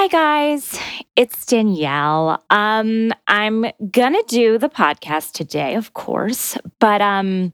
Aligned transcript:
Hi, 0.00 0.06
guys. 0.06 0.78
It's 1.16 1.44
Danielle. 1.44 2.40
Um, 2.50 3.12
I'm 3.26 3.66
gonna 3.90 4.22
do 4.28 4.56
the 4.56 4.68
podcast 4.68 5.32
today, 5.32 5.74
of 5.74 5.92
course, 5.92 6.56
but 6.78 7.02
um, 7.02 7.52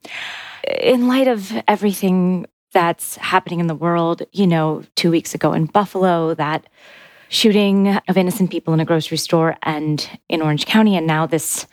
in 0.82 1.08
light 1.08 1.26
of 1.26 1.50
everything 1.66 2.44
that's 2.74 3.16
happening 3.16 3.60
in 3.60 3.66
the 3.66 3.74
world, 3.74 4.24
you 4.32 4.46
know, 4.46 4.84
two 4.94 5.10
weeks 5.10 5.34
ago 5.34 5.54
in 5.54 5.64
Buffalo, 5.64 6.34
that 6.34 6.66
shooting 7.30 7.98
of 8.08 8.18
innocent 8.18 8.50
people 8.50 8.74
in 8.74 8.80
a 8.80 8.84
grocery 8.84 9.16
store 9.16 9.56
and 9.62 10.06
in 10.28 10.42
Orange 10.42 10.66
County, 10.66 10.98
and 10.98 11.06
now 11.06 11.24
this 11.24 11.66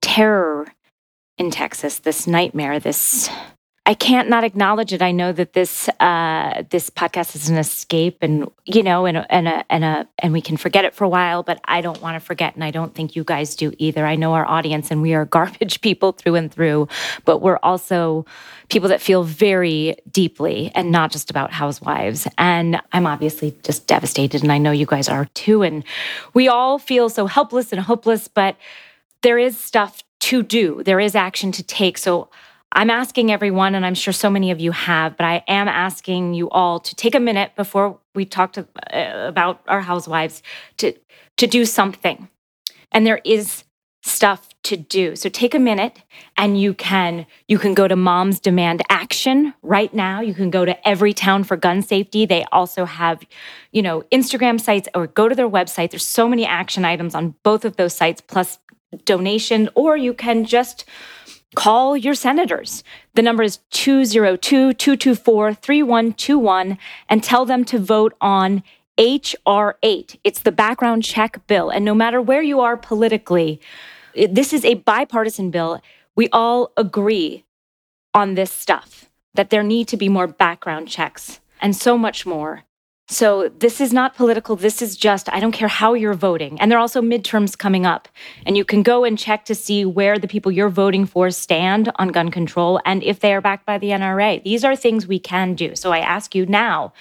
terror 0.00 0.68
in 1.38 1.50
Texas, 1.50 1.98
this 1.98 2.28
nightmare, 2.28 2.78
this 2.78 3.28
I 3.86 3.92
can't 3.92 4.30
not 4.30 4.44
acknowledge 4.44 4.94
it. 4.94 5.02
I 5.02 5.12
know 5.12 5.30
that 5.32 5.52
this 5.52 5.90
uh, 6.00 6.62
this 6.70 6.88
podcast 6.88 7.36
is 7.36 7.50
an 7.50 7.58
escape, 7.58 8.18
and 8.22 8.50
you 8.64 8.82
know, 8.82 9.04
and 9.04 9.26
and 9.28 9.46
a, 9.46 9.64
and 9.70 9.84
a, 9.84 10.08
and 10.20 10.32
we 10.32 10.40
can 10.40 10.56
forget 10.56 10.86
it 10.86 10.94
for 10.94 11.04
a 11.04 11.08
while. 11.08 11.42
But 11.42 11.60
I 11.66 11.82
don't 11.82 12.00
want 12.00 12.14
to 12.14 12.20
forget, 12.20 12.54
and 12.54 12.64
I 12.64 12.70
don't 12.70 12.94
think 12.94 13.14
you 13.14 13.24
guys 13.24 13.54
do 13.54 13.74
either. 13.76 14.06
I 14.06 14.16
know 14.16 14.32
our 14.32 14.46
audience, 14.46 14.90
and 14.90 15.02
we 15.02 15.12
are 15.12 15.24
garbage 15.36 15.82
people 15.82 16.12
through 16.12 16.36
and 16.36 16.50
through. 16.50 16.88
But 17.26 17.38
we're 17.42 17.58
also 17.62 18.24
people 18.70 18.88
that 18.88 19.02
feel 19.02 19.22
very 19.22 19.96
deeply, 20.10 20.72
and 20.74 20.90
not 20.90 21.12
just 21.12 21.28
about 21.28 21.52
housewives. 21.52 22.26
And 22.38 22.80
I'm 22.92 23.06
obviously 23.06 23.54
just 23.62 23.86
devastated, 23.86 24.42
and 24.42 24.50
I 24.50 24.56
know 24.56 24.70
you 24.70 24.86
guys 24.86 25.10
are 25.10 25.26
too. 25.34 25.62
And 25.62 25.84
we 26.32 26.48
all 26.48 26.78
feel 26.78 27.10
so 27.10 27.26
helpless 27.26 27.70
and 27.70 27.82
hopeless, 27.82 28.28
but 28.28 28.56
there 29.20 29.38
is 29.38 29.58
stuff 29.58 30.02
to 30.20 30.42
do. 30.42 30.82
There 30.84 31.00
is 31.00 31.14
action 31.14 31.52
to 31.52 31.62
take. 31.62 31.98
So 31.98 32.30
I'm 32.74 32.90
asking 32.90 33.30
everyone, 33.30 33.74
and 33.74 33.86
I'm 33.86 33.94
sure 33.94 34.12
so 34.12 34.28
many 34.28 34.50
of 34.50 34.60
you 34.60 34.72
have, 34.72 35.16
but 35.16 35.24
I 35.24 35.44
am 35.46 35.68
asking 35.68 36.34
you 36.34 36.50
all 36.50 36.80
to 36.80 36.94
take 36.94 37.14
a 37.14 37.20
minute 37.20 37.52
before 37.56 37.98
we 38.14 38.24
talk 38.24 38.52
to, 38.54 38.66
uh, 38.92 39.28
about 39.28 39.62
our 39.68 39.80
housewives 39.80 40.42
to 40.78 40.92
to 41.36 41.46
do 41.46 41.64
something. 41.64 42.28
And 42.92 43.06
there 43.06 43.20
is 43.24 43.64
stuff 44.02 44.48
to 44.62 44.76
do. 44.76 45.16
So 45.16 45.28
take 45.28 45.54
a 45.54 45.58
minute 45.58 46.02
and 46.36 46.60
you 46.60 46.74
can 46.74 47.26
you 47.48 47.58
can 47.58 47.74
go 47.74 47.88
to 47.88 47.96
Moms 47.96 48.38
Demand 48.38 48.82
Action 48.90 49.54
right 49.62 49.92
now. 49.94 50.20
You 50.20 50.34
can 50.34 50.50
go 50.50 50.64
to 50.64 50.76
Everytown 50.84 51.44
for 51.46 51.56
gun 51.56 51.80
safety. 51.80 52.26
They 52.26 52.44
also 52.52 52.84
have, 52.84 53.22
you 53.72 53.82
know, 53.82 54.02
Instagram 54.12 54.60
sites 54.60 54.88
or 54.94 55.06
go 55.06 55.28
to 55.28 55.34
their 55.34 55.48
website. 55.48 55.90
There's 55.90 56.06
so 56.06 56.28
many 56.28 56.44
action 56.44 56.84
items 56.84 57.14
on 57.14 57.34
both 57.42 57.64
of 57.64 57.76
those 57.76 57.94
sites 57.94 58.20
plus 58.20 58.58
donation 59.06 59.68
or 59.74 59.96
you 59.96 60.12
can 60.12 60.44
just 60.44 60.84
call 61.54 61.96
your 61.96 62.14
senators. 62.14 62.84
The 63.14 63.22
number 63.22 63.42
is 63.42 63.58
202 63.70 64.74
224 64.74 65.54
3121 65.54 66.78
and 67.08 67.22
tell 67.22 67.44
them 67.44 67.64
to 67.64 67.78
vote 67.78 68.14
on 68.20 68.62
H.R. 68.98 69.78
8. 69.82 70.20
It's 70.22 70.40
the 70.40 70.52
background 70.52 71.02
check 71.02 71.46
bill. 71.46 71.70
And 71.70 71.84
no 71.84 71.94
matter 71.94 72.20
where 72.20 72.42
you 72.42 72.60
are 72.60 72.76
politically, 72.76 73.60
this 74.14 74.52
is 74.52 74.64
a 74.64 74.74
bipartisan 74.74 75.50
bill. 75.50 75.80
We 76.14 76.28
all 76.30 76.72
agree 76.76 77.44
on 78.12 78.34
this 78.34 78.52
stuff 78.52 79.10
that 79.34 79.50
there 79.50 79.64
need 79.64 79.88
to 79.88 79.96
be 79.96 80.08
more 80.08 80.28
background 80.28 80.88
checks 80.88 81.40
and 81.60 81.74
so 81.74 81.98
much 81.98 82.24
more. 82.24 82.62
So 83.06 83.50
this 83.50 83.82
is 83.82 83.92
not 83.92 84.16
political. 84.16 84.56
This 84.56 84.80
is 84.80 84.96
just, 84.96 85.30
I 85.30 85.38
don't 85.38 85.52
care 85.52 85.68
how 85.68 85.92
you're 85.92 86.14
voting. 86.14 86.58
And 86.58 86.70
there 86.70 86.78
are 86.78 86.80
also 86.80 87.02
midterms 87.02 87.56
coming 87.56 87.84
up. 87.84 88.08
And 88.46 88.56
you 88.56 88.64
can 88.64 88.82
go 88.82 89.04
and 89.04 89.18
check 89.18 89.44
to 89.44 89.54
see 89.54 89.84
where 89.84 90.18
the 90.18 90.26
people 90.26 90.50
you're 90.50 90.70
voting 90.70 91.04
for 91.04 91.30
stand 91.30 91.92
on 91.96 92.08
gun 92.08 92.30
control 92.30 92.80
and 92.86 93.02
if 93.02 93.20
they 93.20 93.34
are 93.34 93.42
backed 93.42 93.66
by 93.66 93.76
the 93.76 93.90
NRA. 93.90 94.42
These 94.42 94.64
are 94.64 94.74
things 94.74 95.06
we 95.06 95.18
can 95.18 95.54
do. 95.54 95.76
So 95.76 95.92
I 95.92 95.98
ask 95.98 96.34
you 96.34 96.46
now, 96.46 96.94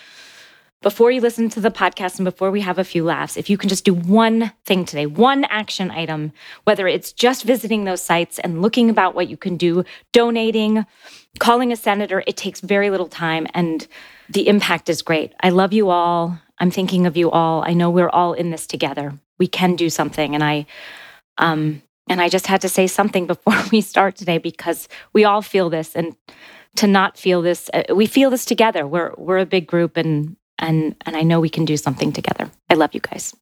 before 0.81 1.11
you 1.11 1.21
listen 1.21 1.47
to 1.47 1.61
the 1.61 1.71
podcast 1.71 2.17
and 2.17 2.25
before 2.25 2.51
we 2.51 2.59
have 2.59 2.77
a 2.77 2.83
few 2.83 3.05
laughs, 3.05 3.37
if 3.37 3.49
you 3.49 3.57
can 3.57 3.69
just 3.69 3.85
do 3.85 3.93
one 3.93 4.51
thing 4.65 4.83
today, 4.83 5.05
one 5.05 5.45
action 5.45 5.89
item, 5.89 6.33
whether 6.65 6.89
it's 6.89 7.13
just 7.13 7.43
visiting 7.43 7.85
those 7.85 8.01
sites 8.01 8.37
and 8.39 8.61
looking 8.61 8.89
about 8.89 9.15
what 9.15 9.29
you 9.29 9.37
can 9.37 9.55
do, 9.55 9.85
donating, 10.11 10.85
calling 11.39 11.71
a 11.71 11.75
senator, 11.75 12.23
it 12.27 12.37
takes 12.37 12.61
very 12.61 12.89
little 12.89 13.07
time. 13.07 13.47
And 13.53 13.87
the 14.29 14.47
impact 14.47 14.89
is 14.89 15.01
great. 15.01 15.33
I 15.41 15.49
love 15.49 15.73
you 15.73 15.89
all. 15.89 16.39
I'm 16.59 16.71
thinking 16.71 17.05
of 17.05 17.17
you 17.17 17.31
all. 17.31 17.63
I 17.63 17.73
know 17.73 17.89
we're 17.89 18.09
all 18.09 18.33
in 18.33 18.51
this 18.51 18.67
together. 18.67 19.17
We 19.39 19.47
can 19.47 19.75
do 19.75 19.89
something. 19.89 20.35
And 20.35 20.43
I, 20.43 20.65
um, 21.37 21.81
and 22.09 22.21
I 22.21 22.29
just 22.29 22.47
had 22.47 22.61
to 22.61 22.69
say 22.69 22.87
something 22.87 23.27
before 23.33 23.61
we 23.71 23.81
start 23.81 24.15
today 24.15 24.37
because 24.37 24.87
we 25.13 25.23
all 25.23 25.41
feel 25.41 25.69
this, 25.69 25.95
and 25.95 26.15
to 26.75 26.87
not 26.87 27.17
feel 27.17 27.41
this, 27.41 27.69
uh, 27.73 27.83
we 27.93 28.05
feel 28.05 28.29
this 28.29 28.45
together. 28.45 28.87
We're 28.87 29.13
we're 29.17 29.37
a 29.37 29.45
big 29.45 29.67
group, 29.67 29.97
and 29.97 30.35
and 30.59 30.95
and 31.05 31.15
I 31.15 31.21
know 31.21 31.39
we 31.39 31.49
can 31.49 31.65
do 31.65 31.77
something 31.77 32.11
together. 32.11 32.49
I 32.69 32.75
love 32.75 32.93
you 32.93 32.99
guys. 32.99 33.33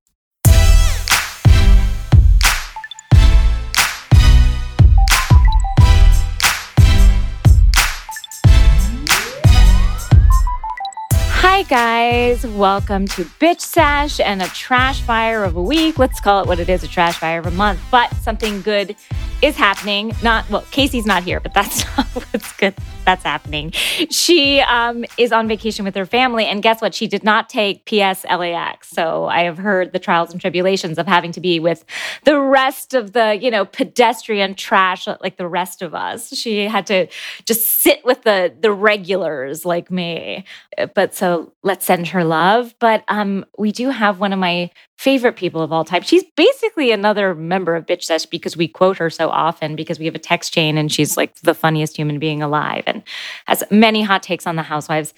Guys. 11.70 12.46
Welcome 12.46 13.08
to 13.10 13.24
Bitch 13.24 13.62
Sesh 13.62 14.20
and 14.20 14.42
a 14.42 14.48
trash 14.48 15.02
fire 15.02 15.44
of 15.44 15.56
a 15.56 15.62
week. 15.62 16.00
Let's 16.00 16.20
call 16.20 16.42
it 16.42 16.48
what 16.48 16.60
it 16.60 16.70
is 16.70 16.84
a 16.84 16.88
trash 16.88 17.18
fire 17.18 17.40
of 17.40 17.46
a 17.46 17.52
month. 17.52 17.80
But 17.92 18.14
something 18.16 18.62
good 18.62 18.96
is 19.42 19.56
happening. 19.56 20.14
Not, 20.24 20.50
well, 20.50 20.66
Casey's 20.72 21.06
not 21.06 21.24
here, 21.24 21.40
but 21.40 21.54
that's 21.54 21.86
not 21.98 22.08
what's 22.08 22.54
good 22.54 22.76
that's 23.06 23.24
happening. 23.24 23.72
She 23.72 24.60
um, 24.62 25.06
is 25.18 25.32
on 25.32 25.48
vacation 25.48 25.86
with 25.86 25.96
her 25.96 26.06
family. 26.06 26.46
And 26.46 26.62
guess 26.62 26.82
what? 26.82 26.94
She 26.94 27.08
did 27.08 27.24
not 27.24 27.50
take 27.50 27.86
PS 27.86 28.24
LAX. 28.26 28.90
So 28.90 29.26
I 29.26 29.42
have 29.44 29.58
heard 29.58 29.94
the 29.94 30.00
trials 30.00 30.32
and 30.32 30.40
tribulations 30.40 30.98
of 30.98 31.08
having 31.08 31.32
to 31.34 31.42
be 31.42 31.60
with 31.60 31.84
the 32.26 32.40
rest 32.40 32.94
of 32.94 33.14
the, 33.14 33.38
you 33.42 33.50
know, 33.50 33.66
pedestrian 33.66 34.56
trash 34.56 35.08
like 35.08 35.38
the 35.38 35.48
rest 35.48 35.82
of 35.82 35.96
us. 35.96 36.36
She 36.36 36.68
had 36.68 36.86
to 36.88 37.08
just 37.46 37.68
sit 37.68 38.06
with 38.06 38.24
the 38.24 38.54
the 38.60 38.72
regulars 38.72 39.66
like 39.66 39.90
me. 39.90 40.46
But 40.94 41.16
so 41.16 41.51
let's 41.64 41.86
send 41.86 42.08
her 42.08 42.24
love. 42.24 42.76
But 42.80 43.04
um, 43.08 43.46
we 43.58 43.72
do 43.72 43.90
have 43.90 44.20
one 44.20 44.34
of 44.34 44.40
my 44.40 44.70
favorite 44.98 45.36
people 45.36 45.62
of 45.62 45.72
all 45.72 45.84
time. 45.84 46.02
She's 46.04 46.24
basically 46.36 46.92
another 46.92 47.36
member 47.36 47.76
of 47.76 47.86
Bitch 47.86 48.04
Sesh 48.04 48.26
because 48.26 48.56
we 48.56 48.68
quote 48.68 48.98
her 48.98 49.10
so 49.10 49.30
often 49.30 49.76
because 49.76 50.00
we 50.00 50.06
have 50.06 50.16
a 50.16 50.20
text 50.20 50.54
chain 50.54 50.78
and 50.78 50.92
she's 50.92 51.18
like 51.18 51.36
the 51.42 51.54
funniest 51.54 51.98
human 51.98 52.20
being 52.20 52.42
alive 52.42 52.84
and 52.88 53.04
has 53.48 53.64
many 53.72 54.02
hot 54.02 54.24
takes 54.24 54.46
on 54.46 54.56
the 54.56 54.64
housewives. 54.64 55.14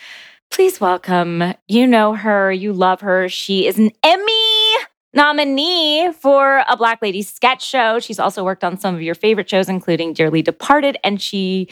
Please 0.51 0.79
welcome. 0.79 1.53
You 1.67 1.87
know 1.87 2.13
her, 2.13 2.51
you 2.51 2.73
love 2.73 3.01
her. 3.01 3.27
She 3.27 3.65
is 3.65 3.79
an 3.79 3.91
Emmy 4.03 4.73
nominee 5.13 6.11
for 6.13 6.63
a 6.67 6.75
Black 6.75 7.01
Lady 7.01 7.21
sketch 7.21 7.63
show. 7.63 7.99
She's 7.99 8.19
also 8.19 8.43
worked 8.43 8.63
on 8.63 8.77
some 8.77 8.95
of 8.95 9.01
your 9.01 9.15
favorite 9.15 9.49
shows, 9.49 9.69
including 9.69 10.13
Dearly 10.13 10.41
Departed, 10.41 10.97
and 11.03 11.21
she 11.21 11.69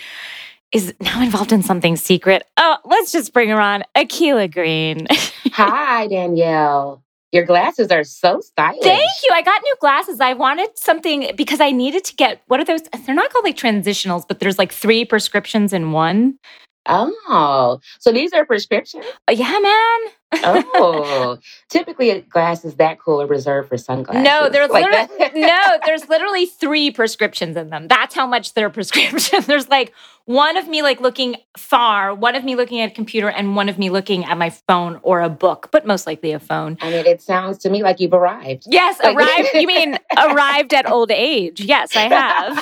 is 0.72 0.94
now 1.00 1.22
involved 1.22 1.52
in 1.52 1.64
something 1.64 1.96
secret. 1.96 2.44
Oh, 2.58 2.78
let's 2.86 3.12
just 3.12 3.34
bring 3.34 3.50
her 3.50 3.60
on, 3.60 3.84
Akilah 3.96 4.52
Green. 4.52 5.08
Hi, 5.54 6.08
Danielle. 6.08 7.04
Your 7.32 7.46
glasses 7.46 7.92
are 7.92 8.04
so 8.04 8.42
stylish. 8.42 8.82
Thank 8.82 9.10
you. 9.24 9.30
I 9.34 9.42
got 9.42 9.62
new 9.64 9.76
glasses. 9.80 10.20
I 10.20 10.34
wanted 10.34 10.70
something 10.76 11.32
because 11.36 11.62
I 11.62 11.72
needed 11.72 12.04
to 12.06 12.16
get 12.16 12.42
what 12.48 12.60
are 12.60 12.66
those? 12.66 12.82
They're 13.06 13.16
not 13.16 13.32
called 13.32 13.46
like 13.46 13.56
transitionals, 13.56 14.28
but 14.28 14.40
there's 14.40 14.58
like 14.58 14.74
three 14.74 15.06
prescriptions 15.06 15.72
in 15.72 15.94
one. 15.94 16.38
Oh, 16.88 17.80
so 18.00 18.12
these 18.12 18.34
are 18.34 18.46
prescriptions? 18.46 19.06
Uh, 19.30 19.34
yeah, 19.34 19.60
man. 19.62 20.12
Oh, 20.34 21.38
typically 21.70 22.10
a 22.10 22.22
glass 22.22 22.64
is 22.66 22.76
that 22.76 23.00
cool 23.00 23.22
are 23.22 23.28
reserved 23.28 23.70
for 23.70 23.78
sunglasses. 23.78 24.24
No, 24.24 24.50
there's 24.50 24.70
like 24.70 24.86
literally 24.86 25.42
no, 25.42 25.78
there's 25.86 26.08
literally 26.10 26.46
three 26.46 26.92
prescriptions 26.92 27.58
in 27.58 27.70
them. 27.70 27.88
That's 27.88 28.16
how 28.16 28.26
much 28.28 28.54
they're 28.54 28.70
prescription. 28.82 29.42
there's 29.48 29.70
like 29.70 29.94
one 30.26 30.56
of 30.58 30.68
me 30.68 30.82
like 30.82 31.02
looking 31.02 31.36
far, 31.58 32.14
one 32.16 32.36
of 32.36 32.44
me 32.44 32.56
looking 32.56 32.80
at 32.80 32.92
a 32.92 32.94
computer, 32.94 33.30
and 33.30 33.56
one 33.56 33.70
of 33.70 33.78
me 33.78 33.90
looking 33.90 34.24
at 34.26 34.38
my 34.38 34.50
phone 34.50 35.00
or 35.04 35.22
a 35.22 35.30
book, 35.30 35.70
but 35.72 35.86
most 35.86 36.08
likely 36.08 36.32
a 36.32 36.40
phone. 36.40 36.78
I 36.82 36.92
mean, 36.92 37.06
it 37.06 37.22
sounds 37.22 37.58
to 37.60 37.70
me 37.70 37.84
like 37.84 38.00
you've 38.00 38.14
arrived. 38.14 38.64
Yes, 38.68 39.00
like- 39.04 39.16
arrived. 39.18 39.50
you 39.54 39.68
mean 39.68 39.98
arrived 40.18 40.74
at 40.74 40.90
old 40.90 41.12
age? 41.12 41.62
Yes, 41.62 41.96
I 41.96 42.02
have. 42.02 42.56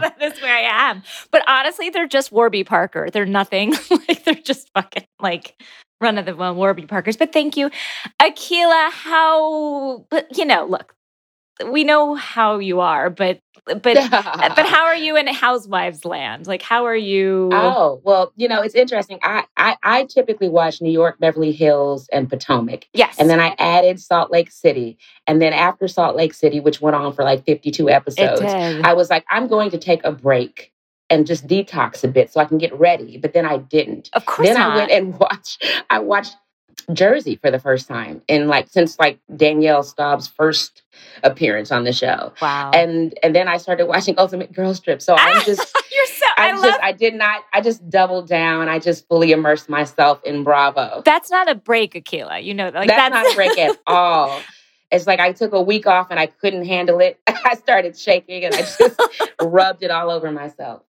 that 0.00 0.16
is 0.20 0.40
where 0.40 0.54
I 0.54 0.90
am. 0.90 1.02
But 1.30 1.42
honestly, 1.48 1.90
they're 1.90 2.06
just 2.06 2.30
Warby 2.32 2.64
Parker. 2.64 3.08
They're 3.10 3.26
nothing. 3.26 3.74
like 3.90 4.24
they're 4.24 4.34
just 4.34 4.70
fucking 4.74 5.06
like 5.20 5.60
run 6.00 6.18
of 6.18 6.26
the 6.26 6.34
mill 6.34 6.54
Warby 6.54 6.86
Parkers. 6.86 7.16
But 7.16 7.32
thank 7.32 7.56
you, 7.56 7.70
Akilah. 8.20 8.90
How? 8.90 10.04
But 10.10 10.36
you 10.36 10.44
know, 10.44 10.66
look, 10.66 10.94
we 11.66 11.84
know 11.84 12.14
how 12.14 12.58
you 12.58 12.80
are, 12.80 13.10
but 13.10 13.40
but 13.66 13.82
but 13.82 14.02
how 14.66 14.84
are 14.84 14.96
you 14.96 15.16
in 15.16 15.26
housewives 15.26 16.04
land? 16.04 16.46
Like 16.46 16.62
how 16.62 16.84
are 16.86 16.96
you 16.96 17.50
Oh, 17.52 18.00
well, 18.04 18.32
you 18.36 18.48
know, 18.48 18.62
it's 18.62 18.74
interesting. 18.74 19.18
I, 19.22 19.44
I 19.56 19.76
I 19.82 20.04
typically 20.04 20.48
watch 20.48 20.80
New 20.80 20.90
York, 20.90 21.18
Beverly 21.18 21.52
Hills, 21.52 22.08
and 22.12 22.28
Potomac. 22.28 22.86
Yes. 22.92 23.16
And 23.18 23.28
then 23.28 23.40
I 23.40 23.54
added 23.58 24.00
Salt 24.00 24.30
Lake 24.30 24.50
City. 24.50 24.98
And 25.26 25.42
then 25.42 25.52
after 25.52 25.88
Salt 25.88 26.16
Lake 26.16 26.34
City, 26.34 26.60
which 26.60 26.80
went 26.80 26.96
on 26.96 27.12
for 27.12 27.24
like 27.24 27.44
52 27.44 27.90
episodes, 27.90 28.40
I 28.42 28.94
was 28.94 29.10
like, 29.10 29.24
I'm 29.30 29.48
going 29.48 29.70
to 29.70 29.78
take 29.78 30.04
a 30.04 30.12
break 30.12 30.72
and 31.10 31.26
just 31.26 31.46
detox 31.46 32.04
a 32.04 32.08
bit 32.08 32.32
so 32.32 32.40
I 32.40 32.44
can 32.44 32.58
get 32.58 32.78
ready. 32.78 33.16
But 33.18 33.32
then 33.32 33.46
I 33.46 33.58
didn't. 33.58 34.10
Of 34.12 34.26
course. 34.26 34.48
Then 34.48 34.56
not. 34.56 34.72
I 34.72 34.76
went 34.76 34.90
and 34.90 35.18
watched 35.18 35.64
I 35.90 35.98
watched 36.00 36.36
Jersey 36.92 37.36
for 37.36 37.50
the 37.50 37.58
first 37.58 37.86
time 37.86 38.22
in 38.28 38.48
like 38.48 38.68
since 38.70 38.98
like 38.98 39.18
Danielle 39.34 39.82
Staub's 39.82 40.26
first 40.28 40.82
appearance 41.22 41.70
on 41.70 41.84
the 41.84 41.92
show. 41.92 42.32
Wow. 42.40 42.70
And 42.72 43.18
and 43.22 43.34
then 43.34 43.48
I 43.48 43.58
started 43.58 43.86
watching 43.86 44.14
Ultimate 44.18 44.52
Girl 44.52 44.74
Trip. 44.74 45.02
So 45.02 45.14
I'm 45.14 45.36
ah, 45.36 45.42
just 45.44 45.76
You're 45.94 46.06
so 46.06 46.26
I, 46.36 46.48
I 46.48 46.52
love- 46.52 46.62
just 46.64 46.80
I 46.82 46.92
did 46.92 47.14
not 47.14 47.44
I 47.52 47.60
just 47.60 47.88
doubled 47.90 48.28
down. 48.28 48.68
I 48.68 48.78
just 48.78 49.06
fully 49.08 49.32
immersed 49.32 49.68
myself 49.68 50.22
in 50.24 50.44
Bravo. 50.44 51.02
That's 51.04 51.30
not 51.30 51.50
a 51.50 51.54
break, 51.54 51.94
Akilah. 51.94 52.42
You 52.42 52.54
know, 52.54 52.70
like 52.70 52.88
that's, 52.88 53.10
that's 53.10 53.12
not 53.12 53.32
a 53.32 53.34
break 53.34 53.58
at 53.58 53.76
all. 53.86 54.40
It's 54.90 55.06
like 55.06 55.20
I 55.20 55.32
took 55.32 55.52
a 55.52 55.60
week 55.60 55.86
off 55.86 56.06
and 56.10 56.18
I 56.18 56.26
couldn't 56.26 56.64
handle 56.64 57.00
it. 57.00 57.20
I 57.26 57.54
started 57.56 57.98
shaking 57.98 58.44
and 58.44 58.54
I 58.54 58.58
just 58.58 58.80
rubbed 59.42 59.82
it 59.82 59.90
all 59.90 60.10
over 60.10 60.32
myself. 60.32 60.82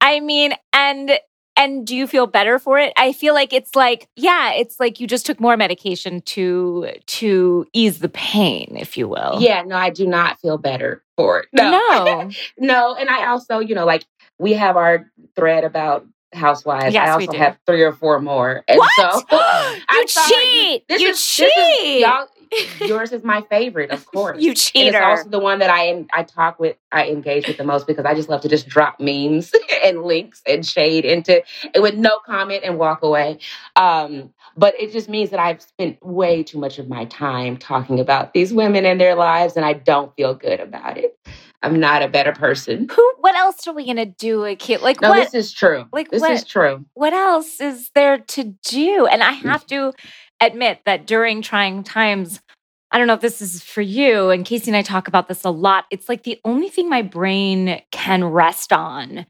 I 0.00 0.20
mean, 0.20 0.52
and 0.72 1.18
and 1.58 1.84
do 1.84 1.96
you 1.96 2.06
feel 2.06 2.26
better 2.26 2.58
for 2.58 2.78
it? 2.78 2.92
I 2.96 3.12
feel 3.12 3.34
like 3.34 3.52
it's 3.52 3.74
like, 3.74 4.08
yeah, 4.14 4.52
it's 4.52 4.78
like 4.78 5.00
you 5.00 5.06
just 5.08 5.26
took 5.26 5.40
more 5.40 5.56
medication 5.56 6.20
to 6.22 6.92
to 7.06 7.66
ease 7.72 7.98
the 7.98 8.08
pain, 8.08 8.76
if 8.78 8.96
you 8.96 9.08
will. 9.08 9.38
Yeah, 9.40 9.62
no, 9.62 9.76
I 9.76 9.90
do 9.90 10.06
not 10.06 10.40
feel 10.40 10.56
better 10.56 11.02
for 11.16 11.40
it. 11.40 11.48
No. 11.52 11.70
No. 11.70 12.30
no, 12.58 12.94
and 12.94 13.10
I 13.10 13.26
also, 13.26 13.58
you 13.58 13.74
know, 13.74 13.84
like 13.84 14.06
we 14.38 14.52
have 14.52 14.76
our 14.76 15.10
thread 15.34 15.64
about 15.64 16.06
housewives. 16.32 16.94
Yes, 16.94 17.08
I 17.08 17.10
also 17.10 17.32
have 17.32 17.58
three 17.66 17.82
or 17.82 17.92
four 17.92 18.20
more. 18.20 18.62
And 18.68 18.78
what? 18.78 18.90
so 18.96 19.22
you 19.90 20.06
cheat. 20.06 20.88
This 20.88 21.02
you 21.02 21.08
is, 21.08 21.26
cheat. 21.26 21.48
Is, 21.48 22.02
y'all, 22.02 22.28
yours 22.80 23.12
is 23.12 23.24
my 23.24 23.42
favorite, 23.50 23.90
of 23.90 24.06
course. 24.12 24.40
you 24.40 24.54
cheater. 24.54 24.96
And 24.96 24.96
it's 24.96 25.20
also 25.20 25.30
the 25.30 25.38
one 25.38 25.58
that 25.58 25.70
I 25.70 26.04
I 26.12 26.22
talk 26.22 26.58
with, 26.58 26.76
I 26.92 27.08
engage 27.08 27.46
with 27.46 27.56
the 27.56 27.64
most 27.64 27.86
because 27.86 28.04
I 28.04 28.14
just 28.14 28.28
love 28.28 28.40
to 28.42 28.48
just 28.48 28.68
drop 28.68 29.00
memes 29.00 29.52
and 29.84 30.02
links 30.02 30.42
and 30.46 30.64
shade 30.66 31.04
into 31.04 31.42
it 31.74 31.80
with 31.80 31.94
no 31.94 32.18
comment 32.24 32.62
and 32.64 32.78
walk 32.78 33.02
away. 33.02 33.38
Um, 33.76 34.32
but 34.56 34.74
it 34.80 34.92
just 34.92 35.08
means 35.08 35.30
that 35.30 35.40
I've 35.40 35.62
spent 35.62 36.04
way 36.04 36.42
too 36.42 36.58
much 36.58 36.78
of 36.78 36.88
my 36.88 37.04
time 37.06 37.56
talking 37.56 38.00
about 38.00 38.34
these 38.34 38.52
women 38.52 38.84
and 38.84 39.00
their 39.00 39.14
lives, 39.14 39.56
and 39.56 39.64
I 39.64 39.74
don't 39.74 40.14
feel 40.16 40.34
good 40.34 40.60
about 40.60 40.98
it. 40.98 41.16
I'm 41.62 41.80
not 41.80 42.02
a 42.02 42.08
better 42.08 42.32
person. 42.32 42.88
Who? 42.90 43.12
What 43.20 43.34
else 43.34 43.66
are 43.66 43.74
we 43.74 43.84
gonna 43.84 44.06
do? 44.06 44.40
Like, 44.40 44.68
like 44.80 45.00
no, 45.00 45.10
what? 45.10 45.32
this 45.32 45.34
is 45.34 45.52
true. 45.52 45.86
Like, 45.92 46.10
this 46.10 46.20
what, 46.20 46.30
is 46.30 46.44
true. 46.44 46.84
What 46.94 47.12
else 47.12 47.60
is 47.60 47.90
there 47.94 48.18
to 48.18 48.44
do? 48.64 49.06
And 49.06 49.22
I 49.22 49.32
have 49.32 49.66
to 49.66 49.92
admit 50.40 50.80
that 50.84 51.06
during 51.06 51.42
trying 51.42 51.82
times, 51.82 52.40
I 52.90 52.98
don't 52.98 53.06
know 53.06 53.14
if 53.14 53.20
this 53.20 53.42
is 53.42 53.62
for 53.62 53.82
you, 53.82 54.30
and 54.30 54.44
Casey 54.44 54.70
and 54.70 54.76
I 54.76 54.82
talk 54.82 55.08
about 55.08 55.28
this 55.28 55.44
a 55.44 55.50
lot. 55.50 55.84
It's 55.90 56.08
like 56.08 56.22
the 56.22 56.40
only 56.44 56.68
thing 56.68 56.88
my 56.88 57.02
brain 57.02 57.82
can 57.90 58.24
rest 58.24 58.72
on 58.72 59.26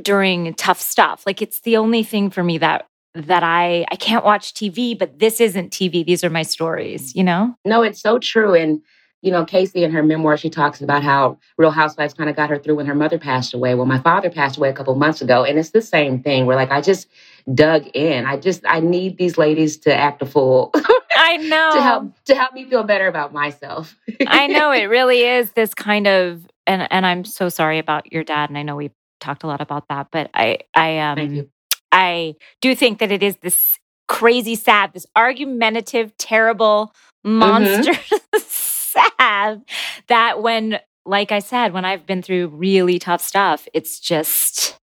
during 0.00 0.54
tough 0.54 0.80
stuff. 0.80 1.24
Like 1.26 1.42
it's 1.42 1.60
the 1.60 1.76
only 1.76 2.02
thing 2.02 2.30
for 2.30 2.42
me 2.42 2.58
that 2.58 2.86
that 3.14 3.42
I 3.42 3.84
I 3.90 3.96
can't 3.96 4.24
watch 4.24 4.54
TV, 4.54 4.98
but 4.98 5.18
this 5.18 5.40
isn't 5.40 5.72
TV. 5.72 6.04
These 6.04 6.24
are 6.24 6.30
my 6.30 6.42
stories, 6.42 7.12
mm. 7.12 7.16
you 7.16 7.24
know? 7.24 7.54
No, 7.64 7.82
it's 7.82 8.00
so 8.00 8.18
true. 8.18 8.54
And 8.54 8.80
you 9.22 9.30
know, 9.30 9.44
Casey 9.44 9.84
in 9.84 9.92
her 9.92 10.02
memoir, 10.02 10.36
she 10.36 10.50
talks 10.50 10.80
about 10.80 11.02
how 11.02 11.38
Real 11.56 11.70
Housewives 11.70 12.12
kind 12.12 12.28
of 12.28 12.36
got 12.36 12.50
her 12.50 12.58
through 12.58 12.74
when 12.74 12.86
her 12.86 12.94
mother 12.94 13.18
passed 13.18 13.54
away. 13.54 13.74
Well, 13.74 13.86
my 13.86 14.00
father 14.00 14.28
passed 14.28 14.56
away 14.56 14.68
a 14.68 14.72
couple 14.72 14.94
months 14.96 15.22
ago, 15.22 15.44
and 15.44 15.58
it's 15.58 15.70
the 15.70 15.80
same 15.80 16.22
thing. 16.22 16.44
Where 16.44 16.56
like 16.56 16.72
I 16.72 16.80
just 16.80 17.08
dug 17.54 17.86
in. 17.94 18.26
I 18.26 18.36
just 18.36 18.62
I 18.66 18.80
need 18.80 19.18
these 19.18 19.38
ladies 19.38 19.76
to 19.78 19.94
act 19.94 20.22
a 20.22 20.26
fool. 20.26 20.72
I 21.16 21.36
know 21.38 21.70
to 21.72 21.82
help 21.82 22.24
to 22.24 22.34
help 22.34 22.52
me 22.52 22.64
feel 22.68 22.82
better 22.82 23.06
about 23.06 23.32
myself. 23.32 23.96
I 24.26 24.46
know 24.48 24.72
it 24.72 24.84
really 24.84 25.22
is 25.22 25.52
this 25.52 25.72
kind 25.72 26.06
of, 26.06 26.46
and 26.66 26.86
and 26.90 27.06
I'm 27.06 27.24
so 27.24 27.48
sorry 27.48 27.78
about 27.78 28.12
your 28.12 28.24
dad, 28.24 28.50
and 28.50 28.58
I 28.58 28.62
know 28.62 28.76
we've 28.76 28.92
talked 29.20 29.44
a 29.44 29.46
lot 29.46 29.60
about 29.60 29.88
that, 29.88 30.08
but 30.10 30.30
I 30.34 30.58
I 30.74 30.98
um 30.98 31.48
I 31.92 32.34
do 32.60 32.74
think 32.74 32.98
that 32.98 33.12
it 33.12 33.22
is 33.22 33.36
this 33.36 33.78
crazy 34.08 34.56
sad, 34.56 34.92
this 34.92 35.06
argumentative, 35.14 36.16
terrible 36.18 36.92
monster. 37.22 37.92
Mm-hmm. 37.92 38.36
sad 39.18 39.62
that 40.08 40.42
when, 40.42 40.80
like 41.04 41.32
I 41.32 41.38
said, 41.38 41.72
when 41.72 41.84
I've 41.84 42.06
been 42.06 42.22
through 42.22 42.48
really 42.48 42.98
tough 42.98 43.22
stuff, 43.22 43.66
it's 43.72 43.98
just, 43.98 44.78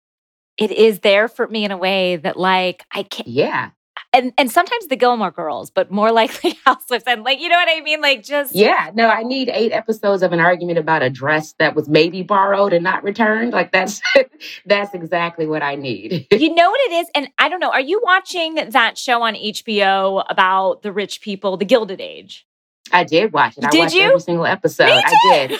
it 0.57 0.71
is 0.71 0.99
there 0.99 1.27
for 1.27 1.47
me 1.47 1.65
in 1.65 1.71
a 1.71 1.77
way 1.77 2.15
that, 2.17 2.37
like, 2.37 2.83
I 2.91 3.03
can't. 3.03 3.27
Yeah. 3.27 3.71
And, 4.15 4.31
and 4.37 4.49
sometimes 4.49 4.87
the 4.87 4.95
Gilmore 4.95 5.31
Girls, 5.31 5.69
but 5.69 5.91
more 5.91 6.09
likely 6.13 6.57
Housewives, 6.65 7.03
and 7.05 7.23
like 7.23 7.41
you 7.41 7.49
know 7.49 7.57
what 7.57 7.67
I 7.69 7.81
mean, 7.81 8.01
like 8.01 8.23
just 8.23 8.55
yeah. 8.55 8.91
No, 8.93 9.09
I 9.09 9.23
need 9.23 9.49
eight 9.49 9.73
episodes 9.73 10.23
of 10.23 10.31
an 10.31 10.39
argument 10.39 10.79
about 10.79 11.03
a 11.03 11.09
dress 11.09 11.53
that 11.59 11.75
was 11.75 11.89
maybe 11.89 12.23
borrowed 12.23 12.71
and 12.71 12.83
not 12.83 13.03
returned. 13.03 13.51
Like 13.51 13.73
that's 13.73 14.01
that's 14.65 14.93
exactly 14.93 15.47
what 15.47 15.61
I 15.61 15.75
need. 15.75 16.27
you 16.31 16.55
know 16.55 16.69
what 16.69 16.79
it 16.89 16.93
is, 16.93 17.07
and 17.13 17.29
I 17.37 17.49
don't 17.49 17.59
know. 17.59 17.71
Are 17.71 17.81
you 17.81 17.99
watching 18.03 18.55
that 18.55 18.97
show 18.97 19.21
on 19.21 19.35
HBO 19.35 20.23
about 20.29 20.81
the 20.81 20.93
rich 20.93 21.19
people, 21.19 21.57
the 21.57 21.65
Gilded 21.65 21.99
Age? 21.99 22.45
I 22.91 23.03
did 23.03 23.33
watch 23.33 23.57
it. 23.57 23.63
I 23.63 23.77
watched 23.77 23.95
you? 23.95 24.03
every 24.03 24.19
single 24.19 24.45
episode. 24.45 24.89
I 24.89 25.15
did. 25.31 25.59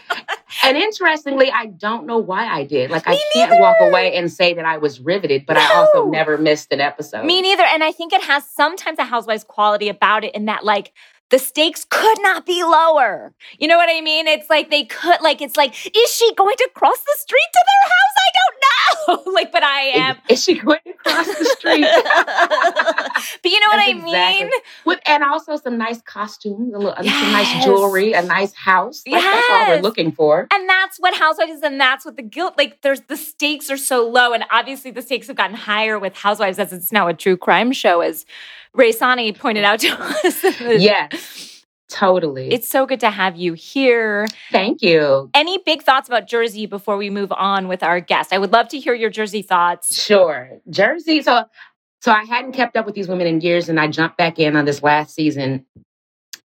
and 0.64 0.76
interestingly, 0.76 1.50
I 1.50 1.66
don't 1.66 2.06
know 2.06 2.18
why 2.18 2.46
I 2.46 2.64
did. 2.64 2.90
Like, 2.90 3.06
Me 3.06 3.14
I 3.14 3.20
can't 3.32 3.50
neither. 3.50 3.62
walk 3.62 3.76
away 3.80 4.16
and 4.16 4.30
say 4.30 4.54
that 4.54 4.64
I 4.64 4.78
was 4.78 5.00
riveted, 5.00 5.46
but 5.46 5.54
no. 5.54 5.60
I 5.60 5.74
also 5.74 6.08
never 6.10 6.36
missed 6.38 6.72
an 6.72 6.80
episode. 6.80 7.24
Me 7.24 7.40
neither. 7.40 7.62
And 7.62 7.84
I 7.84 7.92
think 7.92 8.12
it 8.12 8.22
has 8.24 8.44
sometimes 8.44 8.98
a 8.98 9.04
Housewives 9.04 9.44
quality 9.44 9.88
about 9.88 10.24
it 10.24 10.34
in 10.34 10.46
that, 10.46 10.64
like, 10.64 10.92
the 11.30 11.38
stakes 11.38 11.84
could 11.88 12.18
not 12.22 12.46
be 12.46 12.62
lower. 12.62 13.34
You 13.58 13.66
know 13.66 13.76
what 13.76 13.88
I 13.90 14.00
mean? 14.00 14.26
It's 14.28 14.48
like 14.48 14.70
they 14.70 14.84
could, 14.84 15.20
like, 15.22 15.42
it's 15.42 15.56
like, 15.56 15.74
is 15.74 16.14
she 16.14 16.34
going 16.34 16.56
to 16.56 16.70
cross 16.74 16.98
the 17.00 17.14
street 17.16 17.48
to 17.52 17.64
their 17.66 17.90
house? 17.90 18.14
I 18.18 18.30
don't 18.36 19.26
know. 19.26 19.32
like, 19.32 19.50
but 19.50 19.62
I 19.62 19.80
am. 19.80 20.16
Is, 20.28 20.38
is 20.38 20.44
she 20.44 20.58
going 20.58 20.78
to 20.86 20.92
cross 20.92 21.26
the 21.26 21.44
street? 21.58 21.80
but 23.42 23.50
you 23.50 23.60
know 23.60 23.66
what 23.68 23.76
That's 23.76 23.88
I 23.88 23.90
exactly. 23.90 24.44
mean? 24.44 24.50
With 24.84 25.00
and 25.06 25.24
also 25.24 25.56
some 25.56 25.76
nice 25.78 26.00
costumes, 26.02 26.72
a 26.74 26.78
little, 26.78 27.04
yes. 27.04 27.20
some 27.20 27.32
nice 27.32 27.64
jewelry, 27.64 28.12
a 28.12 28.22
nice 28.22 28.54
house. 28.54 29.02
Like, 29.06 29.20
yes. 29.22 29.34
That's 29.34 29.68
all 29.68 29.76
we're 29.76 29.82
looking 29.82 30.12
for. 30.12 30.46
And 30.52 30.68
that's 30.68 30.98
what 30.98 31.14
Housewives 31.14 31.52
is, 31.52 31.62
and 31.62 31.80
that's 31.80 32.04
what 32.04 32.16
the 32.16 32.22
guilt. 32.22 32.54
Like, 32.56 32.82
there's 32.82 33.00
the 33.02 33.16
stakes 33.16 33.70
are 33.70 33.76
so 33.76 34.08
low, 34.08 34.32
and 34.32 34.44
obviously 34.50 34.92
the 34.92 35.02
stakes 35.02 35.26
have 35.26 35.36
gotten 35.36 35.56
higher 35.56 35.98
with 35.98 36.14
Housewives 36.14 36.58
as 36.58 36.72
it's 36.72 36.92
now 36.92 37.08
a 37.08 37.14
true 37.14 37.36
crime 37.36 37.72
show, 37.72 38.00
as 38.00 38.24
Ray 38.76 38.92
Sani 38.92 39.32
pointed 39.32 39.64
out 39.64 39.80
to 39.80 39.88
us. 39.88 40.44
yes. 40.60 41.64
Totally. 41.88 42.50
It's 42.50 42.68
so 42.68 42.84
good 42.84 43.00
to 43.00 43.10
have 43.10 43.36
you 43.36 43.52
here. 43.52 44.26
Thank 44.50 44.82
you. 44.82 45.30
Any 45.34 45.58
big 45.58 45.82
thoughts 45.82 46.08
about 46.08 46.26
Jersey 46.26 46.66
before 46.66 46.96
we 46.96 47.10
move 47.10 47.32
on 47.32 47.68
with 47.68 47.82
our 47.82 48.00
guest? 48.00 48.32
I 48.32 48.38
would 48.38 48.52
love 48.52 48.68
to 48.68 48.78
hear 48.78 48.92
your 48.92 49.08
Jersey 49.08 49.42
thoughts. 49.42 50.00
Sure. 50.00 50.60
Jersey. 50.68 51.22
So 51.22 51.44
so 52.00 52.12
I 52.12 52.24
hadn't 52.24 52.52
kept 52.52 52.76
up 52.76 52.86
with 52.86 52.94
these 52.94 53.08
women 53.08 53.26
in 53.26 53.40
years 53.40 53.68
and 53.68 53.80
I 53.80 53.88
jumped 53.88 54.18
back 54.18 54.38
in 54.38 54.56
on 54.56 54.64
this 54.64 54.82
last 54.82 55.14
season 55.14 55.64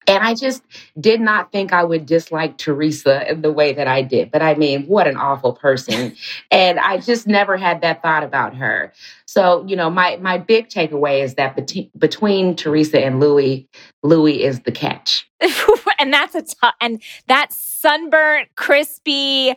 and 0.08 0.24
I 0.24 0.34
just 0.34 0.64
did 1.00 1.22
not 1.22 1.52
think 1.52 1.74
I 1.74 1.84
would 1.84 2.06
dislike 2.06 2.58
Teresa 2.58 3.30
in 3.30 3.42
the 3.42 3.52
way 3.52 3.74
that 3.74 3.88
I 3.88 4.02
did. 4.02 4.32
But 4.32 4.42
I 4.42 4.56
mean, 4.56 4.86
what 4.88 5.08
an 5.08 5.16
awful 5.16 5.54
person. 5.54 6.16
and 6.52 6.80
I 6.80 6.98
just 6.98 7.28
never 7.28 7.56
had 7.58 7.82
that 7.82 8.02
thought 8.02 8.24
about 8.24 8.56
her. 8.56 8.94
So, 9.26 9.66
you 9.68 9.76
know, 9.76 9.90
my 9.90 10.18
my 10.18 10.38
big 10.38 10.70
takeaway 10.70 11.24
is 11.24 11.36
that 11.36 11.56
bet- 11.56 12.00
between 12.00 12.56
Teresa 12.56 13.00
and 13.00 13.20
Louis, 13.20 13.68
Louis 14.04 14.44
is 14.44 14.62
the 14.62 14.72
catch. 14.72 15.30
and 16.00 16.14
that's 16.14 16.36
a 16.36 16.42
tough 16.42 16.74
and 16.82 17.02
that 17.28 17.54
sunburnt, 17.54 18.50
crispy, 18.56 19.54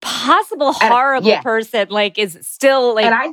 possible 0.00 0.72
horrible 0.74 1.28
yeah. 1.28 1.42
person 1.42 1.88
like 1.90 2.18
is 2.18 2.38
still 2.42 2.94
like 2.94 3.06
And 3.06 3.14
I 3.14 3.28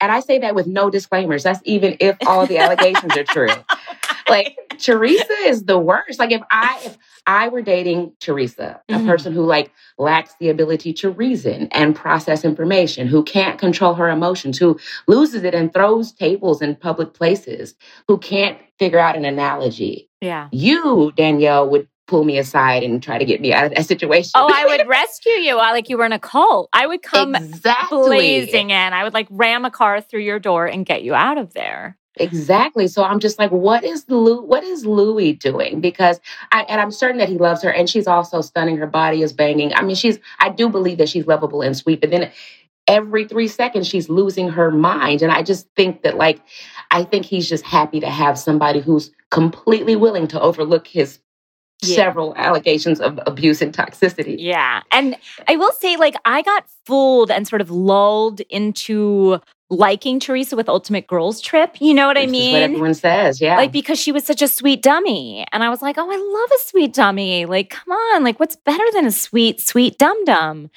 and 0.00 0.12
I 0.12 0.20
say 0.20 0.38
that 0.38 0.54
with 0.54 0.66
no 0.66 0.90
disclaimers. 0.90 1.42
That's 1.42 1.60
even 1.64 1.96
if 2.00 2.16
all 2.26 2.46
the 2.46 2.58
allegations 2.58 3.16
are 3.16 3.24
true. 3.24 3.48
Like 4.28 4.56
Teresa 4.78 5.32
is 5.44 5.64
the 5.64 5.78
worst. 5.78 6.18
Like 6.18 6.32
if 6.32 6.42
I 6.50 6.80
if 6.84 6.98
I 7.26 7.48
were 7.48 7.62
dating 7.62 8.12
Teresa, 8.20 8.80
a 8.88 8.92
mm-hmm. 8.92 9.06
person 9.06 9.32
who 9.32 9.44
like 9.44 9.72
lacks 9.98 10.34
the 10.40 10.48
ability 10.48 10.92
to 10.94 11.10
reason 11.10 11.68
and 11.72 11.94
process 11.94 12.44
information, 12.44 13.06
who 13.06 13.22
can't 13.22 13.58
control 13.58 13.94
her 13.94 14.08
emotions, 14.08 14.58
who 14.58 14.78
loses 15.06 15.44
it 15.44 15.54
and 15.54 15.72
throws 15.72 16.12
tables 16.12 16.62
in 16.62 16.76
public 16.76 17.14
places, 17.14 17.74
who 18.06 18.18
can't 18.18 18.58
figure 18.78 18.98
out 18.98 19.16
an 19.16 19.24
analogy. 19.24 20.08
Yeah. 20.20 20.48
You, 20.52 21.12
Danielle, 21.16 21.68
would 21.68 21.88
pull 22.08 22.24
me 22.24 22.38
aside 22.38 22.82
and 22.82 23.02
try 23.02 23.18
to 23.18 23.24
get 23.24 23.40
me 23.40 23.52
out 23.52 23.66
of 23.66 23.74
that 23.74 23.86
situation. 23.86 24.32
Oh, 24.34 24.50
I 24.52 24.64
would 24.64 24.88
rescue 24.88 25.32
you 25.32 25.54
like 25.56 25.88
you 25.88 25.98
were 25.98 26.06
in 26.06 26.12
a 26.12 26.18
cult. 26.18 26.68
I 26.72 26.86
would 26.86 27.02
come 27.04 27.34
exactly. 27.36 27.98
blazing 27.98 28.70
in. 28.70 28.92
I 28.92 29.04
would 29.04 29.14
like 29.14 29.28
ram 29.30 29.64
a 29.64 29.70
car 29.70 30.00
through 30.00 30.22
your 30.22 30.40
door 30.40 30.66
and 30.66 30.84
get 30.84 31.02
you 31.02 31.14
out 31.14 31.38
of 31.38 31.52
there. 31.52 31.96
Exactly. 32.20 32.88
So 32.88 33.02
I'm 33.04 33.20
just 33.20 33.38
like, 33.38 33.50
what 33.50 33.84
is 33.84 34.04
Lou? 34.08 34.42
What 34.42 34.64
is 34.64 34.86
Louis 34.86 35.32
doing? 35.34 35.80
Because 35.80 36.20
I 36.52 36.62
and 36.62 36.80
I'm 36.80 36.90
certain 36.90 37.18
that 37.18 37.28
he 37.28 37.38
loves 37.38 37.62
her, 37.62 37.70
and 37.70 37.88
she's 37.88 38.06
also 38.06 38.40
stunning. 38.40 38.76
Her 38.76 38.86
body 38.86 39.22
is 39.22 39.32
banging. 39.32 39.72
I 39.74 39.82
mean, 39.82 39.96
she's. 39.96 40.18
I 40.40 40.50
do 40.50 40.68
believe 40.68 40.98
that 40.98 41.08
she's 41.08 41.26
lovable 41.26 41.62
and 41.62 41.76
sweet, 41.76 42.00
but 42.00 42.10
then 42.10 42.30
every 42.86 43.26
three 43.26 43.48
seconds 43.48 43.86
she's 43.86 44.08
losing 44.08 44.48
her 44.48 44.70
mind, 44.70 45.22
and 45.22 45.30
I 45.32 45.42
just 45.42 45.68
think 45.76 46.02
that 46.02 46.16
like, 46.16 46.40
I 46.90 47.04
think 47.04 47.24
he's 47.26 47.48
just 47.48 47.64
happy 47.64 48.00
to 48.00 48.10
have 48.10 48.38
somebody 48.38 48.80
who's 48.80 49.10
completely 49.30 49.96
willing 49.96 50.26
to 50.28 50.40
overlook 50.40 50.86
his 50.86 51.18
Yeah. 51.82 51.94
several 51.96 52.34
allegations 52.36 53.00
of 53.00 53.20
abuse 53.26 53.62
and 53.62 53.72
toxicity. 53.72 54.34
Yeah. 54.38 54.82
And 54.90 55.16
I 55.46 55.56
will 55.56 55.70
say, 55.72 55.96
like, 55.96 56.16
I 56.24 56.42
got 56.42 56.64
fooled 56.86 57.30
and 57.30 57.46
sort 57.46 57.60
of 57.60 57.70
lulled 57.70 58.40
into 58.50 59.38
liking 59.70 60.18
Teresa 60.18 60.56
with 60.56 60.68
Ultimate 60.68 61.06
Girls 61.06 61.40
Trip. 61.40 61.76
You 61.80 61.94
know 61.94 62.06
what 62.08 62.16
I 62.16 62.22
This 62.22 62.28
is 62.30 62.32
mean? 62.32 62.52
what 62.54 62.62
everyone 62.62 62.94
says. 62.94 63.40
Yeah. 63.40 63.56
like 63.56 63.70
because 63.70 63.98
she 64.00 64.10
was 64.12 64.24
such 64.24 64.40
a 64.42 64.48
sweet 64.48 64.82
dummy 64.82 65.46
and 65.52 65.62
i 65.62 65.68
was 65.68 65.82
like 65.82 65.96
oh 65.98 66.10
i 66.10 66.16
love 66.16 66.50
a 66.58 66.60
sweet 66.64 66.94
dummy 66.94 67.44
like 67.44 67.68
come 67.70 67.92
on 67.92 68.24
like 68.24 68.40
what's 68.40 68.56
better 68.56 68.84
than 68.94 69.04
a 69.04 69.10
sweet 69.12 69.60
sweet 69.60 69.98
dum 69.98 70.24
dum 70.24 70.70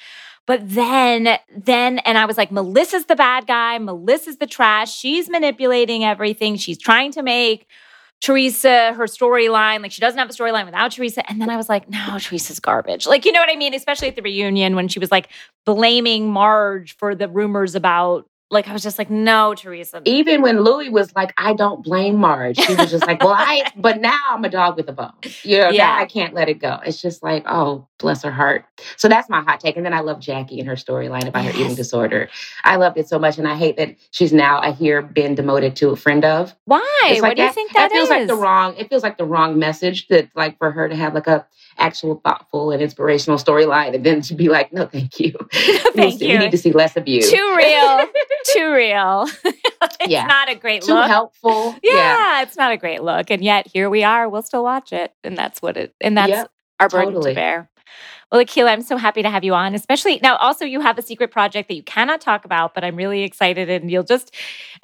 but 0.46 0.60
then 0.68 1.38
then 1.56 2.00
and 2.00 2.18
i 2.18 2.26
was 2.26 2.36
like 2.36 2.52
melissa's 2.52 3.06
the 3.06 3.16
bad 3.16 3.46
guy 3.46 3.78
melissa's 3.78 4.36
the 4.36 4.46
trash 4.46 4.94
she's 4.94 5.30
manipulating 5.30 6.04
everything 6.04 6.56
she's 6.56 6.76
trying 6.78 7.10
to 7.12 7.22
make 7.22 7.66
Teresa, 8.22 8.92
her 8.94 9.04
storyline, 9.06 9.82
like 9.82 9.90
she 9.90 10.00
doesn't 10.00 10.18
have 10.18 10.30
a 10.30 10.32
storyline 10.32 10.64
without 10.64 10.92
Teresa. 10.92 11.28
And 11.28 11.40
then 11.42 11.50
I 11.50 11.56
was 11.56 11.68
like, 11.68 11.90
no, 11.90 12.18
Teresa's 12.20 12.60
garbage. 12.60 13.06
Like, 13.06 13.24
you 13.24 13.32
know 13.32 13.40
what 13.40 13.50
I 13.50 13.56
mean? 13.56 13.74
Especially 13.74 14.06
at 14.08 14.14
the 14.16 14.22
reunion 14.22 14.76
when 14.76 14.86
she 14.88 15.00
was 15.00 15.10
like 15.10 15.28
blaming 15.66 16.30
Marge 16.30 16.96
for 16.96 17.14
the 17.16 17.28
rumors 17.28 17.74
about, 17.74 18.26
like, 18.50 18.68
I 18.68 18.72
was 18.74 18.82
just 18.82 18.98
like, 18.98 19.08
no, 19.10 19.54
Teresa. 19.54 20.02
even 20.04 20.40
when 20.42 20.60
Louis 20.60 20.90
was 20.90 21.12
like, 21.16 21.32
I 21.38 21.54
don't 21.54 21.82
blame 21.82 22.16
Marge, 22.16 22.58
she 22.58 22.74
was 22.74 22.90
just 22.90 23.06
like, 23.06 23.20
Well, 23.24 23.34
I 23.36 23.64
but 23.76 24.00
now 24.00 24.18
I'm 24.30 24.44
a 24.44 24.48
dog 24.50 24.76
with 24.76 24.88
a 24.88 24.92
bone. 24.92 25.12
You 25.42 25.58
know, 25.58 25.70
Yeah. 25.70 25.96
I 25.98 26.04
can't 26.06 26.32
let 26.34 26.48
it 26.48 26.60
go. 26.60 26.78
It's 26.84 27.00
just 27.02 27.22
like, 27.22 27.44
oh, 27.48 27.88
bless 28.02 28.22
her 28.22 28.30
heart. 28.30 28.66
So 28.98 29.08
that's 29.08 29.28
my 29.30 29.40
hot 29.40 29.60
take. 29.60 29.76
And 29.78 29.86
then 29.86 29.94
I 29.94 30.00
love 30.00 30.20
Jackie 30.20 30.58
and 30.60 30.68
her 30.68 30.74
storyline 30.74 31.26
about 31.26 31.44
her 31.46 31.50
eating 31.52 31.74
disorder. 31.74 32.28
I 32.64 32.76
loved 32.76 32.98
it 32.98 33.08
so 33.08 33.18
much. 33.18 33.38
And 33.38 33.48
I 33.48 33.56
hate 33.56 33.76
that 33.78 33.96
she's 34.10 34.32
now, 34.32 34.60
I 34.60 34.72
hear, 34.72 35.00
been 35.00 35.34
demoted 35.34 35.74
to 35.76 35.88
a 35.90 35.96
friend 35.96 36.24
of. 36.24 36.54
Why? 36.66 36.82
It's 37.06 37.22
what 37.22 37.28
like 37.30 37.36
do 37.38 37.42
you 37.44 37.52
think 37.52 37.72
that 37.72 37.90
feels 37.90 38.10
like 38.10 38.26
the 38.26 38.34
wrong, 38.36 38.74
it 38.76 38.88
feels 38.90 39.02
like 39.02 39.16
the 39.16 39.24
wrong 39.24 39.58
message 39.58 40.08
that 40.08 40.28
like 40.36 40.58
for 40.58 40.70
her 40.70 40.88
to 40.88 40.94
have 40.96 41.14
like 41.14 41.26
a 41.26 41.46
actual 41.78 42.20
thoughtful 42.24 42.70
and 42.70 42.82
inspirational 42.82 43.38
storyline 43.38 43.94
and 43.94 44.04
then 44.04 44.20
to 44.20 44.34
be 44.34 44.48
like, 44.50 44.72
no, 44.74 44.86
thank 44.86 45.18
you. 45.18 45.32
Thank 45.94 46.20
we, 46.20 46.26
you. 46.32 46.38
need 46.38 46.50
to 46.50 46.58
see 46.58 46.72
less 46.72 46.96
of 46.96 47.06
you. 47.08 47.22
Too 47.22 47.54
real. 47.56 48.06
Too 48.46 48.72
real. 48.72 49.26
it's 49.44 49.96
Yeah. 50.08 50.26
not 50.26 50.50
a 50.50 50.54
great 50.54 50.82
Too 50.82 50.92
look. 50.94 51.06
helpful. 51.06 51.74
yeah, 51.82 52.42
it's 52.42 52.56
not 52.56 52.72
a 52.72 52.76
great 52.76 53.02
look. 53.02 53.30
And 53.30 53.42
yet 53.42 53.66
here 53.66 53.88
we 53.88 54.04
are. 54.04 54.28
We'll 54.28 54.42
still 54.42 54.62
watch 54.64 54.92
it. 54.92 55.14
And 55.24 55.36
that's 55.36 55.62
what 55.62 55.76
it 55.76 55.94
and 56.00 56.16
that's 56.16 56.30
Yep, 56.30 56.50
our 56.80 56.88
burden 56.88 57.14
totally. 57.14 57.30
to 57.32 57.34
bear. 57.34 57.70
Well, 58.30 58.42
Akilah, 58.44 58.70
I'm 58.70 58.82
so 58.82 58.96
happy 58.96 59.22
to 59.22 59.28
have 59.30 59.44
you 59.44 59.54
on, 59.54 59.74
especially 59.74 60.18
now. 60.22 60.36
Also, 60.36 60.64
you 60.64 60.80
have 60.80 60.98
a 60.98 61.02
secret 61.02 61.30
project 61.30 61.68
that 61.68 61.74
you 61.74 61.82
cannot 61.82 62.20
talk 62.20 62.44
about, 62.44 62.74
but 62.74 62.82
I'm 62.84 62.96
really 62.96 63.22
excited. 63.24 63.68
And 63.68 63.90
you'll 63.90 64.04
just, 64.04 64.34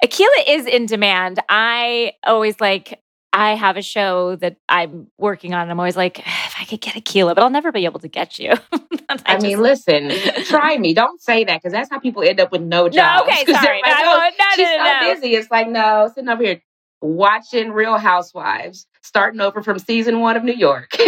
Akilah 0.03 0.43
is 0.47 0.65
in 0.67 0.85
demand. 0.85 1.39
I 1.49 2.13
always 2.25 2.59
like, 2.61 3.01
I 3.33 3.55
have 3.55 3.77
a 3.77 3.81
show 3.83 4.35
that 4.37 4.57
I'm 4.69 5.07
working 5.19 5.53
on. 5.53 5.61
And 5.63 5.71
I'm 5.71 5.79
always 5.79 5.95
like, 5.97 6.19
if 6.19 6.55
I 6.59 6.65
could 6.65 6.81
get 6.81 6.95
Akilah, 6.95 7.35
but 7.35 7.43
I'll 7.43 7.49
never 7.51 7.71
be 7.71 7.85
able 7.85 7.99
to 8.01 8.07
get 8.07 8.39
you. 8.39 8.53
I, 9.25 9.39
mean, 9.39 9.57
just- 9.57 9.87
listen, 9.87 10.11
try 10.45 10.77
me. 10.77 10.93
Don't 10.93 11.21
say 11.21 11.43
that 11.43 11.57
because 11.61 11.71
that's 11.73 11.89
how 11.89 11.99
people 11.99 12.21
end 12.23 12.39
up 12.39 12.51
with 12.51 12.61
no 12.61 12.83
no, 12.83 12.89
jobs. 12.89 13.29
okay, 13.29 13.37
'Cause 13.45 13.55
they're 13.55 13.63
sorry. 13.63 13.81
No, 13.85 13.91
like, 13.91 14.05
no, 14.05 14.11
"Oh, 14.13 14.17
no, 14.17 14.29
no, 14.39 14.45
she's 14.55 14.67
no, 14.67 14.77
so 14.77 14.83
no. 15.07 15.13
busy. 15.15 15.35
It's 15.35 15.51
like, 15.51 15.69
no, 15.69 16.11
sitting 16.13 16.29
over 16.29 16.43
here 16.43 16.61
watching 17.01 17.71
Real 17.71 17.97
Housewives, 17.97 18.85
starting 19.01 19.39
over 19.41 19.61
from 19.63 19.79
season 19.79 20.19
one 20.19 20.35
of 20.37 20.43
New 20.43 20.53
York. 20.53 20.89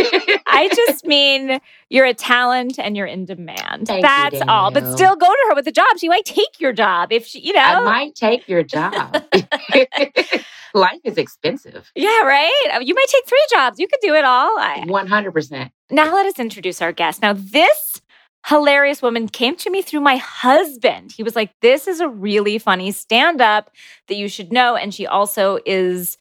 I 0.48 0.70
just 0.88 1.06
mean 1.06 1.60
you're 1.90 2.06
a 2.06 2.14
talent 2.14 2.80
and 2.80 2.96
you're 2.96 3.06
in 3.06 3.26
demand. 3.26 3.88
Thank 3.88 3.98
you, 3.98 4.02
That's 4.02 4.42
all. 4.48 4.72
But 4.72 4.92
still 4.94 5.16
go 5.16 5.26
to 5.28 5.46
her 5.50 5.56
with 5.56 5.68
a 5.68 5.72
job. 5.72 5.88
She 5.98 6.08
might 6.10 6.26
take 6.26 6.60
your 6.60 6.74
job 6.74 7.12
if 7.12 7.26
she, 7.26 7.40
you 7.40 7.54
know. 7.54 7.60
I 7.62 7.80
might 7.82 8.16
take 8.16 8.48
your 8.48 8.64
job. 8.64 9.24
Life 10.74 11.02
is 11.04 11.18
expensive. 11.18 11.92
yeah, 11.96 12.22
right? 12.22 12.68
Uh, 12.76 12.80
You 12.80 12.96
might 12.96 13.08
take 13.10 13.28
three 13.28 13.46
jobs. 13.52 13.78
You 13.78 13.88
could 13.88 14.00
do 14.02 14.14
it 14.16 14.24
all. 14.24 14.58
I, 14.58 14.84
100%. 14.88 15.70
now 15.90 16.14
let 16.14 16.26
us 16.26 16.40
introduce 16.40 16.82
our 16.82 16.94
guest. 16.94 17.22
Now, 17.22 17.34
this 17.34 18.02
hilarious 18.46 19.02
woman 19.02 19.28
came 19.28 19.56
to 19.58 19.70
me 19.70 19.82
through 19.82 20.02
my 20.02 20.18
husband. 20.18 21.12
He 21.12 21.24
was 21.24 21.36
like, 21.36 21.52
This 21.62 21.88
is 21.88 22.00
a 22.00 22.10
really 22.10 22.58
funny 22.58 22.92
stand 22.92 23.42
up 23.42 23.72
that 24.08 24.16
you 24.16 24.28
should 24.28 24.52
know. 24.52 24.76
And 24.76 24.94
she 24.94 25.06
also 25.08 25.60
is 25.66 26.18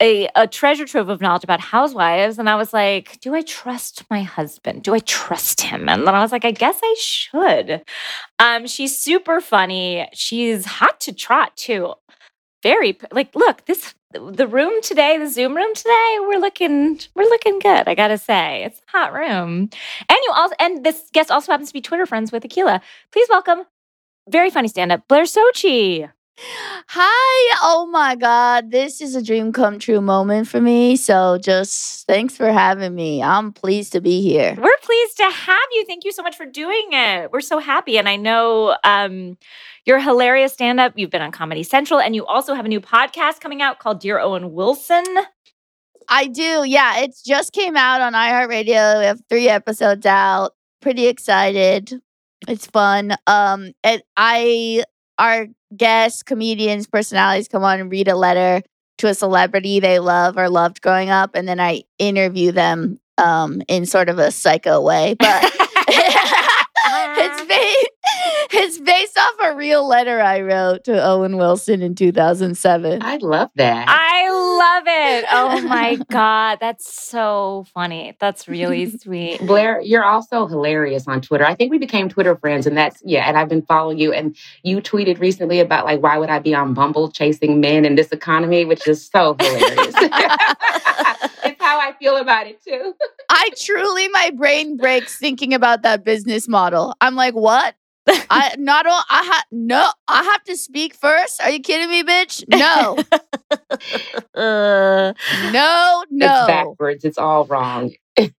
a, 0.00 0.28
a 0.34 0.46
treasure 0.46 0.86
trove 0.86 1.08
of 1.08 1.20
knowledge 1.20 1.44
about 1.44 1.60
housewives. 1.60 2.38
And 2.38 2.48
I 2.48 2.56
was 2.56 2.72
like, 2.72 3.20
Do 3.20 3.34
I 3.34 3.42
trust 3.42 4.04
my 4.10 4.22
husband? 4.22 4.82
Do 4.82 4.94
I 4.94 5.00
trust 5.00 5.60
him? 5.62 5.88
And 5.88 6.06
then 6.06 6.14
I 6.14 6.22
was 6.22 6.32
like, 6.32 6.44
I 6.44 6.52
guess 6.52 6.78
I 6.82 6.94
should. 6.98 7.82
Um, 8.38 8.66
she's 8.66 8.96
super 8.96 9.40
funny. 9.40 10.08
She's 10.12 10.64
hot 10.64 11.00
to 11.00 11.12
trot 11.12 11.56
too. 11.56 11.94
Very 12.62 12.98
like, 13.12 13.34
look, 13.34 13.66
this 13.66 13.94
the 14.14 14.46
room 14.46 14.72
today, 14.82 15.18
the 15.18 15.28
Zoom 15.28 15.54
room 15.56 15.74
today, 15.74 16.16
we're 16.20 16.38
looking 16.38 17.00
we're 17.14 17.24
looking 17.24 17.58
good. 17.58 17.88
I 17.88 17.94
gotta 17.94 18.18
say, 18.18 18.64
it's 18.64 18.80
a 18.88 18.96
hot 18.96 19.12
room. 19.12 19.68
And 20.08 20.18
you 20.24 20.32
also 20.34 20.54
and 20.58 20.84
this 20.84 21.10
guest 21.12 21.30
also 21.30 21.52
happens 21.52 21.68
to 21.70 21.74
be 21.74 21.80
Twitter 21.80 22.06
friends 22.06 22.32
with 22.32 22.42
Akilah. 22.44 22.80
Please 23.12 23.28
welcome 23.30 23.64
very 24.28 24.50
funny 24.50 24.68
stand-up 24.68 25.06
Blair 25.08 25.24
Socci. 25.24 26.10
Hi. 26.36 27.58
Oh 27.62 27.86
my 27.90 28.16
God. 28.16 28.72
This 28.72 29.00
is 29.00 29.14
a 29.14 29.22
dream 29.22 29.52
come 29.52 29.78
true 29.78 30.00
moment 30.00 30.48
for 30.48 30.60
me. 30.60 30.96
So 30.96 31.38
just 31.38 32.06
thanks 32.06 32.36
for 32.36 32.50
having 32.50 32.94
me. 32.94 33.22
I'm 33.22 33.52
pleased 33.52 33.92
to 33.92 34.00
be 34.00 34.20
here. 34.20 34.56
We're 34.60 34.76
pleased 34.82 35.16
to 35.18 35.30
have 35.30 35.68
you. 35.72 35.84
Thank 35.86 36.04
you 36.04 36.12
so 36.12 36.22
much 36.22 36.36
for 36.36 36.44
doing 36.44 36.88
it. 36.90 37.30
We're 37.30 37.40
so 37.40 37.58
happy. 37.58 37.98
And 37.98 38.08
I 38.08 38.16
know 38.16 38.76
um, 38.82 39.38
you're 39.86 39.98
a 39.98 40.02
hilarious 40.02 40.52
stand-up. 40.52 40.94
You've 40.96 41.10
been 41.10 41.22
on 41.22 41.30
Comedy 41.30 41.62
Central, 41.62 42.00
and 42.00 42.16
you 42.16 42.26
also 42.26 42.54
have 42.54 42.64
a 42.64 42.68
new 42.68 42.80
podcast 42.80 43.40
coming 43.40 43.62
out 43.62 43.78
called 43.78 44.00
Dear 44.00 44.18
Owen 44.18 44.52
Wilson. 44.52 45.04
I 46.08 46.26
do. 46.26 46.64
Yeah. 46.66 46.98
It 46.98 47.14
just 47.24 47.52
came 47.52 47.76
out 47.76 48.00
on 48.00 48.12
iHeartRadio. 48.12 48.98
We 48.98 49.04
have 49.04 49.20
three 49.28 49.48
episodes 49.48 50.04
out. 50.04 50.52
Pretty 50.82 51.06
excited. 51.06 52.00
It's 52.46 52.66
fun. 52.66 53.16
Um, 53.26 53.72
and 53.82 54.02
I, 54.16 54.84
our 55.18 55.46
guests, 55.76 56.22
comedians, 56.22 56.86
personalities 56.86 57.48
come 57.48 57.64
on 57.64 57.80
and 57.80 57.90
read 57.90 58.08
a 58.08 58.16
letter 58.16 58.62
to 58.98 59.08
a 59.08 59.14
celebrity 59.14 59.80
they 59.80 59.98
love 59.98 60.36
or 60.36 60.48
loved 60.48 60.80
growing 60.80 61.10
up. 61.10 61.34
And 61.34 61.48
then 61.48 61.60
I 61.60 61.82
interview 61.98 62.52
them 62.52 62.98
um, 63.18 63.62
in 63.68 63.86
sort 63.86 64.08
of 64.08 64.18
a 64.18 64.30
psycho 64.30 64.80
way. 64.80 65.16
But 65.18 65.42
it's 67.16 67.42
it's 68.54 68.78
based 68.78 69.18
off 69.18 69.34
a 69.42 69.56
real 69.56 69.86
letter 69.86 70.20
I 70.20 70.40
wrote 70.40 70.84
to 70.84 71.04
Owen 71.04 71.36
Wilson 71.36 71.82
in 71.82 71.94
2007. 71.94 73.02
I 73.02 73.16
love 73.16 73.50
that. 73.56 73.86
I 73.88 74.30
love 74.30 74.84
it. 74.86 75.24
Oh 75.30 75.60
my 75.68 75.96
God. 76.10 76.58
That's 76.60 76.92
so 76.92 77.66
funny. 77.74 78.16
That's 78.20 78.48
really 78.48 78.90
sweet. 78.98 79.40
Blair, 79.40 79.80
you're 79.80 80.04
also 80.04 80.46
hilarious 80.46 81.08
on 81.08 81.20
Twitter. 81.20 81.44
I 81.44 81.54
think 81.54 81.70
we 81.70 81.78
became 81.78 82.08
Twitter 82.08 82.36
friends, 82.36 82.66
and 82.66 82.76
that's 82.76 83.02
yeah. 83.04 83.28
And 83.28 83.36
I've 83.36 83.48
been 83.48 83.62
following 83.62 83.98
you, 83.98 84.12
and 84.12 84.36
you 84.62 84.80
tweeted 84.80 85.18
recently 85.20 85.60
about 85.60 85.84
like 85.84 86.02
why 86.02 86.18
would 86.18 86.30
I 86.30 86.38
be 86.38 86.54
on 86.54 86.74
Bumble 86.74 87.10
chasing 87.10 87.60
men 87.60 87.84
in 87.84 87.94
this 87.94 88.12
economy, 88.12 88.64
which 88.64 88.86
is 88.86 89.04
so 89.04 89.36
hilarious. 89.40 89.94
it's 91.44 91.62
how 91.62 91.80
I 91.80 91.94
feel 91.98 92.16
about 92.16 92.46
it 92.46 92.62
too. 92.62 92.94
I 93.30 93.50
truly, 93.58 94.08
my 94.08 94.30
brain 94.36 94.76
breaks 94.76 95.18
thinking 95.18 95.54
about 95.54 95.82
that 95.82 96.04
business 96.04 96.48
model. 96.48 96.94
I'm 97.00 97.14
like, 97.14 97.34
what? 97.34 97.74
I 98.08 98.54
not 98.58 98.86
all 98.86 99.02
I 99.08 99.22
have 99.22 99.44
no. 99.50 99.90
I 100.08 100.22
have 100.24 100.44
to 100.44 100.56
speak 100.56 100.94
first. 100.94 101.40
Are 101.40 101.50
you 101.50 101.60
kidding 101.60 101.90
me, 101.90 102.02
bitch? 102.02 102.44
No, 102.48 102.98
Uh, 104.34 105.12
no, 105.30 106.02
It's 106.02 106.10
no. 106.10 106.44
backwards. 106.46 107.04
It's 107.04 107.18
all 107.18 107.44
wrong. 107.46 107.92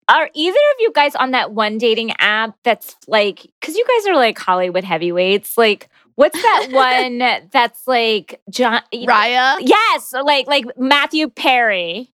are 0.07 0.29
either 0.33 0.57
of 0.57 0.75
you 0.79 0.91
guys 0.93 1.15
on 1.15 1.31
that 1.31 1.51
one 1.51 1.77
dating 1.77 2.11
app 2.19 2.55
that's 2.63 2.95
like, 3.07 3.45
because 3.59 3.75
you 3.75 3.85
guys 3.87 4.07
are 4.07 4.15
like 4.15 4.37
Hollywood 4.37 4.83
heavyweights? 4.83 5.57
Like, 5.57 5.89
what's 6.15 6.41
that 6.41 6.67
one 6.71 7.19
that's 7.51 7.87
like 7.87 8.41
John? 8.49 8.81
Raya. 8.93 9.57
Yes, 9.61 10.13
like 10.13 10.47
like 10.47 10.65
Matthew 10.77 11.29
Perry. 11.29 12.11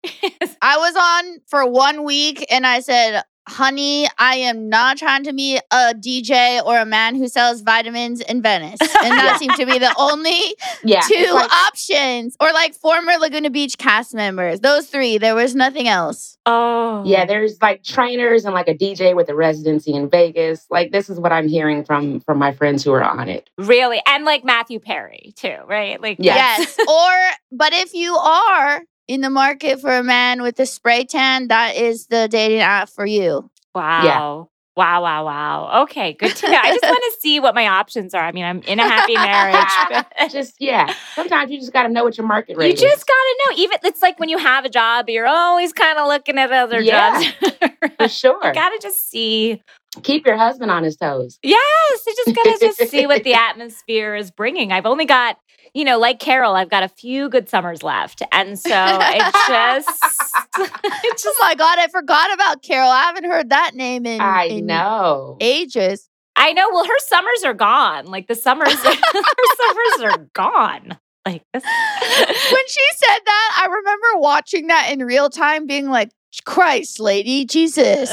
I 0.61 0.77
was 0.77 0.95
on 0.95 1.39
for 1.47 1.65
one 1.69 2.03
week 2.03 2.45
and 2.51 2.65
I 2.67 2.79
said, 2.81 3.23
honey, 3.47 4.07
I 4.17 4.35
am 4.35 4.69
not 4.69 4.97
trying 4.97 5.23
to 5.23 5.33
be 5.33 5.57
a 5.71 5.93
DJ 5.93 6.63
or 6.63 6.77
a 6.79 6.85
man 6.85 7.15
who 7.15 7.27
sells 7.27 7.61
vitamins 7.61 8.21
in 8.21 8.41
Venice. 8.41 8.79
And 9.03 9.13
that 9.13 9.37
seemed 9.39 9.55
to 9.55 9.65
be 9.65 9.79
the 9.79 9.93
only 9.97 10.39
Yeah. 10.83 11.01
two 11.01 11.31
like- 11.33 11.51
options. 11.51 12.35
Or 12.41 12.51
like 12.51 12.73
former 12.75 13.13
Laguna 13.13 13.49
Beach 13.49 13.77
cast 13.77 14.13
members. 14.13 14.59
Those 14.59 14.87
three. 14.87 15.17
There 15.17 15.35
was 15.35 15.55
nothing 15.55 15.87
else. 15.87 16.37
Oh, 16.45 17.03
yeah, 17.05 17.25
there's 17.25 17.61
like 17.61 17.83
trainers 17.83 18.45
and 18.45 18.53
like 18.53 18.67
a 18.67 18.73
DJ 18.73 19.15
with 19.15 19.29
a 19.29 19.35
residency 19.35 19.93
in 19.93 20.09
Vegas. 20.09 20.65
Like 20.69 20.91
this 20.91 21.09
is 21.09 21.19
what 21.19 21.31
I'm 21.31 21.47
hearing 21.47 21.83
from 21.83 22.19
from 22.21 22.37
my 22.37 22.53
friends 22.53 22.83
who 22.83 22.91
are 22.93 23.03
on 23.03 23.29
it. 23.29 23.49
really, 23.57 24.01
and 24.07 24.25
like 24.25 24.43
Matthew 24.43 24.79
Perry 24.79 25.33
too, 25.35 25.55
right? 25.67 26.01
Like, 26.01 26.17
Yeah. 26.19 26.35
Yes. 26.35 26.77
or, 26.87 27.13
but 27.51 27.73
if 27.73 27.93
you 27.93 28.15
are 28.15 28.81
in 29.07 29.21
the 29.21 29.29
market 29.29 29.79
for 29.79 29.95
a 29.95 30.03
man 30.03 30.41
with 30.41 30.59
a 30.59 30.65
spray 30.65 31.03
tan, 31.05 31.47
that 31.47 31.75
is 31.75 32.07
the 32.07 32.27
dating 32.27 32.59
app 32.61 32.89
for 32.89 33.05
you. 33.05 33.49
wow. 33.75 34.49
Wow, 34.75 35.01
wow, 35.01 35.25
wow. 35.25 35.81
Okay, 35.85 36.13
good 36.13 36.35
to 36.35 36.51
know. 36.51 36.59
I 36.61 36.69
just 36.69 36.83
want 36.83 37.03
to 37.11 37.17
see 37.19 37.39
what 37.39 37.55
my 37.55 37.65
options 37.65 38.13
are. 38.13 38.23
I 38.23 38.31
mean, 38.31 38.45
I'm 38.45 38.59
in 38.61 38.79
a 38.79 38.83
happy 38.83 39.15
marriage. 39.15 40.05
just 40.31 40.53
yeah. 40.59 40.93
Sometimes 41.15 41.49
you 41.49 41.59
just 41.59 41.73
got 41.73 41.83
to 41.83 41.89
know 41.89 42.03
what 42.03 42.15
your 42.15 42.27
market 42.27 42.51
You 42.51 42.57
rate 42.59 42.75
is. 42.75 42.81
You 42.83 42.87
just 42.87 43.07
gotta 43.07 43.35
know. 43.57 43.63
Even 43.63 43.79
it's 43.85 44.03
like 44.03 44.19
when 44.19 44.29
you 44.29 44.37
have 44.37 44.65
a 44.65 44.69
job, 44.69 45.09
you're 45.09 45.25
always 45.25 45.73
kind 45.73 45.97
of 45.97 46.05
looking 46.07 46.37
at 46.37 46.51
other 46.51 46.79
Yeah. 46.79 47.19
jobs. 47.23 47.59
for 47.97 48.07
sure. 48.07 48.53
gotta 48.53 48.77
just 48.79 49.09
see. 49.09 49.63
Keep 50.03 50.27
your 50.27 50.37
husband 50.37 50.69
on 50.69 50.83
his 50.83 50.95
toes. 50.95 51.39
Yes, 51.41 51.59
you 52.05 52.13
just 52.15 52.35
gotta 52.35 52.57
just 52.59 52.91
see 52.91 53.07
what 53.07 53.23
the 53.23 53.33
atmosphere 53.33 54.13
is 54.15 54.29
bringing. 54.29 54.71
I've 54.71 54.85
only 54.85 55.05
got, 55.05 55.39
you 55.77 55.83
know, 55.83 55.99
like 55.99 56.17
Carol, 56.17 56.55
I've 56.55 56.71
got 56.71 56.81
a 56.81 56.87
few 56.87 57.29
good 57.29 57.47
summers 57.49 57.83
left, 57.83 58.23
and 58.31 58.57
so 58.57 58.71
it 58.73 59.33
just, 59.47 59.89
it 60.57 61.23
Oh 61.23 61.35
my 61.39 61.53
god, 61.53 61.77
I 61.77 61.87
forgot 61.87 62.33
about 62.33 62.63
Carol. 62.63 62.89
I 62.89 63.03
haven't 63.03 63.25
heard 63.25 63.51
that 63.51 63.75
name 63.75 64.07
in, 64.07 64.19
I 64.19 64.45
in 64.45 64.65
know. 64.65 65.37
ages. 65.39 66.09
I 66.35 66.53
know. 66.53 66.67
Well, 66.71 66.83
her 66.83 66.99
summers 66.99 67.43
are 67.45 67.53
gone. 67.53 68.07
Like 68.07 68.25
the 68.25 68.33
summers, 68.33 68.73
her 68.73 68.91
summers 68.91 70.11
are 70.13 70.27
gone. 70.33 70.97
Like 71.27 71.43
this. 71.53 71.63
when 71.63 72.67
she 72.67 72.85
said 72.95 73.19
that, 73.25 73.61
I 73.61 73.67
remember 73.69 74.07
watching 74.15 74.67
that 74.67 74.89
in 74.91 75.05
real 75.05 75.29
time, 75.29 75.67
being 75.67 75.91
like, 75.91 76.09
Christ, 76.45 76.99
lady, 76.99 77.45
Jesus. 77.45 78.11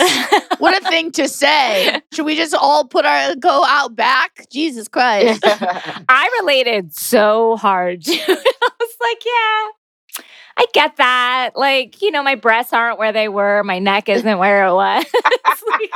What 0.58 0.82
a 0.82 0.88
thing 0.88 1.12
to 1.12 1.28
say. 1.28 2.00
Should 2.12 2.26
we 2.26 2.36
just 2.36 2.54
all 2.54 2.86
put 2.86 3.04
our 3.04 3.34
go 3.36 3.64
out 3.64 3.94
back? 3.96 4.46
Jesus 4.50 4.88
Christ. 4.88 5.42
I 5.46 6.38
related 6.40 6.94
so 6.94 7.56
hard. 7.56 8.02
I 8.08 8.70
was 8.80 8.96
like, 9.00 9.24
yeah, 9.24 10.24
I 10.56 10.66
get 10.72 10.96
that. 10.96 11.50
Like, 11.54 12.00
you 12.02 12.10
know, 12.10 12.22
my 12.22 12.34
breasts 12.34 12.72
aren't 12.72 12.98
where 12.98 13.12
they 13.12 13.28
were, 13.28 13.62
my 13.64 13.78
neck 13.78 14.08
isn't 14.08 14.38
where 14.38 14.66
it 14.66 14.72
was. 14.74 15.04
like, 15.68 15.90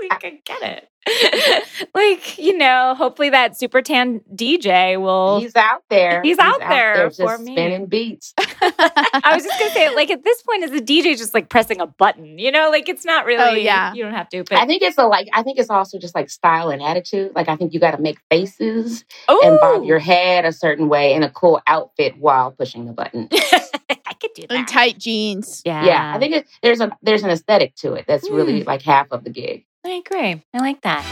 like, 0.00 0.24
I 0.24 0.40
get 0.44 0.62
it. 0.62 0.88
like, 1.94 2.38
you 2.38 2.56
know, 2.56 2.94
hopefully 2.96 3.30
that 3.30 3.58
super 3.58 3.80
tan 3.80 4.20
DJ 4.34 5.00
will. 5.00 5.40
he's 5.40 5.56
out 5.56 5.82
there. 5.88 6.22
He's 6.22 6.38
out 6.38 6.60
there 6.60 7.08
just 7.08 7.20
for 7.20 7.38
me. 7.38 7.54
spinning 7.54 7.86
beats. 7.86 8.34
I 8.38 9.32
was 9.34 9.42
just 9.42 9.58
gonna 9.58 9.72
say, 9.72 9.94
like, 9.94 10.10
at 10.10 10.24
this 10.24 10.42
point, 10.42 10.62
is 10.64 10.70
the 10.70 10.80
DJ 10.80 11.16
just 11.16 11.32
like 11.32 11.48
pressing 11.48 11.80
a 11.80 11.86
button? 11.86 12.38
You 12.38 12.52
know, 12.52 12.70
like 12.70 12.88
it's 12.88 13.04
not 13.04 13.24
really. 13.24 13.42
Oh, 13.42 13.54
yeah. 13.54 13.94
you 13.94 14.04
don't 14.04 14.14
have 14.14 14.28
to. 14.30 14.44
But 14.44 14.58
I 14.58 14.66
think 14.66 14.82
it's 14.82 14.98
a 14.98 15.06
like. 15.06 15.28
I 15.32 15.42
think 15.42 15.58
it's 15.58 15.70
also 15.70 15.98
just 15.98 16.14
like 16.14 16.28
style 16.28 16.70
and 16.70 16.82
attitude. 16.82 17.32
Like 17.34 17.48
I 17.48 17.56
think 17.56 17.72
you 17.72 17.80
got 17.80 17.92
to 17.92 18.02
make 18.02 18.18
faces 18.30 19.04
and 19.28 19.58
bob 19.60 19.84
your 19.84 19.98
head 19.98 20.44
a 20.44 20.52
certain 20.52 20.88
way 20.88 21.14
in 21.14 21.22
a 21.22 21.30
cool 21.30 21.60
outfit 21.66 22.18
while 22.18 22.52
pushing 22.52 22.84
the 22.84 22.92
button. 22.92 23.28
I 23.32 24.12
could 24.20 24.34
do 24.34 24.42
and 24.50 24.60
that. 24.60 24.68
tight 24.68 24.98
jeans. 24.98 25.62
Yeah, 25.64 25.84
Yeah, 25.84 26.12
I 26.14 26.18
think 26.18 26.34
it, 26.34 26.46
there's 26.62 26.80
a 26.80 26.96
there's 27.02 27.22
an 27.22 27.30
aesthetic 27.30 27.74
to 27.76 27.94
it 27.94 28.04
that's 28.06 28.28
really 28.28 28.62
mm. 28.62 28.66
like 28.66 28.82
half 28.82 29.06
of 29.10 29.24
the 29.24 29.30
gig. 29.30 29.64
I 29.84 29.90
agree. 29.92 30.42
I 30.54 30.58
like 30.58 30.82
that. 30.82 31.04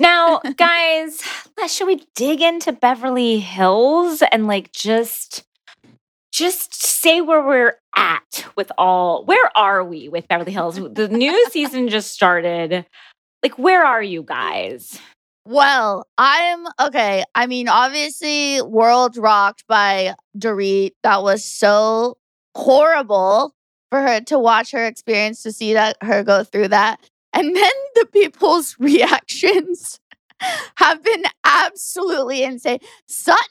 Now, 0.00 0.40
guys, 0.56 1.20
let's- 1.56 1.72
should 1.74 1.86
we 1.86 2.06
dig 2.14 2.40
into 2.40 2.72
Beverly 2.72 3.38
Hills 3.38 4.22
and 4.32 4.46
like 4.46 4.72
just 4.72 5.44
just 6.32 6.74
say 6.74 7.20
where 7.20 7.46
we're 7.46 7.76
at 7.94 8.46
with 8.56 8.72
all 8.78 9.22
where 9.26 9.50
are 9.56 9.84
we 9.84 10.08
with 10.08 10.26
Beverly 10.28 10.52
Hills? 10.52 10.76
The 10.76 11.08
new 11.08 11.48
season 11.50 11.88
just 11.88 12.12
started. 12.12 12.86
Like, 13.42 13.58
where 13.58 13.84
are 13.84 14.02
you 14.02 14.22
guys? 14.22 14.98
Well, 15.46 16.06
I'm 16.16 16.64
okay. 16.80 17.24
I 17.34 17.46
mean, 17.48 17.68
obviously, 17.68 18.62
World 18.62 19.16
Rocked 19.16 19.64
by 19.66 20.14
Dorit. 20.38 20.92
That 21.02 21.22
was 21.22 21.44
so 21.44 22.16
horrible 22.56 23.54
for 23.90 24.00
her 24.00 24.20
to 24.22 24.38
watch 24.38 24.70
her 24.72 24.86
experience, 24.86 25.42
to 25.42 25.52
see 25.52 25.74
that 25.74 25.96
her 26.02 26.22
go 26.22 26.44
through 26.44 26.68
that. 26.68 26.98
And 27.32 27.54
then 27.56 27.72
the 27.94 28.06
people's 28.12 28.76
reactions 28.80 30.00
have 30.76 31.02
been 31.04 31.24
absolutely 31.44 32.42
insane. 32.42 32.78
Sutton 33.06 33.44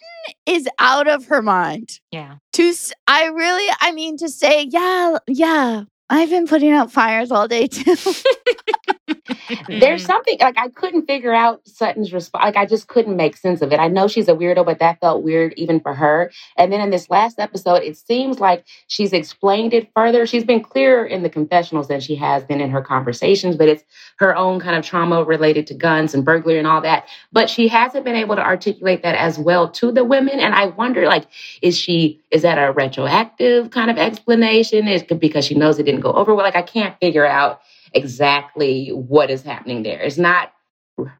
is 0.45 0.67
out 0.79 1.07
of 1.07 1.25
her 1.25 1.41
mind. 1.41 1.99
Yeah. 2.11 2.35
To 2.53 2.73
I 3.07 3.27
really, 3.27 3.67
I 3.79 3.91
mean, 3.93 4.17
to 4.17 4.29
say, 4.29 4.67
yeah, 4.69 5.17
yeah, 5.27 5.83
I've 6.09 6.29
been 6.29 6.47
putting 6.47 6.71
out 6.71 6.91
fires 6.91 7.31
all 7.31 7.47
day 7.47 7.67
too. 7.67 7.95
There's 9.67 10.01
mm-hmm. 10.01 10.05
something 10.05 10.37
like 10.39 10.57
I 10.57 10.69
couldn't 10.69 11.05
figure 11.05 11.33
out 11.33 11.67
Sutton's 11.67 12.13
response. 12.13 12.43
Like 12.43 12.57
I 12.57 12.65
just 12.65 12.87
couldn't 12.87 13.15
make 13.15 13.37
sense 13.37 13.61
of 13.61 13.71
it. 13.71 13.79
I 13.79 13.87
know 13.87 14.07
she's 14.07 14.27
a 14.27 14.33
weirdo, 14.33 14.65
but 14.65 14.79
that 14.79 14.99
felt 14.99 15.23
weird 15.23 15.53
even 15.57 15.79
for 15.79 15.93
her. 15.93 16.31
And 16.57 16.71
then 16.71 16.81
in 16.81 16.89
this 16.89 17.09
last 17.09 17.39
episode, 17.39 17.83
it 17.83 17.97
seems 17.97 18.39
like 18.39 18.65
she's 18.87 19.13
explained 19.13 19.73
it 19.73 19.89
further. 19.95 20.25
She's 20.25 20.43
been 20.43 20.61
clearer 20.61 21.05
in 21.05 21.23
the 21.23 21.29
confessionals 21.29 21.87
than 21.87 21.99
she 21.99 22.15
has 22.15 22.43
been 22.43 22.61
in 22.61 22.71
her 22.71 22.81
conversations, 22.81 23.55
but 23.55 23.67
it's 23.67 23.83
her 24.17 24.35
own 24.35 24.59
kind 24.59 24.75
of 24.75 24.85
trauma 24.85 25.23
related 25.23 25.67
to 25.67 25.73
guns 25.73 26.13
and 26.13 26.25
burglary 26.25 26.57
and 26.57 26.67
all 26.67 26.81
that. 26.81 27.07
But 27.31 27.49
she 27.49 27.67
hasn't 27.67 28.05
been 28.05 28.15
able 28.15 28.35
to 28.35 28.43
articulate 28.43 29.03
that 29.03 29.15
as 29.15 29.37
well 29.37 29.69
to 29.71 29.91
the 29.91 30.03
women. 30.03 30.39
And 30.39 30.53
I 30.53 30.67
wonder, 30.67 31.05
like, 31.05 31.27
is 31.61 31.77
she 31.77 32.19
is 32.31 32.43
that 32.43 32.57
a 32.57 32.71
retroactive 32.71 33.71
kind 33.71 33.91
of 33.91 33.97
explanation? 33.97 34.87
Is 34.87 35.03
because 35.03 35.45
she 35.45 35.55
knows 35.55 35.79
it 35.79 35.83
didn't 35.83 36.01
go 36.01 36.13
over 36.13 36.33
well? 36.33 36.45
Like 36.45 36.55
I 36.55 36.61
can't 36.61 36.97
figure 36.99 37.25
out 37.25 37.61
exactly 37.93 38.89
what 38.89 39.29
is 39.29 39.43
happening 39.43 39.83
there. 39.83 40.01
It's 40.01 40.17
not 40.17 40.53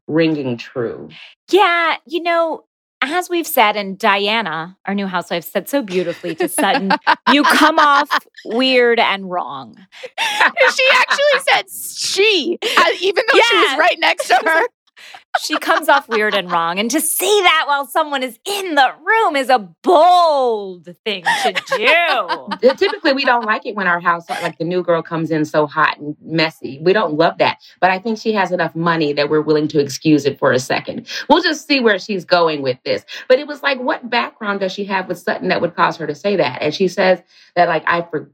ringing 0.06 0.56
true. 0.56 1.08
Yeah, 1.50 1.96
you 2.06 2.22
know, 2.22 2.64
as 3.02 3.28
we've 3.28 3.46
said, 3.46 3.76
and 3.76 3.98
Diana, 3.98 4.76
our 4.86 4.94
new 4.94 5.06
housewife, 5.06 5.44
said 5.44 5.68
so 5.68 5.82
beautifully 5.82 6.34
to 6.36 6.48
Sutton, 6.48 6.92
you 7.32 7.42
come 7.42 7.78
off 7.78 8.08
weird 8.44 9.00
and 9.00 9.28
wrong. 9.28 9.74
she 10.20 10.88
actually 10.92 11.40
said 11.40 11.64
she, 11.70 12.58
even 13.00 13.24
though 13.32 13.40
she 13.40 13.56
was 13.56 13.78
right 13.78 13.96
next 13.98 14.28
to 14.28 14.34
her. 14.44 14.62
She 15.40 15.56
comes 15.58 15.88
off 15.88 16.08
weird 16.08 16.34
and 16.34 16.50
wrong. 16.50 16.78
And 16.78 16.90
to 16.90 17.00
say 17.00 17.42
that 17.42 17.64
while 17.66 17.86
someone 17.86 18.22
is 18.22 18.38
in 18.44 18.74
the 18.74 18.92
room 19.02 19.36
is 19.36 19.48
a 19.48 19.58
bold 19.58 20.88
thing 21.04 21.24
to 21.42 21.52
do. 21.76 22.68
Typically, 22.76 23.12
we 23.12 23.24
don't 23.24 23.44
like 23.44 23.64
it 23.64 23.74
when 23.74 23.86
our 23.86 23.98
house, 24.00 24.28
like 24.28 24.58
the 24.58 24.64
new 24.64 24.82
girl, 24.82 25.02
comes 25.02 25.30
in 25.30 25.44
so 25.44 25.66
hot 25.66 25.98
and 25.98 26.16
messy. 26.20 26.78
We 26.82 26.92
don't 26.92 27.14
love 27.14 27.38
that. 27.38 27.58
But 27.80 27.90
I 27.90 27.98
think 27.98 28.18
she 28.18 28.32
has 28.34 28.52
enough 28.52 28.76
money 28.76 29.12
that 29.14 29.30
we're 29.30 29.40
willing 29.40 29.68
to 29.68 29.80
excuse 29.80 30.26
it 30.26 30.38
for 30.38 30.52
a 30.52 30.58
second. 30.58 31.06
We'll 31.28 31.42
just 31.42 31.66
see 31.66 31.80
where 31.80 31.98
she's 31.98 32.24
going 32.24 32.60
with 32.62 32.78
this. 32.84 33.04
But 33.28 33.38
it 33.38 33.46
was 33.46 33.62
like, 33.62 33.80
what 33.80 34.10
background 34.10 34.60
does 34.60 34.72
she 34.72 34.84
have 34.84 35.08
with 35.08 35.18
Sutton 35.18 35.48
that 35.48 35.60
would 35.60 35.74
cause 35.74 35.96
her 35.96 36.06
to 36.06 36.14
say 36.14 36.36
that? 36.36 36.60
And 36.60 36.74
she 36.74 36.88
says 36.88 37.22
that, 37.56 37.68
like, 37.68 37.84
I 37.86 38.02
for- 38.02 38.30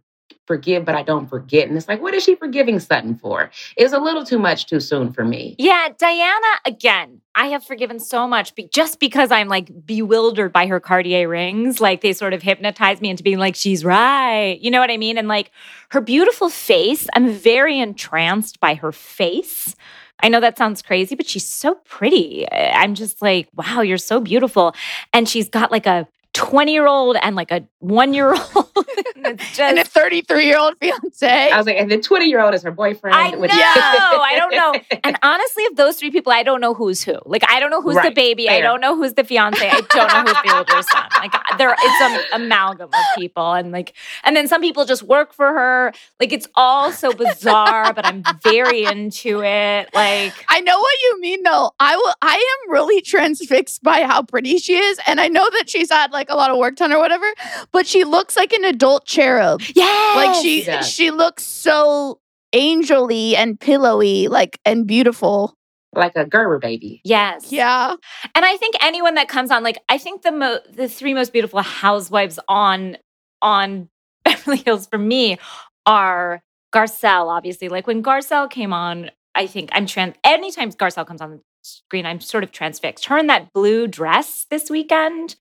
forgive, 0.49 0.85
but 0.85 0.97
I 0.97 1.05
don't 1.05 1.29
forget. 1.29 1.69
And 1.69 1.77
it's 1.77 1.87
like, 1.87 2.03
what 2.03 2.15
is 2.15 2.25
she 2.25 2.35
forgiving 2.35 2.81
Sutton 2.81 3.15
for? 3.15 3.51
It's 3.77 3.93
a 3.93 4.01
little 4.01 4.25
too 4.25 4.39
much 4.39 4.67
too 4.67 4.81
soon 4.81 5.13
for 5.13 5.25
me. 5.25 5.55
Yeah, 5.59 5.91
Diana, 5.97 6.47
again, 6.65 7.21
I 7.37 7.47
have 7.49 7.65
forgiven 7.65 8.01
so 8.01 8.27
much 8.27 8.57
be- 8.57 8.69
just 8.73 8.99
because 8.99 9.31
I'm 9.31 9.47
like 9.47 9.87
bewildered 9.87 10.53
by 10.53 10.67
her 10.67 10.81
Cartier 10.81 11.29
rings. 11.29 11.81
Like 11.81 12.01
they 12.01 12.13
sort 12.13 12.33
of 12.33 12.43
hypnotize 12.43 13.01
me 13.01 13.11
into 13.11 13.23
being 13.23 13.39
like, 13.39 13.55
she's 13.55 13.85
right. 13.85 14.59
You 14.61 14.73
know 14.73 14.81
what 14.81 14.91
I 14.91 14.97
mean? 14.97 15.19
And 15.19 15.29
like 15.29 15.53
her 15.91 16.01
beautiful 16.01 16.49
face, 16.49 17.07
I'm 17.15 17.31
very 17.31 17.79
entranced 17.79 18.59
by 18.59 18.75
her 18.75 18.91
face. 18.91 19.77
I 20.21 20.29
know 20.29 20.41
that 20.41 20.59
sounds 20.59 20.83
crazy, 20.83 21.15
but 21.15 21.29
she's 21.29 21.47
so 21.47 21.77
pretty. 21.85 22.51
I'm 22.51 22.97
just 22.97 23.23
like, 23.23 23.49
wow, 23.55 23.83
you're 23.83 23.99
so 23.99 24.21
beautiful. 24.21 24.75
And 25.13 25.29
she's 25.29 25.49
got 25.49 25.71
like 25.71 25.87
a 25.87 26.09
20 26.39 26.73
year 26.73 26.87
old 26.87 27.17
and 27.21 27.35
like 27.37 27.51
a 27.51 27.67
one 27.81 28.15
year 28.15 28.33
old. 28.33 28.69
it's. 29.17 29.59
And 29.69 29.79
a 29.79 29.85
33 29.85 30.47
year 30.47 30.59
old 30.59 30.75
fiance. 30.79 31.51
I 31.51 31.57
was 31.57 31.67
like, 31.67 31.77
and 31.77 31.91
the 31.91 31.99
20 31.99 32.27
year 32.27 32.41
old 32.41 32.55
is 32.55 32.63
her 32.63 32.71
boyfriend. 32.71 33.15
I 33.17 33.31
know. 33.31 33.39
which- 33.41 33.51
I 33.55 34.35
don't 34.37 34.53
know. 34.55 34.99
And 35.05 35.19
honestly, 35.23 35.65
of 35.67 35.77
those 35.77 35.97
three 35.97 36.11
people, 36.11 36.33
I 36.33 36.43
don't 36.45 36.61
know 36.61 36.75
who's 36.75 37.03
who. 37.03 37.17
Like, 37.27 37.43
I 37.49 37.59
don't 37.61 37.71
know 37.71 37.83
who's 37.83 37.97
the 37.97 38.01
Right. 38.03 38.15
baby. 38.15 38.49
I 38.49 38.61
don't 38.61 38.81
know 38.81 38.97
who's 38.97 39.15
the 39.15 39.25
fiance. 39.25 39.69
I 39.69 39.81
don't 39.81 40.09
know 40.13 40.33
who's 40.33 40.43
the 40.45 40.57
older 40.57 40.83
son. 40.83 41.05
Like, 41.19 41.33
there, 41.59 41.75
it's 41.77 42.01
an 42.35 42.43
amalgam 42.43 42.89
of 42.89 43.01
people, 43.17 43.53
and 43.55 43.73
like, 43.73 43.93
and 44.25 44.37
then 44.37 44.47
some 44.49 44.61
people 44.61 44.85
just 44.85 45.03
work 45.03 45.33
for 45.33 45.49
her. 45.49 45.93
Like, 46.21 46.33
it's 46.33 46.47
all 46.55 46.93
so 46.93 47.13
bizarre. 47.13 47.93
but 47.93 48.07
I'm 48.07 48.23
very 48.43 48.85
into 48.85 49.43
it. 49.43 49.89
Like, 49.93 50.35
I 50.49 50.61
know 50.61 50.79
what 50.79 50.95
you 51.03 51.21
mean 51.21 51.43
though. 51.43 51.73
I 51.81 51.97
will 51.97 52.13
I 52.23 52.35
am 52.65 52.73
really 52.73 53.01
transfixed 53.01 53.83
by 53.83 54.05
how 54.05 54.23
pretty 54.23 54.59
she 54.59 54.77
is. 54.77 55.01
And 55.07 55.21
I 55.21 55.29
know 55.29 55.47
that 55.53 55.69
she's 55.69 55.91
had 55.91 56.13
like 56.13 56.28
a 56.29 56.37
lot 56.37 56.51
of 56.51 56.59
work 56.59 56.77
done 56.77 56.93
or 56.93 56.99
whatever, 56.99 57.27
but 57.73 57.87
she 57.87 58.05
looks 58.05 58.37
like 58.37 58.53
an 58.53 58.65
adult 58.65 59.07
cherub. 59.07 59.63
yeah, 59.75 60.13
Like 60.17 60.35
she 60.43 60.65
Yes. 60.65 60.89
she 60.91 61.11
looks 61.11 61.45
so 61.45 62.21
angelly 62.55 63.35
and 63.37 63.59
pillowy, 63.61 64.29
like 64.29 64.59
and 64.65 64.87
beautiful. 64.87 65.55
like 65.95 66.13
a 66.17 66.25
Gerber 66.25 66.59
baby. 66.59 67.01
Yes. 67.05 67.51
Yeah. 67.51 67.95
And 68.35 68.45
I 68.45 68.57
think 68.59 68.75
anyone 68.83 69.15
that 69.15 69.29
comes 69.29 69.51
on, 69.51 69.63
like, 69.63 69.79
I 69.89 69.99
think 69.99 70.23
the 70.23 70.33
mo- 70.33 70.61
the 70.71 70.89
three 70.89 71.15
most 71.15 71.33
beautiful 71.33 71.61
housewives 71.63 72.39
on 72.49 72.97
on 73.43 73.89
Beverly 74.25 74.59
Hills 74.59 74.87
for 74.87 74.99
me 74.99 75.39
are 75.87 76.43
Garcelle, 76.75 77.29
obviously. 77.29 77.69
Like 77.69 77.87
when 77.87 78.03
Garcelle 78.03 78.51
came 78.51 78.73
on, 78.73 79.11
I 79.35 79.47
think 79.47 79.71
I'm 79.73 79.87
trans. 79.87 80.15
Anytime 80.25 80.71
Garcelle 80.73 81.07
comes 81.07 81.21
on 81.21 81.31
the 81.31 81.41
screen, 81.63 82.05
I'm 82.07 82.21
sort 82.21 82.45
of 82.45 82.53
transfixed. 82.53 83.07
Her 83.07 83.17
in 83.19 83.27
that 83.29 83.53
blue 83.55 83.87
dress 83.87 84.47
this 84.51 84.69
weekend, 84.71 85.37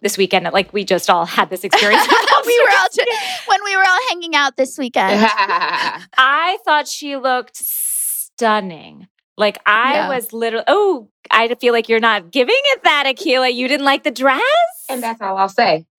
this 0.00 0.16
weekend. 0.18 0.48
Like 0.52 0.72
we 0.72 0.84
just 0.84 1.08
all 1.10 1.24
had 1.26 1.50
this 1.50 1.64
experience. 1.64 2.06
we 2.46 2.60
were 2.64 2.70
all 2.78 2.88
when 3.46 3.60
we 3.64 3.76
were 3.76 3.82
all 3.82 3.98
hanging 4.10 4.34
out 4.34 4.56
this 4.56 4.78
weekend. 4.78 5.20
I 5.26 6.58
thought 6.64 6.88
she 6.88 7.16
looked 7.16 7.56
stunning. 7.56 9.08
Like 9.36 9.58
I 9.66 9.94
Yeah. 9.94 10.08
was 10.08 10.32
literally. 10.32 10.64
Oh, 10.68 11.08
I 11.30 11.54
feel 11.54 11.72
like 11.72 11.88
you're 11.88 12.00
not 12.00 12.30
giving 12.30 12.54
it 12.58 12.82
that, 12.84 13.04
Akilah. 13.06 13.52
You 13.54 13.68
didn't 13.68 13.86
like 13.86 14.02
the 14.02 14.10
dress. 14.10 14.40
and 14.88 15.02
that's 15.02 15.20
all 15.22 15.36
I'll 15.36 15.48
say. 15.48 15.86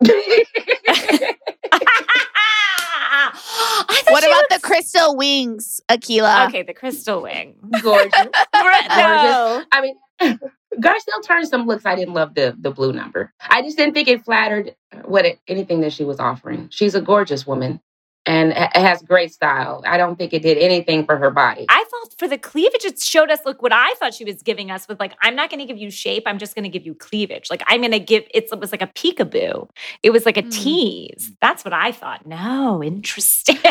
What 4.10 4.24
about 4.26 4.36
looked 4.50 4.50
the 4.50 4.60
crystal 4.68 5.16
wings, 5.16 5.80
Akilah? 5.90 6.48
Okay, 6.48 6.64
the 6.64 6.74
crystal 6.74 7.22
wing. 7.22 7.56
Gorgeous. 7.82 8.12
no. 8.54 9.64
I 9.72 9.82
mean, 9.82 10.40
Garcelle 10.80 11.24
turned 11.24 11.48
some 11.48 11.66
looks. 11.68 11.86
I 11.86 11.96
didn't 11.96 12.14
love 12.14 12.34
the 12.36 12.56
the 12.60 12.72
blue 12.72 12.94
number. 12.94 13.34
I 13.50 13.62
just 13.62 13.78
didn't 13.78 13.94
think 13.94 14.08
it 14.08 14.24
flattered 14.24 14.76
what 15.06 15.26
it, 15.26 15.40
anything 15.48 15.82
that 15.82 15.94
she 15.94 16.04
was 16.04 16.20
offering. 16.20 16.70
She's 16.72 16.96
a 16.96 17.02
gorgeous 17.02 17.46
woman 17.46 17.82
and 18.26 18.54
ha- 18.54 18.70
has 18.76 19.02
great 19.02 19.34
style. 19.34 19.84
I 19.86 19.98
don't 19.98 20.16
think 20.16 20.32
it 20.32 20.44
did 20.44 20.58
anything 20.58 21.06
for 21.06 21.18
her 21.18 21.32
body. 21.32 21.66
I 21.70 21.84
thought 21.90 22.14
for 22.20 22.28
the 22.28 22.38
cleavage, 22.38 22.86
it 22.86 23.00
showed 23.02 23.32
us, 23.32 23.40
look, 23.46 23.62
what 23.64 23.74
I 23.74 23.96
thought 24.00 24.14
she 24.14 24.24
was 24.24 24.44
giving 24.44 24.70
us 24.70 24.88
was 24.88 25.00
like, 25.00 25.14
I'm 25.22 25.36
not 25.36 25.50
going 25.50 25.60
to 25.60 25.66
give 25.66 25.78
you 25.78 25.90
shape. 25.90 26.24
I'm 26.28 26.38
just 26.38 26.54
going 26.54 26.64
to 26.64 26.70
give 26.70 26.86
you 26.86 26.94
cleavage. 26.94 27.50
Like, 27.50 27.64
I'm 27.66 27.82
going 27.82 27.92
to 27.94 28.00
give, 28.00 28.24
it's, 28.32 28.52
it 28.52 28.60
was 28.60 28.72
like 28.72 28.84
a 28.84 28.88
peekaboo. 28.88 29.68
It 30.04 30.12
was 30.12 30.26
like 30.28 30.38
a 30.38 30.44
Mm. 30.44 30.52
tease. 30.54 31.32
That's 31.42 31.66
what 31.66 31.74
I 31.74 31.92
thought. 31.92 32.26
No, 32.28 32.84
interesting. 32.84 33.58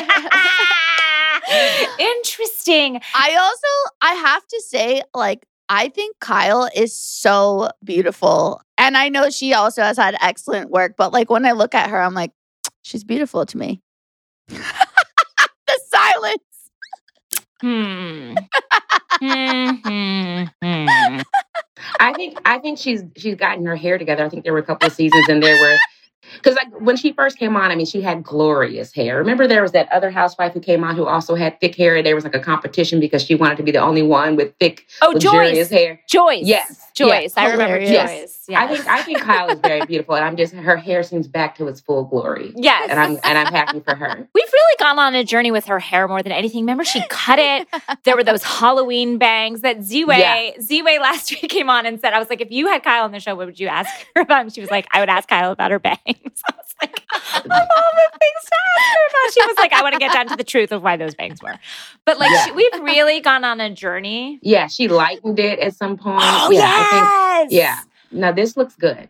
interesting. 1.99 3.01
I 3.15 3.37
also 3.37 3.95
I 4.01 4.15
have 4.15 4.47
to 4.49 4.61
say, 4.67 5.03
like, 5.15 5.47
I 5.71 5.89
think 5.89 6.19
Kyle 6.19 6.69
is 6.75 6.95
so 6.95 7.71
beautiful. 7.85 8.61
And 8.77 8.97
I 8.97 9.09
know 9.09 9.31
she 9.31 9.55
also 9.55 9.83
has 9.83 9.97
had 9.97 10.17
excellent 10.21 10.69
work, 10.69 10.97
but 10.99 11.13
like 11.13 11.31
when 11.31 11.47
I 11.47 11.53
look 11.53 11.77
at 11.77 11.89
her, 11.89 12.03
I'm 12.03 12.13
like, 12.13 12.33
she's 12.83 13.05
beautiful 13.05 13.47
to 13.47 13.57
me. 13.57 13.81
the 14.49 15.81
silence. 15.89 16.43
Hmm. 17.61 18.35
Hmm, 19.21 19.71
hmm, 19.85 20.45
hmm. 20.61 21.21
I 22.01 22.15
think 22.15 22.39
I 22.45 22.59
think 22.59 22.79
she's 22.79 23.05
she's 23.17 23.37
gotten 23.37 23.65
her 23.67 23.77
hair 23.77 23.97
together. 23.97 24.25
I 24.25 24.29
think 24.29 24.45
there 24.45 24.53
were 24.53 24.59
a 24.59 24.65
couple 24.65 24.89
of 24.89 24.93
seasons 24.93 25.29
in 25.29 25.41
there 25.41 25.55
where 25.57 25.79
because 26.37 26.55
like 26.57 26.69
when 26.81 26.97
she 26.97 27.13
first 27.13 27.39
came 27.39 27.57
on, 27.57 27.71
I 27.71 27.77
mean, 27.77 27.87
she 27.87 28.01
had 28.01 28.23
glorious 28.23 28.93
hair. 28.93 29.19
Remember, 29.19 29.47
there 29.47 29.63
was 29.63 29.73
that 29.73 29.91
other 29.93 30.11
housewife 30.11 30.53
who 30.53 30.61
came 30.61 30.85
on 30.85 30.97
who 30.97 31.07
also 31.07 31.35
had 31.35 31.61
thick 31.61 31.75
hair, 31.75 31.97
and 31.97 32.07
there 32.07 32.15
was 32.15 32.25
like 32.25 32.35
a 32.35 32.41
competition 32.41 33.01
because 33.01 33.23
she 33.23 33.35
wanted 33.35 33.57
to 33.59 33.63
be 33.63 33.71
the 33.71 33.79
only 33.79 34.03
one 34.03 34.37
with 34.37 34.55
thick, 34.59 34.87
Oh, 35.03 35.11
luxurious 35.13 35.69
Joyce. 35.69 35.71
hair. 35.71 36.01
Joyce. 36.09 36.45
Yes, 36.47 36.87
Joyce. 36.95 37.23
yes. 37.23 37.33
I 37.37 37.51
remember 37.51 37.79
Hilarious. 37.79 37.91
Joyce. 37.91 38.45
Yes. 38.49 38.61
I 38.61 38.67
think 38.75 38.87
I 38.89 39.03
think 39.03 39.21
Kyle 39.21 39.49
is 39.51 39.61
very 39.61 39.85
beautiful, 39.87 40.15
and 40.15 40.25
I'm 40.25 40.37
just 40.37 40.53
her 40.55 40.77
hair 40.77 41.03
seems 41.03 41.29
back 41.29 41.57
to 41.57 41.67
its 41.69 41.81
full 41.81 42.05
glory, 42.05 42.53
Yes. 42.57 42.89
and 42.91 42.99
I'm 42.99 43.13
and 43.25 43.39
I'm 43.39 43.53
happy 43.53 43.81
for 43.81 43.95
her. 43.95 44.29
We've 44.35 44.53
really 44.53 44.77
gone 44.79 44.99
on 44.99 45.15
a 45.15 45.25
journey 45.25 45.51
with 45.51 45.67
her 45.67 45.79
hair 45.79 46.09
more 46.09 46.23
than 46.23 46.33
anything. 46.33 46.61
Remember, 46.61 46.85
she 46.85 47.03
cut 47.09 47.39
it. 47.39 47.69
There 48.05 48.17
were 48.17 48.25
those 48.25 48.43
Halloween 48.43 49.19
bangs 49.19 49.61
that 49.61 49.83
Z-Way, 49.83 50.19
Yeah. 50.21 50.61
Z-Way 50.61 50.99
last 50.99 51.31
week 51.43 51.51
came 51.51 51.69
on 51.71 51.87
and 51.87 52.01
said, 52.01 52.13
I 52.13 52.19
was 52.19 52.29
like, 52.31 52.41
if 52.41 52.51
you 52.51 52.67
had 52.69 52.83
Kyle 52.83 53.05
on 53.05 53.13
the 53.13 53.21
show, 53.21 53.35
what 53.35 53.47
would 53.47 53.61
you 53.61 53.69
ask 53.69 53.89
her 54.17 54.23
about? 54.23 54.43
And 54.43 54.53
she 54.53 54.61
was 54.61 54.71
like, 54.71 54.87
I 54.93 55.01
would 55.01 55.09
ask 55.09 55.29
Kyle 55.29 55.53
about 55.53 55.71
her 55.71 55.79
bangs. 55.79 55.99
I 56.49 56.55
was 56.57 56.75
like, 56.83 57.03
of 57.45 57.51
all 57.51 57.93
the 57.93 58.19
things 58.19 58.45
to 58.45 58.57
ask 58.79 58.91
her 58.91 59.09
about. 59.09 59.33
She 59.33 59.47
was 59.47 59.57
like, 59.59 59.73
I 59.73 59.83
want 59.83 59.93
to 59.95 59.99
get 59.99 60.13
down 60.13 60.27
to 60.29 60.37
the 60.37 60.45
truth 60.45 60.73
of 60.73 60.83
why 60.83 60.97
those 60.97 61.15
bangs 61.15 61.43
were. 61.43 61.55
But 62.05 62.19
like, 62.19 62.31
Yeah. 62.31 62.45
she, 62.47 62.53
we've 62.53 62.81
really 62.83 63.21
gone 63.21 63.45
on 63.45 63.61
a 63.61 63.71
journey. 63.75 64.39
Yeah, 64.43 64.67
she 64.67 64.89
lightened 64.89 65.39
it 65.39 65.59
at 65.59 65.75
some 65.77 65.97
point. 65.97 66.21
Oh, 66.23 66.51
yeah, 66.51 66.63
I 66.65 67.39
think. 67.41 67.53
yes. 67.53 67.85
Yeah. 68.13 68.19
Now 68.19 68.33
this 68.33 68.57
looks 68.57 68.75
good. 68.77 69.09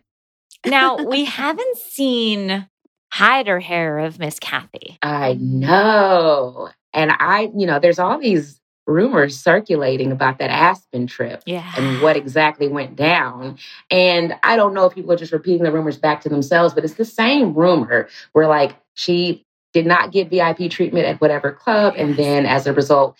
Now, 0.65 0.95
we 1.03 1.25
haven't 1.25 1.77
seen 1.77 2.67
hide 3.11 3.47
or 3.49 3.59
hair 3.59 3.97
of 3.99 4.19
Miss 4.19 4.37
Kathy. 4.39 4.99
I 5.01 5.33
know. 5.39 6.69
And 6.93 7.11
I, 7.11 7.49
you 7.57 7.65
know, 7.65 7.79
there's 7.79 7.97
all 7.97 8.19
these 8.19 8.60
rumors 8.91 9.39
circulating 9.39 10.11
about 10.11 10.39
that 10.39 10.49
Aspen 10.49 11.07
trip 11.07 11.43
Yeah. 11.45 11.71
and 11.77 12.01
what 12.01 12.15
exactly 12.17 12.67
went 12.67 12.95
down. 12.95 13.57
And 13.89 14.35
I 14.43 14.55
don't 14.55 14.73
know 14.73 14.85
if 14.85 14.93
people 14.93 15.11
are 15.11 15.17
just 15.17 15.31
repeating 15.31 15.63
the 15.63 15.71
rumors 15.71 15.97
back 15.97 16.21
to 16.21 16.29
themselves, 16.29 16.73
but 16.73 16.83
it's 16.83 16.95
the 16.95 17.05
same 17.05 17.53
rumor 17.53 18.07
where 18.33 18.47
like 18.47 18.75
she 18.93 19.45
did 19.73 19.85
not 19.85 20.11
get 20.11 20.29
VIP 20.29 20.69
treatment 20.69 21.05
at 21.05 21.21
whatever 21.21 21.51
club 21.51 21.93
and 21.97 22.17
then 22.17 22.45
as 22.45 22.67
a 22.67 22.73
result 22.73 23.17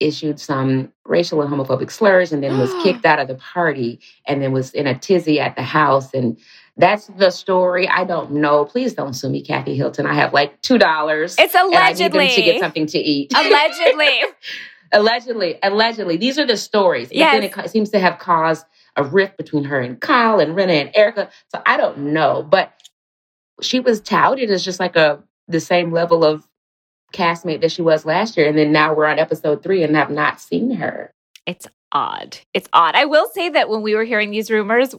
issued 0.00 0.40
some 0.40 0.92
racial 1.04 1.40
and 1.42 1.52
homophobic 1.52 1.90
slurs 1.90 2.32
and 2.32 2.42
then 2.42 2.58
was 2.58 2.70
oh. 2.72 2.82
kicked 2.82 3.04
out 3.04 3.20
of 3.20 3.28
the 3.28 3.36
party 3.36 4.00
and 4.26 4.42
then 4.42 4.50
was 4.50 4.72
in 4.72 4.86
a 4.86 4.98
tizzy 4.98 5.38
at 5.38 5.54
the 5.54 5.62
house 5.62 6.12
and 6.12 6.36
that's 6.76 7.06
the 7.18 7.30
story. 7.30 7.86
I 7.86 8.04
don't 8.04 8.32
know. 8.32 8.64
Please 8.64 8.94
don't 8.94 9.12
sue 9.12 9.28
me, 9.28 9.42
Kathy 9.42 9.76
Hilton. 9.76 10.06
I 10.06 10.14
have 10.14 10.32
like 10.32 10.60
two 10.62 10.78
dollars. 10.78 11.36
It's 11.38 11.54
and 11.54 11.74
I 11.74 11.92
need 11.92 12.00
allegedly. 12.00 12.26
them 12.26 12.34
to 12.34 12.42
get 12.42 12.60
something 12.60 12.86
to 12.86 12.98
eat. 12.98 13.32
allegedly. 13.34 14.20
allegedly, 14.92 15.58
allegedly. 15.62 16.16
These 16.16 16.38
are 16.38 16.46
the 16.46 16.56
stories. 16.56 17.08
But 17.08 17.18
then 17.18 17.44
it 17.44 17.70
seems 17.70 17.90
to 17.90 17.98
have 17.98 18.18
caused 18.18 18.66
a 18.96 19.04
rift 19.04 19.36
between 19.36 19.64
her 19.64 19.80
and 19.80 20.00
Kyle 20.00 20.38
and 20.38 20.54
Rinna 20.54 20.80
and 20.80 20.90
Erika. 20.94 21.30
So 21.48 21.62
I 21.64 21.76
don't 21.76 21.98
know. 21.98 22.42
But 22.42 22.72
she 23.60 23.80
was 23.80 24.00
touted 24.00 24.50
as 24.50 24.64
just 24.64 24.80
like 24.80 24.96
a 24.96 25.22
the 25.48 25.60
same 25.60 25.92
level 25.92 26.24
of 26.24 26.46
castmate 27.12 27.60
that 27.60 27.72
she 27.72 27.82
was 27.82 28.04
last 28.04 28.36
year. 28.36 28.48
And 28.48 28.56
then 28.56 28.72
now 28.72 28.94
we're 28.94 29.06
on 29.06 29.18
episode 29.18 29.62
three 29.62 29.82
and 29.82 29.94
have 29.96 30.10
not 30.10 30.40
seen 30.40 30.72
her. 30.72 31.12
It's 31.46 31.66
odd. 31.92 32.38
It's 32.54 32.68
odd. 32.72 32.94
I 32.94 33.04
will 33.04 33.28
say 33.28 33.48
that 33.50 33.68
when 33.68 33.82
we 33.82 33.94
were 33.94 34.04
hearing 34.04 34.30
these 34.30 34.50
rumors, 34.50 34.94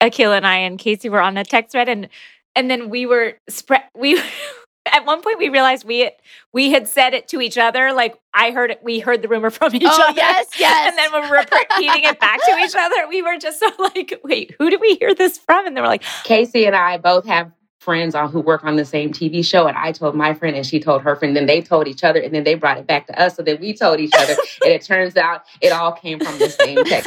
Akil 0.00 0.32
and 0.32 0.46
I 0.46 0.58
and 0.58 0.78
Casey 0.78 1.08
were 1.08 1.20
on 1.20 1.36
a 1.36 1.44
text 1.44 1.72
thread, 1.72 1.88
and 1.88 2.08
and 2.54 2.70
then 2.70 2.90
we 2.90 3.06
were 3.06 3.34
spread. 3.48 3.82
We 3.94 4.20
at 4.92 5.06
one 5.06 5.22
point 5.22 5.38
we 5.38 5.48
realized 5.48 5.84
we 5.84 6.00
had, 6.00 6.12
we 6.52 6.70
had 6.70 6.86
said 6.88 7.14
it 7.14 7.28
to 7.28 7.40
each 7.40 7.56
other. 7.58 7.92
Like 7.92 8.16
I 8.34 8.50
heard 8.50 8.70
it. 8.70 8.80
We 8.82 8.98
heard 9.00 9.22
the 9.22 9.28
rumor 9.28 9.50
from 9.50 9.74
each 9.74 9.82
Oh, 9.84 10.04
other. 10.08 10.16
yes, 10.16 10.46
yes. 10.58 10.88
And 10.88 10.98
then 10.98 11.12
when 11.12 11.22
we 11.22 11.30
were 11.30 11.36
repeating 11.42 12.04
it 12.04 12.20
back 12.20 12.40
to 12.44 12.56
each 12.64 12.74
other, 12.76 13.08
we 13.08 13.22
were 13.22 13.38
just 13.38 13.60
so 13.60 13.70
like, 13.78 14.20
wait, 14.24 14.54
who 14.58 14.70
did 14.70 14.80
we 14.80 14.96
hear 14.96 15.14
this 15.14 15.38
from? 15.38 15.66
And 15.66 15.76
they 15.76 15.80
were 15.80 15.86
like, 15.86 16.02
Casey 16.24 16.66
and 16.66 16.76
I 16.76 16.98
both 16.98 17.26
have 17.26 17.50
friends 17.80 18.14
on 18.14 18.30
who 18.30 18.40
work 18.40 18.64
on 18.64 18.76
the 18.76 18.84
same 18.84 19.12
TV 19.12 19.44
show, 19.44 19.66
and 19.66 19.76
I 19.76 19.92
told 19.92 20.14
my 20.14 20.32
friend, 20.32 20.56
and 20.56 20.64
she 20.64 20.80
told 20.80 21.02
her 21.02 21.14
friend. 21.16 21.36
Then 21.36 21.44
they 21.44 21.60
told 21.60 21.86
each 21.86 22.02
other, 22.02 22.18
and 22.18 22.32
then 22.34 22.42
they 22.42 22.54
brought 22.54 22.78
it 22.78 22.86
back 22.86 23.06
to 23.08 23.20
us. 23.22 23.36
So 23.36 23.42
then 23.42 23.60
we 23.60 23.74
told 23.74 24.00
each 24.00 24.14
other, 24.16 24.32
and 24.64 24.72
it 24.72 24.80
turns 24.80 25.18
out 25.18 25.42
it 25.60 25.70
all 25.70 25.92
came 25.92 26.18
from 26.18 26.38
the 26.38 26.48
same 26.48 26.82
text 26.84 27.06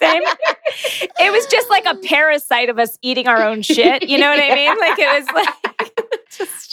same. 0.00 0.22
It 1.20 1.30
was 1.30 1.44
just 1.46 1.68
like 1.68 1.84
a 1.84 1.94
parasite 1.96 2.70
of 2.70 2.78
us 2.78 2.98
eating 3.02 3.28
our 3.28 3.42
own 3.42 3.60
shit. 3.60 4.08
You 4.08 4.16
know 4.18 4.30
what 4.30 4.40
I 4.40 4.54
mean? 4.54 4.78
Like 4.78 4.98
it 4.98 5.20
was 5.20 5.30
like 5.34 6.24
just. 6.30 6.67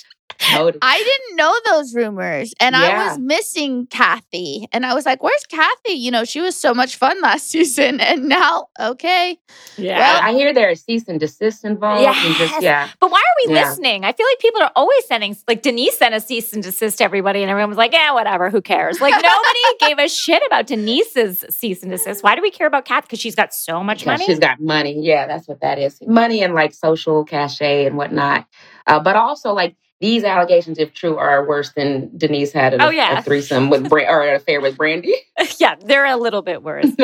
Totally. 0.52 0.80
I 0.82 0.98
didn't 0.98 1.38
know 1.38 1.54
those 1.66 1.94
rumors 1.96 2.54
and 2.60 2.76
I 2.76 3.08
was 3.08 3.20
missing 3.20 3.88
Kathy. 3.88 4.68
And 4.72 4.86
I 4.86 4.94
was 4.94 5.06
like, 5.06 5.24
where's 5.24 5.44
Kathy? 5.50 5.94
You 5.94 6.12
know, 6.12 6.24
she 6.24 6.42
was 6.42 6.56
so 6.56 6.74
much 6.74 6.96
fun 6.98 7.20
last 7.22 7.48
season. 7.50 8.00
And 8.00 8.28
now, 8.30 8.68
okay. 8.80 9.38
Yeah. 9.78 10.20
I 10.24 10.34
hear 10.34 10.54
there 10.54 10.70
are 10.70 10.76
cease 10.76 11.08
and 11.08 11.20
desist 11.20 11.66
involved. 11.66 12.04
And 12.06 12.36
just, 12.36 12.62
yeah. 12.62 12.90
But 13.00 13.12
why 13.12 13.20
are 13.20 13.48
we 13.48 13.54
Yeah. 13.56 13.68
listening? 13.70 14.04
I 14.06 14.12
feel 14.14 14.26
like 14.32 14.40
people 14.40 14.62
are 14.62 14.72
always 14.76 15.06
sending, 15.06 15.36
like 15.48 15.62
Denise 15.62 15.98
sent 15.98 16.14
a 16.16 16.20
cease 16.22 16.54
and 16.54 16.62
desist 16.64 16.98
to 17.00 17.04
everybody, 17.04 17.42
and 17.42 17.50
everyone 17.50 17.70
was 17.70 17.78
like, 17.78 17.94
yeah, 17.94 18.12
whatever, 18.14 18.50
who 18.50 18.62
cares? 18.62 19.02
Like 19.02 19.14
nobody 19.14 19.60
gave 19.80 20.00
a 20.00 20.08
shit 20.10 20.42
about 20.48 20.68
Denise's 20.68 21.44
cease 21.50 21.82
and 21.82 21.92
desist. 21.92 22.24
Why 22.24 22.36
do 22.36 22.42
we 22.42 22.52
care 22.52 22.68
about 22.68 22.86
Kathy? 22.86 23.06
Because 23.08 23.20
she's 23.20 23.36
got 23.36 23.54
so 23.54 23.84
much 23.84 24.06
money. 24.06 24.26
she's 24.26 24.40
got 24.40 24.60
money. 24.60 25.00
Yeah, 25.00 25.28
that's 25.28 25.48
what 25.48 25.62
that 25.62 25.80
is. 25.80 26.00
Money 26.06 26.44
and 26.44 26.54
like 26.54 26.74
social 26.74 27.24
cachet 27.26 27.86
and 27.86 27.98
whatnot. 27.98 28.46
Uh, 28.88 29.00
but 29.00 29.16
also 29.16 29.52
like 29.54 29.76
these 30.02 30.24
allegations, 30.24 30.78
if 30.78 30.94
true, 30.94 31.18
are 31.18 31.48
worse 31.48 31.72
than 31.74 32.12
Denise 32.18 32.52
had 32.52 32.74
a, 32.74 32.86
Oh, 32.86 32.90
yeah. 32.90 33.20
a 33.20 33.22
threesome 33.24 33.70
with 33.70 33.90
Bra- 33.90 34.10
or 34.10 34.22
an 34.28 34.36
affair 34.36 34.62
with 34.62 34.78
Brandi. 34.78 35.14
yeah, 35.60 35.76
they're 35.82 36.06
a 36.06 36.18
little 36.18 36.42
bit 36.42 36.64
worse. 36.64 36.88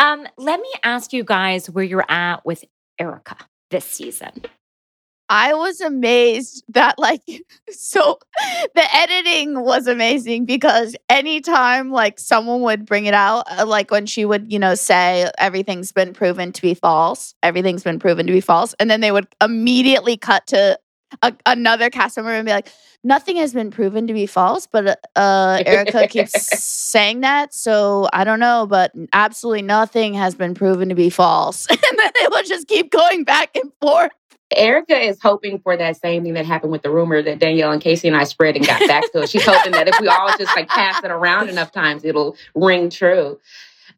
Um, 0.00 0.26
let 0.38 0.58
me 0.60 0.72
ask 0.82 1.12
you 1.12 1.22
guys 1.24 1.68
where 1.68 1.84
you're 1.84 2.10
at 2.10 2.46
with 2.46 2.64
Erika 2.98 3.36
this 3.70 3.84
season. 3.84 4.30
I 5.28 5.52
was 5.52 5.82
amazed 5.82 6.64
that, 6.70 6.98
like, 6.98 7.20
so 7.70 8.18
the 8.74 8.96
editing 8.96 9.60
was 9.62 9.86
amazing 9.86 10.46
because 10.46 10.96
anytime, 11.10 11.90
like, 11.92 12.18
someone 12.18 12.62
would 12.62 12.86
bring 12.86 13.04
it 13.04 13.12
out, 13.14 13.44
uh, 13.50 13.66
like 13.66 13.90
when 13.90 14.06
she 14.06 14.24
would, 14.24 14.50
you 14.50 14.58
know, 14.58 14.74
say 14.74 15.30
everything's 15.36 15.92
been 15.92 16.14
proven 16.14 16.50
to 16.50 16.62
be 16.62 16.72
false, 16.72 17.34
everything's 17.42 17.84
been 17.84 17.98
proven 17.98 18.26
to 18.26 18.32
be 18.32 18.40
false. 18.40 18.74
And 18.80 18.90
then 18.90 19.02
they 19.02 19.12
would 19.12 19.28
immediately 19.42 20.16
cut 20.16 20.46
to 20.46 20.78
a, 21.22 21.34
another 21.46 21.90
cast 21.90 22.16
member 22.16 22.32
and 22.32 22.44
be 22.44 22.52
like, 22.52 22.72
nothing 23.02 23.36
has 23.36 23.52
been 23.52 23.70
proven 23.70 24.06
to 24.06 24.12
be 24.12 24.26
false, 24.26 24.66
but 24.66 25.00
uh, 25.16 25.62
Erika 25.66 26.06
keeps 26.08 26.58
saying 26.58 27.20
that. 27.20 27.54
So 27.54 28.08
I 28.12 28.24
don't 28.24 28.40
know, 28.40 28.66
but 28.68 28.92
absolutely 29.12 29.62
nothing 29.62 30.14
has 30.14 30.34
been 30.34 30.54
proven 30.54 30.88
to 30.88 30.94
be 30.94 31.10
false. 31.10 31.66
and 31.70 31.78
then 31.80 32.10
they 32.20 32.26
will 32.28 32.42
just 32.42 32.68
keep 32.68 32.90
going 32.90 33.24
back 33.24 33.56
and 33.56 33.72
forth. 33.80 34.12
Erika 34.56 34.98
is 34.98 35.18
hoping 35.22 35.60
for 35.60 35.76
that 35.76 35.96
same 35.96 36.24
thing 36.24 36.34
that 36.34 36.44
happened 36.44 36.72
with 36.72 36.82
the 36.82 36.90
rumor 36.90 37.22
that 37.22 37.38
Danielle 37.38 37.70
and 37.70 37.80
Casey 37.80 38.08
and 38.08 38.16
I 38.16 38.24
spread 38.24 38.56
and 38.56 38.66
got 38.66 38.80
back 38.88 39.10
to 39.12 39.22
us. 39.22 39.30
She's 39.30 39.44
hoping 39.44 39.72
that 39.72 39.86
if 39.86 40.00
we 40.00 40.08
all 40.08 40.28
just 40.36 40.54
like 40.56 40.68
pass 40.68 41.04
it 41.04 41.10
around 41.10 41.48
enough 41.48 41.70
times, 41.70 42.04
it'll 42.04 42.36
ring 42.56 42.90
true. 42.90 43.38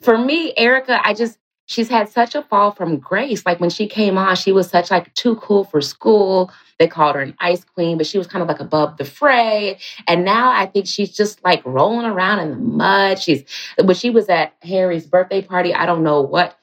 For 0.02 0.18
me, 0.18 0.52
Erika, 0.58 1.00
I 1.06 1.14
just 1.14 1.38
she's 1.72 1.88
had 1.88 2.08
such 2.08 2.34
a 2.34 2.42
fall 2.42 2.70
from 2.70 2.98
grace. 2.98 3.46
Like 3.46 3.58
when 3.58 3.70
she 3.70 3.86
came 3.86 4.18
on, 4.18 4.36
she 4.36 4.52
was 4.52 4.68
such 4.68 4.90
like 4.90 5.12
too 5.14 5.36
cool 5.36 5.64
for 5.64 5.80
school. 5.80 6.52
They 6.78 6.86
called 6.86 7.16
her 7.16 7.22
an 7.22 7.34
ice 7.40 7.64
queen, 7.64 7.96
but 7.96 8.06
she 8.06 8.18
was 8.18 8.26
kind 8.26 8.42
of 8.42 8.48
like 8.48 8.60
above 8.60 8.98
the 8.98 9.06
fray. 9.06 9.78
And 10.06 10.24
now 10.24 10.52
I 10.52 10.66
think 10.66 10.86
she's 10.86 11.16
just 11.16 11.42
like 11.42 11.64
rolling 11.64 12.04
around 12.04 12.40
in 12.40 12.50
the 12.50 12.56
mud. 12.56 13.18
She's 13.18 13.44
when 13.82 13.96
she 13.96 14.10
was 14.10 14.28
at 14.28 14.54
Harry's 14.62 15.06
birthday 15.06 15.40
party, 15.40 15.72
I 15.72 15.86
don't 15.86 16.02
know 16.02 16.20
what 16.20 16.58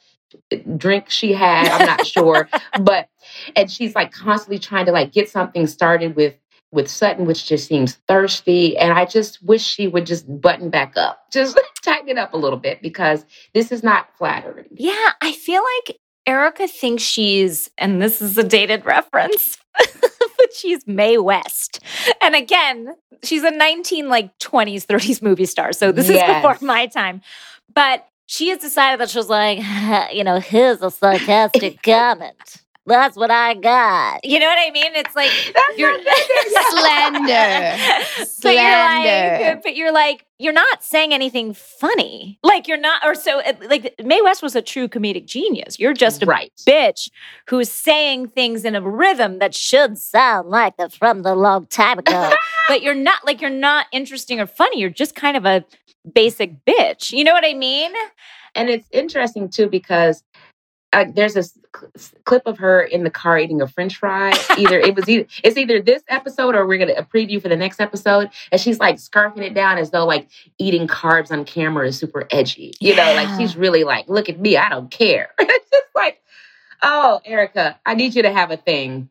drink 0.78 1.10
she 1.10 1.34
had, 1.34 1.67
I'm 1.69 1.88
not 1.88 2.06
sure. 2.06 2.48
but 2.82 3.10
and 3.56 3.72
she's 3.72 3.95
like 3.95 4.12
constantly 4.12 4.60
trying 4.60 4.86
to 4.86 4.91
like 4.91 5.12
get 5.12 5.28
something 5.28 5.65
started 5.65 6.15
with 6.15 6.36
with 6.71 6.89
Sutton, 6.89 7.25
which 7.25 7.47
just 7.47 7.67
seems 7.67 7.95
thirsty. 8.08 8.77
And 8.77 8.93
I 8.93 9.05
just 9.05 9.41
wish 9.43 9.63
she 9.63 9.88
would 9.88 10.05
just 10.05 10.41
button 10.41 10.69
back 10.69 10.93
up, 10.95 11.23
just 11.32 11.60
tighten 11.82 12.10
it 12.10 12.17
up 12.17 12.34
a 12.34 12.38
little 12.38 12.60
bit 12.60 12.82
because 12.82 13.25
this 13.53 13.71
is 13.71 13.84
not 13.84 14.10
flattering. 14.17 14.65
Yeah, 14.71 15.12
I 15.21 15.32
feel 15.32 15.63
like 15.77 15.97
Erika 16.25 16.67
thinks 16.67 17.03
she's, 17.03 17.69
and 17.77 18.01
this 18.01 18.21
is 18.21 18.38
a 18.38 18.43
dated 18.43 18.86
reference, 18.86 19.58
but 19.77 20.53
she's 20.53 20.86
Mae 20.86 21.17
West. 21.17 21.79
And 22.21 22.36
again, 22.36 22.93
she's 23.23 23.43
a 23.43 23.51
19 23.51 24.10
like 24.10 24.38
20s, 24.39 24.86
30s 24.86 25.21
movie 25.21 25.45
star. 25.45 25.73
So 25.73 25.91
this 25.91 26.10
yes. 26.10 26.29
is 26.29 26.36
before 26.36 26.67
my 26.67 26.86
time. 26.86 27.21
But 27.73 28.08
she 28.25 28.49
has 28.49 28.60
decided 28.60 28.99
that 28.99 29.10
she 29.10 29.17
was 29.17 29.29
like, 29.29 29.60
you 30.13 30.23
know, 30.23 30.39
here's 30.39 30.82
a 30.82 30.91
sarcastic 30.91 31.82
comment. 31.82 32.62
That's 32.89 33.15
what 33.15 33.30
I 33.32 33.54
got. 33.54 34.25
You 34.25 34.39
know 34.39 34.47
what 34.47 34.58
I 34.60 34.71
mean? 34.71 34.91
It's 34.95 35.15
like 35.15 35.30
you're 35.78 35.97
slender. 36.71 37.78
slender. 38.25 38.41
But 38.41 38.54
you're 38.54 39.52
like, 39.54 39.63
but 39.63 39.75
you're 39.75 39.93
like, 39.93 40.25
you're 40.39 40.54
not 40.54 40.84
saying 40.84 41.13
anything 41.13 41.54
funny. 41.54 42.39
Like 42.43 42.67
you're 42.67 42.78
not, 42.78 43.06
or 43.06 43.13
so 43.13 43.41
uh, 43.41 43.54
like 43.69 43.93
Mae 44.04 44.21
West 44.21 44.41
was 44.41 44.56
a 44.56 44.62
true 44.62 44.88
comedic 44.88 45.25
genius. 45.25 45.80
You're 45.80 45.93
just 45.93 46.23
a 46.23 46.25
right. 46.25 46.52
bitch 46.67 47.12
who's 47.47 47.69
saying 47.69 48.30
things 48.30 48.65
in 48.65 48.75
a 48.75 48.82
rhythm 48.82 49.39
that 49.39 49.54
should 49.54 49.97
sound 49.97 50.49
like 50.49 50.78
the 50.78 50.89
from 50.89 51.21
the 51.21 51.36
long 51.36 51.67
time 51.67 51.99
ago. 51.99 52.32
but 52.67 52.82
you're 52.82 52.95
not 52.95 53.25
like 53.25 53.41
you're 53.41 53.49
not 53.49 53.86
interesting 53.91 54.39
or 54.39 54.47
funny. 54.47 54.80
You're 54.80 54.89
just 54.89 55.15
kind 55.15 55.38
of 55.38 55.45
a 55.45 55.63
basic 56.12 56.65
bitch. 56.65 57.12
You 57.12 57.23
know 57.23 57.34
what 57.34 57.45
I 57.45 57.54
mean? 57.54 57.91
And 58.56 58.69
it's 58.69 58.88
interesting 58.91 59.49
too 59.49 59.67
because 59.67 60.23
uh, 60.91 61.06
there's 61.13 61.36
a 61.36 61.43
clip 62.25 62.43
of 62.45 62.58
her 62.58 62.82
in 62.82 63.04
the 63.04 63.10
car 63.10 63.38
eating 63.38 63.62
a 63.62 63.67
French 63.67 63.97
fry. 63.97 64.34
Either 64.58 64.80
it 64.80 64.95
was 64.95 65.08
either 65.08 65.25
it's 65.43 65.58
either 65.58 65.82
this 65.82 66.04
episode 66.08 66.56
or 66.56 66.65
we're 66.65 66.80
gonna 66.80 66.93
a 66.97 67.04
preview 67.04 67.41
for 67.41 67.47
the 67.47 67.56
next 67.56 67.80
episode, 67.80 68.30
and 68.52 68.60
she's 68.60 68.80
like 68.80 68.95
scarfing 68.95 69.43
it 69.43 69.54
down 69.54 69.78
as 69.78 69.91
though 69.91 70.06
like 70.06 70.28
eating 70.58 70.88
carbs 70.88 71.32
on 71.32 71.45
camera 71.45 71.88
is 71.88 71.97
super 71.97 72.28
edgy. 72.32 72.73
You 72.80 72.93
yeah. 72.93 73.06
know, 73.06 73.13
like 73.13 73.39
she's 73.39 73.56
really 73.56 73.84
like, 73.84 74.10
look 74.10 74.30
at 74.30 74.39
me, 74.39 74.58
I 74.58 74.69
don't 74.69 74.89
care. 74.89 75.30
it's 75.39 75.69
just 75.69 75.88
like, 75.95 76.21
oh, 76.82 77.21
erika 77.23 77.80
I 77.86 77.93
need 77.93 78.15
you 78.15 78.23
to 78.23 78.32
have 78.32 78.49
a 78.49 78.58
thing. 78.58 79.10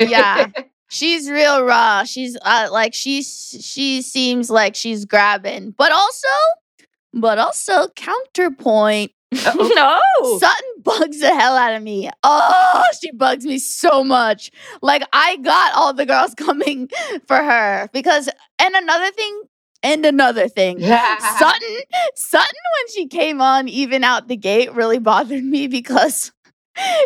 yeah. 0.00 0.48
She's 0.88 1.28
real 1.28 1.64
raw. 1.64 2.04
She's 2.04 2.38
uh, 2.42 2.68
like 2.70 2.94
she's 2.94 3.58
she 3.60 4.02
seems 4.02 4.50
like 4.50 4.76
she's 4.76 5.04
grabbing, 5.04 5.72
but 5.72 5.90
also, 5.90 6.28
but 7.12 7.38
also 7.38 7.88
counterpoint 7.96 9.10
Uh, 9.34 9.52
oh, 9.58 9.72
no. 9.74 10.38
Sutton 10.38 10.82
bugs 10.82 11.20
the 11.20 11.34
hell 11.34 11.56
out 11.56 11.74
of 11.74 11.82
me. 11.82 12.10
Oh, 12.22 12.84
she 13.00 13.10
bugs 13.12 13.44
me 13.44 13.58
so 13.58 14.04
much. 14.04 14.50
Like 14.82 15.02
I 15.12 15.36
got 15.38 15.74
all 15.74 15.92
the 15.92 16.06
girls 16.06 16.34
coming 16.36 16.88
for 17.26 17.36
her 17.36 17.88
because 17.92 18.28
and 18.58 18.74
another 18.74 19.10
thing 19.10 19.42
and 19.82 20.06
another 20.06 20.48
thing. 20.48 20.80
Sutton 21.38 21.76
Sutton 22.14 22.46
when 22.78 22.92
she 22.94 23.06
came 23.08 23.40
on 23.40 23.68
even 23.68 24.04
out 24.04 24.28
the 24.28 24.36
gate 24.36 24.72
really 24.72 24.98
bothered 24.98 25.44
me 25.44 25.66
because 25.66 26.32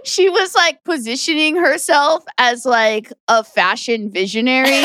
she 0.04 0.28
was 0.28 0.54
like 0.54 0.82
positioning 0.84 1.56
herself 1.56 2.24
as 2.38 2.66
like 2.66 3.12
a 3.28 3.44
fashion 3.44 4.10
visionary 4.10 4.84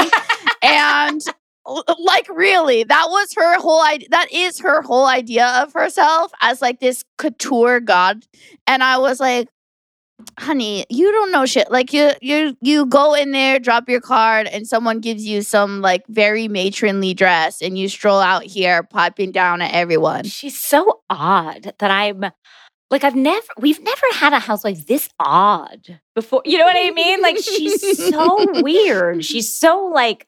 and 0.62 1.22
like 1.66 2.28
really 2.30 2.84
that 2.84 3.08
was 3.10 3.34
her 3.36 3.60
whole 3.60 3.82
idea 3.84 4.08
that 4.12 4.32
is 4.32 4.60
her 4.60 4.82
whole 4.82 5.08
idea 5.08 5.48
of 5.64 5.74
herself 5.74 6.32
as 6.42 6.62
like 6.62 6.80
this 6.80 7.04
couture 7.18 7.80
god. 7.80 8.26
And 8.68 8.84
i 8.84 8.98
was 8.98 9.20
like 9.20 9.50
honey 10.40 10.86
you 10.90 11.12
don't 11.12 11.32
know 11.32 11.46
shit 11.46 11.70
like 11.70 11.92
you 11.92 12.12
you 12.22 12.56
you 12.62 12.86
go 12.86 13.14
in 13.14 13.32
there 13.32 13.60
drop 13.60 13.90
your 13.90 14.00
card 14.00 14.48
and 14.48 14.66
someone 14.66 15.00
gives 15.02 15.26
you 15.26 15.42
some 15.42 15.82
like 15.82 16.04
very 16.08 16.48
matronly 16.48 17.14
dress 17.14 17.62
and 17.62 17.78
you 17.78 17.90
stroll 17.90 18.20
out 18.20 18.44
here 18.44 18.84
popping 18.84 19.32
down 19.32 19.62
at 19.62 19.74
everyone. 19.74 20.24
She's 20.24 20.58
so 20.58 21.02
odd 21.10 21.74
that 21.80 21.92
i'm 21.92 22.26
like 22.92 23.04
I've 23.04 23.16
never 23.16 23.48
we've 23.60 23.82
never 23.82 24.06
had 24.14 24.34
a 24.34 24.40
housewife 24.40 24.86
this 24.86 25.10
odd 25.20 26.00
before. 26.14 26.42
You 26.46 26.58
know 26.58 26.66
what 26.66 26.78
I 26.78 26.92
mean? 26.92 27.22
Like 27.22 27.38
she's 27.38 28.10
so 28.10 28.62
weird. 28.62 29.26
She's 29.26 29.54
so 29.54 29.86
like 29.94 30.28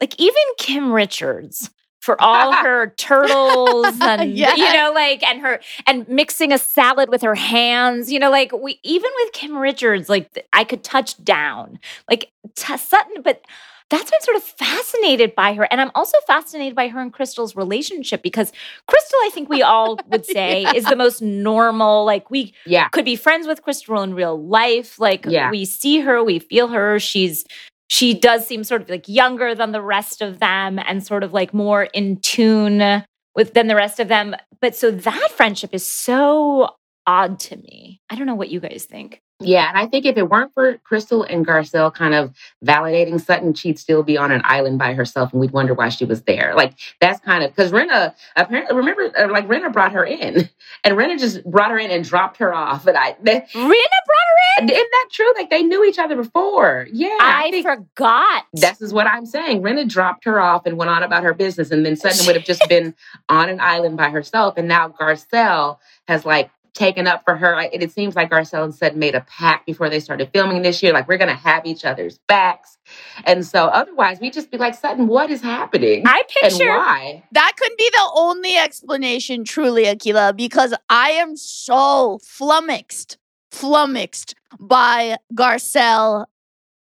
like 0.00 0.18
even 0.20 0.42
Kim 0.58 0.92
Richards 0.92 1.70
for 2.06 2.20
all 2.22 2.52
her 2.62 2.90
turtles 2.96 3.98
and 4.00 4.32
yes. 4.32 4.56
you 4.56 4.72
know 4.72 4.92
like 4.94 5.22
and 5.24 5.40
her 5.40 5.60
and 5.86 6.08
mixing 6.08 6.52
a 6.52 6.58
salad 6.58 7.08
with 7.08 7.20
her 7.20 7.34
hands 7.34 8.10
you 8.10 8.18
know 8.18 8.30
like 8.30 8.52
we 8.52 8.78
even 8.84 9.10
with 9.16 9.32
kim 9.32 9.58
richards 9.58 10.08
like 10.08 10.46
i 10.52 10.62
could 10.62 10.84
touch 10.84 11.22
down 11.24 11.80
like 12.08 12.30
t- 12.54 12.76
sutton 12.76 13.22
but 13.22 13.42
that's 13.88 14.10
why 14.10 14.16
I'm 14.16 14.22
sort 14.22 14.36
of 14.36 14.42
fascinated 14.42 15.34
by 15.34 15.54
her. 15.54 15.68
And 15.70 15.80
I'm 15.80 15.92
also 15.94 16.18
fascinated 16.26 16.74
by 16.74 16.88
her 16.88 17.00
and 17.00 17.12
Crystal's 17.12 17.54
relationship 17.54 18.22
because 18.22 18.52
Crystal, 18.88 19.18
I 19.22 19.30
think 19.32 19.48
we 19.48 19.62
all 19.62 19.98
would 20.08 20.26
say, 20.26 20.62
yeah. 20.62 20.72
is 20.74 20.84
the 20.84 20.96
most 20.96 21.22
normal. 21.22 22.04
Like 22.04 22.30
we 22.30 22.52
yeah. 22.64 22.88
could 22.88 23.04
be 23.04 23.16
friends 23.16 23.46
with 23.46 23.62
Crystal 23.62 24.02
in 24.02 24.14
real 24.14 24.42
life. 24.44 24.98
Like 24.98 25.24
yeah. 25.26 25.50
we 25.50 25.64
see 25.64 26.00
her, 26.00 26.22
we 26.22 26.38
feel 26.38 26.68
her. 26.68 26.98
She's 26.98 27.44
she 27.88 28.14
does 28.14 28.44
seem 28.46 28.64
sort 28.64 28.82
of 28.82 28.88
like 28.88 29.08
younger 29.08 29.54
than 29.54 29.70
the 29.70 29.82
rest 29.82 30.20
of 30.20 30.40
them 30.40 30.80
and 30.80 31.06
sort 31.06 31.22
of 31.22 31.32
like 31.32 31.54
more 31.54 31.84
in 31.84 32.16
tune 32.16 33.04
with 33.36 33.54
than 33.54 33.68
the 33.68 33.76
rest 33.76 34.00
of 34.00 34.08
them. 34.08 34.34
But 34.60 34.74
so 34.74 34.90
that 34.90 35.30
friendship 35.30 35.72
is 35.72 35.86
so 35.86 36.70
odd 37.06 37.38
to 37.40 37.56
me. 37.56 38.00
I 38.10 38.16
don't 38.16 38.26
know 38.26 38.34
what 38.34 38.48
you 38.48 38.58
guys 38.58 38.86
think. 38.90 39.22
Yeah, 39.40 39.68
and 39.68 39.76
I 39.76 39.86
think 39.86 40.06
if 40.06 40.16
it 40.16 40.30
weren't 40.30 40.54
for 40.54 40.78
Crystal 40.78 41.22
and 41.22 41.46
Garcelle 41.46 41.92
kind 41.92 42.14
of 42.14 42.34
validating 42.64 43.20
Sutton, 43.20 43.52
she'd 43.52 43.78
still 43.78 44.02
be 44.02 44.16
on 44.16 44.32
an 44.32 44.40
island 44.44 44.78
by 44.78 44.94
herself, 44.94 45.30
and 45.32 45.40
we'd 45.40 45.50
wonder 45.50 45.74
why 45.74 45.90
she 45.90 46.06
was 46.06 46.22
there. 46.22 46.54
Like 46.56 46.72
that's 47.02 47.20
kind 47.20 47.44
of 47.44 47.54
because 47.54 47.70
Rinna 47.70 48.14
apparently 48.34 48.74
remember, 48.74 49.12
uh, 49.18 49.30
like 49.30 49.46
Rinna 49.46 49.70
brought 49.70 49.92
her 49.92 50.06
in, 50.06 50.48
and 50.84 50.96
Rinna 50.96 51.18
just 51.18 51.44
brought 51.44 51.70
her 51.70 51.78
in 51.78 51.90
and 51.90 52.02
dropped 52.02 52.38
her 52.38 52.54
off. 52.54 52.86
And 52.86 52.96
I 52.96 53.14
they, 53.20 53.40
Rinna 53.40 53.52
brought 53.52 53.68
her 53.68 54.62
in. 54.62 54.70
Isn't 54.70 54.88
that 54.90 55.08
true? 55.12 55.30
Like 55.36 55.50
they 55.50 55.62
knew 55.62 55.84
each 55.84 55.98
other 55.98 56.16
before. 56.16 56.88
Yeah, 56.90 57.08
I, 57.20 57.50
I 57.52 57.62
forgot. 57.62 58.44
This 58.54 58.80
is 58.80 58.94
what 58.94 59.06
I'm 59.06 59.26
saying. 59.26 59.60
Rinna 59.60 59.86
dropped 59.86 60.24
her 60.24 60.40
off 60.40 60.64
and 60.64 60.78
went 60.78 60.90
on 60.90 61.02
about 61.02 61.24
her 61.24 61.34
business, 61.34 61.70
and 61.70 61.84
then 61.84 61.96
Sutton 61.96 62.24
would 62.26 62.36
have 62.36 62.46
just 62.46 62.66
been 62.70 62.94
on 63.28 63.50
an 63.50 63.60
island 63.60 63.98
by 63.98 64.08
herself, 64.08 64.54
and 64.56 64.66
now 64.66 64.88
Garcelle 64.88 65.76
has 66.08 66.24
like 66.24 66.50
taken 66.76 67.06
up 67.06 67.24
for 67.24 67.34
her. 67.36 67.58
it, 67.60 67.82
it 67.82 67.90
seems 67.90 68.14
like 68.14 68.30
Garcelle 68.30 68.62
and 68.62 68.74
Sutton 68.74 68.98
made 68.98 69.14
a 69.14 69.22
pact 69.22 69.66
before 69.66 69.88
they 69.88 69.98
started 69.98 70.30
filming 70.32 70.62
this 70.62 70.82
year. 70.82 70.92
Like, 70.92 71.08
we're 71.08 71.16
going 71.16 71.30
to 71.30 71.34
have 71.34 71.66
each 71.66 71.84
other's 71.84 72.18
backs. 72.28 72.78
And 73.24 73.44
so 73.44 73.66
otherwise, 73.66 74.20
we 74.20 74.30
just 74.30 74.50
be 74.50 74.58
like, 74.58 74.74
Sutton, 74.74 75.08
what 75.08 75.30
is 75.30 75.40
happening? 75.40 76.04
I 76.06 76.22
picture 76.28 76.62
and 76.62 76.70
why? 76.70 77.24
That 77.32 77.52
could 77.58 77.72
be 77.76 77.90
the 77.92 78.10
only 78.14 78.56
explanation, 78.56 79.44
truly, 79.44 79.84
Akilah, 79.84 80.36
because 80.36 80.74
I 80.88 81.10
am 81.10 81.36
so 81.36 82.20
flummoxed, 82.22 83.18
flummoxed 83.50 84.34
by 84.60 85.16
Garcelle 85.34 86.26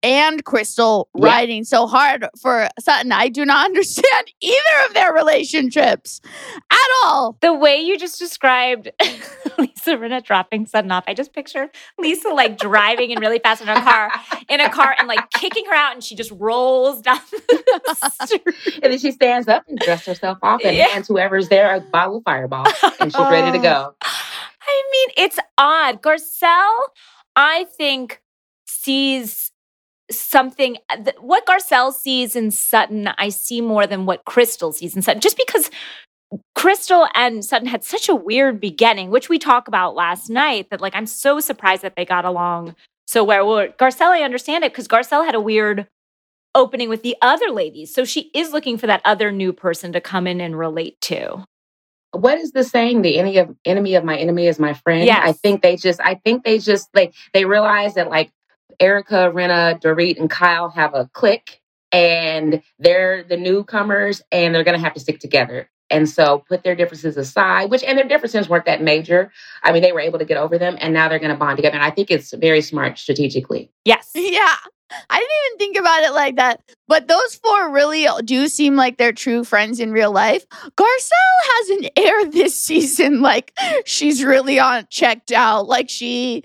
and 0.03 0.45
Crystal 0.45 1.09
yeah. 1.15 1.27
riding 1.27 1.65
so 1.65 1.87
hard 1.87 2.27
for 2.41 2.69
Sutton. 2.79 3.13
I 3.13 3.29
do 3.29 3.45
not 3.45 3.65
understand 3.67 4.33
either 4.41 4.87
of 4.87 4.95
their 4.95 5.13
relationships 5.13 6.21
at 6.71 6.89
all. 7.05 7.37
The 7.41 7.55
way 7.55 7.81
you 7.81 7.99
just 7.99 8.19
described 8.19 8.91
Lisa 9.59 9.97
Rinna 9.97 10.23
dropping 10.25 10.67
Sutton 10.67 10.91
off, 10.91 11.05
I 11.07 11.15
just 11.15 11.33
picture 11.33 11.71
Lisa 11.99 12.29
like 12.29 12.59
driving 12.59 13.13
and 13.13 13.21
really 13.21 13.39
fast 13.39 13.63
in 13.63 13.69
a 13.69 13.81
car, 13.81 14.11
in 14.49 14.61
a 14.61 14.71
car, 14.71 14.95
and 14.99 15.09
like 15.09 15.31
kicking 15.31 15.65
her 15.67 15.75
out, 15.75 15.95
and 15.95 16.03
she 16.03 16.15
just 16.15 16.33
rolls 16.33 17.01
down 17.03 17.21
the 17.31 18.13
street. 18.27 18.81
And 18.83 18.93
then 18.93 18.99
she 18.99 19.13
stands 19.13 19.49
up 19.49 19.65
and 19.69 19.79
dresses 19.79 20.07
herself 20.07 20.39
off 20.43 20.61
and 20.65 20.77
yeah. 20.77 20.89
hands 20.89 21.09
whoever's 21.09 21.49
there 21.49 21.75
a 21.75 21.81
bottle 21.81 22.19
of 22.19 22.25
Fireball, 22.25 22.67
and 23.01 23.13
she's 23.13 23.15
oh. 23.15 23.31
ready 23.31 23.57
to 23.57 23.63
go. 23.63 23.95
I 24.05 24.83
mean, 24.93 25.25
it's 25.27 25.39
odd. 25.59 26.03
Garcelle, 26.03 26.79
I 27.37 27.67
think 27.77 28.21
sees 28.65 29.52
something 30.19 30.77
what 31.21 31.47
Garcelle 31.47 31.93
sees 31.93 32.37
in 32.37 32.51
Sutton, 32.51 33.09
I 33.19 33.29
see 33.29 33.61
more 33.61 33.87
than 33.87 34.07
what 34.07 34.25
Crystal 34.25 34.73
sees 34.73 34.95
in 34.97 35.03
Sutton, 35.03 35.21
just 35.21 35.37
because 35.37 35.71
Crystal 36.55 37.09
and 37.15 37.45
Sutton 37.45 37.69
had 37.69 37.85
such 37.85 38.09
a 38.09 38.15
weird 38.15 38.61
beginning, 38.61 39.11
which 39.11 39.29
we 39.29 39.39
talked 39.39 39.69
about 39.69 39.95
last 39.95 40.31
night. 40.31 40.71
That 40.71 40.81
like 40.81 40.95
I'm 40.95 41.07
so 41.07 41.41
surprised 41.41 41.83
that 41.83 41.97
they 41.97 42.05
got 42.05 42.25
along 42.25 42.75
so 43.07 43.25
well. 43.25 43.47
well 43.47 43.69
Garcelle, 43.69 44.11
I 44.11 44.23
understand 44.23 44.65
it 44.65 44.73
because 44.73 44.89
Garcelle 44.89 45.27
had 45.27 45.35
a 45.35 45.41
weird 45.41 45.87
opening 46.55 46.89
with 46.89 47.03
the 47.03 47.17
other 47.23 47.51
ladies, 47.51 47.95
so 47.95 48.05
she 48.05 48.31
is 48.35 48.53
looking 48.53 48.79
for 48.79 48.87
that 48.87 49.03
other 49.05 49.33
new 49.33 49.53
person 49.53 49.93
to 49.93 50.01
come 50.01 50.27
in 50.27 50.41
and 50.41 50.59
relate 50.59 51.01
to. 51.03 51.45
what 52.13 52.39
is 52.39 52.53
the 52.53 52.63
saying? 52.65 53.03
The 53.03 53.19
enemy 53.19 53.39
of 53.39 53.55
enemy 53.65 53.95
of 53.95 54.05
my 54.05 54.17
enemy 54.17 54.47
is 54.47 54.59
my 54.59 54.75
friend. 54.75 55.07
Yes. 55.07 55.21
I 55.27 55.33
think 55.33 55.63
they 55.63 55.77
just 55.77 56.01
I 56.01 56.17
think 56.17 56.45
they 56.45 56.59
just 56.59 56.89
like 56.95 57.15
they 57.33 57.45
realize 57.45 57.95
that 57.95 58.11
like 58.11 58.31
Erika, 58.81 59.31
Rinna, 59.35 59.81
Dorit, 59.81 60.19
and 60.19 60.31
Kyle 60.31 60.71
have 60.71 60.95
a 60.95 61.09
clique 61.13 61.61
and 61.93 62.63
they're 62.79 63.23
the 63.23 63.37
newcomers 63.37 64.23
and 64.33 64.55
they're 64.55 64.65
gonna 64.65 64.79
have 64.79 64.95
to 64.95 65.01
stick 65.01 65.21
together. 65.21 65.71
And 65.91 66.09
so 66.09 66.43
put 66.49 66.65
their 66.65 66.75
differences 66.75 67.19
aside, 67.19 67.71
which 67.71 67.83
and 67.85 67.99
their 67.99 68.09
differences 68.09 68.49
weren't 68.49 68.65
that 68.65 68.83
major. 68.83 69.31
I 69.63 69.73
mean, 69.73 69.83
they 69.83 69.93
were 69.93 70.01
able 70.01 70.19
to 70.19 70.25
get 70.25 70.39
over 70.39 70.57
them 70.57 70.77
and 70.81 70.95
now 70.95 71.09
they're 71.09 71.19
gonna 71.19 71.37
bond 71.37 71.59
together. 71.59 71.75
And 71.75 71.85
I 71.85 71.91
think 71.91 72.11
it's 72.11 72.33
very 72.33 72.63
smart 72.63 72.99
strategically. 72.99 73.71
Yes. 73.85 74.11
Yeah. 74.17 74.57
I 75.11 75.19
didn't 75.19 75.31
even 75.47 75.59
think 75.59 75.77
about 75.79 76.03
it 76.03 76.13
like 76.13 76.37
that. 76.37 76.61
But 76.89 77.09
those 77.09 77.35
four 77.37 77.71
really 77.71 78.07
do 78.25 78.49
seem 78.49 78.77
like 78.77 78.97
they're 78.99 79.13
true 79.13 79.45
friends 79.45 79.81
in 79.81 79.93
real 79.93 80.13
life. 80.13 80.45
Garcelle 80.49 81.43
has 81.43 81.69
an 81.71 81.89
air 81.97 82.25
this 82.31 82.59
season 82.59 83.21
like 83.23 83.53
she's 83.85 84.23
really 84.25 84.59
on 84.59 84.87
checked 84.91 85.33
out. 85.33 85.67
Like 85.67 85.89
she 85.91 86.43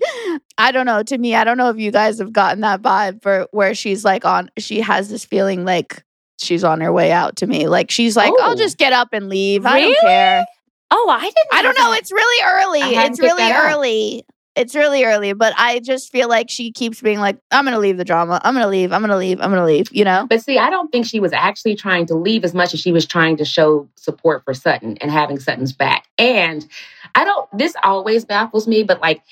I 0.56 0.72
don't 0.72 0.86
know, 0.86 1.02
to 1.02 1.18
me, 1.18 1.34
I 1.34 1.44
don't 1.44 1.56
know 1.58 1.70
if 1.70 1.78
you 1.78 1.90
guys 1.90 2.18
have 2.18 2.32
gotten 2.32 2.60
that 2.62 2.82
vibe 2.82 3.22
for 3.22 3.46
where 3.50 3.74
she's 3.74 4.04
like 4.04 4.24
on 4.24 4.50
she 4.58 4.80
has 4.80 5.08
this 5.08 5.24
feeling 5.24 5.64
like 5.64 6.02
she's 6.40 6.64
on 6.64 6.80
her 6.80 6.92
way 6.92 7.12
out 7.12 7.36
to 7.36 7.46
me. 7.46 7.68
Like 7.68 7.90
she's 7.90 8.16
like, 8.16 8.32
Oh. 8.36 8.42
I'll 8.42 8.56
just 8.56 8.78
get 8.78 8.92
up 8.92 9.08
and 9.12 9.28
leave. 9.28 9.66
I 9.66 9.80
don't 9.80 10.00
care. 10.00 10.44
Oh, 10.90 11.08
I 11.10 11.20
didn't. 11.20 11.36
I 11.52 11.62
don't 11.62 11.76
know. 11.76 11.90
that. 11.90 11.98
It's 12.00 12.10
really 12.12 12.44
early. 12.46 12.80
It's 12.80 13.20
really 13.20 13.52
early. 13.52 14.24
up. 14.26 14.34
It's 14.58 14.74
really 14.74 15.04
early, 15.04 15.32
but 15.34 15.54
I 15.56 15.78
just 15.78 16.10
feel 16.10 16.28
like 16.28 16.50
she 16.50 16.72
keeps 16.72 17.00
being 17.00 17.20
like, 17.20 17.38
I'm 17.52 17.64
gonna 17.64 17.78
leave 17.78 17.96
the 17.96 18.04
drama. 18.04 18.40
I'm 18.42 18.54
gonna 18.54 18.66
leave. 18.66 18.92
I'm 18.92 19.00
gonna 19.00 19.16
leave. 19.16 19.40
I'm 19.40 19.50
gonna 19.50 19.64
leave. 19.64 19.86
You 19.92 20.04
know? 20.04 20.26
But 20.28 20.42
see, 20.42 20.58
I 20.58 20.68
don't 20.68 20.90
think 20.90 21.06
she 21.06 21.20
was 21.20 21.32
actually 21.32 21.76
trying 21.76 22.06
to 22.06 22.16
leave 22.16 22.42
as 22.42 22.54
much 22.54 22.74
as 22.74 22.80
she 22.80 22.90
was 22.90 23.06
trying 23.06 23.36
to 23.36 23.44
show 23.44 23.88
support 23.94 24.44
for 24.44 24.54
Sutton 24.54 24.96
and 25.00 25.12
having 25.12 25.38
Sutton's 25.38 25.72
back. 25.72 26.08
And 26.18 26.66
I 27.14 27.24
don't, 27.24 27.48
this 27.56 27.74
always 27.84 28.24
baffles 28.24 28.66
me, 28.66 28.82
but 28.82 29.00
like, 29.00 29.22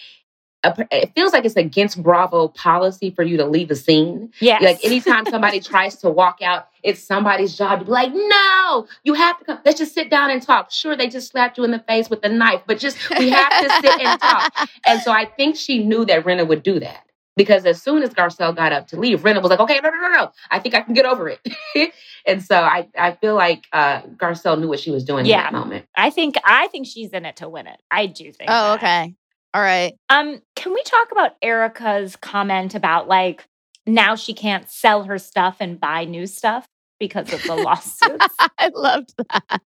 it 0.90 1.12
feels 1.14 1.32
like 1.32 1.44
it's 1.44 1.56
against 1.56 2.02
Bravo 2.02 2.48
policy 2.48 3.10
for 3.10 3.22
you 3.22 3.36
to 3.36 3.44
leave 3.46 3.70
a 3.70 3.76
scene. 3.76 4.32
Yes. 4.40 4.62
Like 4.62 4.84
anytime 4.84 5.26
somebody 5.26 5.60
tries 5.72 5.96
to 5.96 6.10
walk 6.10 6.40
out, 6.42 6.68
it's 6.82 7.02
somebody's 7.02 7.56
job 7.56 7.80
to 7.80 7.84
be 7.84 7.90
like, 7.90 8.12
no, 8.14 8.86
you 9.04 9.14
have 9.14 9.38
to 9.40 9.44
come. 9.44 9.58
Let's 9.64 9.78
just 9.78 9.94
sit 9.94 10.10
down 10.10 10.30
and 10.30 10.40
talk. 10.42 10.70
Sure, 10.70 10.96
they 10.96 11.08
just 11.08 11.30
slapped 11.32 11.58
you 11.58 11.64
in 11.64 11.70
the 11.70 11.80
face 11.80 12.08
with 12.10 12.24
a 12.24 12.28
knife, 12.28 12.62
but 12.66 12.78
just 12.78 12.96
we 13.18 13.30
have 13.30 13.50
to 13.62 13.70
sit 13.88 14.00
and 14.00 14.20
talk. 14.20 14.52
And 14.86 15.00
so 15.02 15.10
I 15.12 15.24
think 15.24 15.56
she 15.56 15.82
knew 15.82 16.04
that 16.04 16.24
Rinna 16.24 16.46
would 16.46 16.62
do 16.62 16.78
that. 16.80 17.02
Because 17.36 17.66
as 17.66 17.82
soon 17.82 18.02
as 18.02 18.10
Garcelle 18.14 18.56
got 18.56 18.72
up 18.72 18.86
to 18.88 18.98
leave, 18.98 19.20
Rinna 19.20 19.42
was 19.42 19.50
like, 19.50 19.60
okay, 19.60 19.78
no, 19.82 19.90
no, 19.90 20.00
no, 20.00 20.08
no. 20.08 20.32
I 20.50 20.58
think 20.58 20.74
I 20.74 20.80
can 20.80 20.94
get 20.94 21.04
over 21.04 21.28
it. 21.28 21.92
and 22.26 22.42
so 22.42 22.56
I, 22.56 22.88
I 22.96 23.12
feel 23.12 23.34
like 23.34 23.64
uh, 23.74 24.00
Garcelle 24.16 24.58
knew 24.58 24.68
what 24.68 24.80
she 24.80 24.90
was 24.90 25.04
doing 25.04 25.26
Yeah. 25.26 25.48
in 25.48 25.52
that 25.52 25.58
moment. 25.58 25.86
I 25.94 26.08
think 26.08 26.36
I 26.44 26.68
think 26.68 26.86
she's 26.86 27.10
in 27.10 27.26
it 27.26 27.36
to 27.36 27.48
win 27.50 27.66
it. 27.66 27.78
I 27.90 28.06
do 28.06 28.32
think. 28.32 28.48
Oh, 28.48 28.70
that. 28.70 28.74
okay. 28.76 29.14
All 29.56 29.62
right. 29.62 29.94
Um, 30.10 30.42
can 30.54 30.74
we 30.74 30.82
talk 30.82 31.10
about 31.12 31.36
Erika's 31.40 32.14
comment 32.14 32.74
about 32.74 33.08
like 33.08 33.48
now 33.86 34.14
she 34.14 34.34
can't 34.34 34.68
sell 34.68 35.04
her 35.04 35.16
stuff 35.16 35.56
and 35.60 35.80
buy 35.80 36.04
new 36.04 36.26
stuff 36.26 36.68
because 37.00 37.32
of 37.32 37.42
the 37.42 37.56
lawsuits? 37.56 38.34
I 38.58 38.68
loved 38.74 39.14
that. 39.16 39.62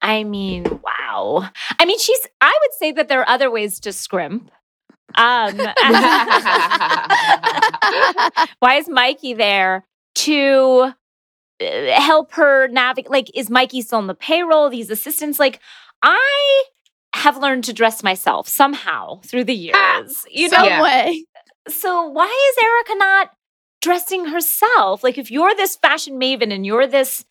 I 0.00 0.24
mean, 0.24 0.64
wow. 0.82 1.50
I 1.78 1.84
mean, 1.84 1.98
she's. 1.98 2.26
I 2.40 2.58
would 2.62 2.72
say 2.78 2.90
that 2.92 3.08
there 3.08 3.20
are 3.20 3.28
other 3.28 3.50
ways 3.50 3.78
to 3.80 3.92
scrimp. 3.92 4.50
Um, 5.14 5.54
why 8.60 8.76
is 8.76 8.88
Mikey 8.88 9.34
there 9.34 9.84
to 10.14 10.94
uh, 11.60 12.00
help 12.00 12.32
her 12.32 12.68
navigate? 12.68 13.10
Like, 13.10 13.30
is 13.34 13.50
Mikey 13.50 13.82
still 13.82 13.98
on 13.98 14.06
the 14.06 14.14
payroll? 14.14 14.70
These 14.70 14.88
assistants, 14.88 15.38
like, 15.38 15.60
I 16.02 16.64
have 17.22 17.36
learned 17.36 17.62
to 17.64 17.72
dress 17.72 18.02
myself 18.02 18.48
somehow 18.48 19.20
through 19.20 19.44
the 19.44 19.72
ah, 19.74 19.98
years. 19.98 20.24
You 20.30 20.48
know, 20.50 20.68
Some 20.68 20.82
way. 20.82 21.24
so 21.68 22.06
why 22.08 22.26
is 22.26 22.64
Erika 22.64 22.98
not 22.98 23.30
dressing 23.80 24.26
herself? 24.26 25.04
Like 25.04 25.18
if 25.18 25.30
you're 25.30 25.54
this 25.54 25.76
fashion 25.76 26.18
maven 26.20 26.52
and 26.52 26.66
you're 26.66 26.86
this 26.86 27.24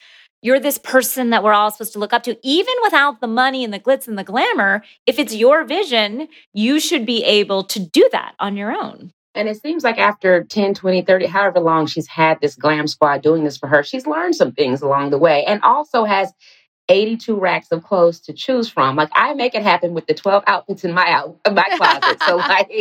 you're 0.44 0.60
this 0.60 0.80
person 0.80 1.30
that 1.30 1.44
we're 1.44 1.54
all 1.54 1.70
supposed 1.70 1.94
to 1.94 2.00
look 2.00 2.14
up 2.14 2.24
to, 2.24 2.36
even 2.42 2.74
without 2.82 3.22
the 3.22 3.28
money 3.28 3.64
and 3.64 3.72
the 3.72 3.80
glitz 3.80 4.08
and 4.08 4.18
the 4.18 4.24
glamour, 4.24 4.82
if 5.06 5.20
it's 5.20 5.36
your 5.36 5.64
vision, 5.66 6.28
you 6.52 6.80
should 6.80 7.06
be 7.06 7.24
able 7.24 7.64
to 7.64 7.80
do 7.80 8.10
that 8.12 8.34
on 8.40 8.58
your 8.58 8.72
own. 8.72 9.12
And 9.36 9.48
it 9.48 9.62
seems 9.62 9.84
like 9.84 10.00
after 10.00 10.44
10, 10.44 10.74
20, 10.74 11.04
30, 11.04 11.26
however 11.28 11.60
long 11.60 11.86
she's 11.86 12.08
had 12.08 12.42
this 12.42 12.56
glam 12.56 12.88
squad 12.88 13.22
doing 13.22 13.44
this 13.44 13.58
for 13.58 13.68
her, 13.68 13.84
she's 13.84 14.08
learned 14.08 14.36
some 14.36 14.52
things 14.52 14.82
along 14.82 15.12
the 15.12 15.20
way 15.20 15.46
and 15.46 15.62
also 15.62 16.06
has 16.06 16.34
82 16.90 17.40
racks 17.40 17.68
of 17.72 17.84
clothes 17.84 18.20
to 18.22 18.34
choose 18.34 18.70
from. 18.70 18.96
Like 18.96 19.10
I 19.14 19.34
make 19.34 19.56
it 19.56 19.64
happen 19.64 19.94
with 19.94 20.08
the 20.08 20.14
12 20.14 20.44
outfits 20.48 20.84
in 20.84 20.94
my 20.94 21.10
out 21.10 21.38
my 21.52 21.66
closet. 21.78 22.22
so 22.28 22.36
like 22.38 22.72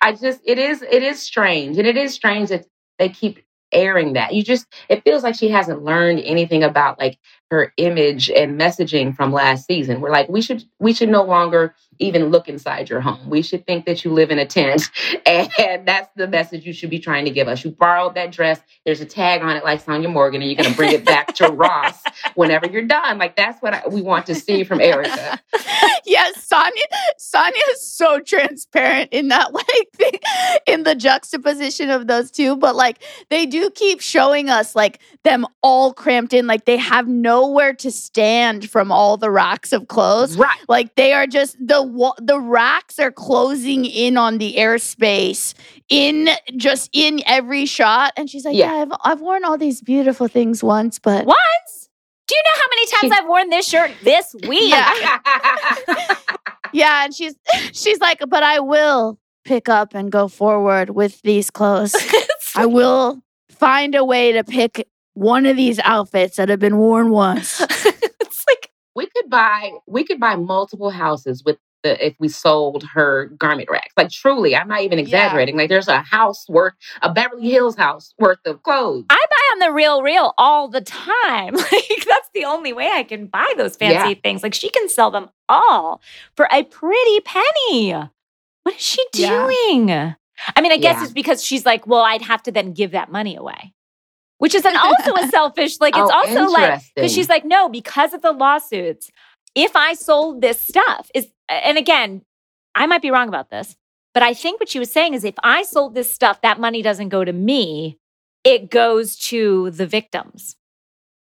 I 0.00 0.12
just 0.12 0.40
it 0.44 0.58
is 0.58 0.82
it 0.82 1.02
is 1.02 1.20
strange. 1.20 1.78
And 1.78 1.86
it 1.86 1.96
is 1.96 2.14
strange 2.14 2.50
that 2.50 2.66
they 2.98 3.08
keep 3.08 3.42
airing 3.72 4.12
that. 4.12 4.34
You 4.34 4.42
just 4.42 4.66
it 4.88 5.02
feels 5.02 5.22
like 5.22 5.34
she 5.34 5.48
hasn't 5.48 5.82
learned 5.82 6.20
anything 6.20 6.62
about 6.62 6.98
like 6.98 7.18
her 7.50 7.72
image 7.76 8.30
and 8.30 8.60
messaging 8.60 9.14
from 9.16 9.32
last 9.32 9.66
season. 9.66 10.00
We're 10.00 10.10
like 10.10 10.28
we 10.28 10.42
should 10.42 10.64
we 10.78 10.92
should 10.92 11.08
no 11.08 11.22
longer 11.22 11.74
even 12.02 12.26
look 12.26 12.48
inside 12.48 12.90
your 12.90 13.00
home. 13.00 13.28
We 13.28 13.42
should 13.42 13.66
think 13.66 13.86
that 13.86 14.04
you 14.04 14.12
live 14.12 14.30
in 14.30 14.38
a 14.38 14.46
tent 14.46 14.90
and 15.26 15.86
that's 15.86 16.08
the 16.16 16.28
message 16.28 16.66
you 16.66 16.72
should 16.72 16.90
be 16.90 16.98
trying 16.98 17.24
to 17.24 17.30
give 17.30 17.48
us. 17.48 17.64
You 17.64 17.70
borrowed 17.70 18.14
that 18.14 18.32
dress. 18.32 18.60
There's 18.84 19.00
a 19.00 19.06
tag 19.06 19.42
on 19.42 19.56
it 19.56 19.64
like 19.64 19.84
Sonja 19.84 20.12
Morgan 20.12 20.42
and 20.42 20.50
you're 20.50 20.60
going 20.60 20.70
to 20.70 20.76
bring 20.76 20.92
it 20.92 21.04
back 21.04 21.34
to 21.36 21.48
Ross 21.52 22.02
whenever 22.34 22.66
you're 22.66 22.82
done. 22.82 23.18
Like 23.18 23.36
that's 23.36 23.60
what 23.62 23.74
I, 23.74 23.82
we 23.88 24.02
want 24.02 24.26
to 24.26 24.34
see 24.34 24.64
from 24.64 24.80
Erika. 24.80 25.40
yes, 26.04 26.48
Sonja 26.48 26.70
Sonja 27.18 27.72
is 27.72 27.86
so 27.86 28.20
transparent 28.20 29.10
in 29.12 29.28
that 29.28 29.52
like 29.52 29.90
thing, 29.94 30.18
in 30.66 30.82
the 30.82 30.94
juxtaposition 30.94 31.90
of 31.90 32.06
those 32.06 32.30
two. 32.30 32.56
But 32.56 32.74
like 32.74 33.02
they 33.30 33.46
do 33.46 33.70
keep 33.70 34.00
showing 34.00 34.50
us 34.50 34.74
like 34.74 35.00
them 35.22 35.46
all 35.62 35.92
cramped 35.92 36.32
in, 36.32 36.46
like 36.46 36.64
they 36.64 36.76
have 36.76 37.06
nowhere 37.06 37.72
to 37.74 37.90
stand 37.90 38.68
from 38.68 38.90
all 38.90 39.16
the 39.16 39.30
racks 39.30 39.72
of 39.72 39.88
clothes. 39.88 40.36
Right. 40.36 40.58
Like 40.68 40.94
they 40.96 41.12
are 41.12 41.26
just 41.26 41.56
the 41.64 41.82
wa- 41.92 42.14
the 42.18 42.38
racks 42.40 42.98
are 42.98 43.12
closing 43.12 43.84
in 43.84 44.16
on 44.16 44.38
the 44.38 44.54
airspace 44.56 45.54
in 45.88 46.28
just 46.56 46.90
in 46.92 47.20
every 47.26 47.66
shot. 47.66 48.12
And 48.16 48.28
she's 48.30 48.44
like, 48.44 48.56
Yeah. 48.56 48.72
yeah, 48.74 48.82
I've 48.82 48.92
I've 49.04 49.20
worn 49.20 49.44
all 49.44 49.58
these 49.58 49.80
beautiful 49.80 50.28
things 50.28 50.62
once, 50.62 50.98
but 50.98 51.26
Once? 51.26 51.88
Do 52.28 52.34
you 52.36 52.42
know 52.44 52.60
how 52.62 52.68
many 52.70 52.86
times 52.86 53.20
I've 53.20 53.28
worn 53.28 53.50
this 53.50 53.68
shirt 53.68 53.90
this 54.04 54.34
week? 54.48 54.70
Yeah. 54.72 55.18
Yeah, 56.74 57.04
and 57.04 57.14
she's 57.14 57.34
she's 57.72 58.00
like, 58.00 58.22
but 58.28 58.42
I 58.42 58.58
will 58.60 59.18
pick 59.44 59.68
up 59.68 59.92
and 59.94 60.10
go 60.10 60.26
forward 60.26 60.90
with 60.90 61.20
these 61.20 61.50
clothes. 61.50 61.94
I 62.54 62.64
will 62.64 63.20
find 63.50 63.94
a 63.94 64.02
way 64.04 64.32
to 64.32 64.42
pick 64.42 64.88
one 65.12 65.44
of 65.44 65.56
these 65.58 65.78
outfits 65.80 66.36
that 66.36 66.48
have 66.48 66.60
been 66.60 66.78
worn 66.78 67.10
once. 67.10 67.60
it's 67.70 68.44
like 68.48 68.70
we 68.96 69.06
could 69.06 69.28
buy 69.28 69.70
we 69.86 70.02
could 70.02 70.18
buy 70.18 70.34
multiple 70.36 70.88
houses 70.88 71.42
with 71.44 71.56
the 71.56 71.62
if 71.84 72.14
we 72.18 72.28
sold 72.28 72.84
her 72.84 73.26
garment 73.38 73.68
racks. 73.70 73.92
Like 73.96 74.10
truly, 74.10 74.54
I'm 74.56 74.68
not 74.68 74.82
even 74.82 74.98
Yeah. 74.98 75.04
exaggerating. 75.04 75.56
Like 75.56 75.68
there's 75.68 75.88
a 75.88 76.00
house 76.02 76.48
worth 76.48 76.74
a 77.02 77.12
Beverly 77.12 77.50
Hills 77.50 77.76
house 77.76 78.14
worth 78.18 78.38
of 78.46 78.62
clothes. 78.62 79.04
I 79.10 79.24
buy 79.30 79.54
on 79.54 79.58
the 79.60 79.72
real 79.72 80.02
real 80.02 80.34
all 80.38 80.68
the 80.68 80.80
time. 80.80 81.54
Like 81.72 82.04
that's 82.06 82.28
the 82.34 82.44
only 82.44 82.72
way 82.72 82.90
I 82.92 83.02
can 83.02 83.26
buy 83.26 83.52
those 83.56 83.76
fancy 83.76 84.14
things. 84.14 84.42
Like 84.42 84.54
she 84.54 84.70
can 84.70 84.88
sell 84.88 85.10
them 85.10 85.28
all 85.48 86.00
for 86.36 86.48
a 86.52 86.62
pretty 86.64 87.20
penny. 87.20 87.92
What 88.62 88.74
is 88.76 88.80
she 88.80 89.04
Yeah. 89.14 89.28
doing? 89.76 89.90
I 90.56 90.60
mean, 90.60 90.72
I 90.72 90.76
guess 90.78 90.96
Yeah. 90.96 91.04
it's 91.04 91.12
because 91.12 91.42
she's 91.44 91.64
like, 91.66 91.86
well, 91.86 92.02
I'd 92.02 92.22
have 92.22 92.42
to 92.44 92.52
then 92.52 92.72
give 92.72 92.92
that 92.92 93.10
money 93.12 93.36
away. 93.36 93.74
Which 94.38 94.54
is 94.54 94.64
an 94.64 94.76
also 94.76 95.14
a 95.16 95.26
selfish, 95.30 95.78
like 95.80 95.96
it's 95.96 96.10
Oh, 96.10 96.12
also 96.12 96.50
like 96.50 96.82
because 96.94 97.12
she's 97.12 97.28
like, 97.28 97.44
no, 97.44 97.68
because 97.68 98.12
of 98.12 98.22
the 98.22 98.32
lawsuits, 98.32 99.10
if 99.54 99.76
I 99.76 99.94
sold 99.94 100.40
this 100.40 100.60
stuff, 100.60 101.10
is 101.14 101.28
and 101.64 101.78
again, 101.78 102.22
I 102.74 102.86
might 102.86 103.02
be 103.02 103.10
wrong 103.10 103.28
about 103.28 103.50
this, 103.50 103.76
but 104.14 104.22
I 104.22 104.34
think 104.34 104.60
what 104.60 104.68
she 104.68 104.78
was 104.78 104.92
saying 104.92 105.14
is 105.14 105.24
if 105.24 105.34
I 105.42 105.62
sold 105.62 105.94
this 105.94 106.12
stuff, 106.12 106.40
that 106.42 106.60
money 106.60 106.82
doesn't 106.82 107.08
go 107.08 107.24
to 107.24 107.32
me, 107.32 107.98
it 108.44 108.70
goes 108.70 109.16
to 109.16 109.70
the 109.70 109.86
victims. 109.86 110.56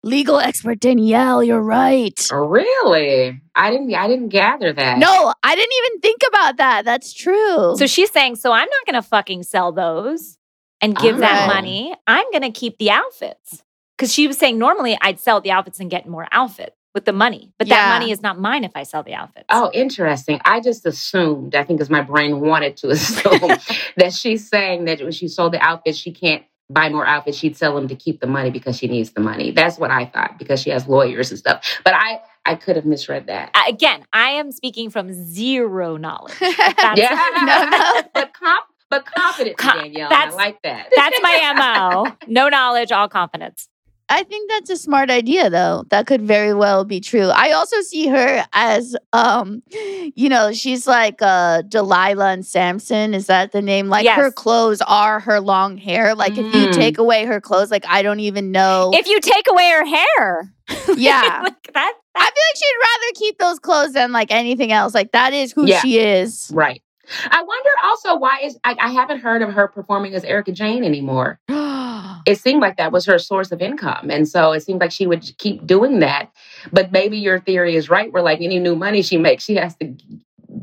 Legal 0.03 0.39
expert 0.39 0.81
Danielle, 0.81 1.43
you're 1.43 1.61
right. 1.61 2.29
Really? 2.33 3.41
I 3.55 3.71
didn't 3.71 3.95
I 3.95 4.09
didn't 4.09 4.31
gather 4.31 4.73
that. 4.73 4.99
No, 4.99 5.35
I 5.43 5.55
didn't 5.55 5.75
even 5.85 6.01
think 6.01 6.23
about 6.27 6.57
that. 6.57 6.87
That's 6.87 7.13
true. 7.13 7.77
So 7.77 7.87
she's 7.87 8.11
saying, 8.11 8.37
so 8.37 8.51
I'm 8.51 8.69
not 8.69 8.87
going 8.87 9.03
to 9.03 9.07
fucking 9.07 9.43
sell 9.43 9.73
those 9.73 10.39
and 10.81 10.97
give 10.97 11.19
that 11.19 11.47
money. 11.47 11.95
I'm 12.07 12.25
going 12.31 12.51
to 12.51 12.51
keep 12.51 12.79
the 12.79 12.91
outfits. 12.91 13.63
Because 13.97 14.15
she 14.15 14.27
was 14.27 14.39
saying 14.39 14.59
normally 14.59 14.97
I'd 15.03 15.21
sell 15.21 15.43
the 15.43 15.51
outfits 15.51 15.81
and 15.81 15.91
get 15.91 16.09
more 16.09 16.27
outfits 16.33 16.80
with 16.95 17.05
the 17.05 17.13
money, 17.13 17.53
but 17.59 17.69
that 17.69 17.99
money 17.99 18.11
is 18.11 18.21
not 18.23 18.39
mine 18.39 18.65
if 18.65 18.73
I 18.75 18.83
sell 18.83 19.03
the 19.03 19.15
outfits. 19.15 19.47
Oh, 19.51 19.71
interesting. 19.73 20.41
I 20.45 20.61
just 20.61 20.85
assumed, 20.87 21.55
I 21.55 21.63
think 21.65 21.79
because 21.79 21.91
my 21.91 22.03
brain 22.03 22.41
wanted 22.41 22.77
to 22.79 22.89
assume 22.91 23.41
that 23.97 24.13
she's 24.13 24.49
saying 24.49 24.87
that 24.87 25.01
when 25.01 25.13
she 25.13 25.29
sold 25.29 25.53
the 25.53 25.61
outfits, 25.61 25.99
she 25.99 26.11
can't 26.13 26.43
buy 26.69 26.89
more 26.89 27.07
outfits. 27.07 27.37
She'd 27.37 27.57
sell 27.57 27.75
them 27.75 27.89
to 27.89 27.95
keep 27.97 28.21
the 28.21 28.27
money 28.27 28.51
because 28.51 28.77
she 28.77 28.87
needs 28.89 29.11
the 29.13 29.21
money. 29.21 29.51
That's 29.51 29.79
what 29.79 29.91
I 29.91 30.07
thought 30.07 30.39
because 30.39 30.61
she 30.63 30.71
has 30.71 30.87
lawyers 30.87 31.31
and 31.31 31.39
stuff. 31.39 31.65
But 31.85 31.95
I 31.95 32.21
I 32.47 32.55
could 32.55 32.77
have 32.77 32.85
misread 32.87 33.27
that. 33.27 33.51
Again, 33.69 34.05
I 34.13 34.31
am 34.31 34.51
speaking 34.51 34.89
from 34.91 35.13
zero 35.13 35.97
knowledge. 35.97 36.35
That's, 36.41 36.99
yeah, 36.99 37.29
No, 37.43 37.69
no. 37.69 38.03
but 38.15 38.33
comp, 38.33 38.65
but 38.89 39.05
confident, 39.05 39.59
Com- 39.59 39.79
Danielle. 39.79 40.09
I 40.11 40.31
like 40.31 40.63
that. 40.63 40.91
that's 40.97 41.19
my 41.23 41.53
MO. 41.57 42.17
No 42.27 42.49
knowledge, 42.49 42.91
all 42.93 43.09
confidence. 43.09 43.69
I 44.11 44.25
think 44.25 44.51
that's 44.51 44.69
a 44.71 44.77
smart 44.77 45.09
idea 45.09 45.49
though. 45.49 45.85
That 45.91 46.07
could 46.07 46.21
very 46.23 46.53
well 46.53 46.85
be 46.85 47.01
true. 47.01 47.29
I 47.29 47.53
also 47.53 47.81
see 47.81 48.09
her 48.09 48.45
as 48.53 48.97
um 49.13 49.63
you 49.71 50.29
know, 50.29 50.53
she's 50.53 50.87
like 50.87 51.23
uh 51.23 51.63
Delilah 51.63 52.33
and 52.33 52.45
Samson. 52.45 53.15
Is 53.15 53.27
that 53.29 53.53
the 53.53 53.63
name? 53.63 53.89
Like 53.89 54.07
her 54.09 54.33
clothes 54.33 54.83
are 54.83 55.21
her 55.21 55.41
long 55.41 55.77
hair. 55.79 56.15
Like 56.15 56.33
if 56.37 56.53
you 56.55 56.67
Mm. 56.67 56.73
take 56.75 56.99
away 56.99 57.25
her 57.25 57.41
clothes, 57.41 57.71
like 57.71 57.85
I 57.89 58.03
don't 58.03 58.21
even 58.21 58.51
know. 58.51 58.91
If 58.93 59.07
you 59.07 59.21
take 59.21 59.47
away 59.49 59.71
her 59.71 59.87
hair, 59.87 60.53
yeah. 60.97 61.41
like 61.43 61.73
that, 61.73 61.95
I 62.17 62.21
feel 62.21 62.27
like 62.27 62.57
she'd 62.57 62.81
rather 62.83 63.13
keep 63.15 63.39
those 63.39 63.59
clothes 63.61 63.93
than 63.93 64.11
like 64.13 64.31
anything 64.33 64.73
else. 64.73 64.93
Like 64.95 65.13
that 65.13 65.33
is 65.33 65.53
who 65.53 65.67
Yeah. 65.67 65.81
she 65.81 65.99
is. 66.01 66.51
Right. 66.53 66.83
I 67.31 67.43
wonder 67.43 67.71
also 67.85 68.17
why 68.17 68.41
is 68.43 68.59
I, 68.65 68.77
I 68.81 68.91
haven't 68.91 69.21
heard 69.21 69.43
of 69.43 69.51
her 69.53 69.69
performing 69.69 70.15
as 70.15 70.25
Erika 70.25 70.53
Jayne 70.53 70.85
anymore. 70.85 71.39
It 72.27 72.39
seemed 72.39 72.61
like 72.61 72.77
that 72.77 72.93
was 72.93 73.07
her 73.07 73.19
source 73.19 73.51
of 73.51 73.63
income, 73.63 74.11
and 74.11 74.29
so 74.29 74.53
it 74.53 74.61
seemed 74.61 74.81
like 74.81 74.93
she 74.93 75.07
would 75.07 75.25
keep 75.39 75.67
doing 75.67 76.01
that. 76.01 76.31
But 76.71 76.93
maybe 76.93 77.17
your 77.19 77.41
theory 77.41 77.77
is 77.77 77.89
right. 77.89 78.13
Where 78.13 78.23
like 78.23 78.41
any 78.41 78.59
new 78.59 78.77
money 78.77 79.01
she 79.03 79.17
makes, 79.17 79.45
she 79.45 79.57
has 79.57 79.75
to 79.77 79.97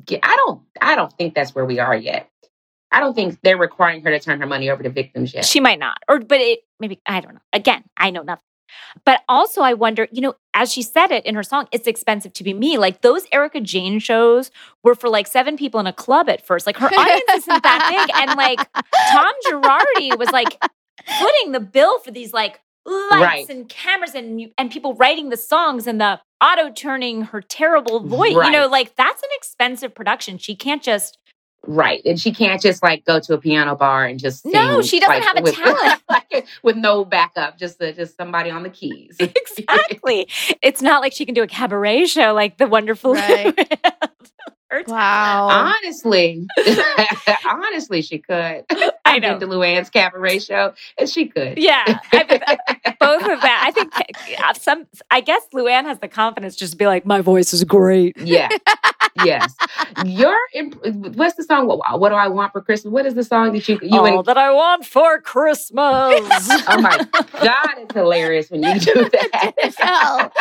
get. 0.05 0.19
I 0.23 0.36
don't. 0.36 0.61
I 0.80 0.95
don't 0.95 1.11
think 1.13 1.34
that's 1.34 1.55
where 1.55 1.65
we 1.65 1.80
are 1.80 1.95
yet. 1.95 2.30
I 2.91 2.99
don't 2.99 3.13
think 3.13 3.39
they're 3.41 3.57
requiring 3.57 4.01
her 4.03 4.11
to 4.11 4.19
turn 4.19 4.39
her 4.39 4.45
money 4.45 4.69
over 4.69 4.84
to 4.84 4.89
victims 4.89 5.34
yet. 5.34 5.45
she 5.45 5.59
might 5.59 5.80
not. 5.80 5.97
Or, 6.07 6.19
but 6.19 6.39
it 6.39 6.59
maybe, 6.80 7.01
I 7.05 7.19
don't 7.19 7.34
know. 7.34 7.41
Again, 7.51 7.84
I 7.97 8.11
know 8.11 8.21
nothing. 8.21 8.43
But 9.05 9.23
also, 9.28 9.61
I 9.61 9.73
wonder, 9.73 10.07
you 10.11 10.21
know, 10.21 10.36
as 10.53 10.71
she 10.71 10.82
said 10.82 11.11
it 11.11 11.25
in 11.25 11.36
her 11.36 11.43
song, 11.43 11.67
it's 11.71 11.88
expensive 11.88 12.34
to 12.34 12.43
be 12.43 12.53
me. 12.53 12.78
Like 12.78 13.01
those 13.01 13.25
Erika 13.32 13.61
Jayne 13.61 13.99
shows 13.99 14.51
were 14.84 14.95
for 14.95 15.09
like 15.09 15.28
seven 15.28 15.57
people 15.57 15.80
in 15.80 15.88
a 15.88 15.93
club 15.93 16.30
at 16.30 16.45
first. 16.45 16.65
Like 16.65 16.78
her 16.78 16.88
audience 16.88 17.23
isn't 17.34 17.63
that 17.63 18.05
big. 18.07 18.15
And 18.15 18.38
like 18.38 18.59
Tom 19.11 19.34
Girardi 19.47 20.17
was 20.17 20.30
like 20.32 20.57
footing 21.05 21.51
the 21.51 21.59
bill 21.59 21.99
for 21.99 22.11
these 22.11 22.33
like 22.33 22.61
lights 22.85 23.11
Right. 23.11 23.49
and 23.49 23.67
cameras 23.67 24.15
and 24.15 24.49
and 24.57 24.71
people 24.71 24.93
writing 24.95 25.29
the 25.29 25.37
songs 25.37 25.87
and 25.87 25.99
the 25.99 26.19
auto 26.43 26.71
turning 26.71 27.23
her 27.23 27.41
terrible 27.41 27.99
voice. 27.99 28.33
You 28.33 28.51
know, 28.51 28.67
like 28.67 28.95
that's 28.95 29.21
an 29.21 29.29
expensive 29.35 29.93
production. 29.93 30.37
She 30.37 30.55
can't 30.55 30.81
just 30.81 31.17
right, 31.65 32.01
and 32.05 32.17
she 32.19 32.31
can't 32.31 32.61
just 32.61 32.81
like 32.81 33.03
go 33.03 33.19
to 33.19 33.33
a 33.33 33.37
piano 33.37 33.75
bar 33.75 34.05
and 34.05 34.17
just 34.19 34.45
No, 34.45 34.81
she 34.81 34.99
doesn't 35.01 35.15
like, 35.15 35.23
have 35.23 35.37
a 35.37 35.41
with, 35.41 35.55
talent. 35.55 36.01
like, 36.09 36.47
with 36.63 36.77
no 36.77 37.03
backup, 37.03 37.57
just 37.57 37.81
uh, 37.81 37.91
just 37.91 38.15
somebody 38.15 38.49
on 38.49 38.63
the 38.63 38.69
keys. 38.69 39.17
exactly. 39.19 40.27
it's 40.61 40.81
not 40.81 41.01
like 41.01 41.11
she 41.11 41.25
can 41.25 41.33
do 41.35 41.43
a 41.43 41.47
cabaret 41.47 42.05
show 42.05 42.33
like 42.33 42.57
the 42.57 42.67
wonderful. 42.67 43.13
Right. 43.15 43.77
Wow. 44.87 45.47
Honestly, 45.49 46.45
honestly, 47.45 48.01
she 48.01 48.19
could. 48.19 48.65
I 49.08 49.16
I've 49.16 49.22
know. 49.22 49.38
been 49.38 49.49
to 49.49 49.55
Luann's 49.55 49.89
cabaret 49.89 50.39
show, 50.39 50.74
and 50.97 51.10
she 51.10 51.28
could. 51.28 51.58
Yeah, 51.58 51.99
I, 52.12 52.58
both 52.99 53.22
of 53.24 53.41
that. 53.41 53.64
I 53.66 53.72
think 53.72 53.93
uh, 54.43 54.53
some. 54.53 54.88
I 55.12 55.22
guess 55.22 55.41
Luann 55.53 55.84
has 55.86 55.99
the 55.99 56.08
confidence 56.08 56.55
just 56.55 56.74
to 56.74 56.78
be 56.78 56.86
like, 56.88 57.05
my 57.05 57.22
voice 57.22 57.53
is 57.53 57.64
great. 57.64 58.18
yeah. 58.18 58.49
yes. 59.26 59.55
Your 60.05 60.36
imp- 60.53 60.86
what's 61.16 61.36
the 61.36 61.43
song? 61.43 61.68
What, 61.68 61.99
what 61.99 62.10
do 62.10 62.16
I 62.16 62.28
want 62.28 62.51
for 62.51 62.62
Christmas? 62.62 62.91
What 62.91 63.05
is 63.05 63.16
the 63.16 63.24
song 63.24 63.53
that 63.53 63.68
you 63.68 63.80
you 63.82 63.99
All 63.99 64.05
and 64.05 64.26
that 64.26 64.38
I 64.38 64.51
want 64.51 64.86
for 64.86 65.20
Christmas. 65.22 65.78
Oh 66.70 66.82
my 66.82 66.97
God, 67.41 67.74
it's 67.78 67.93
hilarious 67.93 68.49
when 68.51 68.62
you 68.64 68.80
do 68.80 68.93
that. 69.10 69.74
Hell, 69.78 70.32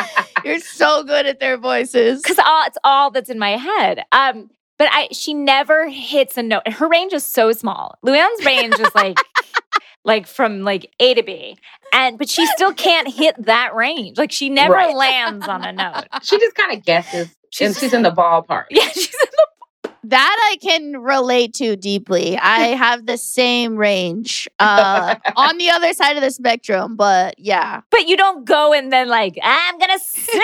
you're 0.45 0.59
so 0.61 1.05
good 1.05 1.27
at 1.27 1.41
their 1.41 1.57
voices. 1.57 2.21
because 2.23 2.39
all 2.39 2.67
it's 2.67 2.79
all 2.85 3.11
that's 3.11 3.31
in 3.31 3.39
my 3.39 3.51
head. 3.57 4.05
Um, 4.13 4.51
but 4.79 4.89
I 4.93 5.09
she 5.13 5.35
never 5.35 5.89
hits 5.89 6.37
a 6.37 6.43
note. 6.43 6.69
Her 6.69 6.89
range 6.89 7.13
is 7.13 7.25
so 7.25 7.53
small. 7.53 7.99
Luann's 8.05 8.45
range 8.45 8.79
is 8.79 8.95
like 8.95 9.19
like 10.05 10.27
from 10.27 10.63
like 10.63 10.93
A 11.01 11.15
to 11.15 11.23
B. 11.23 11.57
And 11.93 12.19
but 12.19 12.29
she 12.29 12.47
still 12.47 12.73
can't 12.75 13.09
hit 13.13 13.35
that 13.47 13.75
range. 13.75 14.19
Like 14.19 14.33
she 14.33 14.49
never 14.51 14.75
Right. 14.75 14.95
lands 14.95 15.47
on 15.49 15.65
a 15.65 15.73
note. 15.73 16.05
She 16.23 16.39
just 16.39 16.55
kind 16.55 16.77
of 16.77 16.85
guesses, 16.85 17.29
and 17.29 17.31
She's- 17.51 17.79
she's 17.81 17.93
in 17.93 18.03
the 18.03 18.11
ballpark. 18.11 18.65
Yeah, 18.71 18.89
she's 18.89 19.15
That 20.09 20.37
I 20.53 20.57
can 20.63 21.03
relate 21.03 21.53
to 21.55 21.75
deeply. 21.75 22.39
I 22.39 22.59
have 22.77 23.07
the 23.07 23.19
same 23.19 23.77
range 23.77 24.49
uh, 24.61 25.17
on 25.37 25.59
the 25.59 25.71
other 25.71 25.93
side 25.95 26.17
of 26.17 26.23
the 26.23 26.31
spectrum, 26.31 26.95
but 26.95 27.37
yeah. 27.39 27.81
but 27.91 28.07
you 28.07 28.17
don't 28.17 28.45
go 28.45 28.73
and 28.73 28.93
then 28.93 29.09
like, 29.09 29.37
I'm 29.43 29.79
gonna 29.79 29.99
sing. 29.99 30.43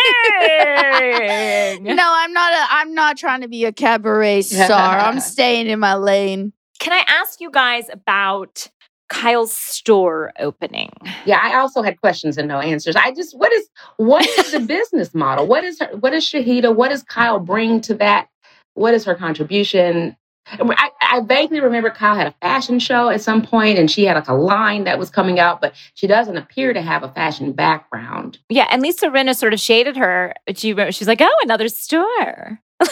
No, 1.82 2.12
I'm 2.14 2.32
not. 2.32 2.52
A, 2.52 2.66
I'm 2.70 2.94
not 2.94 3.16
trying 3.16 3.42
to 3.42 3.48
be 3.48 3.64
a 3.64 3.72
cabaret 3.72 4.42
star. 4.42 4.98
I'm 4.98 5.20
staying 5.32 5.68
in 5.68 5.78
my 5.78 5.94
lane. 5.94 6.52
Can 6.78 6.92
I 6.92 7.04
ask 7.06 7.40
you 7.40 7.50
guys 7.50 7.84
about 7.92 8.68
Kyle's 9.08 9.52
store 9.52 10.32
opening? 10.38 10.90
Yeah, 11.24 11.38
I 11.40 11.56
also 11.56 11.82
had 11.82 12.00
questions 12.00 12.38
and 12.38 12.48
no 12.48 12.58
answers. 12.58 12.96
I 12.96 13.12
just 13.12 13.36
what 13.36 13.52
is 13.52 13.68
what 13.96 14.26
is 14.26 14.52
the 14.52 14.60
business 14.60 15.14
model? 15.14 15.46
What 15.46 15.64
is 15.64 15.78
her 15.80 15.96
what 15.98 16.12
is 16.12 16.24
Shahida? 16.24 16.74
What 16.74 16.88
does 16.88 17.02
Kyle 17.04 17.38
bring 17.38 17.80
to 17.82 17.94
that? 17.94 18.28
What 18.75 18.95
is 18.95 19.05
her 19.05 19.14
contribution? 19.14 20.16
I, 20.47 20.91
I 21.01 21.20
vaguely 21.20 21.61
remember 21.61 21.91
Kyle 21.91 22.16
had 22.16 22.27
a 22.27 22.35
fashion 22.41 22.79
show 22.79 23.09
at 23.09 23.20
some 23.20 23.43
point 23.43 23.79
and 23.79 23.91
she 23.91 24.05
had 24.05 24.14
like 24.14 24.29
a 24.29 24.35
line 24.35 24.85
that 24.85 24.99
was 24.99 25.09
coming 25.09 25.39
out, 25.39 25.61
but 25.61 25.75
she 25.95 26.07
doesn't 26.07 26.37
appear 26.37 26.73
to 26.73 26.83
have 26.83 27.03
a 27.03 27.09
fashion 27.11 27.53
background. 27.53 28.39
Yeah, 28.49 28.66
and 28.70 28.83
Lisa 28.83 29.07
Rinna 29.07 29.37
sort 29.37 29.55
of 29.55 29.61
shaded 29.61 29.97
her. 29.97 30.35
She 30.55 30.75
she's 30.91 31.09
like, 31.09 31.20
oh, 31.20 31.37
another 31.43 31.68
store. 31.68 32.61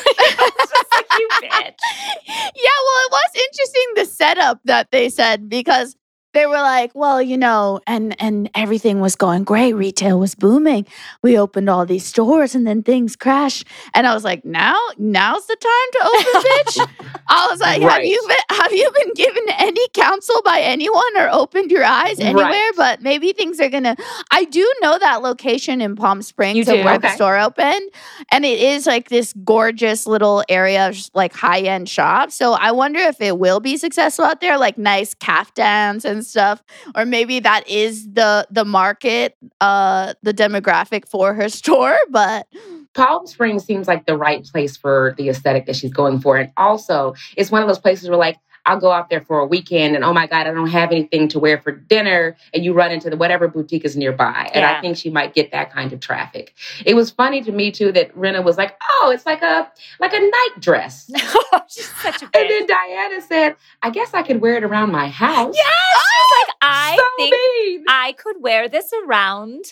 Like, 0.93 1.07
you 1.18 1.28
bitch. 1.43 1.51
Yeah, 2.26 2.78
well, 2.85 3.07
it 3.07 3.12
was 3.12 3.35
interesting 3.35 3.87
the 3.97 4.05
setup 4.05 4.61
that 4.64 4.89
they 4.91 5.09
said 5.09 5.49
because 5.49 5.97
they 6.33 6.47
were 6.47 6.55
like, 6.55 6.93
well, 6.95 7.20
you 7.20 7.37
know, 7.37 7.81
and 7.87 8.14
and 8.20 8.51
everything 8.55 9.01
was 9.01 9.16
going 9.16 9.45
great. 9.45 9.72
Retail 9.74 10.18
was 10.18 10.35
booming. 10.35 10.87
We 11.22 11.37
opened 11.39 11.68
all 11.68 11.85
these 11.87 12.05
stores 12.05 12.55
and 12.55 12.66
then 12.66 12.83
things 12.83 13.16
crashed. 13.16 13.66
And 13.95 14.07
I 14.07 14.14
was 14.14 14.22
like, 14.24 14.45
now, 14.45 14.78
now's 14.97 15.47
the 15.47 15.57
time 15.57 15.91
to 15.93 16.07
open, 16.07 16.43
bitch. 16.51 17.20
I 17.28 17.49
was 17.51 17.61
like, 17.61 17.83
have 17.83 18.05
you 18.05 18.24
been 18.28 18.57
have 18.59 18.72
you 18.72 18.91
been 18.93 19.14
given 19.14 19.43
any 19.59 19.89
counsel 19.89 20.41
by 20.45 20.61
anyone 20.61 21.16
or 21.16 21.28
opened 21.33 21.70
your 21.70 21.85
eyes 21.85 22.20
anywhere? 22.20 22.45
Right. 22.45 22.72
But 22.76 23.03
maybe 23.03 23.33
things 23.33 23.59
are 23.61 23.68
gonna 23.68 23.97
I 24.31 24.45
do 24.45 24.72
know 24.81 24.99
that 24.99 25.22
location 25.22 25.81
in 25.81 25.97
Palm 25.97 26.22
Springs 26.22 26.57
You 26.57 26.62
of 26.62 26.78
do? 26.81 26.85
where 26.85 26.99
the 26.99 27.11
store 27.11 27.39
opened. 27.39 27.91
And 28.31 28.45
it 28.45 28.61
is 28.61 28.87
like 28.87 29.09
this 29.09 29.33
gorgeous 29.45 30.07
little 30.07 30.45
area 30.49 30.89
of 30.89 30.97
like 31.14 31.33
high 31.33 31.61
end 31.61 31.89
shop. 31.89 32.31
So 32.31 32.53
I 32.53 32.70
wonder 32.70 33.01
if 33.01 33.20
it 33.20 33.39
will 33.39 33.61
be 33.61 33.76
successful 33.76 34.24
out 34.24 34.41
there, 34.41 34.59
like 34.59 34.78
nice 34.78 35.14
caftans 35.14 36.05
and 36.05 36.19
stuff. 36.22 36.62
Or 36.94 37.04
maybe 37.04 37.40
that 37.40 37.68
is 37.68 38.10
the 38.12 38.46
the 38.50 38.64
market, 38.64 39.36
uh, 39.60 40.14
the 40.22 40.34
demographic 40.34 41.08
for 41.08 41.34
her 41.34 41.48
store. 41.60 41.98
But 42.10 42.46
Palm 42.94 43.26
Springs 43.26 43.64
seems 43.64 43.86
like 43.86 44.06
the 44.06 44.16
right 44.16 44.44
place 44.44 44.76
for 44.76 45.14
the 45.16 45.28
aesthetic 45.28 45.66
that 45.66 45.76
she's 45.76 45.92
going 45.92 46.20
for. 46.20 46.36
And 46.36 46.52
also, 46.56 47.14
it's 47.36 47.50
one 47.50 47.62
of 47.62 47.68
those 47.68 47.78
places 47.78 48.08
where, 48.08 48.18
like, 48.18 48.38
I'll 48.66 48.78
go 48.80 48.92
out 48.92 49.11
there 49.11 49.20
for 49.22 49.38
a 49.38 49.46
weekend 49.46 49.94
and 49.94 50.04
oh 50.04 50.12
my 50.12 50.26
God, 50.26 50.46
I 50.46 50.52
don't 50.52 50.68
have 50.68 50.90
anything 50.90 51.28
to 51.28 51.38
wear 51.38 51.58
for 51.61 51.72
dinner. 51.72 52.36
And 52.54 52.64
you 52.64 52.72
run 52.72 52.90
into 52.92 53.11
the 53.11 53.16
whatever 53.16 53.48
boutique 53.48 53.84
is 53.84 53.96
nearby. 53.96 54.50
And 54.54 54.64
I 54.64 54.80
think 54.80 54.96
she 54.96 55.11
might 55.11 55.34
get 55.34 55.50
that 55.52 55.72
kind 55.72 55.92
of 55.92 56.00
traffic. 56.00 56.54
It 56.84 56.94
was 56.94 57.11
funny 57.11 57.42
to 57.42 57.52
me 57.52 57.70
too 57.70 57.92
that 57.92 58.14
Rinna 58.16 58.44
was 58.44 58.56
like, 58.58 58.76
oh, 58.90 59.11
it's 59.12 59.26
like 59.26 59.42
a 59.42 59.70
like 59.98 60.12
a 60.12 60.20
night 60.20 60.50
dress. 60.61 61.11
Oh, 61.52 61.61
she's 61.68 61.88
such 61.96 62.22
a 62.22 62.26
And 62.26 62.48
then 62.48 62.66
Diana 62.66 63.20
said, 63.20 63.56
I 63.82 63.90
guess 63.90 64.14
I 64.14 64.22
could 64.22 64.40
wear 64.40 64.56
it 64.56 64.62
around 64.62 64.92
my 64.92 65.08
house. 65.08 65.54
Yes, 65.54 65.66
she's 65.94 66.46
like, 66.46 66.56
I 66.62 66.96
so 66.96 67.04
think 67.16 67.34
mean. 67.34 67.84
I 67.88 68.12
could 68.12 68.36
wear 68.40 68.68
this 68.68 68.92
around 69.04 69.64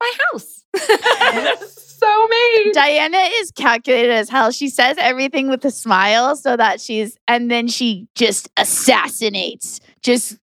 my 0.00 0.12
house. 0.30 0.64
so 1.98 2.28
mean. 2.28 2.72
Diana 2.72 3.28
is 3.34 3.50
calculated 3.50 4.12
as 4.12 4.28
hell. 4.28 4.50
She 4.50 4.68
says 4.68 4.96
everything 4.98 5.48
with 5.48 5.64
a 5.64 5.70
smile 5.70 6.36
so 6.36 6.56
that 6.56 6.80
she's, 6.80 7.16
and 7.26 7.50
then 7.50 7.68
she 7.68 8.08
just 8.14 8.48
assassinates, 8.56 9.80
just 10.02 10.36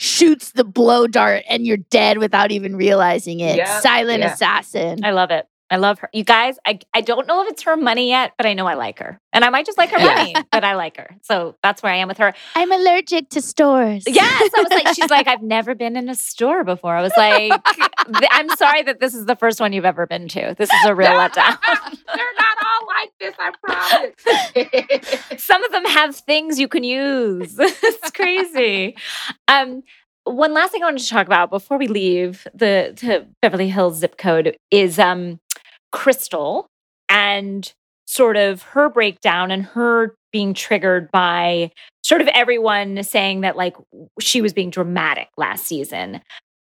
shoots 0.00 0.52
the 0.52 0.64
blow 0.64 1.06
dart, 1.06 1.44
and 1.48 1.66
you're 1.66 1.76
dead 1.76 2.18
without 2.18 2.50
even 2.50 2.76
realizing 2.76 3.40
it. 3.40 3.56
Yeah, 3.56 3.80
Silent 3.80 4.20
yeah. 4.20 4.32
assassin. 4.32 5.04
I 5.04 5.10
love 5.10 5.30
it. 5.30 5.46
I 5.72 5.76
love 5.76 5.98
her. 6.00 6.10
You 6.12 6.22
guys, 6.22 6.56
I, 6.66 6.78
I 6.92 7.00
don't 7.00 7.26
know 7.26 7.42
if 7.42 7.48
it's 7.50 7.62
her 7.62 7.76
money 7.78 8.08
yet, 8.10 8.32
but 8.36 8.46
I 8.46 8.52
know 8.52 8.66
I 8.66 8.74
like 8.74 8.98
her. 8.98 9.18
And 9.32 9.42
I 9.44 9.48
might 9.48 9.64
just 9.64 9.78
like 9.78 9.90
her 9.90 9.98
Yeah. 9.98 10.14
money, 10.14 10.36
but 10.52 10.64
I 10.64 10.74
like 10.74 10.98
her. 10.98 11.16
So 11.22 11.56
that's 11.62 11.82
where 11.82 11.90
I 11.90 11.96
am 11.96 12.08
with 12.08 12.18
her. 12.18 12.34
I'm 12.54 12.70
allergic 12.70 13.30
to 13.30 13.40
stores. 13.40 14.04
Yes, 14.06 14.50
I 14.54 14.62
was 14.62 14.70
like, 14.70 14.94
she's 14.94 15.08
like, 15.10 15.26
I've 15.32 15.42
never 15.42 15.74
been 15.74 15.96
in 15.96 16.10
a 16.10 16.14
store 16.14 16.62
before. 16.62 16.94
I 16.94 17.00
was 17.00 17.14
like, 17.16 17.54
I'm 18.30 18.54
sorry 18.56 18.82
that 18.82 19.00
this 19.00 19.14
is 19.14 19.24
the 19.24 19.34
first 19.34 19.60
one 19.60 19.72
you've 19.72 19.86
ever 19.86 20.06
been 20.06 20.28
to. 20.28 20.54
This 20.58 20.72
is 20.74 20.84
a 20.84 20.94
real 20.94 21.08
letdown. 21.12 21.56
They're 21.66 22.34
not 22.38 22.58
all 22.60 22.86
like 22.86 23.12
this, 23.18 23.34
I 23.38 23.52
promise. 25.30 25.42
Some 25.42 25.64
of 25.64 25.72
them 25.72 25.86
have 25.86 26.14
things 26.16 26.58
you 26.60 26.68
can 26.68 26.84
use. 26.84 27.56
it's 27.58 28.10
crazy. 28.10 28.94
Um, 29.48 29.82
one 30.24 30.52
last 30.52 30.72
thing 30.72 30.82
I 30.82 30.86
wanted 30.86 31.02
to 31.02 31.08
talk 31.08 31.26
about 31.26 31.50
before 31.50 31.78
we 31.78 31.88
leave 31.88 32.46
the, 32.54 32.92
the 33.00 33.26
Beverly 33.40 33.68
Hills 33.68 33.98
zip 33.98 34.18
code 34.18 34.56
is 34.70 34.98
um, 34.98 35.40
Crystal 35.92 36.66
and 37.08 37.72
sort 38.06 38.36
of 38.36 38.62
her 38.62 38.88
breakdown 38.88 39.50
and 39.50 39.64
her 39.64 40.14
being 40.32 40.54
triggered 40.54 41.10
by 41.12 41.70
sort 42.02 42.20
of 42.20 42.28
everyone 42.28 43.02
saying 43.02 43.42
that 43.42 43.56
like 43.56 43.76
she 44.20 44.40
was 44.42 44.52
being 44.52 44.70
dramatic 44.70 45.28
last 45.36 45.66
season. 45.66 46.20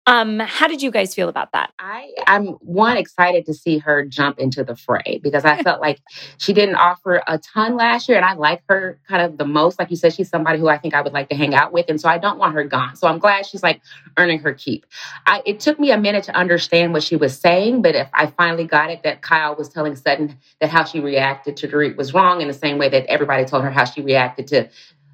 Um, 0.09 0.41
how 0.41 0.69
did 0.69 0.81
you 0.81 0.91
guys 0.91 1.15
feel 1.15 1.29
about 1.29 1.53
that? 1.53 1.71
I, 1.79 2.13
I'm 2.27 2.47
one 2.63 2.97
excited 2.97 3.45
to 3.45 3.53
see 3.53 3.77
her 3.77 4.07
jump 4.07 4.39
into 4.39 4.65
the 4.65 4.75
fray 4.75 5.21
because 5.23 5.45
I 5.45 5.63
felt 5.63 5.83
like 5.83 6.01
she 6.39 6.55
didn't 6.55 6.77
offer 6.77 7.23
a 7.27 7.37
ton 7.37 7.77
last 7.77 8.09
year, 8.09 8.17
and 8.17 8.25
I 8.25 8.33
like 8.33 8.63
her 8.71 8.99
kind 9.07 9.21
of 9.21 9.37
the 9.37 9.45
most. 9.45 9.79
Like 9.79 9.91
you 9.91 9.97
said, 9.97 10.15
she's 10.15 10.31
somebody 10.31 10.61
who 10.61 10.69
I 10.69 10.79
think 10.79 10.95
I 10.95 11.03
would 11.03 11.13
like 11.13 11.29
to 11.29 11.37
hang 11.37 11.55
out 11.55 11.75
with, 11.75 11.91
and 11.91 12.01
so 12.01 12.09
I 12.09 12.17
don't 12.17 12.39
want 12.39 12.55
her 12.55 12.65
gone. 12.65 12.97
So 12.97 13.07
I'm 13.07 13.19
glad 13.19 13.45
she's 13.45 13.63
like 13.63 13.83
earning 14.17 14.41
her 14.41 14.55
keep. 14.55 14.87
I, 15.27 15.43
it 15.45 15.61
took 15.61 15.79
me 15.79 15.91
a 15.91 15.99
minute 15.99 16.25
to 16.25 16.35
understand 16.35 16.95
what 16.95 17.03
she 17.03 17.17
was 17.17 17.39
saying, 17.39 17.83
but 17.83 17.95
if 17.95 18.09
I 18.15 18.29
finally 18.29 18.65
got 18.65 18.91
it, 18.91 19.03
that 19.03 19.21
Kyle 19.21 19.57
was 19.57 19.69
telling 19.69 19.95
Sutton 19.95 20.39
that 20.63 20.71
how 20.71 20.85
she 20.85 21.01
reacted 21.01 21.59
to 21.59 21.69
Dorit 21.69 21.97
was 21.99 22.15
wrong, 22.15 22.41
in 22.41 22.49
the 22.49 22.55
same 22.55 22.79
way 22.79 22.89
that 22.89 23.05
everybody 23.09 23.45
told 23.45 23.63
her 23.63 23.71
how 23.71 23.85
she 23.85 24.01
reacted 24.01 24.47
to 24.49 24.71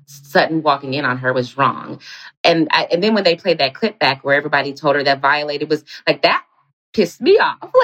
Sutton 0.06 0.62
walking 0.62 0.94
in 0.94 1.04
on 1.04 1.18
her 1.18 1.32
was 1.32 1.56
wrong. 1.56 2.00
And 2.42 2.68
I, 2.70 2.88
and 2.92 3.02
then 3.02 3.14
when 3.14 3.24
they 3.24 3.36
played 3.36 3.58
that 3.58 3.74
clip 3.74 3.98
back 3.98 4.24
where 4.24 4.36
everybody 4.36 4.72
told 4.72 4.96
her 4.96 5.04
that 5.04 5.20
violated 5.20 5.70
was 5.70 5.84
like 6.06 6.22
that 6.22 6.44
pissed 6.92 7.20
me 7.20 7.38
off. 7.38 7.58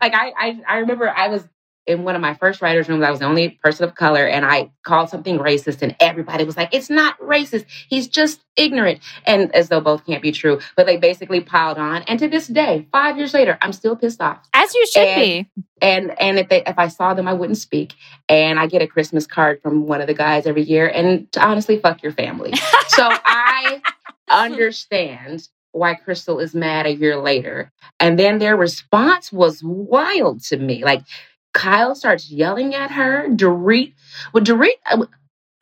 like 0.00 0.14
I, 0.14 0.32
I 0.36 0.60
I 0.68 0.76
remember 0.78 1.08
I 1.08 1.28
was 1.28 1.44
in 1.86 2.02
one 2.04 2.14
of 2.14 2.22
my 2.22 2.34
first 2.34 2.62
writers' 2.62 2.88
rooms, 2.88 3.02
I 3.02 3.10
was 3.10 3.20
the 3.20 3.26
only 3.26 3.50
person 3.62 3.84
of 3.84 3.94
color, 3.94 4.26
and 4.26 4.44
I 4.46 4.70
called 4.84 5.10
something 5.10 5.38
racist, 5.38 5.82
and 5.82 5.94
everybody 6.00 6.44
was 6.44 6.56
like, 6.56 6.70
"It's 6.72 6.88
not 6.88 7.18
racist. 7.18 7.66
He's 7.88 8.08
just 8.08 8.40
ignorant," 8.56 9.00
and 9.26 9.54
as 9.54 9.68
though 9.68 9.80
both 9.80 10.06
can't 10.06 10.22
be 10.22 10.32
true. 10.32 10.60
But 10.76 10.86
they 10.86 10.96
basically 10.96 11.40
piled 11.40 11.76
on, 11.78 12.02
and 12.02 12.18
to 12.20 12.28
this 12.28 12.46
day, 12.46 12.86
five 12.92 13.18
years 13.18 13.34
later, 13.34 13.58
I'm 13.60 13.72
still 13.72 13.96
pissed 13.96 14.20
off. 14.22 14.38
As 14.54 14.72
you 14.74 14.86
should 14.86 15.02
And- 15.08 15.20
be. 15.20 15.62
And 15.82 16.18
and 16.18 16.38
if 16.38 16.48
they 16.48 16.62
if 16.64 16.78
I 16.78 16.88
saw 16.88 17.12
them, 17.12 17.28
I 17.28 17.34
wouldn't 17.34 17.58
speak. 17.58 17.94
And 18.28 18.58
I 18.58 18.66
get 18.66 18.80
a 18.80 18.86
Christmas 18.86 19.26
card 19.26 19.60
from 19.62 19.86
one 19.86 20.00
of 20.00 20.06
the 20.06 20.14
guys 20.14 20.46
every 20.46 20.62
year, 20.62 20.86
and 20.88 21.30
to 21.32 21.44
honestly, 21.46 21.78
fuck 21.78 22.02
your 22.02 22.12
family. 22.12 22.54
so 22.88 23.08
I 23.10 23.82
understand 24.30 25.48
why 25.72 25.94
Crystal 25.94 26.38
is 26.38 26.54
mad 26.54 26.86
a 26.86 26.94
year 26.94 27.16
later. 27.16 27.72
And 27.98 28.18
then 28.18 28.38
their 28.38 28.56
response 28.56 29.32
was 29.32 29.60
wild 29.64 30.42
to 30.44 30.56
me. 30.56 30.84
Like 30.84 31.02
Kyle 31.54 31.96
starts 31.96 32.30
yelling 32.30 32.76
at 32.76 32.92
her. 32.92 33.28
Dorit, 33.30 33.94
well, 34.34 34.44
Dorit, 34.44 34.74
uh, 34.90 35.06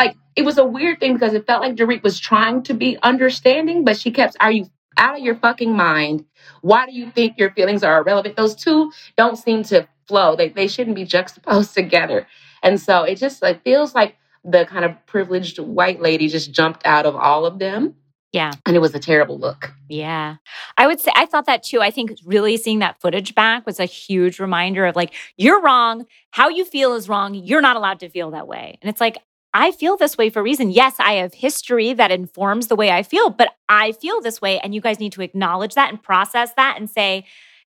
like 0.01 0.17
it 0.37 0.45
was 0.45 0.59
a 0.59 0.67
weird 0.67 1.01
thing 1.01 1.15
because 1.15 1.35
it 1.35 1.47
felt 1.47 1.63
like 1.63 1.77
Dorit 1.77 2.05
was 2.05 2.21
trying 2.21 2.63
to 2.65 2.75
be 2.75 2.99
understanding, 3.03 3.85
but 3.85 3.99
she 3.99 4.13
kept, 4.13 4.37
"Are 4.41 4.53
you 4.53 4.67
out 4.99 5.19
of 5.19 5.25
your 5.25 5.37
fucking 5.37 5.77
mind? 5.77 6.27
Why 6.63 6.87
do 6.87 6.93
you 6.93 7.11
think 7.13 7.39
your 7.39 7.53
feelings 7.53 7.85
are 7.85 8.01
irrelevant?" 8.01 8.37
Those 8.37 8.57
two 8.57 8.93
don't 9.17 9.39
seem 9.39 9.65
to 9.65 9.89
flow. 10.09 10.37
They 10.37 10.51
they 10.51 10.69
shouldn't 10.69 10.97
be 10.97 11.07
juxtaposed 11.17 11.75
together. 11.75 12.29
And 12.63 12.81
so 12.81 13.05
it 13.05 13.17
just 13.17 13.43
like 13.43 13.65
feels 13.65 13.95
like 13.95 14.17
the 14.45 14.67
kind 14.67 14.85
of 14.85 14.95
privileged 15.07 15.59
white 15.61 16.03
lady 16.03 16.29
just 16.29 16.53
jumped 16.53 16.87
out 16.87 17.07
of 17.07 17.17
all 17.17 17.47
of 17.47 17.59
them. 17.61 17.95
Yeah. 18.33 18.53
And 18.65 18.75
it 18.75 18.79
was 18.81 18.95
a 18.95 18.99
terrible 18.99 19.39
look. 19.39 19.73
Yeah. 19.89 20.37
I 20.79 20.87
would 20.87 21.01
say 21.01 21.11
I 21.15 21.27
thought 21.27 21.45
that 21.47 21.63
too. 21.63 21.81
I 21.83 21.91
think 21.91 22.19
really 22.25 22.57
seeing 22.57 22.79
that 22.79 22.99
footage 23.01 23.35
back 23.35 23.67
was 23.67 23.79
a 23.79 23.85
huge 23.85 24.39
reminder 24.41 24.87
of 24.87 24.97
like, 24.97 25.13
you're 25.37 25.61
wrong. 25.61 26.07
How 26.31 26.49
you 26.49 26.65
feel 26.65 26.95
is 26.95 27.09
wrong. 27.11 27.35
You're 27.35 27.61
not 27.61 27.77
allowed 27.77 28.01
to 28.01 28.09
feel 28.09 28.31
that 28.31 28.49
way. 28.49 28.79
And 28.81 28.89
it's 28.89 29.01
like, 29.03 29.19
I 29.55 29.71
feel 29.71 29.99
this 29.99 30.17
way 30.17 30.31
for 30.31 30.41
a 30.41 30.43
reason. 30.43 30.71
Yes, 30.71 30.95
I 30.99 31.13
have 31.15 31.35
history 31.35 31.93
that 31.93 32.11
informs 32.11 32.69
the 32.69 32.77
way 32.77 32.91
I 32.91 33.03
feel, 33.03 33.29
but 33.29 33.51
I 33.69 33.93
feel 33.93 34.23
this 34.23 34.41
way. 34.41 34.59
And 34.61 34.75
you 34.75 34.81
guys 34.81 34.99
need 34.99 35.13
to 35.13 35.21
acknowledge 35.23 35.75
that 35.75 35.91
and 35.91 36.03
process 36.03 36.55
that 36.55 36.77
and 36.79 36.89
say, 36.89 37.27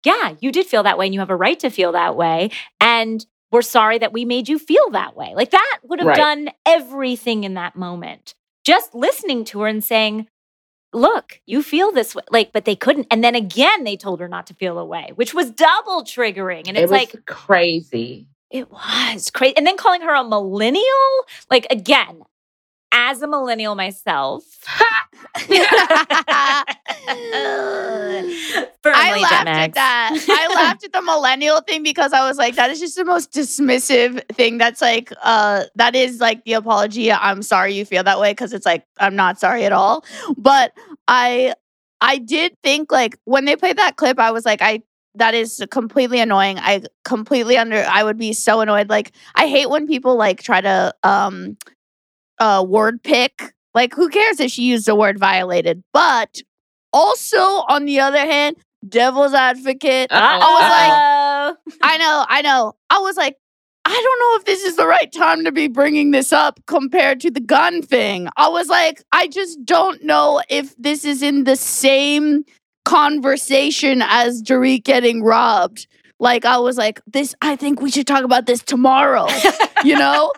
yeah, 0.04 0.34
you 0.40 0.52
did 0.52 0.66
feel 0.66 0.82
that 0.82 0.98
way 0.98 1.06
and 1.06 1.14
you 1.14 1.20
have 1.20 1.30
a 1.30 1.36
right 1.36 1.58
to 1.60 1.70
feel 1.70 1.92
that 1.92 2.16
way. 2.16 2.50
And 2.82 3.24
we're 3.50 3.62
sorry 3.62 3.96
that 3.98 4.12
we 4.12 4.26
made 4.26 4.46
you 4.48 4.58
feel 4.58 4.90
that 4.90 5.16
way. 5.16 5.32
Like 5.34 5.52
that 5.52 5.78
would 5.84 6.00
have 6.00 6.08
Right. 6.08 6.16
done 6.16 6.50
everything 6.66 7.44
in 7.44 7.54
that 7.54 7.76
moment. 7.76 8.34
Just 8.62 8.94
listening 8.94 9.44
to 9.46 9.60
her 9.62 9.66
and 9.66 9.82
saying, 9.82 10.28
look, 10.92 11.40
you 11.46 11.62
feel 11.62 11.92
this 11.92 12.14
way. 12.14 12.22
Like, 12.30 12.52
but 12.52 12.64
they 12.64 12.76
couldn't. 12.76 13.06
And 13.10 13.22
then 13.22 13.34
again, 13.34 13.84
they 13.84 13.96
told 13.96 14.20
her 14.20 14.28
not 14.28 14.46
to 14.48 14.54
feel 14.54 14.78
away, 14.78 15.12
which 15.14 15.34
was 15.34 15.50
double 15.50 16.04
triggering. 16.04 16.68
And 16.68 16.76
it 16.76 16.82
it's 16.82 16.90
was 16.90 16.98
like, 16.98 17.26
crazy. 17.26 18.26
it 18.50 18.70
was 18.70 19.30
crazy. 19.30 19.56
And 19.56 19.66
then 19.66 19.76
calling 19.76 20.02
her 20.02 20.14
a 20.14 20.24
millennial, 20.24 20.84
like, 21.50 21.66
again, 21.70 22.22
as 22.92 23.22
a 23.22 23.26
millennial 23.26 23.74
myself, 23.74 24.44
I 28.84 29.20
laughed 29.20 29.48
at 29.48 29.74
that. 29.74 30.26
I 30.28 30.54
laughed 30.54 30.84
at 30.84 30.92
the 30.92 31.02
millennial 31.02 31.60
thing 31.60 31.82
because 31.82 32.12
I 32.12 32.26
was 32.26 32.36
like, 32.36 32.56
that 32.56 32.70
is 32.70 32.80
just 32.80 32.96
the 32.96 33.04
most 33.04 33.32
dismissive 33.32 34.22
thing. 34.32 34.58
That's 34.58 34.80
like, 34.80 35.12
uh, 35.22 35.64
that 35.76 35.94
is 35.94 36.20
like 36.20 36.44
the 36.44 36.54
apology. 36.54 37.12
I'm 37.12 37.42
sorry 37.42 37.74
you 37.74 37.84
feel 37.84 38.04
that 38.04 38.18
way 38.18 38.32
because 38.32 38.52
it's 38.52 38.66
like 38.66 38.84
I'm 38.98 39.16
not 39.16 39.38
sorry 39.38 39.64
at 39.64 39.72
all. 39.72 40.04
But 40.36 40.72
I, 41.08 41.54
I 42.00 42.18
did 42.18 42.56
think 42.62 42.90
like 42.90 43.18
when 43.24 43.44
they 43.44 43.56
played 43.56 43.78
that 43.78 43.96
clip, 43.96 44.18
I 44.18 44.30
was 44.30 44.44
like, 44.44 44.62
I 44.62 44.82
that 45.16 45.34
is 45.34 45.64
completely 45.70 46.20
annoying. 46.20 46.58
I 46.58 46.82
completely 47.04 47.56
under. 47.56 47.84
I 47.84 48.04
would 48.04 48.16
be 48.16 48.32
so 48.32 48.60
annoyed. 48.60 48.88
Like 48.88 49.12
I 49.34 49.48
hate 49.48 49.68
when 49.68 49.86
people 49.86 50.16
like 50.16 50.42
try 50.42 50.60
to 50.60 50.94
um, 51.02 51.56
uh, 52.40 52.64
word 52.66 53.02
pick. 53.02 53.54
Like 53.74 53.94
who 53.94 54.08
cares 54.08 54.40
if 54.40 54.50
she 54.50 54.62
used 54.62 54.86
the 54.86 54.96
word 54.96 55.18
violated? 55.18 55.84
But 55.92 56.42
also 56.92 57.38
on 57.38 57.84
the 57.84 58.00
other 58.00 58.18
hand, 58.18 58.56
devil's 58.88 59.34
advocate. 59.34 60.10
Uh-oh. 60.10 60.18
I 60.18 61.54
was 61.54 61.66
like, 61.70 61.78
I 61.82 61.96
know, 61.98 62.26
I 62.28 62.42
know. 62.42 62.74
I 62.90 62.98
was 62.98 63.16
like, 63.16 63.36
I 63.84 63.92
don't 63.92 64.18
know 64.20 64.38
if 64.40 64.44
this 64.44 64.62
is 64.62 64.76
the 64.76 64.86
right 64.86 65.10
time 65.10 65.44
to 65.44 65.52
be 65.52 65.66
bringing 65.66 66.10
this 66.10 66.32
up 66.32 66.60
compared 66.66 67.20
to 67.20 67.30
the 67.30 67.40
gun 67.40 67.82
thing. 67.82 68.28
I 68.36 68.48
was 68.48 68.68
like, 68.68 69.02
I 69.12 69.26
just 69.26 69.64
don't 69.64 70.02
know 70.04 70.42
if 70.50 70.76
this 70.76 71.04
is 71.04 71.22
in 71.22 71.44
the 71.44 71.56
same 71.56 72.44
conversation 72.84 74.02
as 74.04 74.42
Dorit 74.42 74.84
getting 74.84 75.22
robbed. 75.22 75.86
Like, 76.18 76.44
I 76.44 76.58
was 76.58 76.76
like, 76.76 77.00
this, 77.06 77.34
I 77.40 77.56
think 77.56 77.80
we 77.80 77.90
should 77.90 78.06
talk 78.06 78.24
about 78.24 78.44
this 78.44 78.62
tomorrow, 78.62 79.26
you 79.84 79.96
know? 79.96 80.32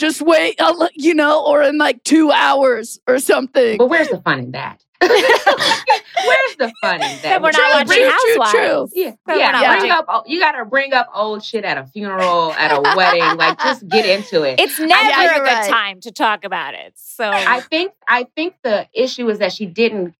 Just 0.00 0.22
wait, 0.22 0.54
I'll, 0.58 0.88
you 0.94 1.12
know, 1.12 1.44
or 1.44 1.62
in 1.62 1.76
like 1.76 2.02
two 2.04 2.32
hours 2.32 2.98
or 3.06 3.18
something. 3.18 3.76
But 3.76 3.90
where's 3.90 4.08
the 4.08 4.16
fun 4.22 4.38
in 4.38 4.50
that? 4.52 4.82
where's 5.02 6.56
the 6.56 6.72
fun 6.80 6.94
in 6.94 7.00
that? 7.00 7.20
That 7.22 7.42
we're 7.42 7.50
not 7.50 7.54
True, 7.54 7.70
watching 7.72 7.86
true, 7.86 8.10
true, 8.10 8.42
Housewives. 8.42 8.92
true. 8.94 9.02
Yeah, 9.02 9.12
But 9.26 9.34
we're 9.34 9.40
yeah. 9.40 9.78
Bring 9.78 9.90
up, 9.90 10.24
you 10.26 10.40
gotta 10.40 10.64
bring 10.64 10.94
up 10.94 11.08
old 11.14 11.44
shit 11.44 11.66
at 11.66 11.76
a 11.76 11.84
funeral, 11.84 12.54
at 12.54 12.72
a 12.72 12.80
wedding. 12.96 13.36
Like, 13.36 13.58
just 13.58 13.86
get 13.88 14.06
into 14.06 14.42
it. 14.42 14.58
It's 14.58 14.78
never 14.78 14.90
yeah, 14.90 15.36
a 15.36 15.38
good 15.40 15.42
right. 15.44 15.70
time 15.70 16.00
to 16.00 16.10
talk 16.10 16.46
about 16.46 16.72
it. 16.72 16.94
So 16.96 17.30
I 17.30 17.60
think, 17.60 17.92
I 18.08 18.24
think 18.34 18.54
the 18.62 18.88
issue 18.94 19.28
is 19.28 19.38
that 19.40 19.52
she 19.52 19.66
didn't 19.66 20.14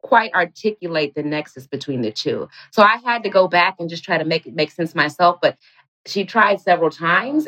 quite 0.00 0.32
articulate 0.32 1.14
the 1.14 1.22
nexus 1.22 1.66
between 1.66 2.00
the 2.00 2.12
two. 2.12 2.48
So 2.70 2.82
I 2.82 2.96
had 3.04 3.24
to 3.24 3.28
go 3.28 3.46
back 3.46 3.76
and 3.78 3.90
just 3.90 4.04
try 4.04 4.16
to 4.16 4.24
make 4.24 4.46
it 4.46 4.54
make 4.54 4.70
sense 4.70 4.94
myself. 4.94 5.36
But 5.42 5.58
she 6.06 6.24
tried 6.24 6.62
several 6.62 6.88
times. 6.88 7.46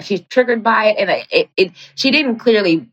She's 0.00 0.20
triggered 0.22 0.62
by 0.62 0.86
it, 0.86 0.96
and 0.98 1.10
it, 1.10 1.26
it, 1.30 1.48
it 1.56 1.72
she 1.94 2.10
didn't 2.10 2.38
clearly, 2.38 2.88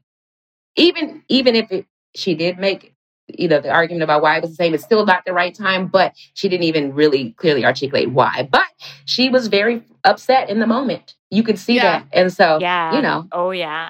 even 0.75 1.23
even 1.29 1.55
if 1.55 1.71
it, 1.71 1.85
she 2.15 2.35
did 2.35 2.59
make 2.59 2.93
you 3.27 3.47
know 3.47 3.61
the 3.61 3.69
argument 3.69 4.03
about 4.03 4.21
why 4.21 4.37
it 4.37 4.41
was 4.41 4.51
the 4.51 4.55
same, 4.55 4.73
it's 4.73 4.83
still 4.83 5.05
not 5.05 5.23
the 5.25 5.33
right 5.33 5.53
time. 5.55 5.87
But 5.87 6.13
she 6.33 6.49
didn't 6.49 6.63
even 6.65 6.93
really 6.93 7.31
clearly 7.33 7.65
articulate 7.65 8.11
why. 8.11 8.47
But 8.51 8.65
she 9.05 9.29
was 9.29 9.47
very 9.47 9.83
upset 10.03 10.49
in 10.49 10.59
the 10.59 10.67
moment. 10.67 11.15
You 11.29 11.43
could 11.43 11.59
see 11.59 11.75
Yeah. 11.75 11.99
that, 11.99 12.07
and 12.11 12.33
so 12.33 12.59
yeah. 12.59 12.95
you 12.95 13.01
know, 13.01 13.27
Oh 13.31 13.51
yeah. 13.51 13.89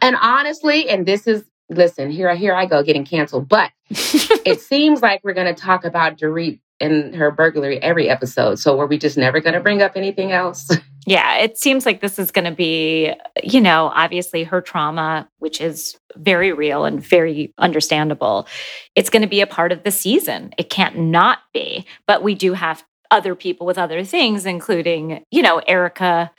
and 0.00 0.16
honestly, 0.20 0.88
and 0.88 1.04
this 1.06 1.26
is 1.26 1.44
listen, 1.68 2.10
here 2.10 2.34
here 2.34 2.54
I 2.54 2.66
go 2.66 2.82
getting 2.82 3.04
canceled, 3.04 3.48
but 3.48 3.70
it 3.90 4.60
seems 4.60 5.02
like 5.02 5.20
we're 5.24 5.34
going 5.34 5.52
to 5.52 5.60
talk 5.60 5.84
about 5.84 6.16
Dorit 6.16 6.60
and 6.80 7.14
her 7.14 7.30
burglary 7.30 7.80
every 7.82 8.08
episode. 8.08 8.58
So 8.58 8.76
were 8.76 8.86
we 8.86 8.98
just 8.98 9.16
never 9.16 9.40
going 9.40 9.54
to 9.54 9.60
bring 9.60 9.82
up 9.82 9.92
anything 9.96 10.32
else? 10.32 10.68
Yeah, 11.08 11.36
it 11.36 11.56
seems 11.56 11.86
like 11.86 12.00
this 12.00 12.18
is 12.18 12.32
going 12.32 12.46
to 12.46 12.50
be, 12.50 13.14
you 13.40 13.60
know, 13.60 13.92
obviously 13.94 14.42
her 14.42 14.60
trauma, 14.60 15.28
which 15.38 15.60
is 15.60 15.96
very 16.16 16.52
real 16.52 16.84
and 16.84 17.00
very 17.00 17.54
understandable. 17.58 18.48
It's 18.96 19.08
going 19.08 19.22
to 19.22 19.28
be 19.28 19.40
a 19.40 19.46
part 19.46 19.70
of 19.70 19.84
the 19.84 19.92
season. 19.92 20.52
It 20.58 20.68
can't 20.68 20.98
not 20.98 21.38
be. 21.54 21.86
But 22.08 22.24
we 22.24 22.34
do 22.34 22.54
have 22.54 22.84
other 23.12 23.36
people 23.36 23.68
with 23.68 23.78
other 23.78 24.02
things, 24.02 24.46
including, 24.46 25.24
you 25.30 25.42
know, 25.42 25.58
Erika 25.68 26.32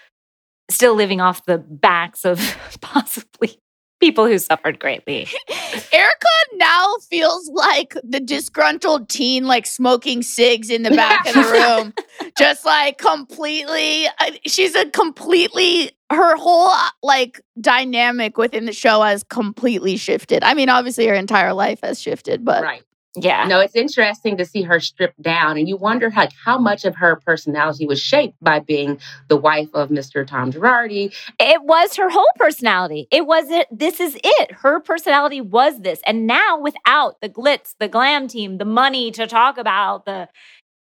still 0.70 0.96
living 0.96 1.22
off 1.22 1.46
the 1.46 1.58
backs 1.58 2.26
of 2.26 2.58
possibly 2.82 3.60
people 4.00 4.26
who 4.26 4.38
suffered 4.38 4.80
greatly. 4.80 5.28
Erika 5.92 6.28
now 6.54 6.96
feels 7.10 7.50
like 7.50 7.96
the 8.04 8.20
disgruntled 8.20 9.10
teen, 9.10 9.46
like 9.46 9.66
smoking 9.66 10.22
cigs 10.22 10.70
in 10.70 10.84
the 10.84 10.92
back 10.92 11.28
of 11.28 11.34
the 11.34 11.42
room. 11.52 11.94
Just 12.38 12.66
like 12.66 12.98
completely, 12.98 14.08
uh, 14.08 14.32
she's 14.46 14.76
a 14.76 14.90
completely, 14.90 15.92
her 16.12 16.36
whole 16.36 16.70
uh, 16.70 16.90
like 17.04 17.42
dynamic 17.60 18.38
within 18.38 18.66
the 18.66 18.74
show 18.74 19.02
has 19.02 19.24
completely 19.24 19.98
shifted. 19.98 20.44
I 20.44 20.54
mean, 20.54 20.70
obviously 20.70 21.08
her 21.08 21.16
entire 21.16 21.54
life 21.54 21.80
has 21.84 22.02
shifted, 22.02 22.46
but 22.46 22.64
right. 22.64 22.84
Yeah. 23.20 23.48
No, 23.48 23.60
it's 23.60 23.76
interesting 23.76 24.38
to 24.38 24.46
see 24.46 24.62
her 24.62 24.80
stripped 24.80 25.22
down, 25.22 25.58
and 25.58 25.68
you 25.68 25.76
wonder 25.76 26.12
like 26.16 26.32
how 26.46 26.60
much 26.60 26.86
of 26.86 26.96
her 26.96 27.16
personality 27.16 27.88
was 27.88 28.00
shaped 28.00 28.36
by 28.42 28.60
being 28.60 29.00
the 29.28 29.38
wife 29.38 29.70
of 29.74 29.90
Mr. 29.90 30.26
Tom 30.26 30.52
Girardi. 30.52 31.14
It 31.40 31.64
was 31.64 31.96
her 31.96 32.10
whole 32.10 32.30
personality. 32.38 33.08
It 33.12 33.26
was 33.26 33.50
it. 33.50 33.68
This 33.72 34.00
is 34.00 34.18
it. 34.24 34.52
Her 34.52 34.80
personality 34.80 35.42
was 35.42 35.82
this. 35.82 36.00
And 36.06 36.28
now 36.28 36.60
without 36.60 37.20
the 37.22 37.30
glitz, 37.30 37.74
the 37.80 37.88
glam 37.88 38.28
team, 38.28 38.60
the 38.60 38.66
money 38.66 39.10
to 39.12 39.26
talk 39.26 39.58
about, 39.58 40.06
the 40.06 40.30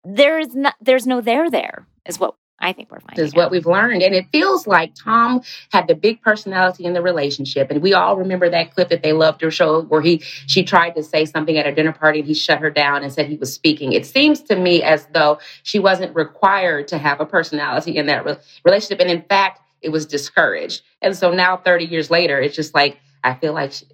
there's 0.04 0.54
no 0.54 0.70
there's 0.80 1.06
no 1.06 1.20
there 1.20 1.50
there 1.50 1.86
is 2.06 2.18
what 2.18 2.34
I 2.60 2.72
think 2.72 2.90
we're 2.90 3.00
finding. 3.00 3.24
Is 3.24 3.34
what 3.34 3.50
we've 3.50 3.66
learned. 3.66 4.02
And 4.02 4.14
it 4.14 4.26
feels 4.30 4.66
like 4.66 4.94
Tom 4.94 5.42
had 5.72 5.88
the 5.88 5.94
big 5.94 6.20
personality 6.20 6.84
in 6.84 6.92
the 6.92 7.00
relationship. 7.02 7.70
And 7.70 7.80
we 7.80 7.94
all 7.94 8.16
remember 8.16 8.50
that 8.50 8.74
clip 8.74 8.90
that 8.90 9.02
they 9.02 9.12
loved 9.12 9.40
her 9.40 9.50
show 9.50 9.82
where 9.82 10.02
he 10.02 10.18
she 10.18 10.62
tried 10.62 10.90
to 10.96 11.02
say 11.02 11.24
something 11.24 11.56
at 11.56 11.66
a 11.66 11.74
dinner 11.74 11.92
party 11.92 12.20
and 12.20 12.28
he 12.28 12.34
shut 12.34 12.60
her 12.60 12.70
down 12.70 13.02
and 13.02 13.12
said 13.12 13.26
he 13.26 13.36
was 13.36 13.52
speaking. 13.52 13.92
It 13.92 14.04
seems 14.04 14.42
to 14.42 14.56
me 14.56 14.82
as 14.82 15.06
though 15.14 15.38
she 15.62 15.78
wasn't 15.78 16.14
required 16.14 16.88
to 16.88 16.98
have 16.98 17.20
a 17.20 17.26
personality 17.26 17.96
in 17.96 18.06
that 18.06 18.24
re- 18.24 18.36
relationship. 18.64 19.00
And 19.00 19.10
in 19.10 19.22
fact, 19.22 19.60
it 19.80 19.88
was 19.88 20.04
discouraged. 20.04 20.82
And 21.00 21.16
so 21.16 21.32
now 21.32 21.56
30 21.56 21.86
years 21.86 22.10
later, 22.10 22.38
it's 22.40 22.56
just 22.56 22.74
like 22.74 22.98
I 23.24 23.34
feel 23.34 23.52
like 23.52 23.72
she, 23.72 23.86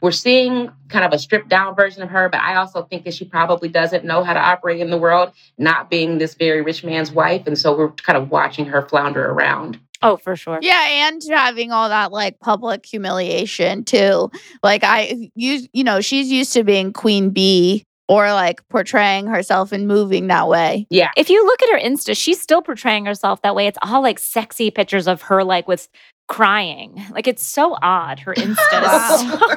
we're 0.00 0.12
seeing 0.12 0.70
kind 0.88 1.04
of 1.04 1.12
a 1.12 1.18
stripped 1.18 1.48
down 1.48 1.74
version 1.74 2.02
of 2.02 2.10
her, 2.10 2.28
but 2.28 2.40
I 2.40 2.56
also 2.56 2.82
think 2.82 3.04
that 3.04 3.14
she 3.14 3.24
probably 3.24 3.68
doesn't 3.68 4.04
know 4.04 4.22
how 4.22 4.32
to 4.32 4.40
operate 4.40 4.80
in 4.80 4.90
the 4.90 4.98
world, 4.98 5.32
not 5.58 5.90
being 5.90 6.18
this 6.18 6.34
very 6.34 6.62
rich 6.62 6.84
man's 6.84 7.12
wife. 7.12 7.46
And 7.46 7.58
so 7.58 7.76
we're 7.76 7.90
kind 7.92 8.16
of 8.16 8.30
watching 8.30 8.66
her 8.66 8.82
flounder 8.82 9.30
around. 9.30 9.78
Oh, 10.02 10.16
for 10.16 10.34
sure. 10.34 10.58
Yeah, 10.60 11.08
and 11.08 11.22
having 11.30 11.70
all 11.70 11.88
that 11.88 12.10
like 12.10 12.40
public 12.40 12.84
humiliation 12.84 13.84
too. 13.84 14.30
Like 14.62 14.82
I 14.84 15.30
you 15.36 15.66
you 15.72 15.84
know, 15.84 16.00
she's 16.00 16.30
used 16.30 16.52
to 16.54 16.64
being 16.64 16.92
queen 16.92 17.30
bee 17.30 17.84
or 18.08 18.32
like 18.32 18.66
portraying 18.68 19.26
herself 19.26 19.72
and 19.72 19.86
moving 19.86 20.26
that 20.26 20.48
way. 20.48 20.86
Yeah. 20.90 21.10
If 21.16 21.30
you 21.30 21.44
look 21.46 21.62
at 21.62 21.70
her 21.70 21.78
Insta, 21.78 22.16
she's 22.16 22.40
still 22.40 22.62
portraying 22.62 23.06
herself 23.06 23.42
that 23.42 23.54
way. 23.54 23.66
It's 23.68 23.78
all 23.80 24.02
like 24.02 24.18
sexy 24.18 24.70
pictures 24.70 25.06
of 25.06 25.22
her 25.22 25.44
like 25.44 25.68
with 25.68 25.88
crying. 26.32 26.98
Like 27.10 27.26
it's 27.28 27.44
so 27.46 27.76
odd. 27.82 28.18
Her 28.20 28.34
Insta 28.34 28.56
Wow. 28.72 29.14
is 29.14 29.20
so 29.20 29.56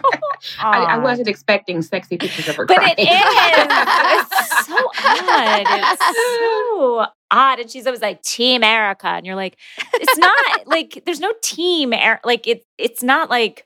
I, 0.60 0.84
I 0.84 0.98
wasn't 0.98 1.28
expecting 1.30 1.82
sexy 1.82 2.18
pictures 2.18 2.50
of 2.50 2.56
her 2.58 2.66
But 2.66 2.78
crying. 2.78 2.96
it 2.98 3.02
is. 3.02 3.08
It's 4.58 4.68
so 4.68 4.76
odd. 5.06 5.64
It's 5.68 6.18
so 6.18 7.06
odd. 7.32 7.60
And 7.60 7.70
she's 7.72 7.86
always 7.88 8.02
like 8.02 8.22
Team 8.24 8.64
Erika, 8.64 9.08
and 9.08 9.26
you're 9.26 9.36
like, 9.36 9.58
it's 9.94 10.18
not 10.18 10.38
like 10.68 11.04
there's 11.06 11.20
no 11.20 11.34
team. 11.42 11.94
Er- 11.94 12.20
like 12.24 12.46
it. 12.48 12.66
It's 12.78 13.02
not 13.04 13.30
like 13.30 13.66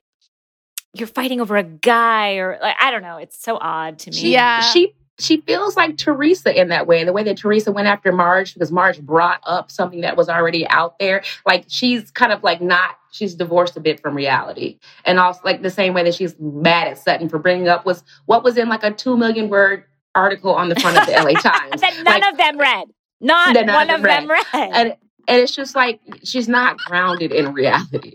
you're 0.93 1.07
fighting 1.07 1.39
over 1.41 1.57
a 1.57 1.63
guy 1.63 2.35
or 2.35 2.57
like 2.61 2.75
I 2.79 2.91
don't 2.91 3.01
know. 3.01 3.17
It's 3.17 3.41
so 3.41 3.57
odd 3.59 3.97
to 3.99 4.11
me. 4.11 4.17
She, 4.17 4.33
Yeah. 4.33 4.61
She 4.61 4.93
she 5.19 5.41
feels 5.41 5.75
like 5.75 5.97
Teresa 5.97 6.57
in 6.57 6.69
that 6.69 6.87
way. 6.87 7.03
The 7.03 7.11
way 7.13 7.23
that 7.23 7.37
Teresa 7.37 7.71
went 7.71 7.87
after 7.87 8.11
Marge 8.11 8.53
because 8.53 8.71
Marge 8.71 9.01
brought 9.01 9.41
up 9.45 9.69
something 9.71 10.01
that 10.01 10.15
was 10.15 10.29
already 10.29 10.65
out 10.69 10.97
there. 10.99 11.23
Like 11.45 11.65
she's 11.67 12.09
kind 12.11 12.31
of 12.31 12.41
like 12.43 12.61
not 12.61 12.95
she's 13.11 13.35
divorced 13.35 13.75
a 13.77 13.79
bit 13.79 13.99
from 14.01 14.15
reality. 14.15 14.79
And 15.05 15.19
also 15.19 15.41
like 15.43 15.61
the 15.61 15.69
same 15.69 15.93
way 15.93 16.03
that 16.03 16.15
she's 16.15 16.35
mad 16.39 16.87
at 16.87 16.97
Sutton 16.97 17.29
for 17.29 17.39
bringing 17.39 17.67
up 17.67 17.85
was 17.85 18.03
what 18.25 18.43
was 18.43 18.57
in 18.57 18.69
like 18.69 18.83
a 18.83 18.91
2 18.91 19.17
million 19.17 19.49
word 19.49 19.83
article 20.15 20.53
on 20.53 20.69
the 20.69 20.75
front 20.79 20.97
of 20.97 21.05
the 21.05 21.11
LA 21.13 21.31
Times. 21.39 21.81
that 21.81 21.93
none 22.03 22.05
Like, 22.21 22.31
of 22.31 22.37
them 22.37 22.57
read. 22.57 22.87
Not 23.21 23.53
none 23.53 23.67
one 23.67 23.89
of 23.89 24.01
them 24.01 24.27
them 24.27 24.29
read. 24.29 24.45
and 24.73 24.95
and 25.27 25.41
it's 25.41 25.53
just 25.55 25.75
like 25.75 25.99
she's 26.23 26.47
not 26.47 26.77
grounded 26.77 27.31
in 27.31 27.53
reality. 27.53 28.13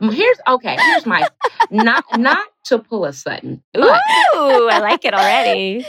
Here's 0.00 0.38
okay. 0.48 0.76
Here's 0.78 1.06
my 1.06 1.26
not 1.70 2.04
not 2.18 2.46
to 2.64 2.78
pull 2.78 3.04
a 3.04 3.12
Sutton, 3.12 3.62
Ooh, 3.76 3.80
I 3.84 4.78
like 4.80 5.04
it 5.04 5.14
already. 5.14 5.86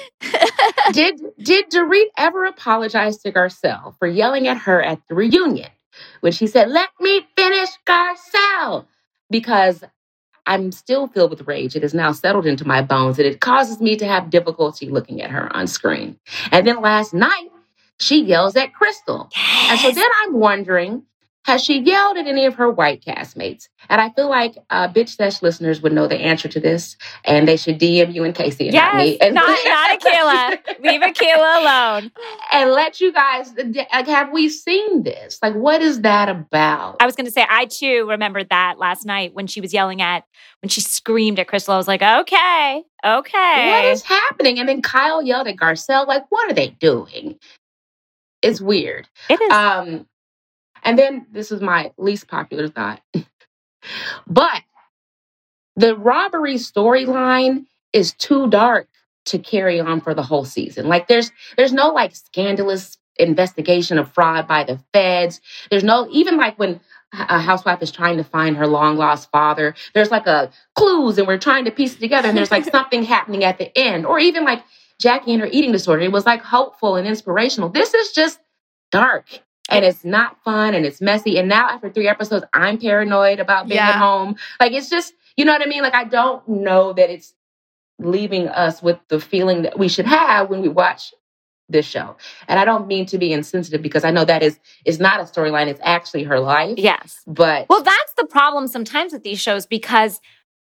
did 0.93 1.19
did 1.41 1.69
Dorit 1.71 2.05
ever 2.17 2.45
apologize 2.45 3.17
to 3.19 3.31
Garcelle 3.31 3.95
for 3.99 4.07
yelling 4.07 4.47
at 4.47 4.57
her 4.59 4.81
at 4.81 4.99
the 5.09 5.15
reunion 5.15 5.69
when 6.21 6.31
she 6.31 6.47
said, 6.47 6.69
"Let 6.69 6.89
me 6.99 7.27
finish, 7.35 7.69
Garcelle," 7.85 8.85
because 9.29 9.83
I'm 10.45 10.71
still 10.71 11.07
filled 11.07 11.31
with 11.31 11.47
rage. 11.47 11.75
It 11.75 11.83
has 11.83 11.93
now 11.93 12.11
settled 12.13 12.45
into 12.45 12.65
my 12.65 12.81
bones, 12.81 13.19
and 13.19 13.27
it 13.27 13.41
causes 13.41 13.81
me 13.81 13.97
to 13.97 14.05
have 14.05 14.29
difficulty 14.29 14.89
looking 14.89 15.21
at 15.21 15.29
her 15.29 15.53
on 15.55 15.67
screen. 15.67 16.17
And 16.51 16.65
then 16.65 16.81
last 16.81 17.13
night, 17.13 17.49
she 17.99 18.23
yells 18.23 18.55
at 18.55 18.73
Crystal. 18.73 19.29
And 19.69 19.79
so 19.79 19.91
then 19.91 20.09
I'm 20.23 20.33
wondering, 20.33 21.03
has 21.47 21.63
she 21.63 21.79
yelled 21.79 22.17
at 22.17 22.27
any 22.27 22.45
of 22.45 22.55
her 22.55 22.69
white 22.69 23.03
castmates? 23.03 23.69
And 23.89 24.01
I 24.01 24.09
feel 24.11 24.29
like 24.29 24.57
uh, 24.69 24.89
Bitch 24.89 25.15
Sesh 25.15 25.41
listeners 25.41 25.81
would 25.81 25.93
know 25.93 26.05
the 26.05 26.17
answer 26.17 26.49
to 26.49 26.59
this, 26.59 26.97
and 27.23 27.47
they 27.47 27.55
should 27.55 27.79
DM 27.79 28.13
you 28.13 28.25
and 28.25 28.35
Casey 28.35 28.67
and 28.67 28.75
not 28.75 28.95
me. 28.97 29.11
Yes, 29.11 29.17
And 29.21 29.33
not 29.33 29.57
not 29.65 29.99
Akilah. 29.99 30.83
Leave 30.83 31.01
Akilah 31.01 31.61
alone. 31.61 32.11
and 32.51 32.71
let 32.71 32.99
you 32.99 33.13
guys, 33.13 33.53
like, 33.55 34.07
have 34.07 34.31
we 34.33 34.49
seen 34.49 35.03
this? 35.03 35.39
Like, 35.41 35.55
what 35.55 35.81
is 35.81 36.01
that 36.01 36.27
about? 36.27 36.97
I 36.99 37.05
was 37.05 37.15
going 37.15 37.25
to 37.27 37.31
say, 37.31 37.45
I 37.49 37.65
too 37.65 38.05
remembered 38.09 38.49
that 38.49 38.77
last 38.77 39.05
night 39.05 39.33
when 39.33 39.47
she 39.47 39.61
was 39.61 39.73
yelling 39.73 40.01
at, 40.01 40.25
when 40.61 40.67
she 40.69 40.81
screamed 40.81 41.39
at 41.39 41.47
Crystal. 41.47 41.73
I 41.73 41.77
was 41.77 41.87
like, 41.87 42.01
okay, 42.01 42.83
okay. 43.05 43.69
What 43.71 43.85
is 43.85 44.03
happening? 44.03 44.59
And 44.59 44.67
then 44.67 44.81
Kyle 44.81 45.23
yelled 45.23 45.47
at 45.47 45.55
Garcelle, 45.55 46.05
like, 46.07 46.25
what 46.29 46.51
are 46.51 46.53
they 46.53 46.71
doing? 46.71 47.39
It's 48.41 48.59
weird. 48.59 49.07
it 49.29 49.39
is. 49.41 49.51
Um, 49.51 50.05
and 50.87 50.97
then 50.97 51.27
this 51.31 51.51
is 51.51 51.61
my 51.61 51.91
least 51.97 52.27
popular 52.27 52.69
thought. 52.69 53.01
but 54.27 54.61
the 55.75 55.95
robbery 55.95 56.55
storyline 56.55 57.65
is 57.93 58.13
too 58.13 58.49
dark 58.49 58.87
to 59.25 59.37
carry 59.37 59.79
on 59.81 59.99
for 59.99 60.13
the 60.13 60.23
whole 60.23 60.45
season. 60.45 60.87
Like 60.87 61.07
there's 61.07 61.31
there's 61.57 61.73
no 61.73 61.89
like 61.89 62.15
scandalous 62.15 62.97
investigation 63.17 63.97
of 63.97 64.11
fraud 64.13 64.47
by 64.47 64.63
the 64.63 64.79
feds. 64.93 65.41
There's 65.69 65.83
no 65.83 66.07
even 66.11 66.37
like 66.37 66.57
when 66.57 66.79
a 67.13 67.39
housewife 67.39 67.81
is 67.81 67.91
trying 67.91 68.17
to 68.17 68.23
find 68.23 68.55
her 68.55 68.67
long 68.67 68.95
lost 68.95 69.29
father, 69.29 69.75
there's 69.93 70.11
like 70.11 70.25
a 70.25 70.51
clues 70.75 71.17
and 71.17 71.27
we're 71.27 71.37
trying 71.37 71.65
to 71.65 71.71
piece 71.71 71.95
it 71.95 71.99
together 71.99 72.29
and 72.29 72.37
there's 72.37 72.51
like 72.51 72.65
something 72.71 73.03
happening 73.03 73.43
at 73.43 73.57
the 73.57 73.77
end. 73.77 74.05
Or 74.05 74.19
even 74.19 74.45
like 74.45 74.63
Jackie 75.01 75.33
and 75.33 75.41
her 75.41 75.49
eating 75.51 75.73
disorder. 75.73 76.01
It 76.03 76.11
was 76.13 76.25
like 76.25 76.41
hopeful 76.41 76.95
and 76.95 77.07
inspirational. 77.07 77.69
This 77.69 77.93
is 77.93 78.13
just 78.13 78.39
dark 78.91 79.41
and 79.69 79.85
it's 79.85 80.05
not 80.05 80.41
fun 80.43 80.73
and 80.73 80.85
it's 80.85 81.01
messy. 81.01 81.37
And 81.37 81.47
now 81.49 81.69
after 81.69 81.89
three 81.89 82.07
episodes, 82.07 82.45
I'm 82.53 82.77
paranoid 82.77 83.39
about 83.39 83.67
being 83.67 83.79
at 83.79 83.97
home. 83.97 84.35
Like 84.59 84.71
it's 84.71 84.89
just, 84.89 85.13
you 85.35 85.45
know 85.45 85.51
what 85.53 85.61
I 85.61 85.65
mean? 85.65 85.83
Like 85.83 85.95
I 85.95 86.03
don't 86.03 86.47
know 86.47 86.93
that 86.93 87.09
it's 87.09 87.33
leaving 87.99 88.47
us 88.47 88.81
with 88.81 88.97
the 89.09 89.19
feeling 89.19 89.63
that 89.63 89.77
we 89.77 89.87
should 89.87 90.05
have 90.05 90.49
when 90.49 90.61
we 90.61 90.69
watch 90.69 91.13
this 91.69 91.85
show. 91.85 92.15
And 92.47 92.59
I 92.59 92.65
don't 92.65 92.87
mean 92.87 93.05
to 93.07 93.17
be 93.17 93.33
insensitive 93.33 93.81
because 93.81 94.05
I 94.05 94.11
know 94.11 94.23
that 94.25 94.41
is 94.41 94.59
is 94.85 94.99
not 94.99 95.19
a 95.19 95.23
storyline, 95.23 95.67
it's 95.67 95.81
actually 95.83 96.23
her 96.23 96.39
life. 96.39 96.77
yes. 96.77 97.21
But 97.27 97.67
Well, 97.69 97.83
that's 97.83 98.13
the 98.17 98.25
problem 98.25 98.67
sometimes 98.67 99.11
with 99.13 99.23
these 99.23 99.39
shows 99.41 99.65
because 99.65 100.21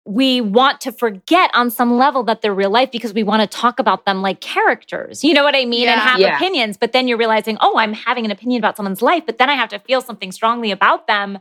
we 0.06 0.42
want 0.42 0.82
to 0.82 0.92
forget 0.92 1.52
on 1.54 1.70
some 1.70 1.96
level 1.98 2.24
that 2.24 2.42
they're 2.42 2.56
real 2.56 2.72
life 2.72 2.90
because 2.92 3.14
we 3.14 3.22
want 3.22 3.42
to 3.42 3.48
talk 3.48 3.80
about 3.80 4.06
them 4.06 4.22
like 4.24 4.42
characters. 4.42 5.24
You 5.24 5.34
know 5.36 5.44
what 5.44 5.56
I 5.56 5.66
mean? 5.66 5.88
And 5.88 6.02
have 6.02 6.20
Yeah. 6.20 6.36
opinions. 6.36 6.76
But 6.76 6.92
then 6.92 7.08
you're 7.08 7.20
realizing, 7.20 7.58
oh, 7.62 7.78
I'm 7.78 7.94
having 7.94 8.26
an 8.26 8.32
opinion 8.32 8.60
about 8.60 8.76
someone's 8.78 9.02
life, 9.04 9.24
but 9.28 9.38
then 9.38 9.50
I 9.50 9.54
have 9.54 9.70
to 9.70 9.80
feel 9.80 10.02
something 10.02 10.32
strongly 10.32 10.72
about 10.72 11.06
them 11.06 11.38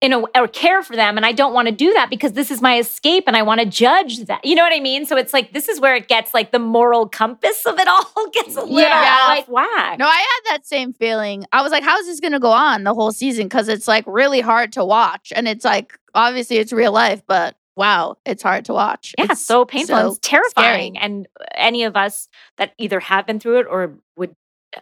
in 0.00 0.12
a, 0.12 0.18
or 0.38 0.46
care 0.46 0.82
for 0.84 0.94
them. 0.94 1.16
And 1.16 1.26
I 1.26 1.32
don't 1.32 1.52
want 1.52 1.66
to 1.66 1.72
do 1.72 1.92
that 1.94 2.08
because 2.10 2.34
this 2.34 2.50
is 2.52 2.62
my 2.62 2.78
escape 2.78 3.24
and 3.26 3.36
I 3.36 3.42
want 3.42 3.60
to 3.60 3.66
judge 3.66 4.18
that. 4.26 4.44
You 4.44 4.54
know 4.54 4.62
what 4.62 4.74
I 4.74 4.78
mean? 4.78 5.04
So 5.06 5.16
it's 5.16 5.32
like, 5.32 5.52
this 5.52 5.68
is 5.68 5.80
where 5.80 5.96
it 5.96 6.06
gets 6.06 6.32
like 6.32 6.52
the 6.52 6.58
moral 6.60 7.08
compass 7.08 7.64
of 7.66 7.76
it 7.78 7.88
all 7.88 8.28
gets 8.32 8.54
a 8.56 8.60
little 8.60 8.78
Yeah, 8.78 9.16
off 9.22 9.28
like- 9.30 9.48
whack. 9.48 9.98
No, 9.98 10.06
I 10.06 10.14
had 10.18 10.52
that 10.54 10.66
same 10.66 10.92
feeling. 10.92 11.44
I 11.50 11.62
was 11.62 11.72
like, 11.72 11.82
how's 11.82 12.04
this 12.06 12.20
going 12.20 12.34
to 12.34 12.38
go 12.38 12.52
on 12.52 12.84
the 12.84 12.94
whole 12.94 13.10
season? 13.10 13.46
Because 13.46 13.68
it's 13.68 13.88
like 13.88 14.04
really 14.06 14.42
hard 14.42 14.72
to 14.74 14.84
watch. 14.84 15.32
And 15.34 15.48
it's 15.48 15.64
like, 15.64 15.98
obviously, 16.14 16.58
it's 16.58 16.72
real 16.72 16.92
life, 16.92 17.22
but 17.26 17.56
wow, 17.76 18.16
it's 18.24 18.42
hard 18.42 18.64
to 18.66 18.72
watch. 18.72 19.14
Yeah, 19.18 19.26
It's 19.30 19.42
so 19.42 19.64
painful. 19.64 19.96
so 19.96 20.00
and 20.00 20.10
it's 20.10 20.18
terrifying. 20.26 20.98
And 20.98 21.28
any 21.54 21.84
of 21.84 21.96
us 21.96 22.28
that 22.56 22.72
either 22.78 23.00
have 23.00 23.26
been 23.26 23.38
through 23.38 23.60
it 23.60 23.66
or 23.68 23.94
would 24.16 24.34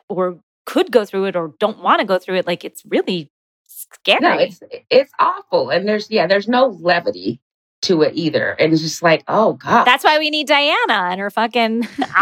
or 0.08 0.38
could 0.66 0.90
go 0.90 1.04
through 1.04 1.26
it 1.26 1.36
or 1.36 1.54
don't 1.58 1.82
want 1.82 2.00
to 2.00 2.06
go 2.06 2.18
through 2.18 2.36
it, 2.36 2.46
like 2.46 2.64
it's 2.64 2.84
really 2.86 3.30
scary. 3.66 4.20
no, 4.20 4.38
it's 4.38 4.62
it's 4.90 5.12
awful. 5.18 5.70
And 5.70 5.88
there's 5.88 6.10
yeah, 6.10 6.26
there's 6.26 6.48
no 6.48 6.66
levity 6.66 7.40
to 7.82 8.02
it 8.02 8.14
either. 8.14 8.52
And 8.52 8.72
it's 8.72 8.82
just 8.82 9.02
like, 9.02 9.24
oh 9.28 9.54
God. 9.54 9.84
That's 9.84 10.04
why 10.04 10.18
we 10.18 10.30
need 10.30 10.46
Diana 10.46 11.10
and 11.10 11.20
her 11.20 11.30
fucking. 11.30 11.86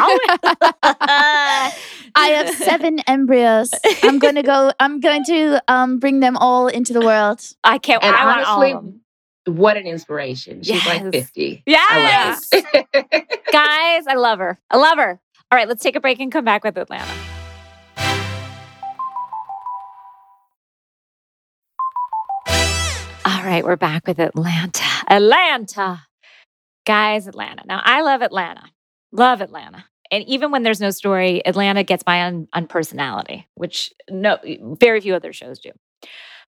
I 2.14 2.26
have 2.28 2.54
seven 2.56 2.98
embryos. 3.06 3.70
I'm 4.02 4.18
going 4.18 4.34
to 4.34 4.42
go, 4.42 4.72
I'm 4.80 5.00
going 5.00 5.24
to 5.24 5.62
um, 5.68 5.98
bring 5.98 6.20
them 6.20 6.36
all 6.36 6.68
into 6.68 6.92
the 6.92 7.00
world. 7.00 7.40
I 7.64 7.78
can't. 7.78 8.02
And 8.02 8.14
I 8.14 8.24
want 8.26 8.46
all 8.46 8.56
honestly, 8.58 8.72
of 8.72 8.84
them. 8.84 9.00
What 9.46 9.76
an 9.76 9.86
inspiration. 9.86 10.62
She's 10.62 10.84
like 10.86 11.02
Yes. 11.02 11.12
50. 11.12 11.62
Yes, 11.66 12.48
I 12.52 13.26
guys, 13.52 14.06
I 14.06 14.14
love 14.14 14.38
her. 14.38 14.58
I 14.70 14.76
love 14.76 14.98
her. 14.98 15.20
All 15.50 15.58
right, 15.58 15.68
let's 15.68 15.82
take 15.82 15.96
a 15.96 16.00
break 16.00 16.20
and 16.20 16.30
come 16.32 16.44
back 16.44 16.64
with 16.64 16.76
Atlanta. 16.78 17.12
All 23.24 23.42
right, 23.48 23.64
we're 23.64 23.76
back 23.76 24.06
with 24.06 24.18
Atlanta. 24.18 24.84
Atlanta. 25.08 26.02
Guys, 26.86 27.26
Atlanta. 27.26 27.62
Now, 27.66 27.80
I 27.84 28.02
love 28.02 28.22
Atlanta. 28.22 28.64
Love 29.12 29.40
Atlanta. 29.40 29.84
And 30.10 30.24
even 30.28 30.50
when 30.50 30.62
there's 30.62 30.80
no 30.80 30.90
story, 30.90 31.44
Atlanta 31.46 31.82
gets 31.84 32.02
by 32.02 32.22
on, 32.22 32.48
on 32.52 32.66
personality, 32.66 33.46
which 33.54 33.92
no 34.10 34.38
very 34.80 35.00
few 35.00 35.14
other 35.14 35.32
shows 35.32 35.58
do. 35.60 35.70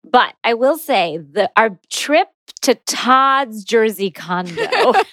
But 0.04 0.34
I 0.42 0.54
will 0.54 0.78
say 0.78 1.18
that 1.32 1.52
our 1.56 1.78
trip 1.90 2.28
to 2.62 2.74
Todd's 2.74 3.64
Jersey 3.64 4.10
condo 4.10 4.92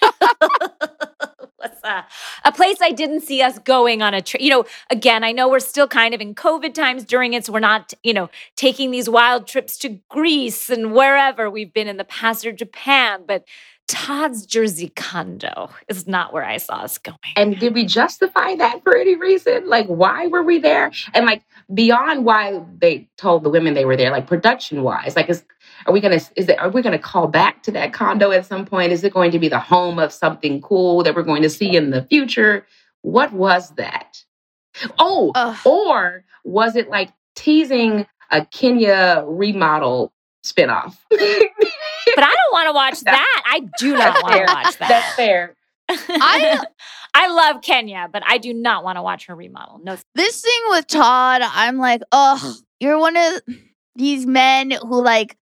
uh, 1.90 2.02
a 2.44 2.52
place 2.52 2.78
I 2.80 2.92
didn't 2.92 3.22
see 3.22 3.42
us 3.42 3.58
going 3.58 4.02
on 4.02 4.14
a 4.14 4.22
trip. 4.22 4.42
You 4.42 4.50
know, 4.50 4.64
again, 4.90 5.24
I 5.24 5.32
know 5.32 5.48
we're 5.48 5.60
still 5.60 5.88
kind 5.88 6.14
of 6.14 6.20
in 6.20 6.34
COVID 6.34 6.74
times 6.74 7.04
during 7.04 7.32
it, 7.34 7.44
so 7.44 7.52
we're 7.52 7.60
not, 7.60 7.92
you 8.02 8.14
know, 8.14 8.30
taking 8.56 8.90
these 8.90 9.08
wild 9.08 9.46
trips 9.46 9.76
to 9.78 10.00
Greece 10.08 10.70
and 10.70 10.92
wherever 10.92 11.50
we've 11.50 11.72
been 11.72 11.88
in 11.88 11.96
the 11.96 12.04
past 12.04 12.46
or 12.46 12.52
Japan, 12.52 13.22
but 13.26 13.44
Todd's 13.90 14.46
Jersey 14.46 14.92
condo 14.94 15.68
is 15.88 16.06
not 16.06 16.32
where 16.32 16.44
I 16.44 16.58
saw 16.58 16.76
us 16.82 16.96
going. 16.96 17.18
And 17.34 17.58
did 17.58 17.74
we 17.74 17.84
justify 17.84 18.54
that 18.54 18.84
for 18.84 18.96
any 18.96 19.16
reason? 19.16 19.68
Like, 19.68 19.86
why 19.88 20.28
were 20.28 20.44
we 20.44 20.60
there? 20.60 20.92
And 21.12 21.26
like 21.26 21.42
beyond 21.74 22.24
why 22.24 22.62
they 22.78 23.08
told 23.18 23.42
the 23.42 23.50
women 23.50 23.74
they 23.74 23.84
were 23.84 23.96
there, 23.96 24.12
like 24.12 24.28
production 24.28 24.84
wise, 24.84 25.16
like 25.16 25.28
is 25.28 25.42
are 25.86 25.92
we 25.92 26.00
gonna 26.00 26.20
is 26.36 26.48
it 26.48 26.56
are 26.60 26.70
we 26.70 26.82
gonna 26.82 27.00
call 27.00 27.26
back 27.26 27.64
to 27.64 27.72
that 27.72 27.92
condo 27.92 28.30
at 28.30 28.46
some 28.46 28.64
point? 28.64 28.92
Is 28.92 29.02
it 29.02 29.12
going 29.12 29.32
to 29.32 29.40
be 29.40 29.48
the 29.48 29.58
home 29.58 29.98
of 29.98 30.12
something 30.12 30.60
cool 30.60 31.02
that 31.02 31.16
we're 31.16 31.24
going 31.24 31.42
to 31.42 31.50
see 31.50 31.74
in 31.74 31.90
the 31.90 32.04
future? 32.04 32.66
What 33.02 33.32
was 33.32 33.70
that? 33.70 34.22
Oh, 35.00 35.32
Ugh. 35.34 35.56
or 35.64 36.24
was 36.44 36.76
it 36.76 36.90
like 36.90 37.12
teasing 37.34 38.06
a 38.30 38.44
Kenya 38.46 39.24
remodel 39.26 40.12
spinoff? 40.46 40.96
But 42.14 42.24
I 42.24 42.28
don't 42.28 42.52
want 42.52 42.68
to 42.68 42.72
watch 42.72 43.00
that. 43.00 43.42
I 43.46 43.60
do 43.78 43.96
not 43.96 44.22
want 44.22 44.34
to 44.34 44.52
watch 44.52 44.78
that. 44.78 44.88
That's 44.88 45.14
fair. 45.14 45.54
I 45.88 46.62
I 47.14 47.28
love 47.28 47.62
Kenya, 47.62 48.08
but 48.12 48.22
I 48.26 48.38
do 48.38 48.54
not 48.54 48.84
want 48.84 48.96
to 48.96 49.02
watch 49.02 49.26
her 49.26 49.34
remodel. 49.34 49.80
No, 49.82 49.96
this 50.14 50.40
thing 50.40 50.62
with 50.68 50.86
Todd, 50.86 51.42
I'm 51.44 51.78
like, 51.78 52.02
oh, 52.12 52.56
you're 52.78 52.98
one 52.98 53.16
of 53.16 53.42
these 53.96 54.26
men 54.26 54.70
who 54.70 55.02
like 55.02 55.36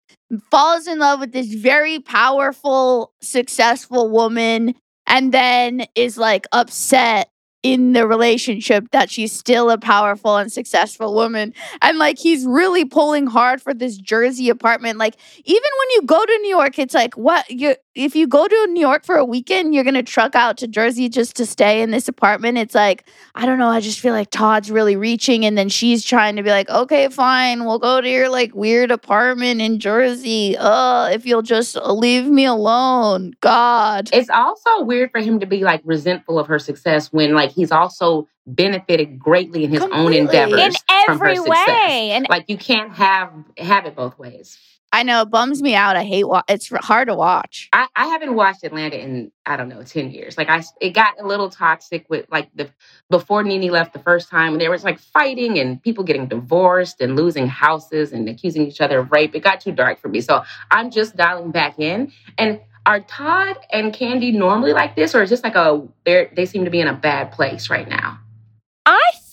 falls 0.51 0.87
in 0.87 0.99
love 0.99 1.21
with 1.21 1.33
this 1.33 1.53
very 1.55 2.01
powerful, 2.01 3.13
successful 3.23 4.11
woman 4.11 4.75
and 5.07 5.33
then 5.33 5.87
is 5.95 6.19
like 6.19 6.47
upset 6.53 7.31
in 7.65 7.95
the 7.95 8.07
relationship 8.07 8.91
that 8.93 9.11
she's 9.11 9.33
still 9.33 9.71
a 9.71 9.79
powerful 9.79 10.37
and 10.37 10.53
successful 10.53 11.15
woman. 11.15 11.55
And 11.81 11.99
like 11.99 12.19
he's 12.19 12.45
really 12.47 12.85
pulling 12.85 13.27
hard 13.27 13.63
for 13.63 13.73
this 13.73 13.97
Jersey 13.97 14.51
apartment. 14.51 14.99
Like 14.99 15.17
even 15.45 15.71
when 15.79 15.89
you 15.93 16.03
go 16.03 16.25
to 16.25 16.39
New 16.43 16.51
York, 16.51 16.79
it's 16.79 16.95
like 16.95 17.17
what 17.17 17.51
you 17.51 17.75
if 17.95 18.17
you 18.17 18.27
go 18.27 18.49
to 18.49 18.67
New 18.69 18.81
York 18.81 19.05
for 19.05 19.17
a 19.17 19.25
weekend, 19.25 19.75
you're 19.75 19.85
gonna 19.85 20.03
truck 20.03 20.35
out 20.35 20.57
to 20.59 20.69
Jersey 20.69 21.09
just 21.09 21.37
to 21.37 21.47
stay 21.47 21.81
in 21.81 21.91
this 21.91 22.09
apartment. 22.09 22.59
It's 22.59 22.75
like, 22.75 23.05
I 23.35 23.47
don't 23.47 23.59
know, 23.59 23.69
I 23.69 23.81
just 23.81 24.01
feel 24.01 24.13
like 24.13 24.31
Todd's 24.31 24.71
really 24.71 24.97
reaching 24.97 25.45
and 25.45 25.57
then 25.57 25.69
she's 25.69 26.05
trying 26.05 26.37
to 26.37 26.43
be 26.43 26.51
like, 26.51 26.69
okay, 26.69 27.09
fine, 27.09 27.65
we'll 27.65 27.79
go 27.79 28.01
to 28.01 28.09
your 28.09 28.29
like 28.29 28.55
weird 28.55 28.91
apartment 28.91 29.61
in 29.61 29.79
Jersey. 29.79 30.57
Uh, 30.59 31.09
if 31.11 31.25
you'll 31.25 31.43
just 31.43 31.77
leave 31.77 32.27
me 32.27 32.45
alone. 32.45 33.35
God. 33.41 34.11
It's 34.13 34.31
also 34.31 34.83
weird 34.83 35.11
for 35.11 35.21
him 35.21 35.39
to 35.41 35.47
be 35.47 35.63
like 35.63 35.83
resentful 35.85 36.39
of 36.39 36.47
her 36.49 36.59
success 36.59 37.13
when 37.13 37.35
like 37.35 37.51
he's 37.51 37.71
also 37.71 38.29
benefited 38.47 39.19
greatly 39.19 39.65
in 39.65 39.71
his 39.71 39.81
own 39.81 40.13
endeavors 40.13 40.61
in 40.61 40.73
from 41.07 41.19
her 41.19 41.29
every 41.29 41.37
success. 41.37 41.69
way. 41.69 42.11
And 42.11 42.27
Like 42.29 42.45
you 42.49 42.59
can't 42.59 42.93
have 42.93 43.33
have 43.59 43.87
it 43.87 43.95
both 43.95 44.19
ways. 44.19 44.59
I 44.95 45.03
know 45.03 45.23
it 45.23 45.31
bums 45.31 45.61
me 45.61 45.75
out. 45.75 45.97
I 45.97 46.05
hate 46.05 46.23
wa- 46.25 46.45
it's 46.49 46.69
hard 46.69 47.09
to 47.09 47.17
watch. 47.17 47.69
I, 47.73 47.89
I 47.97 48.07
haven't 48.07 48.37
watched 48.37 48.63
Atlanta 48.63 48.97
in 48.97 49.33
I 49.45 49.57
don't 49.57 49.69
know 49.69 49.83
ten 49.83 50.11
years. 50.13 50.39
Like 50.39 50.49
I, 50.49 50.63
it 50.81 50.91
got 50.91 51.21
a 51.21 51.27
little 51.27 51.51
toxic 51.51 52.07
with 52.09 52.27
like 52.31 52.49
the 52.55 52.71
before 53.11 53.43
Nene 53.43 53.73
left 53.73 53.93
the 53.93 53.99
first 53.99 54.31
time, 54.31 54.59
there 54.59 54.71
was 54.71 54.85
like 54.85 55.01
fighting 55.01 55.59
and 55.59 55.83
people 55.83 56.05
getting 56.05 56.29
divorced 56.29 57.01
and 57.01 57.17
losing 57.17 57.49
houses 57.49 58.13
and 58.13 58.29
accusing 58.29 58.67
each 58.69 58.81
other 58.81 59.01
of 59.01 59.11
rape. 59.11 59.35
It 59.35 59.41
got 59.41 59.61
too 59.61 59.73
dark 59.73 59.99
for 59.99 60.09
me, 60.09 60.21
so 60.21 60.45
I'm 60.71 60.93
just 60.93 61.17
dialing 61.17 61.51
back 61.51 61.79
in. 61.81 62.13
And 62.39 62.61
are 62.87 63.01
Todd 63.01 63.57
and 63.73 63.93
Kandi 63.93 64.33
normally 64.33 64.75
like 64.75 64.95
this, 64.95 65.13
or 65.15 65.23
is 65.23 65.31
this 65.31 65.43
like 65.43 65.57
a 65.57 65.83
they're- 66.05 66.31
they 66.37 66.47
seem 66.47 66.65
to 66.67 66.71
be 66.71 66.81
in 66.81 66.87
a 66.87 66.95
bad 66.95 67.33
place 67.33 67.69
right 67.69 67.89
now? 67.89 68.21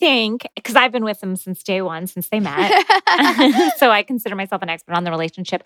I 0.01 0.05
think 0.05 0.47
because 0.55 0.75
I've 0.75 0.91
been 0.91 1.03
with 1.03 1.19
them 1.19 1.35
since 1.35 1.61
day 1.63 1.81
one, 1.81 2.07
since 2.07 2.29
they 2.29 2.39
met. 2.39 2.71
so 3.77 3.91
I 3.91 4.03
consider 4.03 4.35
myself 4.35 4.61
an 4.61 4.69
expert 4.69 4.93
on 4.95 5.03
the 5.03 5.11
relationship. 5.11 5.63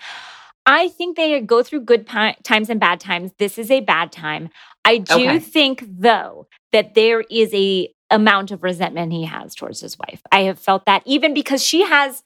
I 0.65 0.89
think 0.89 1.15
they 1.15 1.39
go 1.41 1.63
through 1.63 1.81
good 1.81 2.05
pi- 2.05 2.35
times 2.43 2.69
and 2.69 2.79
bad 2.79 2.99
times. 2.99 3.31
This 3.37 3.57
is 3.57 3.69
a 3.71 3.81
bad 3.81 4.11
time. 4.11 4.49
I 4.83 4.97
do 4.97 5.13
Okay. 5.15 5.39
think 5.39 5.85
though 5.87 6.47
that 6.71 6.95
there 6.95 7.21
is 7.29 7.53
a 7.53 7.89
amount 8.11 8.51
of 8.51 8.63
resentment 8.63 9.13
he 9.13 9.23
has 9.25 9.55
towards 9.55 9.79
his 9.79 9.97
wife. 9.97 10.21
I 10.31 10.41
have 10.41 10.59
felt 10.59 10.85
that 10.85 11.01
even 11.05 11.33
because 11.33 11.63
she 11.63 11.81
has 11.83 12.23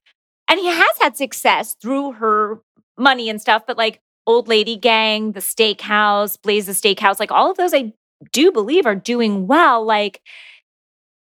and 0.48 0.60
he 0.60 0.68
has 0.68 0.98
had 1.02 1.16
success 1.16 1.76
through 1.82 2.14
her 2.14 2.60
money 2.98 3.30
and 3.30 3.40
stuff, 3.40 3.64
but 3.68 3.78
like 3.78 4.00
Old 4.26 4.48
Lady 4.48 4.76
Gang, 4.76 5.34
the 5.34 5.40
steakhouse, 5.42 6.42
Blaze 6.42 6.66
the 6.66 6.72
Steakhouse, 6.74 7.20
like 7.20 7.32
all 7.32 7.52
of 7.52 7.58
those 7.58 7.74
I 7.74 7.94
do 8.32 8.52
believe 8.52 8.86
are 8.86 8.96
doing 8.96 9.48
well. 9.48 9.86
Like 9.86 10.22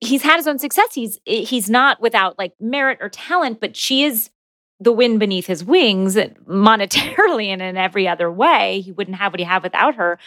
he's 0.00 0.22
had 0.22 0.36
his 0.36 0.46
own 0.46 0.58
success. 0.58 0.94
He's 0.94 1.18
eh, 1.26 1.44
he's 1.44 1.68
not 1.68 2.00
without 2.00 2.38
like 2.38 2.52
merit 2.60 2.98
or 3.00 3.08
talent, 3.08 3.60
but 3.60 3.76
she 3.76 4.04
is 4.04 4.30
the 4.80 4.92
wind 4.92 5.18
beneath 5.18 5.46
his 5.46 5.64
wings 5.64 6.16
eh, 6.16 6.28
monetarily 6.48 7.46
and 7.46 7.62
in 7.62 7.76
every 7.76 8.06
other 8.06 8.30
way. 8.30 8.80
He 8.80 8.92
wouldn't 8.92 9.18
have 9.18 9.32
what 9.32 9.40
he 9.40 9.44
have 9.44 9.62
without 9.62 9.96
her. 9.96 10.18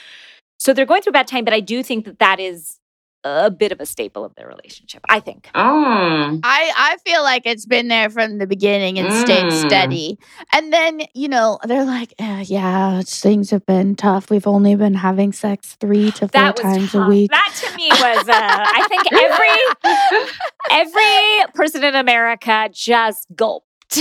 So 0.58 0.74
they're 0.74 0.86
going 0.86 1.02
through 1.02 1.12
a 1.12 1.14
bad 1.14 1.28
time, 1.28 1.44
but 1.44 1.54
I 1.54 1.60
do 1.60 1.82
think 1.82 2.06
that 2.06 2.20
that 2.20 2.40
is 2.40 2.78
a 3.24 3.52
bit 3.52 3.72
of 3.72 3.80
a 3.80 3.86
staple 3.86 4.26
of 4.26 4.34
their 4.36 4.48
relationship. 4.48 5.02
I 5.10 5.20
think. 5.20 5.50
Oh, 5.56 6.40
I 6.44 6.72
I 6.76 6.98
feel 7.06 7.22
like 7.24 7.44
it's 7.46 7.66
been 7.66 7.88
there 7.88 8.10
from 8.10 8.38
the 8.40 8.48
beginning 8.48 8.98
and 9.00 9.14
stayed 9.14 9.46
Mm. 9.46 9.52
steady. 9.68 10.20
And 10.54 10.74
then 10.74 11.02
you 11.14 11.28
know 11.28 11.60
they're 11.66 11.86
like, 11.86 12.14
"Eh, 12.20 12.44
yeah, 12.48 13.02
things 13.06 13.50
have 13.52 13.66
been 13.66 13.96
tough. 13.96 14.30
We've 14.30 14.48
only 14.48 14.76
been 14.76 14.96
having 14.96 15.34
sex 15.34 15.76
three 15.80 16.12
to 16.14 16.22
four 16.22 16.30
That 16.30 16.56
times 16.56 16.92
tough. 16.94 17.06
a 17.06 17.10
week. 17.10 17.30
That 17.32 17.54
to 17.64 17.76
me 17.76 17.90
was, 17.92 18.28
uh, 18.28 18.34
I 18.34 18.86
think 18.90 19.04
every 19.14 20.26
every 20.72 21.54
person 21.54 21.84
in 21.84 21.96
America 21.96 22.70
just 22.72 23.28
gulped. 23.36 23.68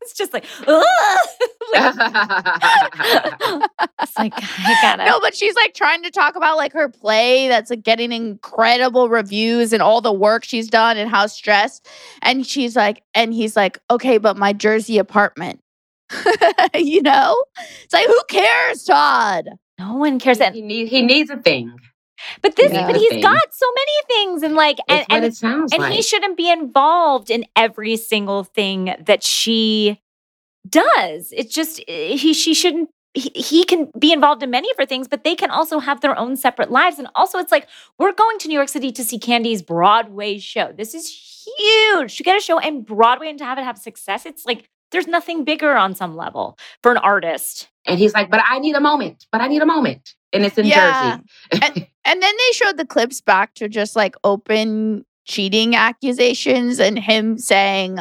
it's 0.00 0.12
just 0.14 0.32
like, 0.32 0.44
Like, 1.72 1.94
it's 4.02 4.18
like 4.18 4.32
I 4.36 4.76
gotta. 4.82 5.04
no, 5.04 5.20
but 5.20 5.36
she's 5.36 5.54
like 5.54 5.74
trying 5.74 6.02
to 6.02 6.10
talk 6.10 6.36
about 6.36 6.56
like 6.56 6.72
her 6.72 6.88
play 6.88 7.48
that's 7.48 7.70
like 7.70 7.82
getting 7.82 8.12
incredible 8.12 9.08
reviews 9.08 9.72
and 9.72 9.82
all 9.82 10.00
the 10.00 10.12
work 10.12 10.44
she's 10.44 10.68
done 10.68 10.96
and 10.96 11.10
how 11.10 11.26
stressed. 11.26 11.88
And 12.22 12.46
she's 12.46 12.74
like, 12.76 13.02
and 13.14 13.32
he's 13.32 13.56
like, 13.56 13.78
okay, 13.90 14.18
but 14.18 14.36
my 14.36 14.52
Jersey 14.52 14.98
apartment. 14.98 15.60
you 16.74 17.02
know? 17.02 17.36
It's 17.84 17.92
like, 17.92 18.06
who 18.06 18.20
cares, 18.28 18.84
Todd? 18.84 19.48
No 19.78 19.94
one 19.94 20.18
cares. 20.18 20.40
And 20.40 20.54
he, 20.54 20.62
need, 20.62 20.88
he 20.88 21.02
needs 21.02 21.30
a 21.30 21.36
thing. 21.36 21.76
But 22.42 22.56
this, 22.56 22.72
Yeah. 22.72 22.86
but 22.86 22.96
he's 22.96 23.10
Thing. 23.10 23.22
got 23.22 23.52
so 23.54 23.66
many 23.74 23.92
things, 24.08 24.42
and 24.42 24.54
like, 24.54 24.78
and 24.88 25.00
what 25.00 25.06
and, 25.10 25.24
it 25.24 25.34
sounds 25.36 25.72
and 25.72 25.82
like. 25.82 25.92
he 25.92 26.02
shouldn't 26.02 26.36
be 26.36 26.50
involved 26.50 27.30
in 27.30 27.44
every 27.56 27.96
single 27.96 28.44
thing 28.44 28.94
that 29.00 29.22
she 29.22 30.00
does. 30.68 31.32
It's 31.36 31.54
just 31.54 31.80
eh, 31.88 32.16
he, 32.16 32.32
she 32.34 32.54
shouldn't. 32.54 32.90
He, 33.14 33.30
he 33.34 33.64
can 33.64 33.90
be 33.98 34.12
involved 34.12 34.42
in 34.42 34.50
many 34.50 34.70
of 34.70 34.76
her 34.78 34.86
things, 34.86 35.08
but 35.08 35.24
they 35.24 35.34
can 35.34 35.50
also 35.50 35.80
have 35.80 36.00
their 36.00 36.16
own 36.16 36.36
separate 36.36 36.70
lives. 36.70 36.98
And 36.98 37.08
also, 37.16 37.38
it's 37.38 37.50
like 37.50 37.66
we're 37.98 38.12
going 38.12 38.38
to 38.38 38.48
New 38.48 38.54
York 38.54 38.68
City 38.68 38.92
to 38.92 39.02
see 39.04 39.18
Kandi's 39.18 39.62
Broadway 39.62 40.38
show. 40.38 40.72
This 40.76 40.94
is 40.94 41.08
huge 41.58 42.16
to 42.18 42.22
get 42.22 42.36
a 42.36 42.40
show 42.40 42.58
and 42.60 42.86
Broadway 42.86 43.28
and 43.30 43.38
to 43.38 43.44
have 43.44 43.58
it 43.58 43.64
have 43.64 43.78
success. 43.78 44.26
It's 44.26 44.44
like 44.46 44.68
there's 44.92 45.06
nothing 45.06 45.44
bigger 45.44 45.76
on 45.76 45.94
some 45.94 46.16
level 46.16 46.58
for 46.82 46.90
an 46.92 46.98
artist. 46.98 47.68
and 47.86 47.98
he's 47.98 48.12
like, 48.14 48.30
but 48.30 48.42
I 48.46 48.58
need 48.58 48.74
a 48.76 48.80
moment. 48.80 49.26
But 49.32 49.40
I 49.40 49.46
need 49.48 49.62
a 49.62 49.66
moment. 49.66 50.14
And 50.32 50.44
it's 50.44 50.58
in 50.58 50.66
Yeah. 50.66 51.18
Jersey. 51.52 51.86
And 52.04 52.22
then 52.22 52.34
they 52.36 52.52
showed 52.52 52.76
the 52.76 52.86
clips 52.86 53.20
back 53.20 53.54
to 53.54 53.68
just 53.68 53.94
like 53.96 54.14
open 54.24 55.04
cheating 55.26 55.74
accusations 55.76 56.80
and 56.80 56.98
him 56.98 57.38
saying, 57.38 57.98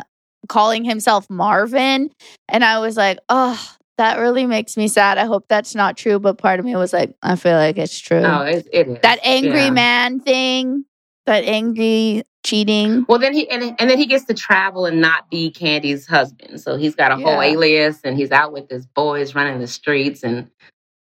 calling 0.47 0.83
himself 0.83 1.29
Marvin. 1.29 2.09
And 2.47 2.63
I 2.63 2.79
was 2.79 2.97
like, 2.97 3.19
oh, 3.29 3.59
that 3.97 4.17
really 4.19 4.45
makes 4.45 4.77
me 4.77 4.87
sad. 4.87 5.17
I 5.17 5.25
hope 5.25 5.45
that's 5.49 5.75
not 5.75 5.97
true. 5.97 6.19
But 6.19 6.37
part 6.37 6.59
of 6.59 6.65
me 6.65 6.75
was 6.75 6.93
like, 6.93 7.13
I 7.21 7.35
feel 7.35 7.53
like 7.55 7.77
it's 7.77 7.99
true. 7.99 8.21
no, 8.21 8.41
it, 8.41 8.67
it 8.71 8.87
is. 8.87 8.97
that 9.03 9.19
angry 9.23 9.65
Yeah. 9.65 9.69
man 9.71 10.19
thing, 10.21 10.85
that 11.25 11.43
angry 11.43 12.23
cheating. 12.43 13.05
Well, 13.07 13.19
then 13.19 13.33
he 13.33 13.49
and, 13.49 13.75
and 13.79 13.89
then 13.89 13.97
he 13.97 14.05
gets 14.05 14.25
to 14.25 14.33
travel 14.33 14.85
and 14.85 15.01
not 15.01 15.29
be 15.29 15.51
Kandi's 15.51 16.07
husband. 16.07 16.61
So 16.61 16.77
he's 16.77 16.95
got 16.95 17.11
a 17.11 17.15
whole 17.17 17.41
alias, 17.41 18.01
and 18.03 18.17
he's 18.17 18.31
out 18.31 18.53
with 18.53 18.69
his 18.69 18.85
boys 18.85 19.35
running 19.35 19.59
the 19.59 19.67
streets. 19.67 20.23
And 20.23 20.49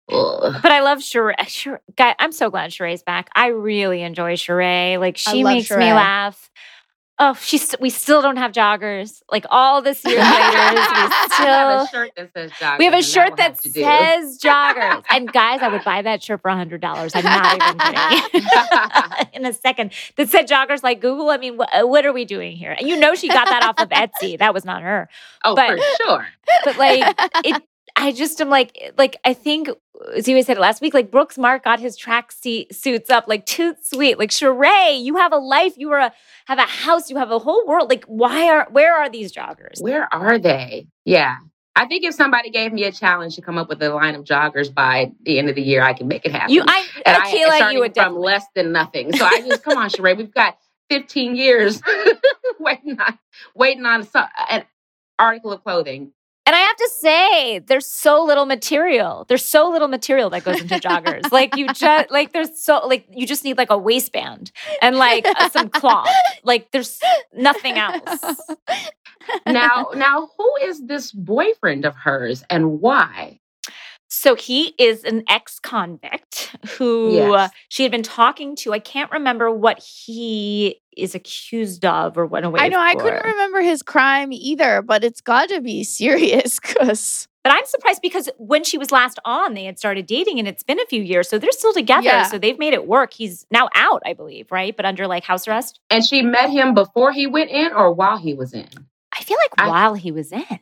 ugh. 0.10 0.56
But 0.62 0.72
I 0.72 0.82
love 0.82 1.00
Sheree. 1.00 1.36
Sheree 1.40 1.80
guy, 1.96 2.16
I'm 2.20 2.32
so 2.32 2.50
glad 2.50 2.72
Sheree's 2.72 3.04
back. 3.04 3.30
I 3.36 3.48
really 3.48 4.02
enjoy 4.02 4.36
Sheree. 4.36 5.00
Like 5.00 5.18
she 5.18 5.44
love 5.44 5.54
makes 5.54 5.72
me 5.72 5.94
laugh. 5.94 6.50
Oh, 7.20 7.36
she's 7.36 7.76
we 7.80 7.92
still 7.92 8.24
don't 8.24 8.38
have 8.38 8.52
joggers. 8.52 9.22
Like 9.32 9.46
all 9.52 9.84
this 9.84 10.04
years 10.04 10.18
later, 10.18 10.74
we 10.74 10.82
still 11.34 11.46
have 11.46 11.82
a 11.84 11.88
shirt 11.88 12.12
that 12.18 12.32
says 12.34 12.52
joggers. 12.54 12.78
we 12.80 12.86
have 12.86 12.94
a 12.96 13.04
shirt 13.04 13.38
that 13.38 13.62
do. 13.62 13.70
says 13.70 14.40
joggers. 14.40 15.04
and 15.12 15.32
guys, 15.32 15.62
I 15.62 15.68
would 15.68 15.84
buy 15.84 16.02
that 16.02 16.24
shirt 16.24 16.42
for 16.42 16.50
a 16.50 16.56
hundred 16.56 16.82
dollars. 16.82 17.12
I'm 17.16 17.24
not 17.24 17.56
even 17.56 17.78
kidding. 17.78 18.48
In 19.34 19.46
a 19.46 19.54
second, 19.54 19.94
that 20.18 20.30
said 20.30 20.48
joggers 20.48 20.82
like 20.82 21.02
Google. 21.02 21.30
I 21.30 21.38
mean, 21.38 21.56
wh- 21.60 21.88
what 21.88 22.04
are 22.06 22.14
we 22.14 22.26
doing 22.26 22.58
here? 22.58 22.72
And 22.72 22.90
you 22.90 22.98
know, 22.98 23.14
she 23.14 23.28
got 23.28 23.48
that 23.48 23.64
off 23.64 23.76
of 23.80 23.90
Etsy. 23.90 24.40
That 24.40 24.54
was 24.56 24.66
not 24.66 24.82
her. 24.82 25.08
oh, 25.46 25.56
but- 25.56 25.78
for 25.78 26.04
sure. 26.04 26.28
But 26.66 26.78
like, 26.78 27.16
it. 27.46 27.64
I 27.96 28.12
just 28.12 28.42
am 28.42 28.50
like, 28.50 28.78
eh, 28.82 28.92
like 28.98 29.18
I 29.24 29.34
think 29.34 29.70
eh, 29.70 29.74
as 30.16 30.28
you 30.28 30.42
said 30.44 30.58
last 30.58 30.82
week. 30.82 30.94
Like 30.94 31.12
Brooks 31.12 31.38
Mark 31.38 31.64
got 31.64 31.80
his 31.80 31.96
track 31.96 32.32
seat 32.32 32.74
suits 32.74 33.10
up, 33.10 33.28
like 33.28 33.46
too 33.46 33.76
sweet. 33.82 34.18
Like 34.20 34.32
Sheree, 34.32 35.02
you 35.02 35.18
have 35.18 35.32
a 35.32 35.38
life. 35.38 35.74
You 35.78 35.92
are 35.92 36.00
a 36.00 36.14
have 36.48 36.60
a 36.60 36.64
house. 36.64 37.10
You 37.10 37.18
have 37.18 37.32
a 37.32 37.40
whole 37.40 37.66
world. 37.68 37.90
Like, 37.90 38.06
why 38.06 38.50
are 38.50 38.68
where 38.72 38.96
are 38.96 39.10
these 39.10 39.32
joggers? 39.32 39.82
Where 39.82 40.14
are 40.14 40.38
they? 40.38 40.88
Yeah. 41.06 41.36
I 41.76 41.88
think 41.88 42.04
if 42.04 42.14
somebody 42.14 42.52
gave 42.52 42.72
me 42.72 42.84
a 42.84 42.92
challenge 42.92 43.36
to 43.36 43.42
come 43.42 43.58
up 43.58 43.68
with 43.68 43.82
a 43.82 43.90
line 43.90 44.14
of 44.14 44.24
joggers 44.24 44.72
by 44.72 45.12
the 45.24 45.40
end 45.40 45.50
of 45.50 45.56
the 45.56 45.64
year, 45.64 45.82
I 45.82 45.94
can 45.94 46.08
make 46.08 46.24
it 46.24 46.32
happen. 46.32 46.54
You, 46.54 46.62
I, 46.68 46.86
and 47.04 47.18
I 47.18 47.32
feel 47.32 47.48
like 47.48 47.74
you 47.74 47.80
would 47.80 47.96
from 47.96 48.04
definitely. 48.04 48.26
less 48.26 48.46
than 48.54 48.72
nothing. 48.72 49.12
So 49.14 49.26
I 49.26 49.42
just 49.42 49.64
come 49.64 49.78
on, 49.78 49.90
Sheree, 49.90 50.16
we've 50.16 50.34
got 50.34 50.56
15 50.90 51.36
years 51.36 51.82
waiting 52.60 53.00
on 53.00 53.18
waiting 53.56 53.86
on 53.86 54.04
some, 54.04 54.28
an 54.50 54.66
article 55.18 55.52
of 55.52 55.64
clothing. 55.64 56.12
And 56.46 56.56
I 56.56 56.60
have 56.60 56.76
to 56.76 56.90
say, 56.94 57.60
there's 57.60 57.86
so 57.86 58.22
little 58.24 58.46
material. 58.46 59.26
There's 59.30 59.46
so 59.46 59.70
little 59.70 59.88
material 59.88 60.30
that 60.32 60.44
goes 60.44 60.60
into 60.62 60.76
joggers. 60.76 61.32
Like 61.32 61.56
you 61.56 61.68
just 61.74 62.12
like 62.12 62.34
there's 62.34 62.62
so 62.62 62.86
like 62.86 63.08
you 63.12 63.26
just 63.26 63.44
need 63.44 63.58
like 63.58 63.70
a 63.70 63.78
waistband 63.78 64.52
and 64.82 64.98
like 64.98 65.26
uh, 65.26 65.50
some 65.50 65.70
cloth. 65.70 66.10
Like 66.44 66.72
there's 66.72 67.00
nothing 67.34 67.78
else. 67.78 68.20
Now, 69.48 69.88
now, 69.96 70.30
who 70.38 70.54
is 70.64 70.86
this 70.86 71.12
boyfriend 71.14 71.86
of 71.86 71.96
hers 71.96 72.44
and 72.50 72.82
why? 72.82 73.40
So 74.16 74.36
he 74.36 74.76
is 74.78 75.04
an 75.06 75.24
ex-convict 75.28 76.56
who 76.78 77.10
uh, 77.18 77.32
Yes. 77.34 77.52
she 77.70 77.82
had 77.82 77.92
been 77.92 78.04
talking 78.04 78.56
to. 78.58 78.72
I 78.72 78.78
can't 78.80 79.12
remember 79.12 79.50
what 79.50 79.80
he 79.80 80.80
is 80.96 81.16
accused 81.16 81.84
of 81.84 82.16
or 82.16 82.28
went 82.28 82.46
away. 82.46 82.60
I 82.62 82.68
know 82.70 82.80
I 82.80 82.94
couldn't 82.94 83.26
remember 83.26 83.62
his 83.62 83.82
crime 83.82 84.32
either, 84.32 84.84
but 84.84 85.04
it's 85.04 85.20
got 85.20 85.50
to 85.50 85.62
be 85.62 85.84
serious 86.00 86.60
because 86.60 87.28
But 87.44 87.54
I'm 87.54 87.66
surprised 87.66 88.02
because 88.04 88.30
when 88.38 88.64
she 88.64 88.78
was 88.78 88.92
last 88.92 89.18
on, 89.26 89.56
they 89.56 89.64
had 89.66 89.80
started 89.80 90.06
dating 90.06 90.38
and 90.38 90.48
it's 90.48 90.62
been 90.62 90.80
a 90.80 90.86
few 90.86 91.02
years. 91.02 91.28
So 91.28 91.40
they're 91.40 91.52
still 91.52 91.74
together. 91.74 92.04
Yeah. 92.06 92.24
So 92.28 92.38
they've 92.38 92.60
made 92.60 92.74
it 92.74 92.86
work. 92.88 93.14
He's 93.14 93.48
now 93.50 93.68
out, 93.74 94.04
I 94.06 94.14
believe, 94.14 94.52
right? 94.52 94.78
But 94.78 94.86
under 94.86 95.08
like 95.08 95.24
house 95.24 95.48
arrest. 95.48 95.80
And 95.90 96.06
she 96.06 96.22
met 96.22 96.52
him 96.52 96.76
before 96.76 97.12
he 97.12 97.26
went 97.26 97.50
in 97.50 97.74
or 97.74 97.92
while 97.92 98.18
he 98.18 98.36
was 98.36 98.54
in? 98.54 98.70
I 99.18 99.24
feel 99.24 99.38
like 99.44 99.54
I- 99.66 99.70
while 99.70 99.96
he 99.96 100.12
was 100.12 100.32
in. 100.32 100.60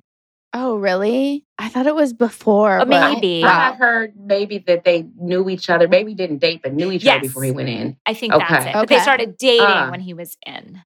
Oh 0.54 0.76
really? 0.76 1.46
I 1.58 1.70
thought 1.70 1.88
it 1.88 1.96
was 1.96 2.14
before. 2.14 2.80
Uh, 2.80 2.86
but- 2.86 3.14
maybe. 3.14 3.44
I 3.44 3.48
Wow. 3.48 3.60
had 3.72 3.76
heard 3.76 4.14
maybe 4.18 4.58
that 4.68 4.84
they 4.84 5.06
knew 5.18 5.50
each 5.50 5.70
other, 5.70 5.88
maybe 5.88 6.14
didn't 6.14 6.40
date, 6.40 6.62
but 6.64 6.74
knew 6.74 6.92
each 6.92 7.06
other 7.08 7.22
before 7.22 7.44
he 7.44 7.52
went 7.52 7.70
in. 7.70 7.98
I 8.06 8.14
think 8.14 8.34
Okay. 8.34 8.46
that's 8.50 8.66
it. 8.68 8.74
But 8.74 8.90
they 8.90 9.00
started 9.00 9.38
dating 9.38 9.66
Ah. 9.68 9.90
when 9.92 10.00
he 10.02 10.14
was 10.14 10.38
in. 10.46 10.82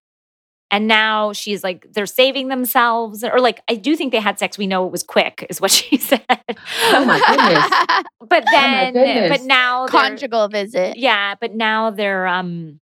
And 0.71 0.87
now 0.87 1.31
she's 1.31 1.63
like, 1.63 1.85
they're 1.93 2.07
saving 2.07 2.47
themselves. 2.49 3.23
Or 3.23 3.39
like, 3.39 3.61
I 3.69 3.75
do 3.75 3.95
think 3.95 4.11
they 4.11 4.19
had 4.19 4.39
sex. 4.39 4.57
We 4.57 4.67
know 4.67 4.85
it 4.85 4.91
was 4.91 5.03
quick, 5.03 5.45
is 5.49 5.61
what 5.61 5.71
she 5.79 5.97
said. 5.97 6.25
Oh 6.29 7.05
my 7.05 7.19
goodness. 7.27 8.03
But 8.27 8.43
Oh 8.47 8.51
then, 8.51 8.93
goodness. 8.93 9.29
but 9.37 9.45
now 9.45 9.85
Conjugal 9.87 10.47
visit. 10.47 10.97
Yeah, 10.97 11.35
but 11.39 11.53
now 11.53 11.91
they're 11.91 12.25
um 12.25 12.79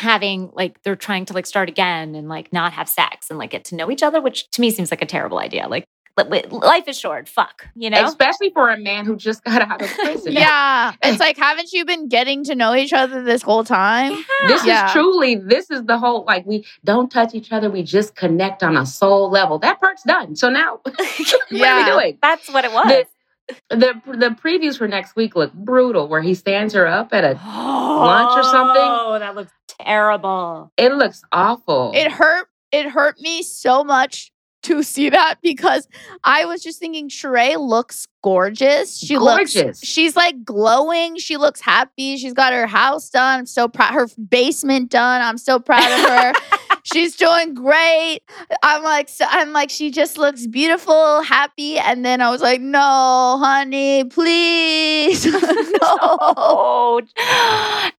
having 0.00 0.50
like 0.52 0.82
they're 0.82 0.96
trying 0.96 1.24
to 1.26 1.32
like 1.32 1.46
start 1.46 1.68
again 1.68 2.14
and 2.16 2.28
like 2.28 2.52
not 2.52 2.72
have 2.74 2.88
sex 2.88 3.30
and 3.30 3.38
like 3.38 3.50
get 3.50 3.64
to 3.66 3.76
know 3.76 3.90
each 3.90 4.02
other, 4.02 4.20
which 4.20 4.50
to 4.50 4.60
me 4.60 4.70
seems 4.70 4.90
like 4.90 5.00
a 5.02 5.06
terrible 5.06 5.38
idea. 5.38 5.68
Like 5.68 5.84
li- 5.84 5.84
li- 5.84 5.95
life 6.16 6.88
is 6.88 6.98
short. 6.98 7.28
Fuck, 7.28 7.66
you 7.74 7.90
know. 7.90 8.04
Especially 8.04 8.50
for 8.50 8.70
a 8.70 8.78
man 8.78 9.04
who 9.04 9.16
just 9.16 9.44
got 9.44 9.60
out 9.62 9.82
of 9.82 9.88
prison. 9.88 10.32
Yeah. 10.32 10.92
It's 11.02 11.20
like, 11.20 11.36
haven't 11.36 11.72
you 11.72 11.84
been 11.84 12.08
getting 12.08 12.42
to 12.44 12.54
know 12.54 12.74
each 12.74 12.92
other 12.92 13.22
this 13.22 13.42
whole 13.42 13.64
time? 13.64 14.12
This 14.46 14.64
Yeah. 14.64 14.86
is 14.86 14.92
truly, 14.92 15.34
this 15.36 15.70
is 15.70 15.84
the 15.84 15.98
whole 15.98 16.24
like 16.24 16.46
we 16.46 16.64
don't 16.84 17.10
touch 17.10 17.34
each 17.34 17.52
other, 17.52 17.68
we 17.70 17.82
just 17.82 18.16
connect 18.16 18.62
on 18.62 18.76
a 18.76 18.86
soul 18.86 19.30
level. 19.30 19.58
That 19.58 19.78
part's 19.78 20.02
done. 20.04 20.36
So 20.36 20.48
now 20.48 20.80
what 20.82 21.30
Yeah. 21.50 21.74
are 21.74 21.84
we 21.84 21.90
doing? 22.00 22.18
That's 22.22 22.50
what 22.52 22.64
it 22.64 22.72
was. 22.72 22.86
The, 22.88 23.76
the 23.76 24.16
the 24.16 24.28
previews 24.30 24.76
for 24.78 24.88
next 24.88 25.14
week 25.14 25.36
look 25.36 25.52
brutal 25.52 26.08
where 26.08 26.20
he 26.22 26.34
stands 26.34 26.74
her 26.74 26.86
up 26.86 27.12
at 27.12 27.24
a 27.24 27.34
Lunch 27.46 28.38
or 28.38 28.42
something? 28.42 28.82
Oh, 28.82 29.18
that 29.20 29.34
looks 29.36 29.52
terrible. 29.68 30.72
it 30.76 30.92
looks 30.94 31.22
awful. 31.32 31.92
It 31.94 32.10
hurt. 32.10 32.48
It 32.72 32.86
hurt 32.90 33.20
me 33.20 33.42
so 33.44 33.84
much 33.84 34.32
to 34.66 34.82
see 34.82 35.10
that 35.10 35.36
because 35.42 35.88
I 36.24 36.44
was 36.44 36.62
just 36.62 36.78
thinking 36.78 37.08
Sheree 37.08 37.56
looks 37.58 38.06
gorgeous. 38.22 38.98
She 38.98 39.16
Gorgeous. 39.16 39.54
looks 39.54 39.80
she's 39.84 40.16
like 40.16 40.44
glowing. 40.44 41.16
She 41.18 41.36
looks 41.36 41.60
happy. 41.60 42.16
She's 42.16 42.32
got 42.32 42.52
her 42.52 42.66
house 42.66 43.08
done. 43.10 43.40
I'm 43.40 43.46
so 43.46 43.68
proud 43.68 43.94
her 43.94 44.08
basement 44.28 44.90
done. 44.90 45.22
I'm 45.22 45.38
so 45.38 45.58
proud 45.60 45.84
of 45.84 46.08
her. 46.10 46.32
she's 46.82 47.14
doing 47.16 47.54
great. 47.54 48.20
I'm 48.62 48.82
like 48.82 49.08
so, 49.08 49.24
I'm 49.28 49.52
like 49.52 49.70
she 49.70 49.90
just 49.90 50.18
looks 50.18 50.46
beautiful, 50.46 51.22
happy 51.22 51.78
and 51.78 52.04
then 52.04 52.20
I 52.20 52.30
was 52.30 52.42
like, 52.42 52.60
"No, 52.60 53.38
honey, 53.40 54.04
please." 54.04 55.24
no. 55.82 57.00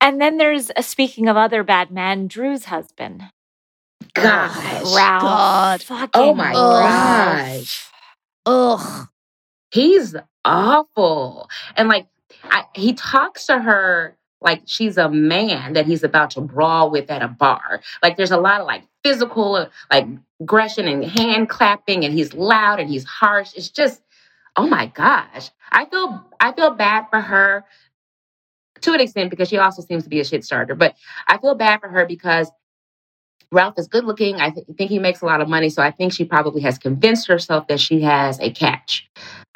And 0.02 0.20
then 0.22 0.38
there's 0.38 0.72
uh, 0.76 0.82
speaking 0.82 1.28
of 1.28 1.38
other 1.38 1.64
bad 1.64 1.92
men, 1.92 2.28
Drew's 2.28 2.66
husband, 2.66 3.24
Gosh. 4.24 4.96
Ralph. 4.96 5.22
God. 5.22 5.84
Fucking 5.84 6.10
Oh 6.14 6.34
my 6.34 6.52
Ralph. 6.52 7.64
gosh. 7.64 7.88
Ugh. 8.46 9.08
He's 9.72 10.16
awful. 10.46 11.50
And 11.76 11.90
like 11.90 12.08
I, 12.44 12.66
he 12.76 12.94
talks 12.94 13.46
to 13.48 13.60
her 13.60 14.18
like 14.42 14.62
she's 14.66 14.98
a 14.98 15.10
man 15.10 15.74
that 15.74 15.86
he's 15.88 16.04
about 16.04 16.32
to 16.32 16.42
brawl 16.42 16.92
with 16.92 17.10
at 17.12 17.22
a 17.22 17.28
bar. 17.28 17.82
Like 18.04 18.18
there's 18.18 18.32
a 18.32 18.38
lot 18.38 18.62
of 18.62 18.68
like 18.68 18.84
physical 19.04 19.68
like 19.92 20.08
aggression 20.42 20.88
and 20.88 21.04
hand 21.04 21.50
clapping 21.50 22.06
and 22.06 22.14
he's 22.14 22.34
loud 22.34 22.80
and 22.80 22.90
he's 22.90 23.06
harsh. 23.06 23.54
It's 23.56 23.70
just 23.70 24.02
oh 24.56 24.68
my 24.68 24.88
gosh. 24.88 25.50
I 25.72 25.86
feel 25.86 26.26
I 26.40 26.54
feel 26.54 26.72
bad 26.72 27.08
for 27.10 27.22
her 27.22 27.66
to 28.82 28.94
an 28.94 29.02
extent 29.02 29.30
because 29.32 29.50
she 29.50 29.58
also 29.58 29.82
seems 29.82 30.04
to 30.04 30.10
be 30.10 30.20
a 30.20 30.26
shit 30.26 30.46
starter, 30.46 30.76
but 30.76 30.96
I 31.28 31.38
feel 31.40 31.56
bad 31.56 31.82
for 31.82 31.90
her 31.90 32.06
because 32.06 32.50
Ralph 33.52 33.76
is 33.78 33.88
good 33.88 34.06
looking. 34.06 34.36
I 34.38 34.50
th- 34.50 34.66
think 34.78 34.90
he 34.90 35.00
makes 35.00 35.22
a 35.22 35.26
lot 35.26 35.42
of 35.42 35.48
money. 35.48 35.70
So 35.70 35.82
I 35.82 35.92
think 35.92 36.14
she 36.14 36.26
probably 36.26 36.62
has 36.62 36.78
convinced 36.78 37.28
herself 37.28 37.68
that 37.68 37.80
she 37.80 38.02
has 38.02 38.40
a 38.40 38.52
catch. 38.52 39.10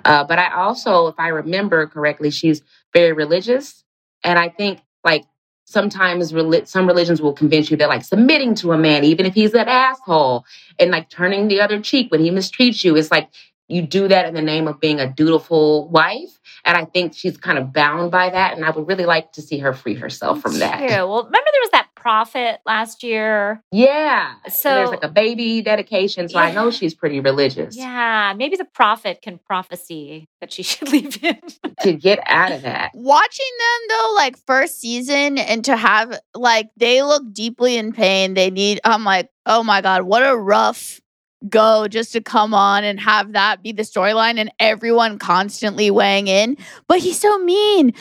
Uh, 0.06 0.24
but 0.24 0.40
I 0.40 0.54
also, 0.54 1.08
if 1.08 1.16
I 1.18 1.28
remember 1.30 1.88
correctly, 1.88 2.32
she's 2.32 2.62
very 2.94 3.14
religious. 3.14 3.84
And 4.24 4.40
I 4.40 4.50
think 4.50 4.82
like 5.04 5.26
sometimes 5.66 6.32
reli- 6.32 6.68
some 6.68 6.88
religions 6.88 7.22
will 7.22 7.34
convince 7.34 7.70
you 7.72 7.78
that 7.78 7.90
like 7.90 8.04
submitting 8.04 8.56
to 8.56 8.72
a 8.72 8.78
man, 8.78 9.04
even 9.04 9.26
if 9.26 9.34
he's 9.34 9.54
an 9.54 9.68
asshole, 9.68 10.46
and 10.80 10.92
like 10.92 11.10
turning 11.10 11.48
the 11.48 11.62
other 11.62 11.82
cheek 11.82 12.12
when 12.12 12.22
he 12.22 12.32
mistreats 12.32 12.84
you, 12.84 12.96
is 12.96 13.12
like 13.12 13.30
you 13.68 13.82
do 13.82 14.08
that 14.08 14.26
in 14.26 14.34
the 14.34 14.42
name 14.42 14.68
of 14.68 14.80
being 14.80 15.00
a 15.00 15.12
dutiful 15.12 15.88
wife. 15.90 16.40
And 16.66 16.78
I 16.78 16.86
think 16.86 17.14
she's 17.16 17.38
kind 17.38 17.58
of 17.58 17.72
bound 17.72 18.12
by 18.12 18.30
that. 18.30 18.56
And 18.56 18.66
I 18.66 18.70
would 18.70 18.88
really 18.88 19.06
like 19.06 19.32
to 19.34 19.42
see 19.42 19.60
her 19.60 19.74
free 19.74 19.96
herself 19.96 20.42
from 20.42 20.60
that. 20.60 20.82
Yeah. 20.82 21.04
Well, 21.04 21.24
remember 21.24 21.50
there 21.52 21.62
was 21.62 21.70
that 21.72 21.81
prophet 22.02 22.60
last 22.66 23.04
year. 23.04 23.64
Yeah. 23.72 24.34
So 24.46 24.52
So- 24.52 24.70
there's 24.76 24.90
like 24.90 25.04
a 25.04 25.08
baby 25.10 25.62
dedication. 25.62 26.28
So 26.30 26.40
I 26.40 26.52
know 26.52 26.72
she's 26.72 26.94
pretty 26.96 27.20
religious 27.20 27.76
Yeah, 27.78 28.34
maybe 28.36 28.56
the 28.58 28.66
prophet 28.66 29.22
can 29.22 29.38
prophecy 29.38 30.28
that 30.40 30.52
she 30.52 30.64
should 30.70 30.90
leave 30.92 31.16
him. 31.16 31.36
to 31.82 31.94
get 31.94 32.20
out 32.26 32.52
of 32.52 32.62
that. 32.64 32.92
watching 32.94 33.46
them 33.60 33.98
though 33.98 34.14
like 34.16 34.38
first 34.46 34.80
season 34.80 35.38
and 35.38 35.66
to 35.66 35.76
have 35.76 36.20
like 36.36 36.70
they 36.78 37.02
look 37.04 37.24
deeply 37.34 37.76
in 37.78 37.92
pain 37.92 38.34
they 38.36 38.50
need 38.52 38.80
i'm 38.86 39.04
like 39.04 39.30
oh 39.48 39.64
my 39.64 39.82
god 39.82 40.04
what 40.04 40.22
a 40.22 40.36
rough 40.38 41.01
go 41.50 41.88
just 41.88 42.12
to 42.14 42.22
come 42.22 42.54
on 42.54 42.84
and 42.84 43.00
have 43.00 43.34
that 43.34 43.64
be 43.64 43.72
the 43.72 43.82
storyline 43.84 44.38
and 44.38 44.52
everyone 44.60 45.18
constantly 45.18 45.90
weighing 45.90 46.28
in 46.28 46.56
but 46.88 47.00
he's 47.00 47.20
so 47.20 47.38
mean 47.40 47.92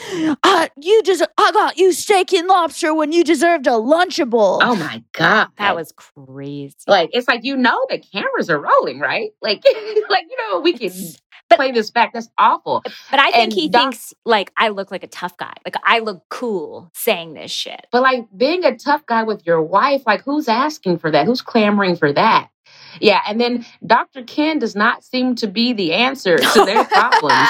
uh 0.45 0.69
you 0.81 1.03
just 1.05 1.23
i 1.39 1.51
got 1.53 1.79
you 1.79 1.93
steak 1.93 2.33
and 2.35 2.49
lobster 2.49 2.93
when 2.95 3.13
you 3.13 3.25
deserved 3.25 3.67
a 3.67 3.71
lunchable 3.71 4.59
Oh 4.63 4.75
my 4.77 5.03
God. 5.13 5.49
that 5.59 5.75
was 5.75 5.93
crazy. 5.93 6.75
like 6.87 7.11
it's 7.13 7.29
like 7.29 7.41
you 7.45 7.57
know 7.57 7.79
the 7.89 7.99
cameras 7.99 8.51
are 8.51 8.61
rolling, 8.61 8.99
right? 9.01 9.31
Like 9.41 9.63
like 10.11 10.27
you 10.31 10.37
know 10.39 10.61
we 10.61 10.73
can 10.75 10.93
But- 11.49 11.57
play 11.57 11.73
this 11.73 11.91
back. 11.91 12.13
That's 12.13 12.29
awful. 12.39 12.83
But 13.11 13.19
I 13.21 13.31
think 13.33 13.37
And 13.45 13.53
he 13.53 13.69
Doc- 13.69 13.83
thinks 13.83 14.15
like 14.25 14.53
I 14.57 14.69
look 14.69 14.91
like 14.91 15.03
a 15.03 15.09
tough 15.09 15.37
guy. 15.37 15.53
Like 15.65 15.75
I 15.85 15.99
look 16.01 16.23
cool 16.29 16.91
saying 16.95 17.35
this 17.35 17.51
shit. 17.51 17.87
But 17.91 18.03
like 18.03 18.27
being 18.37 18.65
a 18.65 18.77
tough 18.77 19.05
guy 19.07 19.23
with 19.25 19.45
your 19.47 19.63
wife, 19.63 20.03
like 20.07 20.23
who's 20.23 20.49
asking 20.49 20.99
for 20.99 21.11
that? 21.11 21.27
Who's 21.27 21.43
clamoring 21.43 21.97
for 21.97 22.13
that? 22.13 22.49
Yeah, 23.01 23.21
and 23.27 23.41
then 23.41 23.65
Dr. 23.87 24.23
Ken 24.25 24.59
does 24.59 24.75
not 24.75 25.05
seem 25.05 25.35
to 25.37 25.47
be 25.47 25.73
the 25.73 25.93
answer 25.93 26.39
to 26.39 26.65
their 26.65 26.85
problems. 26.87 27.49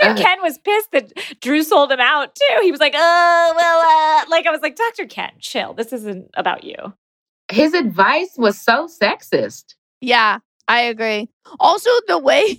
Dr. 0.00 0.12
Uh, 0.12 0.16
Ken 0.16 0.42
was 0.42 0.58
pissed 0.58 0.92
that 0.92 1.12
Drew 1.40 1.62
sold 1.62 1.92
him 1.92 2.00
out 2.00 2.34
too. 2.34 2.58
He 2.62 2.72
was 2.72 2.80
like, 2.80 2.94
"Oh, 2.96 3.52
well, 3.56 3.80
uh, 3.80 4.30
like 4.30 4.46
I 4.46 4.50
was 4.50 4.62
like, 4.62 4.76
Dr. 4.76 5.06
Ken, 5.06 5.30
chill. 5.38 5.74
This 5.74 5.92
isn't 5.92 6.30
about 6.34 6.64
you." 6.64 6.94
his 7.50 7.74
advice 7.74 8.34
was 8.36 8.58
so 8.58 8.86
sexist. 8.86 9.74
Yeah, 10.00 10.38
I 10.68 10.80
agree. 10.82 11.28
Also, 11.60 11.90
the 12.08 12.18
way 12.18 12.58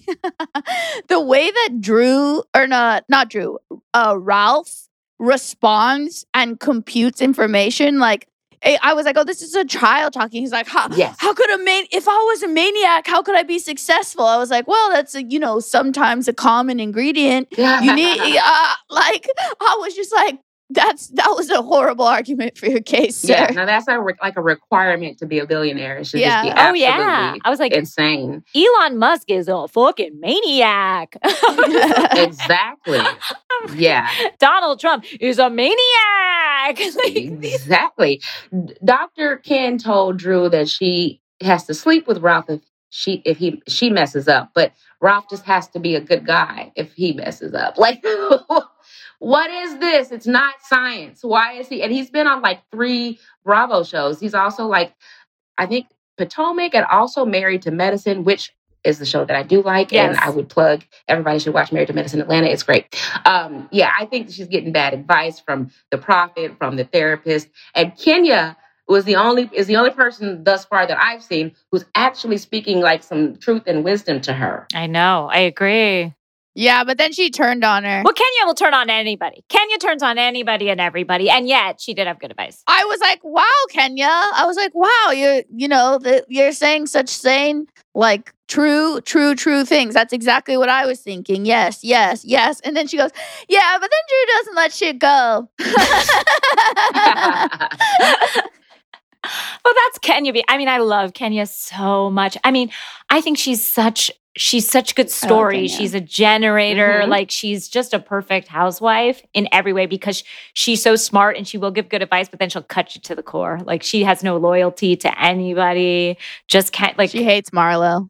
the 1.09 1.19
way 1.19 1.51
that 1.51 1.81
Drew 1.81 2.43
or 2.55 2.67
not 2.67 3.03
not 3.09 3.29
Drew, 3.29 3.59
uh, 3.93 4.15
Ralph 4.17 4.87
responds 5.19 6.25
and 6.33 6.59
computes 6.59 7.21
information 7.21 7.99
like 7.99 8.27
I 8.81 8.93
was 8.93 9.05
like, 9.05 9.17
oh, 9.17 9.23
this 9.23 9.41
is 9.41 9.55
a 9.55 9.65
child 9.65 10.13
talking. 10.13 10.41
He's 10.41 10.51
like, 10.51 10.67
how, 10.67 10.87
Yes. 10.95 11.15
how 11.19 11.33
could 11.33 11.49
a 11.51 11.57
man, 11.63 11.85
if 11.91 12.07
I 12.07 12.11
was 12.11 12.43
a 12.43 12.47
maniac, 12.47 13.07
how 13.07 13.21
could 13.21 13.35
I 13.35 13.43
be 13.43 13.59
successful? 13.59 14.25
I 14.25 14.37
was 14.37 14.49
like, 14.49 14.67
well, 14.67 14.89
that's, 14.91 15.15
a, 15.15 15.23
you 15.23 15.39
know, 15.39 15.59
sometimes 15.59 16.27
a 16.27 16.33
common 16.33 16.79
ingredient. 16.79 17.47
You 17.57 17.93
need, 17.95 18.37
uh, 18.43 18.73
like, 18.89 19.27
I 19.59 19.77
was 19.79 19.93
just 19.95 20.13
like, 20.13 20.39
that's, 20.73 21.07
that 21.09 21.29
was 21.35 21.49
a 21.49 21.61
horrible 21.61 22.05
argument 22.05 22.57
for 22.57 22.65
your 22.67 22.81
case, 22.81 23.15
sir. 23.15 23.33
yeah, 23.33 23.47
now 23.51 23.65
that's 23.65 23.87
a 23.87 23.99
re- 24.01 24.13
like 24.21 24.35
a 24.37 24.41
requirement 24.41 25.17
to 25.19 25.25
be 25.25 25.39
a 25.39 25.45
billionaire. 25.45 25.97
It 25.97 26.07
should 26.07 26.19
Yeah. 26.21 26.43
just 26.43 26.55
be 26.55 26.61
Oh 26.61 26.73
yeah. 26.73 27.35
I 27.43 27.49
was 27.49 27.59
like, 27.59 27.71
insane. 27.73 28.43
Elon 28.55 28.97
Musk 28.97 29.29
is 29.29 29.47
a 29.47 29.67
fucking 29.67 30.19
maniac. 30.19 31.15
Exactly. 32.15 32.99
yeah. 33.75 34.09
Donald 34.39 34.79
Trump 34.79 35.05
is 35.19 35.39
a 35.39 35.49
maniac. 35.49 35.79
Exactly. 37.05 38.21
Dr. 38.83 39.37
Ken 39.37 39.77
told 39.77 40.17
Drew 40.17 40.49
that 40.49 40.69
she 40.69 41.21
has 41.41 41.65
to 41.65 41.73
sleep 41.73 42.07
with 42.07 42.19
Ralph 42.19 42.49
if 42.49 42.61
she 42.89 43.21
if 43.25 43.37
he 43.37 43.61
she 43.67 43.89
messes 43.89 44.27
up, 44.27 44.51
but 44.53 44.71
Ralph 45.01 45.25
just 45.29 45.43
has 45.45 45.67
to 45.69 45.79
be 45.79 45.95
a 45.95 46.01
good 46.01 46.25
guy 46.25 46.71
if 46.75 46.93
he 46.93 47.11
messes 47.13 47.53
up. 47.53 47.77
Like 47.77 48.03
what 49.19 49.49
is 49.49 49.77
this? 49.77 50.11
It's 50.11 50.27
not 50.27 50.55
science. 50.63 51.19
Why 51.23 51.53
is 51.53 51.67
he 51.67 51.81
and 51.81 51.91
he's 51.91 52.09
been 52.09 52.27
on 52.27 52.41
like 52.41 52.61
three 52.71 53.19
Bravo 53.43 53.83
shows. 53.83 54.19
He's 54.19 54.33
also 54.33 54.65
like 54.65 54.93
I 55.57 55.65
think 55.65 55.87
Potomac 56.17 56.75
and 56.75 56.85
also 56.85 57.25
Married 57.25 57.61
to 57.63 57.71
Medicine, 57.71 58.23
which 58.23 58.53
is 58.83 58.99
the 58.99 59.05
show 59.05 59.23
that 59.23 59.35
I 59.35 59.43
do 59.43 59.61
like, 59.61 59.93
and 59.93 60.17
I 60.17 60.29
would 60.29 60.49
plug. 60.49 60.83
Everybody 61.07 61.39
should 61.39 61.53
watch 61.53 61.71
Married 61.71 61.87
to 61.87 61.93
Medicine 61.93 62.19
Atlanta. 62.19 62.47
It's 62.47 62.63
great. 62.63 62.93
Um, 63.25 63.69
yeah, 63.71 63.91
I 63.97 64.05
think 64.05 64.29
she's 64.29 64.47
getting 64.47 64.73
bad 64.73 64.93
advice 64.93 65.39
from 65.39 65.71
the 65.89 65.97
prophet, 65.97 66.57
from 66.57 66.75
the 66.75 66.83
therapist, 66.83 67.49
and 67.75 67.97
Kenya 67.97 68.57
was 68.87 69.05
the 69.05 69.15
only 69.15 69.49
is 69.53 69.67
the 69.67 69.77
only 69.77 69.91
person 69.91 70.43
thus 70.43 70.65
far 70.65 70.85
that 70.85 70.97
I've 70.99 71.23
seen 71.23 71.55
who's 71.71 71.85
actually 71.95 72.37
speaking 72.37 72.81
like 72.81 73.03
some 73.03 73.37
truth 73.37 73.63
and 73.65 73.83
wisdom 73.83 74.19
to 74.21 74.33
her. 74.33 74.67
I 74.73 74.87
know. 74.87 75.29
I 75.31 75.39
agree. 75.39 76.13
Yeah, 76.55 76.83
but 76.83 76.97
then 76.97 77.11
she 77.11 77.31
turned 77.31 77.63
on 77.63 77.83
her. 77.83 78.01
Well, 78.03 78.13
Kenya 78.13 78.45
will 78.45 78.53
turn 78.53 78.73
on 78.73 78.89
anybody. 78.89 79.43
Kenya 79.49 79.77
turns 79.77 80.03
on 80.03 80.17
anybody 80.19 80.69
and 80.69 80.79
everybody, 80.79 81.29
and 81.29 81.47
yet 81.47 81.81
she 81.81 81.93
did 81.93 82.05
have 82.05 82.19
good 82.19 82.31
advice. 82.31 82.63
I 82.67 82.85
was 82.85 82.99
like, 82.99 83.23
wow, 83.23 83.43
Kenya. 83.69 84.05
I 84.05 84.43
was 84.45 84.55
like, 84.55 84.73
wow, 84.75 85.11
you're, 85.11 85.43
you 85.53 85.67
know, 85.67 85.97
that 86.03 86.25
you're 86.29 86.51
saying 86.51 86.87
such 86.87 87.09
sane, 87.09 87.65
like 87.95 88.33
true, 88.47 89.01
true, 89.01 89.33
true 89.33 89.65
things. 89.65 89.95
That's 89.95 90.13
exactly 90.13 90.55
what 90.55 90.69
I 90.69 90.85
was 90.85 90.99
thinking. 90.99 91.45
Yes, 91.45 91.83
yes, 91.83 92.23
yes. 92.23 92.59
And 92.59 92.77
then 92.77 92.87
she 92.87 92.97
goes, 92.97 93.11
yeah, 93.49 93.77
but 93.79 93.89
then 93.89 93.99
Drew 94.07 94.25
doesn't 94.37 94.55
let 94.55 94.73
shit 94.73 94.99
go. 94.99 95.49
well, 99.63 99.73
that's 99.75 99.97
Kenya. 100.01 100.33
I 100.47 100.57
mean, 100.57 100.67
I 100.67 100.77
love 100.77 101.15
Kenya 101.15 101.47
so 101.47 102.11
much. 102.11 102.37
I 102.43 102.51
mean, 102.51 102.69
I 103.09 103.21
think 103.21 103.39
she's 103.39 103.65
such 103.65 104.11
she's 104.35 104.69
such 104.69 104.95
good 104.95 105.09
story. 105.11 105.67
Kenya. 105.67 105.69
She's 105.69 105.93
a 105.93 106.01
generator. 106.01 107.01
Mhm. 107.03 107.07
Like 107.07 107.29
she's 107.31 107.67
just 107.67 107.93
a 107.93 107.99
perfect 107.99 108.47
housewife 108.47 109.21
in 109.33 109.47
every 109.51 109.73
way 109.73 109.85
because 109.85 110.23
she's 110.53 110.81
so 110.81 110.95
smart 110.95 111.37
and 111.37 111.47
she 111.47 111.57
will 111.57 111.71
give 111.71 111.89
good 111.89 112.01
advice, 112.01 112.29
but 112.29 112.39
then 112.39 112.49
she'll 112.49 112.63
cut 112.63 112.95
you 112.95 113.01
to 113.01 113.15
the 113.15 113.23
core. 113.23 113.59
Like 113.63 113.83
she 113.83 114.03
has 114.03 114.23
no 114.23 114.37
loyalty 114.37 114.95
to 114.97 115.21
anybody. 115.21 116.17
Just 116.47 116.71
can't 116.73 116.97
like 116.97 117.11
she 117.11 117.23
hates 117.23 117.51
Marlo. 117.51 118.09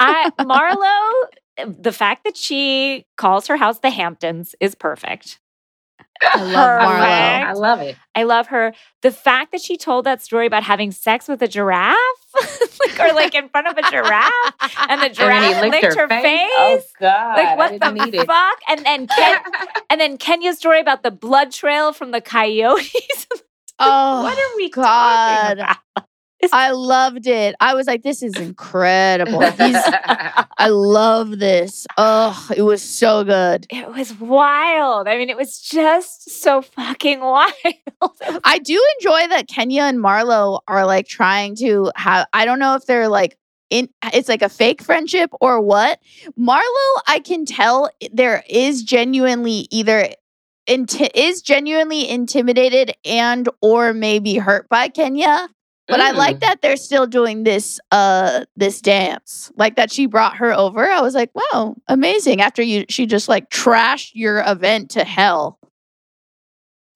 I 0.00 0.30
Marlo. 0.40 1.74
The 1.82 1.92
fact 1.92 2.24
that 2.24 2.36
she 2.36 3.06
calls 3.16 3.46
her 3.46 3.56
house 3.56 3.78
the 3.78 3.90
Hamptons 3.90 4.54
is 4.60 4.74
perfect. 4.74 5.38
I 6.22 6.42
love 6.42 6.80
Marlo. 6.82 7.00
I 7.00 7.52
love 7.52 7.80
it. 7.80 7.96
I 8.14 8.22
love 8.22 8.46
her. 8.48 8.72
The 9.02 9.10
fact 9.10 9.52
that 9.52 9.60
she 9.60 9.76
told 9.76 10.06
that 10.06 10.22
story 10.22 10.46
about 10.46 10.62
having 10.62 10.92
sex 10.92 11.28
with 11.28 11.42
a 11.42 11.48
giraffe, 11.48 11.96
like, 12.80 13.00
or 13.00 13.12
like 13.12 13.34
in 13.34 13.48
front 13.48 13.66
of 13.66 13.76
a 13.76 13.82
giraffe, 13.90 14.32
and 14.88 15.02
the 15.02 15.08
giraffe 15.12 15.62
he 15.62 15.70
licked, 15.70 15.96
her, 15.96 16.08
face. 16.08 16.30
Oh 16.56 16.80
God! 17.00 17.36
like 17.36 17.58
what 17.58 17.80
the 17.80 18.18
it. 18.20 18.26
fuck? 18.26 18.58
And 18.68 18.84
then 18.84 19.06
Ken, 19.08 19.38
and 19.90 20.00
then 20.00 20.16
Kenya's 20.18 20.58
story 20.58 20.80
about 20.80 21.02
the 21.02 21.10
blood 21.10 21.52
trail 21.52 21.92
from 21.92 22.10
the 22.12 22.20
coyotes. 22.20 23.26
Oh, 23.78 24.22
what 24.22 24.38
are 24.38 24.56
we 24.56 24.70
God. 24.70 25.56
talking 25.56 25.62
about? 25.62 26.06
I 26.52 26.70
loved 26.70 27.26
it. 27.26 27.54
I 27.60 27.74
was 27.74 27.86
like, 27.86 28.02
this 28.02 28.22
is 28.22 28.36
incredible. 28.36 29.40
He's, 29.40 29.76
I 30.58 30.68
love 30.68 31.38
this. 31.38 31.86
Oh, 31.96 32.48
it 32.56 32.62
was 32.62 32.82
so 32.82 33.24
good. 33.24 33.66
It 33.70 33.88
was 33.88 34.18
wild. 34.18 35.08
I 35.08 35.16
mean, 35.16 35.30
it 35.30 35.36
was 35.36 35.58
just 35.60 36.30
so 36.30 36.62
fucking 36.62 37.20
wild. 37.20 37.52
I 38.44 38.58
do 38.58 38.82
enjoy 38.98 39.28
that 39.28 39.48
Kenya 39.48 39.82
and 39.82 39.98
Marlo 39.98 40.60
are 40.68 40.86
like 40.86 41.06
trying 41.06 41.56
to 41.56 41.90
have 41.96 42.26
I 42.32 42.44
don't 42.44 42.58
know 42.58 42.74
if 42.74 42.86
they're 42.86 43.08
like 43.08 43.36
in 43.70 43.88
it's 44.12 44.28
like 44.28 44.42
a 44.42 44.48
fake 44.48 44.82
friendship 44.82 45.30
or 45.40 45.60
what. 45.60 46.00
Marlo, 46.38 47.00
I 47.06 47.20
can 47.24 47.44
tell 47.44 47.90
there 48.12 48.42
is 48.48 48.82
genuinely 48.82 49.66
either 49.70 50.08
inti- 50.68 51.10
is 51.14 51.42
genuinely 51.42 52.08
intimidated 52.08 52.92
and 53.04 53.48
or 53.60 53.92
maybe 53.92 54.36
hurt 54.36 54.68
by 54.68 54.88
Kenya. 54.88 55.48
But 55.86 56.00
I 56.00 56.12
like 56.12 56.36
Mm. 56.36 56.40
that 56.40 56.62
they're 56.62 56.76
still 56.76 57.06
doing 57.06 57.44
this 57.44 57.78
uh 57.92 58.44
this 58.56 58.80
dance. 58.80 59.52
Like 59.56 59.76
that 59.76 59.92
she 59.92 60.06
brought 60.06 60.36
her 60.36 60.52
over. 60.52 60.90
I 60.90 61.00
was 61.02 61.14
like, 61.14 61.30
wow, 61.34 61.76
amazing. 61.88 62.40
After 62.40 62.62
you 62.62 62.86
she 62.88 63.06
just 63.06 63.28
like 63.28 63.50
trashed 63.50 64.12
your 64.14 64.42
event 64.46 64.90
to 64.92 65.04
hell. 65.04 65.58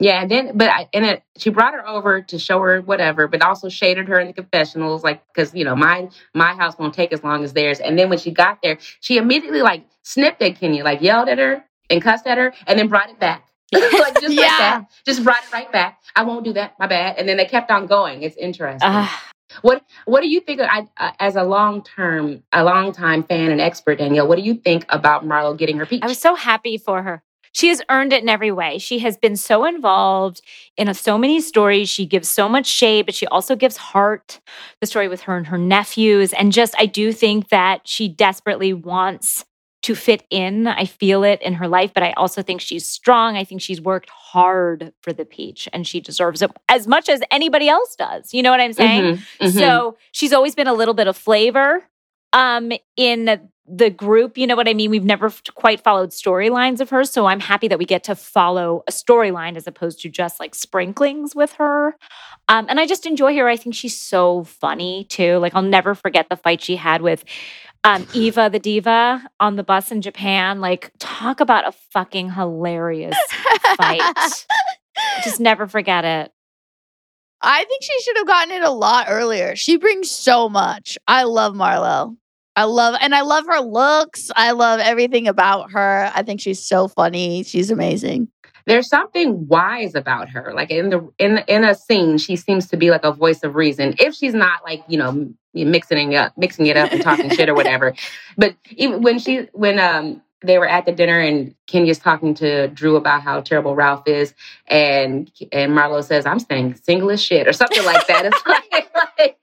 Yeah, 0.01 0.23
and 0.23 0.31
then 0.31 0.53
but 0.57 0.71
I, 0.71 0.89
and 0.95 1.05
it, 1.05 1.23
she 1.39 1.51
brought 1.51 1.75
her 1.75 1.87
over 1.87 2.23
to 2.23 2.39
show 2.39 2.61
her 2.61 2.81
whatever, 2.81 3.27
but 3.27 3.43
also 3.43 3.69
shaded 3.69 4.07
her 4.09 4.21
in 4.21 4.29
the 4.29 4.33
confessionals, 4.33 5.03
like 5.03 5.23
because 5.35 5.53
you 5.55 5.65
know 5.65 5.75
my 5.75 6.09
my 6.35 6.55
house 6.55 6.79
won't 6.79 6.95
take 6.95 7.13
as 7.13 7.25
long 7.25 7.43
as 7.43 7.53
theirs. 7.53 7.81
And 7.81 7.99
then 7.99 8.09
when 8.09 8.19
she 8.19 8.31
got 8.31 8.63
there, 8.63 8.79
she 9.01 9.17
immediately 9.19 9.61
like 9.61 9.85
snipped 10.05 10.41
at 10.41 10.59
Kenya, 10.61 10.85
like 10.85 11.03
yelled 11.03 11.29
at 11.29 11.39
her 11.39 11.65
and 11.91 12.01
cussed 12.01 12.29
at 12.29 12.39
her, 12.39 12.55
and 12.69 12.79
then 12.79 12.87
brought 12.89 13.11
it 13.11 13.19
back. 13.19 13.48
like 13.73 14.21
just 14.21 14.37
like 14.37 14.49
that, 14.59 14.87
just 15.05 15.23
brought 15.25 15.43
it 15.45 15.53
right 15.53 15.71
back. 15.71 16.01
I 16.17 16.23
won't 16.25 16.45
do 16.45 16.53
that. 16.55 16.75
My 16.79 16.87
bad. 16.87 17.17
And 17.19 17.29
then 17.29 17.37
they 17.37 17.45
kept 17.45 17.71
on 17.71 17.87
going. 17.87 18.23
It's 18.23 18.37
interesting. 18.37 18.81
Ah, 18.91 19.31
What 19.63 19.83
What 20.07 20.23
do 20.23 20.29
you 20.29 20.41
think? 20.41 20.61
I, 20.61 20.87
uh, 20.97 21.13
as 21.21 21.37
a 21.37 21.43
long 21.45 21.83
term, 21.83 22.43
a 22.53 22.65
long 22.65 22.93
time 22.93 23.23
fan 23.25 23.51
and 23.51 23.61
expert, 23.61 23.99
Danielle, 23.99 24.27
what 24.27 24.37
do 24.37 24.43
you 24.43 24.55
think 24.55 24.87
about 24.89 25.25
Marlo 25.27 25.57
getting 25.57 25.77
her 25.79 25.87
peach? 25.87 26.03
I 26.03 26.07
was 26.07 26.19
so 26.19 26.35
happy 26.35 26.79
for 26.79 27.03
her. 27.03 27.23
She 27.53 27.69
has 27.69 27.83
earned 27.91 28.13
it 28.13 28.23
in 28.23 28.29
every 28.29 28.53
way. 28.53 28.79
She 28.79 29.01
has 29.01 29.17
been 29.17 29.35
so 29.37 29.65
involved 29.65 30.43
in 30.77 30.87
a- 30.87 30.95
so 30.95 31.17
many 31.19 31.41
stories. 31.41 31.89
She 31.89 32.05
gives 32.07 32.29
so 32.29 32.49
much 32.49 32.67
shade, 32.67 33.07
but 33.07 33.15
she 33.15 33.27
also 33.27 33.57
gives 33.57 33.77
heart. 33.77 34.39
The 34.81 34.87
story 34.87 35.09
with 35.09 35.23
her 35.23 35.37
and 35.37 35.47
her 35.49 35.59
nephews. 35.59 36.33
And 36.35 36.53
just, 36.53 36.75
I 36.79 36.87
do 36.87 37.11
think 37.13 37.49
that 37.49 37.89
she 37.89 38.07
desperately 38.09 38.73
wants 38.75 39.45
to 39.83 39.95
fit 39.95 40.25
in. 40.31 40.67
I 40.67 40.85
feel 40.85 41.23
it 41.23 41.41
in 41.41 41.55
her 41.55 41.69
life, 41.69 41.93
but 41.95 42.03
I 42.03 42.13
also 42.13 42.43
think 42.43 42.61
she's 42.61 42.89
strong. 42.89 43.37
I 43.37 43.45
think 43.45 43.61
she's 43.61 43.81
worked 43.81 44.11
hard 44.11 44.93
for 45.03 45.13
the 45.13 45.25
peach 45.25 45.69
and 45.73 45.87
she 45.87 46.01
deserves 46.01 46.43
it 46.43 46.51
as 46.69 46.87
much 46.87 47.09
as 47.09 47.21
anybody 47.31 47.69
else 47.69 47.95
does. 47.95 48.35
You 48.35 48.43
know 48.43 48.51
what 48.51 48.61
I'm 48.61 48.73
saying? 48.73 49.03
Mhm, 49.03 49.19
mhm. 49.41 49.59
So 49.59 49.97
she's 50.13 50.33
always 50.33 50.55
been 50.55 50.67
a 50.67 50.75
little 50.75 50.95
bit 50.95 51.07
of 51.07 51.17
flavor 51.17 51.85
um 52.33 52.73
in 52.97 53.49
the 53.71 53.91
group, 53.91 54.39
you 54.39 54.47
know 54.47 54.57
what 54.57 54.67
I 54.67 54.73
mean? 54.73 54.91
We've 54.91 55.05
never 55.05 55.31
quite 55.55 55.83
followed 55.83 56.11
storylines 56.11 56.81
of 56.81 56.89
hers, 56.89 57.11
so 57.11 57.27
I'm 57.27 57.41
happy 57.41 57.69
that 57.69 57.79
we 57.79 57.85
get 57.85 58.05
to 58.05 58.15
follow 58.15 58.83
a 58.89 58.93
storyline 58.93 59.57
as 59.57 59.67
opposed 59.67 60.01
to 60.01 60.09
just 60.09 60.41
like 60.41 60.55
sprinklings 60.55 61.35
with 61.35 61.53
her. 61.55 61.97
Um 62.49 62.67
and 62.69 62.81
I 62.81 62.87
just 62.87 63.07
enjoy 63.07 63.37
her. 63.37 63.49
I 63.49 63.57
think 63.57 63.75
she's 63.75 63.99
so 63.99 64.45
funny 64.45 65.05
too. 65.05 65.37
Like 65.39 65.55
I'll 65.55 65.63
never 65.63 65.95
forget 65.95 66.29
the 66.29 66.37
fight 66.37 66.63
she 66.63 66.77
had 66.77 67.03
with 67.03 67.25
um 67.85 68.07
Eva 68.15 68.49
the 68.51 68.59
diva 68.59 69.23
on 69.39 69.57
the 69.57 69.65
bus 69.65 69.91
in 69.91 70.01
Japan. 70.01 70.61
Like 70.61 70.93
talk 70.99 71.41
about 71.41 71.67
a 71.67 71.73
fucking 71.93 72.33
hilarious 72.33 73.17
fight. 73.77 74.47
just 75.25 75.41
never 75.41 75.67
forget 75.67 76.05
it. 76.05 76.33
I 77.41 77.65
think 77.65 77.83
she 77.83 78.03
should 78.03 78.17
have 78.19 78.27
gotten 78.27 78.53
it 78.53 78.63
a 78.63 78.71
lot 78.71 79.07
earlier. 79.09 79.55
She 79.57 79.77
brings 79.77 80.11
so 80.11 80.49
much. 80.49 80.99
I 81.07 81.23
love 81.25 81.55
Marlo. 81.55 82.17
I 82.57 82.65
love 82.65 82.97
and 83.01 83.15
I 83.15 83.21
love 83.21 83.47
her 83.47 83.61
looks. 83.61 84.33
I 84.35 84.51
love 84.51 84.81
everything 84.81 85.29
about 85.29 85.71
her. 85.71 86.11
I 86.13 86.23
think 86.23 86.41
she's 86.41 86.61
so 86.61 86.89
funny. 86.89 87.45
She's 87.45 87.71
amazing. 87.71 88.29
there's 88.67 88.89
something 88.89 89.47
wise 89.47 89.95
about 89.95 90.29
her. 90.31 90.53
Like 90.55 90.71
in 90.73 90.91
the 90.91 91.09
in 91.19 91.39
in 91.47 91.65
a 91.65 91.75
scene, 91.75 92.19
she 92.19 92.35
seems 92.35 92.67
to 92.69 92.77
be 92.77 92.91
like 92.91 93.05
a 93.05 93.13
voice 93.13 93.45
of 93.45 93.55
reason. 93.55 93.95
If 94.01 94.15
she's 94.15 94.35
not 94.35 94.65
like 94.65 94.83
you 94.89 94.99
know 94.99 95.33
mixing 95.55 96.13
it 96.13 96.17
up, 96.17 96.37
mixing 96.37 96.67
it 96.67 96.77
up 96.77 96.93
and 96.93 97.01
talking 97.01 97.31
shit 97.31 97.49
or 97.49 97.55
whatever. 97.61 97.95
But 98.37 98.57
even 98.71 99.03
when 99.03 99.21
she 99.21 99.49
when 99.53 99.79
um 99.79 100.21
they 100.43 100.59
were 100.59 100.69
at 100.69 100.87
the 100.87 100.93
dinner 100.93 101.19
and 101.19 101.55
Kenya's 101.67 101.99
talking 101.99 102.35
to 102.35 102.69
Drew 102.69 102.97
about 102.97 103.23
how 103.23 103.41
terrible 103.41 103.75
Ralph 103.75 104.07
is, 104.07 104.35
and 104.67 105.31
and 105.53 105.73
Marlo 105.73 106.05
says, 106.05 106.27
"I'm 106.27 106.39
staying 106.39 106.75
single 106.77 107.11
as 107.11 107.23
shit" 107.23 107.49
or 107.49 107.53
something 107.53 107.85
like 107.85 108.07
that. 108.07 108.27
It's 108.27 108.43
like, 108.47 108.91
like 109.19 109.39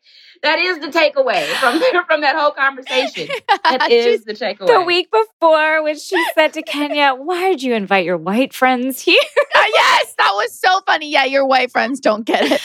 that 0.45 0.59
is 0.59 0.79
the 0.79 0.87
takeaway 0.87 1.45
from 1.55 1.81
from 2.07 2.21
that 2.21 2.35
whole 2.35 2.51
conversation. 2.51 3.27
That 3.65 3.91
is 3.91 4.23
the 4.23 4.33
takeaway. 4.33 4.67
The 4.67 4.81
week 4.81 5.09
before, 5.11 5.83
when 5.83 5.97
she 5.97 6.23
said 6.35 6.53
to 6.53 6.61
Kenya, 6.61 7.13
"Why 7.15 7.49
did 7.49 7.63
you 7.63 7.73
invite 7.73 8.05
your 8.05 8.17
white 8.17 8.53
friends 8.53 9.01
here?" 9.01 9.19
Uh, 9.55 9.63
yes, 9.73 10.13
that 10.17 10.31
was 10.33 10.51
so 10.53 10.81
funny. 10.85 11.09
Yeah, 11.09 11.23
your 11.23 11.45
white 11.45 11.71
friends 11.71 12.01
don't 12.01 12.25
get 12.25 12.43
it. 12.51 12.61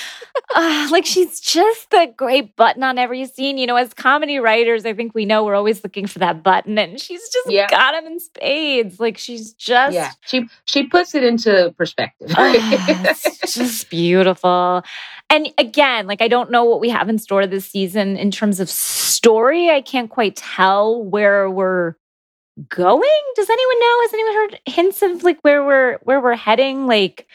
Uh, 0.56 0.88
like 0.90 1.06
she's 1.06 1.38
just 1.40 1.88
the 1.90 2.12
great 2.16 2.56
button 2.56 2.82
on 2.82 2.98
every 2.98 3.24
scene. 3.26 3.58
You 3.58 3.66
know, 3.68 3.76
as 3.76 3.94
comedy 3.94 4.38
writers, 4.40 4.84
I 4.84 4.92
think 4.92 5.14
we 5.14 5.24
know 5.24 5.44
we're 5.44 5.54
always 5.54 5.82
looking 5.84 6.06
for 6.08 6.18
that 6.18 6.42
button, 6.42 6.76
and 6.78 7.00
she's 7.00 7.22
just 7.28 7.48
Yeah. 7.48 7.68
got 7.68 7.94
him 7.94 8.06
in 8.06 8.18
spades. 8.20 8.98
Like 8.98 9.18
she's 9.18 9.52
just 9.52 9.94
yeah, 9.94 10.10
she 10.26 10.48
she 10.64 10.82
puts 10.88 11.14
it 11.14 11.22
into 11.22 11.72
perspective. 11.78 12.32
Ah, 12.36 12.52
it's 12.56 13.54
just 13.54 13.88
beautiful. 13.88 14.82
And 15.30 15.48
again, 15.58 16.06
like 16.06 16.20
I 16.20 16.28
don't 16.28 16.50
know 16.50 16.64
what 16.64 16.80
we 16.80 16.90
have 16.90 17.08
in 17.08 17.18
store 17.18 17.46
this 17.46 17.64
season 17.66 18.16
in 18.16 18.30
terms 18.30 18.58
of 18.60 18.68
story. 18.68 19.70
I 19.70 19.80
can't 19.80 20.10
quite 20.10 20.36
tell 20.36 21.02
where 21.02 21.48
we're 21.48 21.94
going. 22.68 23.20
Does 23.36 23.48
anyone 23.48 23.80
know? 23.80 23.98
Has 24.02 24.12
anyone 24.12 24.34
heard 24.34 24.60
hints 24.66 25.02
of 25.02 25.22
like 25.22 25.38
where 25.42 25.64
we're 25.64 25.98
where 26.02 26.20
we're 26.20 26.34
heading? 26.34 26.86
Like 26.86 27.26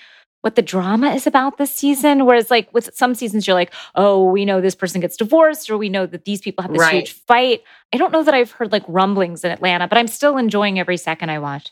what 0.41 0.55
the 0.55 0.61
drama 0.61 1.11
is 1.11 1.25
about 1.25 1.57
this 1.57 1.73
season? 1.73 2.25
Whereas 2.25 2.51
like 2.51 2.71
with 2.73 2.89
some 2.93 3.15
seasons, 3.15 3.47
you're 3.47 3.55
like, 3.55 3.73
oh, 3.95 4.29
we 4.29 4.45
know 4.45 4.61
this 4.61 4.75
person 4.75 5.01
gets 5.01 5.17
divorced, 5.17 5.71
or 5.71 5.77
we 5.77 5.89
know 5.89 6.05
that 6.05 6.25
these 6.25 6.41
people 6.41 6.61
have 6.61 6.71
this 6.71 6.81
Right. 6.81 6.93
huge 6.97 7.13
fight. 7.13 7.63
I 7.93 7.97
don't 7.97 8.11
know 8.11 8.23
that 8.23 8.33
I've 8.35 8.51
heard 8.51 8.71
like 8.71 8.83
rumblings 8.87 9.43
in 9.43 9.51
Atlanta, 9.51 9.87
but 9.87 9.97
I'm 9.97 10.07
still 10.07 10.37
enjoying 10.37 10.77
every 10.79 10.97
second 10.97 11.31
I 11.31 11.39
watch. 11.39 11.71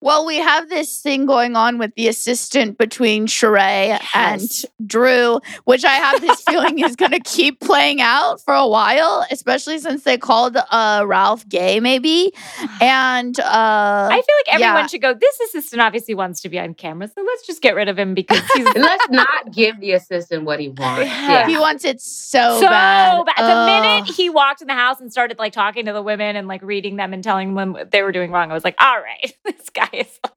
Well, 0.00 0.24
we 0.24 0.36
have 0.36 0.68
this 0.68 1.00
thing 1.00 1.26
going 1.26 1.56
on 1.56 1.76
with 1.76 1.92
the 1.96 2.06
assistant 2.06 2.78
between 2.78 3.26
Sheree 3.26 3.88
Yes. 3.88 4.08
and 4.14 4.88
Drew, 4.88 5.40
which 5.64 5.84
I 5.84 5.94
have 5.94 6.20
this 6.20 6.40
feeling 6.48 6.78
is 6.78 6.94
going 6.94 7.10
to 7.10 7.20
keep 7.20 7.58
playing 7.58 8.00
out 8.00 8.40
for 8.40 8.54
a 8.54 8.66
while, 8.66 9.26
especially 9.32 9.78
since 9.78 10.04
they 10.04 10.16
called 10.16 10.56
uh, 10.70 11.04
Ralph 11.06 11.48
gay, 11.48 11.80
maybe. 11.80 12.32
And 12.80 13.38
uh, 13.40 13.44
I 13.44 14.22
feel 14.24 14.36
like 14.46 14.54
everyone 14.54 14.76
yeah. 14.82 14.86
should 14.86 15.02
go. 15.02 15.12
This 15.12 15.40
assistant 15.40 15.82
obviously 15.82 16.14
wants 16.14 16.40
to 16.42 16.48
be 16.48 16.60
on 16.60 16.74
camera, 16.74 17.08
so 17.08 17.22
let's 17.22 17.44
just 17.44 17.60
get 17.60 17.74
rid 17.74 17.88
of 17.88 17.98
him 17.98 18.14
because 18.14 18.40
he's 18.54 18.66
let's 18.76 19.08
not 19.10 19.52
give 19.52 19.80
the 19.80 19.92
assistant 19.92 20.44
what 20.44 20.60
he 20.60 20.68
wants. 20.68 21.06
Yeah. 21.10 21.48
he 21.48 21.58
wants 21.58 21.84
it 21.84 22.00
so, 22.00 22.60
so 22.60 22.68
bad. 22.68 23.24
bad. 23.26 23.36
The 23.36 23.42
Ugh. 23.42 23.82
minute 23.82 24.14
he 24.14 24.30
walked 24.30 24.60
in 24.60 24.68
the 24.68 24.74
house 24.74 25.00
and 25.00 25.10
started 25.10 25.38
like 25.38 25.52
talking 25.52 25.86
to 25.86 25.92
the 25.92 26.02
women 26.02 26.36
and 26.36 26.46
like 26.46 26.62
reading 26.62 26.96
them 26.96 27.12
and 27.12 27.24
telling 27.24 27.54
them 27.54 27.72
what 27.72 27.90
they 27.90 28.02
were 28.02 28.12
doing 28.12 28.30
wrong, 28.30 28.50
I 28.50 28.54
was 28.54 28.64
like, 28.64 28.76
all 28.78 29.00
right, 29.00 29.34
this 29.44 29.70
guy 29.70 29.87
is. 29.92 30.18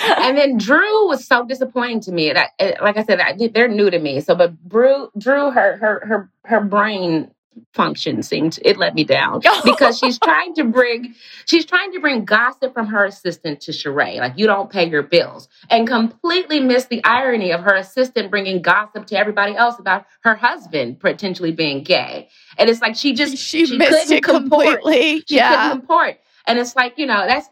And 0.00 0.38
then 0.38 0.58
Drew 0.58 1.08
was 1.08 1.26
so 1.26 1.44
disappointing 1.44 2.00
to 2.02 2.12
me. 2.12 2.30
And 2.30 2.38
I, 2.38 2.48
eh, 2.60 2.74
like 2.80 2.96
I 2.96 3.04
said, 3.04 3.18
I, 3.18 3.48
they're 3.52 3.66
new 3.66 3.90
to 3.90 3.98
me. 3.98 4.20
So, 4.20 4.36
but 4.36 4.68
Drew, 4.68 5.10
Drew, 5.18 5.50
her 5.50 5.76
her 5.76 6.06
her 6.06 6.30
her 6.44 6.60
brain 6.60 7.32
function 7.72 8.22
seemed 8.22 8.58
it 8.64 8.76
let 8.76 8.94
me 8.94 9.04
down 9.04 9.40
because 9.64 9.98
she's 9.98 10.18
trying 10.18 10.54
to 10.54 10.64
bring 10.64 11.14
she's 11.46 11.64
trying 11.64 11.92
to 11.92 12.00
bring 12.00 12.24
gossip 12.24 12.72
from 12.72 12.86
her 12.86 13.04
assistant 13.04 13.60
to 13.62 13.72
Sheree. 13.72 14.18
Like 14.18 14.34
you 14.36 14.46
don't 14.46 14.70
pay 14.70 14.88
your 14.88 15.02
bills, 15.02 15.48
and 15.70 15.86
completely 15.86 16.60
miss 16.60 16.86
the 16.86 17.02
irony 17.04 17.52
of 17.52 17.60
her 17.62 17.74
assistant 17.74 18.30
bringing 18.30 18.62
gossip 18.62 19.06
to 19.06 19.18
everybody 19.18 19.56
else 19.56 19.78
about 19.78 20.06
her 20.20 20.34
husband 20.34 21.00
potentially 21.00 21.52
being 21.52 21.82
gay. 21.82 22.28
And 22.56 22.70
it's 22.70 22.80
like 22.80 22.96
she 22.96 23.14
just 23.14 23.36
she, 23.36 23.66
she 23.66 23.76
missed 23.76 23.90
couldn't 23.90 24.12
it 24.12 24.22
comport. 24.24 24.80
completely. 24.82 25.24
she 25.28 25.36
yeah. 25.36 25.48
couldn't 25.48 25.80
comport. 25.80 26.18
And 26.46 26.58
it's 26.58 26.76
like 26.76 26.98
you 26.98 27.06
know 27.06 27.26
that's. 27.26 27.48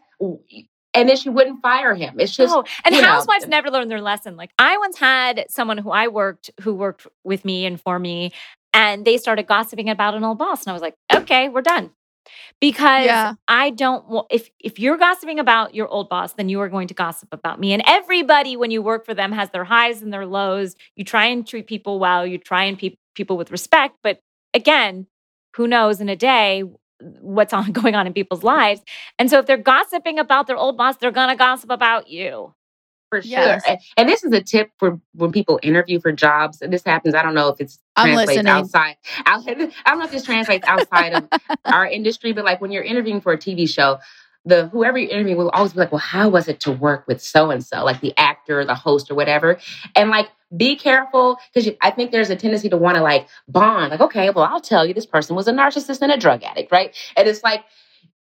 And 0.99 1.09
then 1.09 1.17
she 1.17 1.29
wouldn't 1.29 1.61
fire 1.61 1.95
him. 1.95 2.19
It's 2.19 2.35
just 2.35 2.53
Oh, 2.53 2.63
and 2.85 2.93
you 2.95 3.01
know, 3.01 3.07
housewives 3.07 3.47
never 3.47 3.69
learn 3.69 3.87
their 3.87 4.01
lesson. 4.01 4.35
Like 4.35 4.51
I 4.59 4.77
once 4.77 4.97
had 4.97 5.45
someone 5.49 5.77
who 5.77 5.91
I 5.91 6.07
worked 6.07 6.49
who 6.61 6.73
worked 6.73 7.07
with 7.23 7.45
me 7.45 7.65
and 7.65 7.79
for 7.79 7.99
me, 7.99 8.31
and 8.73 9.05
they 9.05 9.17
started 9.17 9.47
gossiping 9.47 9.89
about 9.89 10.15
an 10.15 10.23
old 10.23 10.37
boss, 10.37 10.63
and 10.63 10.69
I 10.71 10.73
was 10.73 10.81
like, 10.81 10.95
okay, 11.13 11.49
we're 11.49 11.61
done. 11.61 11.91
Because 12.59 13.05
Yeah. 13.05 13.33
I 13.47 13.69
don't 13.69 14.07
want 14.09 14.27
if 14.31 14.49
if 14.59 14.79
you're 14.79 14.97
gossiping 14.97 15.39
about 15.39 15.73
your 15.75 15.87
old 15.87 16.09
boss, 16.09 16.33
then 16.33 16.49
you 16.49 16.59
are 16.61 16.69
going 16.69 16.87
to 16.89 16.93
gossip 16.93 17.29
about 17.31 17.59
me. 17.59 17.71
And 17.73 17.81
everybody, 17.87 18.57
when 18.57 18.69
you 18.71 18.81
work 18.81 19.05
for 19.05 19.13
them, 19.13 19.31
has 19.31 19.49
their 19.51 19.63
highs 19.63 20.01
and 20.01 20.11
their 20.11 20.25
lows. 20.25 20.75
You 20.95 21.05
try 21.05 21.25
and 21.27 21.47
treat 21.47 21.67
people 21.67 21.99
well. 21.99 22.25
You 22.27 22.37
try 22.37 22.63
and 22.65 22.77
pe- 22.77 22.97
people 23.15 23.37
with 23.37 23.49
respect. 23.51 23.95
But 24.03 24.19
again, 24.53 25.07
who 25.55 25.67
knows 25.67 26.01
in 26.01 26.09
a 26.09 26.15
day 26.15 26.63
what's 26.99 27.53
on 27.53 27.71
going 27.71 27.95
on 27.95 28.07
in 28.07 28.13
people's 28.13 28.43
lives? 28.43 28.81
And 29.19 29.29
so 29.29 29.39
if 29.39 29.45
they're 29.45 29.57
gossiping 29.57 30.19
about 30.19 30.47
their 30.47 30.57
old 30.57 30.77
boss, 30.77 30.97
they're 30.97 31.11
gonna 31.11 31.35
gossip 31.35 31.69
about 31.69 32.09
you. 32.09 32.53
For 33.09 33.21
sure. 33.21 33.31
Yes. 33.31 33.63
And, 33.67 33.79
and 33.95 34.09
this 34.09 34.23
is 34.23 34.33
a 34.33 34.41
tip 34.41 34.69
for 34.77 34.99
when 35.13 35.31
people 35.31 35.59
interview 35.63 35.99
for 35.99 36.11
jobs. 36.11 36.61
And 36.61 36.73
this 36.73 36.83
happens, 36.83 37.15
I 37.15 37.23
don't 37.23 37.35
know 37.35 37.47
if 37.47 37.61
it's 37.61 37.79
I'm 37.95 38.07
translates 38.07 38.29
listening. 38.29 38.51
outside. 38.51 38.97
Out, 39.25 39.47
I 39.47 39.53
don't 39.53 39.99
know 39.99 40.05
if 40.05 40.11
this 40.11 40.25
translates 40.25 40.67
outside 40.67 41.13
of 41.13 41.29
our 41.65 41.87
industry, 41.87 42.33
but 42.33 42.43
like 42.43 42.59
when 42.59 42.71
you're 42.71 42.83
interviewing 42.83 43.21
for 43.21 43.31
a 43.31 43.37
TV 43.37 43.69
show, 43.69 43.99
the 44.43 44.67
whoever 44.67 44.97
you're 44.97 45.11
interviewing 45.11 45.37
will 45.37 45.49
always 45.49 45.73
be 45.73 45.79
like, 45.79 45.91
well, 45.91 45.99
how 45.99 46.29
was 46.29 46.47
it 46.47 46.59
to 46.61 46.71
work 46.71 47.05
with 47.07 47.21
so 47.21 47.49
and 47.51 47.65
so, 47.65 47.83
like 47.83 47.99
the 48.01 48.13
actor, 48.17 48.63
the 48.65 48.75
host, 48.75 49.11
or 49.11 49.15
whatever? 49.15 49.57
And 49.95 50.09
like, 50.09 50.29
be 50.55 50.75
careful 50.75 51.37
because 51.53 51.73
I 51.81 51.91
think 51.91 52.11
there's 52.11 52.29
a 52.29 52.35
tendency 52.35 52.69
to 52.69 52.77
want 52.77 52.95
to 52.95 53.03
like 53.03 53.27
bond. 53.47 53.91
Like, 53.91 54.01
okay, 54.01 54.29
well, 54.29 54.45
I'll 54.45 54.61
tell 54.61 54.85
you, 54.85 54.93
this 54.93 55.05
person 55.05 55.35
was 55.35 55.47
a 55.47 55.51
narcissist 55.51 56.01
and 56.01 56.11
a 56.11 56.17
drug 56.17 56.43
addict, 56.43 56.71
right? 56.71 56.95
And 57.15 57.27
it's 57.27 57.43
like 57.43 57.65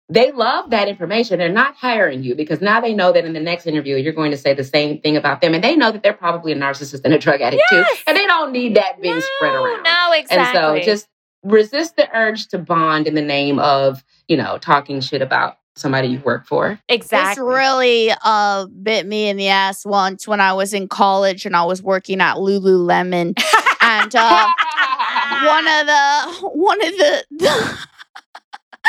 they 0.08 0.32
love 0.32 0.70
that 0.70 0.88
information. 0.88 1.38
They're 1.38 1.48
not 1.48 1.74
hiring 1.76 2.22
you 2.22 2.34
because 2.34 2.60
now 2.60 2.80
they 2.80 2.94
know 2.94 3.12
that 3.12 3.24
in 3.24 3.32
the 3.32 3.40
next 3.40 3.66
interview 3.66 3.96
you're 3.96 4.12
going 4.12 4.30
to 4.30 4.36
say 4.36 4.54
the 4.54 4.64
same 4.64 5.00
thing 5.00 5.16
about 5.16 5.40
them, 5.40 5.54
and 5.54 5.62
they 5.62 5.76
know 5.76 5.92
that 5.92 6.02
they're 6.02 6.12
probably 6.12 6.52
a 6.52 6.56
narcissist 6.56 7.02
and 7.04 7.12
a 7.12 7.18
drug 7.18 7.40
addict 7.40 7.62
too, 7.70 7.84
and 8.06 8.16
they 8.16 8.26
don't 8.26 8.52
need 8.52 8.76
that 8.76 9.00
being 9.00 9.20
spread 9.20 9.54
around. 9.54 9.82
No, 9.82 10.12
exactly. 10.12 10.60
And 10.60 10.82
so 10.82 10.84
just 10.84 11.08
resist 11.42 11.96
the 11.96 12.08
urge 12.16 12.48
to 12.48 12.58
bond 12.58 13.06
in 13.06 13.14
the 13.14 13.22
name 13.22 13.58
of, 13.60 14.02
you 14.26 14.36
know, 14.36 14.58
talking 14.58 15.00
shit 15.00 15.22
about 15.22 15.58
somebody 15.76 16.08
you 16.08 16.20
work 16.20 16.46
for. 16.46 16.80
exactly. 16.88 17.42
This 17.42 17.54
really 17.54 18.12
uh, 18.24 18.66
bit 18.66 19.06
me 19.06 19.28
in 19.28 19.36
the 19.36 19.48
ass 19.48 19.84
once 19.86 20.26
when 20.26 20.40
I 20.40 20.52
was 20.52 20.74
in 20.74 20.88
college 20.88 21.46
and 21.46 21.54
I 21.54 21.64
was 21.64 21.82
working 21.82 22.20
at 22.20 22.36
Lululemon. 22.36 23.38
and 23.82 24.16
uh, 24.16 24.48
one 25.44 25.68
of 25.68 25.86
the 25.86 26.48
one 26.48 26.82
of 26.82 26.92
the, 26.92 27.24
the 27.30 27.78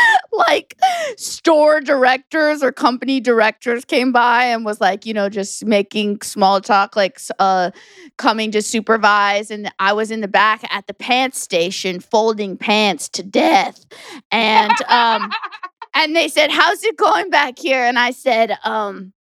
like 0.31 0.77
store 1.17 1.81
directors 1.81 2.61
or 2.63 2.71
company 2.71 3.19
directors 3.19 3.85
came 3.85 4.11
by 4.11 4.45
and 4.45 4.65
was 4.65 4.79
like 4.79 5.05
you 5.05 5.13
know 5.13 5.29
just 5.29 5.65
making 5.65 6.21
small 6.21 6.61
talk 6.61 6.95
like 6.95 7.19
uh 7.39 7.71
coming 8.17 8.51
to 8.51 8.61
supervise 8.61 9.49
and 9.49 9.71
i 9.79 9.91
was 9.91 10.11
in 10.11 10.21
the 10.21 10.27
back 10.27 10.63
at 10.71 10.85
the 10.87 10.93
pants 10.93 11.39
station 11.39 11.99
folding 11.99 12.57
pants 12.57 13.09
to 13.09 13.23
death 13.23 13.85
and 14.31 14.71
um 14.89 15.31
and 15.93 16.15
they 16.15 16.27
said 16.27 16.49
how's 16.49 16.83
it 16.83 16.97
going 16.97 17.29
back 17.29 17.57
here 17.57 17.83
and 17.83 17.97
i 17.99 18.11
said 18.11 18.57
um 18.63 19.13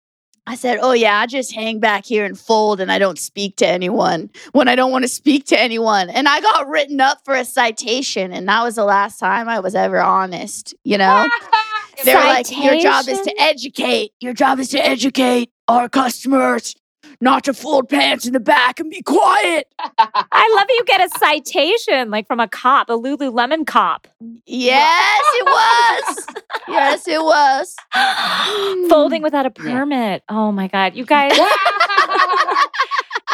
I 0.46 0.56
said, 0.56 0.78
Oh, 0.82 0.92
yeah, 0.92 1.20
I 1.20 1.26
just 1.26 1.54
hang 1.54 1.80
back 1.80 2.04
here 2.04 2.24
and 2.24 2.38
fold 2.38 2.80
and 2.80 2.92
I 2.92 2.98
don't 2.98 3.18
speak 3.18 3.56
to 3.56 3.66
anyone 3.66 4.30
when 4.52 4.68
I 4.68 4.76
don't 4.76 4.92
want 4.92 5.04
to 5.04 5.08
speak 5.08 5.46
to 5.46 5.58
anyone. 5.58 6.10
And 6.10 6.28
I 6.28 6.40
got 6.42 6.68
written 6.68 7.00
up 7.00 7.20
for 7.24 7.34
a 7.34 7.44
citation. 7.46 8.30
And 8.30 8.46
that 8.48 8.62
was 8.62 8.74
the 8.74 8.84
last 8.84 9.18
time 9.18 9.48
I 9.48 9.60
was 9.60 9.74
ever 9.74 10.00
honest, 10.00 10.74
you 10.84 10.98
know? 10.98 11.28
They 12.04 12.14
were 12.14 12.20
like, 12.20 12.50
Your 12.50 12.80
job 12.80 13.08
is 13.08 13.20
to 13.20 13.34
educate. 13.40 14.12
Your 14.20 14.34
job 14.34 14.58
is 14.58 14.68
to 14.70 14.84
educate 14.84 15.50
our 15.68 15.88
customers, 15.88 16.74
not 17.24 17.42
to 17.44 17.54
fold 17.54 17.88
pants 17.88 18.26
in 18.26 18.34
the 18.34 18.38
back 18.38 18.78
and 18.78 18.90
be 18.90 19.00
quiet. 19.02 19.66
I 19.78 20.54
love 20.56 20.66
that 20.68 20.74
you 20.78 20.84
get 20.84 21.00
a 21.00 21.08
citation 21.18 22.10
like 22.10 22.26
from 22.26 22.38
a 22.38 22.46
cop, 22.46 22.90
a 22.90 22.92
Lululemon 22.92 23.66
cop. 23.66 24.06
Yes, 24.44 25.24
it 25.36 25.46
was. 25.46 26.26
yes, 26.68 27.08
it 27.08 27.22
was. 27.22 27.74
Folding 28.90 29.22
without 29.22 29.46
a 29.46 29.50
permit. 29.50 30.22
Oh 30.28 30.52
my 30.52 30.68
God. 30.68 30.94
You 30.94 31.06
guys, 31.06 31.32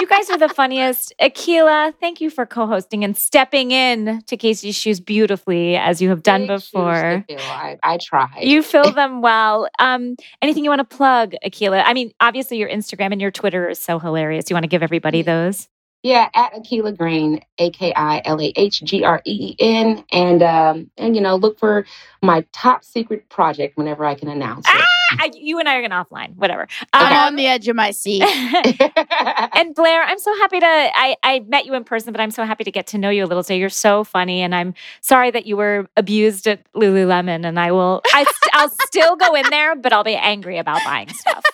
you 0.01 0.07
guys 0.07 0.31
are 0.31 0.39
the 0.39 0.49
funniest. 0.49 1.13
Akilah, 1.21 1.93
thank 2.01 2.21
you 2.21 2.31
for 2.31 2.47
co-hosting 2.47 3.05
and 3.05 3.17
stepping 3.17 3.71
in 3.71 4.23
to 4.27 4.37
Casey's 4.37 4.75
shoes 4.75 4.99
beautifully 4.99 5.77
as 5.77 6.01
you 6.01 6.09
have 6.09 6.23
done 6.23 6.43
Big 6.43 6.49
before. 6.49 7.25
I, 7.31 7.79
I 7.83 7.99
tried. 7.99 8.43
You 8.43 8.63
fill 8.63 8.93
them 8.93 9.21
well. 9.21 9.69
Um, 9.79 10.17
anything 10.41 10.65
you 10.65 10.71
want 10.71 10.89
to 10.89 10.97
plug, 10.97 11.35
Akilah? 11.45 11.83
I 11.85 11.93
mean, 11.93 12.13
obviously 12.21 12.57
your 12.57 12.71
Instagram 12.71 13.13
and 13.13 13.21
your 13.21 13.31
Twitter 13.31 13.69
is 13.69 13.79
so 13.79 13.99
hilarious. 13.99 14.49
You 14.49 14.55
want 14.55 14.65
to 14.65 14.69
give 14.69 14.83
everybody 14.83 15.23
those? 15.23 15.69
Yeah, 16.03 16.31
at 16.35 16.55
Akilah 16.55 16.97
Green, 16.97 17.43
A 17.59 17.71
K 17.71 17.93
I 17.95 18.23
L 18.25 18.41
A 18.41 18.53
H 18.57 18.83
G 18.83 19.05
R 19.05 19.21
E 19.27 19.51
E 19.51 19.57
N, 19.59 20.03
and 20.11 20.43
um, 20.43 20.91
and 20.97 21.15
you 21.15 21.21
know, 21.21 21.37
look 21.37 21.59
for 21.59 21.85
my 22.23 22.47
top 22.53 22.85
secret 22.85 23.29
project 23.29 23.77
whenever 23.77 24.07
I 24.07 24.15
can 24.15 24.29
announce 24.29 24.67
it. 24.67 24.85
I, 25.19 25.31
you 25.35 25.59
and 25.59 25.69
I 25.69 25.77
are 25.77 25.81
going 25.81 25.91
to 25.91 25.97
offline, 26.05 26.37
whatever. 26.37 26.67
I'm 26.93 27.13
Um, 27.13 27.19
on 27.29 27.37
the 27.37 27.47
edge 27.47 27.69
of 27.69 27.77
my 27.77 27.91
seat. 27.91 28.23
and 29.55 29.75
Blair, 29.75 30.03
I'm 30.03 30.19
so 30.19 30.35
happy 30.39 30.61
to. 30.61 30.67
I, 30.67 31.17
I 31.23 31.41
met 31.49 31.67
you 31.67 31.75
in 31.75 31.85
person, 31.85 32.13
but 32.13 32.21
I'm 32.21 32.31
so 32.31 32.45
happy 32.45 32.65
to 32.65 32.71
get 32.71 32.87
to 32.89 32.99
know 32.99 33.11
you 33.11 33.25
a 33.25 33.27
little 33.27 33.43
today. 33.43 33.59
You're 33.59 33.69
so 33.69 34.05
funny, 34.05 34.41
and 34.43 34.55
I'm 34.55 34.75
sorry 35.01 35.31
that 35.31 35.47
you 35.47 35.57
were 35.57 35.89
abused 35.97 36.47
at 36.47 36.61
Lululemon. 36.75 37.45
And 37.47 37.59
I 37.59 37.73
will, 37.73 38.03
I, 38.13 38.25
st- 38.25 38.55
I'll 38.55 38.71
still 38.87 39.17
go 39.17 39.35
in 39.35 39.45
there, 39.51 39.77
but 39.77 39.93
I'll 39.93 40.05
be 40.05 40.15
angry 40.17 40.59
about 40.59 40.81
buying 40.85 41.09
stuff. 41.09 41.45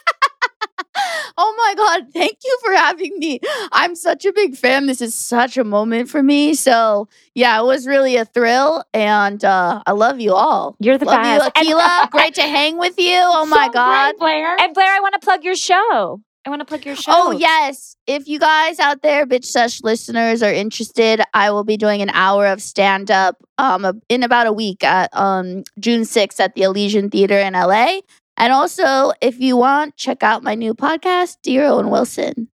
Oh 1.38 1.54
my 1.58 1.74
God. 1.76 2.12
Thank 2.12 2.38
you 2.44 2.58
for 2.64 2.72
having 2.72 3.18
me. 3.18 3.40
I'm 3.72 3.94
such 3.94 4.24
a 4.24 4.32
big 4.32 4.56
fan. 4.56 4.86
This 4.86 5.00
is 5.00 5.14
such 5.14 5.56
a 5.58 5.64
moment 5.64 6.08
for 6.08 6.22
me. 6.22 6.54
So, 6.54 7.08
yeah, 7.34 7.60
it 7.60 7.64
was 7.64 7.86
really 7.86 8.16
a 8.16 8.24
thrill. 8.24 8.84
And 8.94 9.44
uh, 9.44 9.82
I 9.86 9.92
love 9.92 10.18
you 10.20 10.32
all. 10.34 10.76
You're 10.80 10.98
the 10.98 11.04
love 11.04 11.22
best. 11.22 11.52
you, 11.62 11.74
Akilah. 11.76 12.10
Great 12.10 12.34
to 12.36 12.42
hang 12.42 12.78
with 12.78 12.98
you. 12.98 13.18
Oh 13.22 13.44
my 13.46 13.66
So 13.66 13.72
God. 13.72 14.10
great, 14.12 14.18
Blair. 14.18 14.56
And 14.60 14.72
Blair, 14.74 14.90
I 14.90 15.00
want 15.00 15.14
to 15.14 15.20
plug 15.20 15.44
your 15.44 15.56
show. 15.56 16.20
I 16.46 16.48
want 16.48 16.60
to 16.60 16.64
plug 16.64 16.86
your 16.86 16.94
show. 16.94 17.12
Oh, 17.14 17.30
yes. 17.32 17.96
If 18.06 18.28
you 18.28 18.38
guys 18.38 18.78
out 18.78 19.02
there, 19.02 19.26
Bitch 19.26 19.46
Sesh 19.46 19.82
listeners, 19.82 20.44
are 20.44 20.52
interested, 20.52 21.20
I 21.34 21.50
will 21.50 21.64
be 21.64 21.76
doing 21.76 22.02
an 22.02 22.10
hour 22.10 22.46
of 22.46 22.62
stand 22.62 23.10
up 23.10 23.36
um, 23.58 24.00
in 24.08 24.22
about 24.22 24.46
a 24.46 24.52
week 24.52 24.84
at 24.84 25.10
um, 25.12 25.64
June 25.80 26.02
6th 26.02 26.38
at 26.38 26.54
the 26.54 26.62
Elysian 26.62 27.10
Theater 27.10 27.36
in 27.36 27.54
LA. 27.54 27.98
And 28.36 28.52
also, 28.52 29.12
if 29.20 29.40
you 29.40 29.56
want, 29.56 29.96
check 29.96 30.22
out 30.22 30.42
my 30.42 30.54
new 30.54 30.74
podcast, 30.74 31.38
Dear 31.42 31.64
Owen 31.64 31.90
Wilson. 31.90 32.48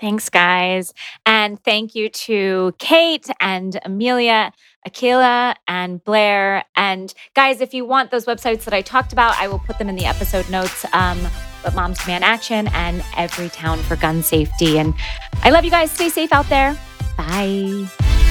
Thanks, 0.00 0.28
guys. 0.28 0.92
And 1.24 1.62
thank 1.64 1.94
you 1.94 2.08
to 2.08 2.74
Kate 2.78 3.26
and 3.40 3.78
Amelia, 3.84 4.52
Akilah, 4.86 5.54
and 5.68 6.02
Blair. 6.02 6.64
And 6.76 7.14
guys, 7.34 7.60
if 7.60 7.72
you 7.72 7.84
want 7.84 8.10
those 8.10 8.26
websites 8.26 8.64
that 8.64 8.74
I 8.74 8.82
talked 8.82 9.12
about, 9.12 9.38
I 9.38 9.48
will 9.48 9.60
put 9.60 9.78
them 9.78 9.88
in 9.88 9.96
the 9.96 10.04
episode 10.04 10.50
notes. 10.50 10.84
Um, 10.92 11.18
but 11.62 11.74
Moms 11.74 11.98
Demand 11.98 12.24
Action 12.24 12.68
and 12.74 13.00
Everytown 13.12 13.78
for 13.78 13.96
Gun 13.96 14.22
Safety. 14.22 14.78
And 14.78 14.94
I 15.42 15.50
love 15.50 15.64
you 15.64 15.70
guys. 15.70 15.90
Stay 15.90 16.10
safe 16.10 16.32
out 16.32 16.48
there. 16.48 16.76
Bye. 17.16 18.23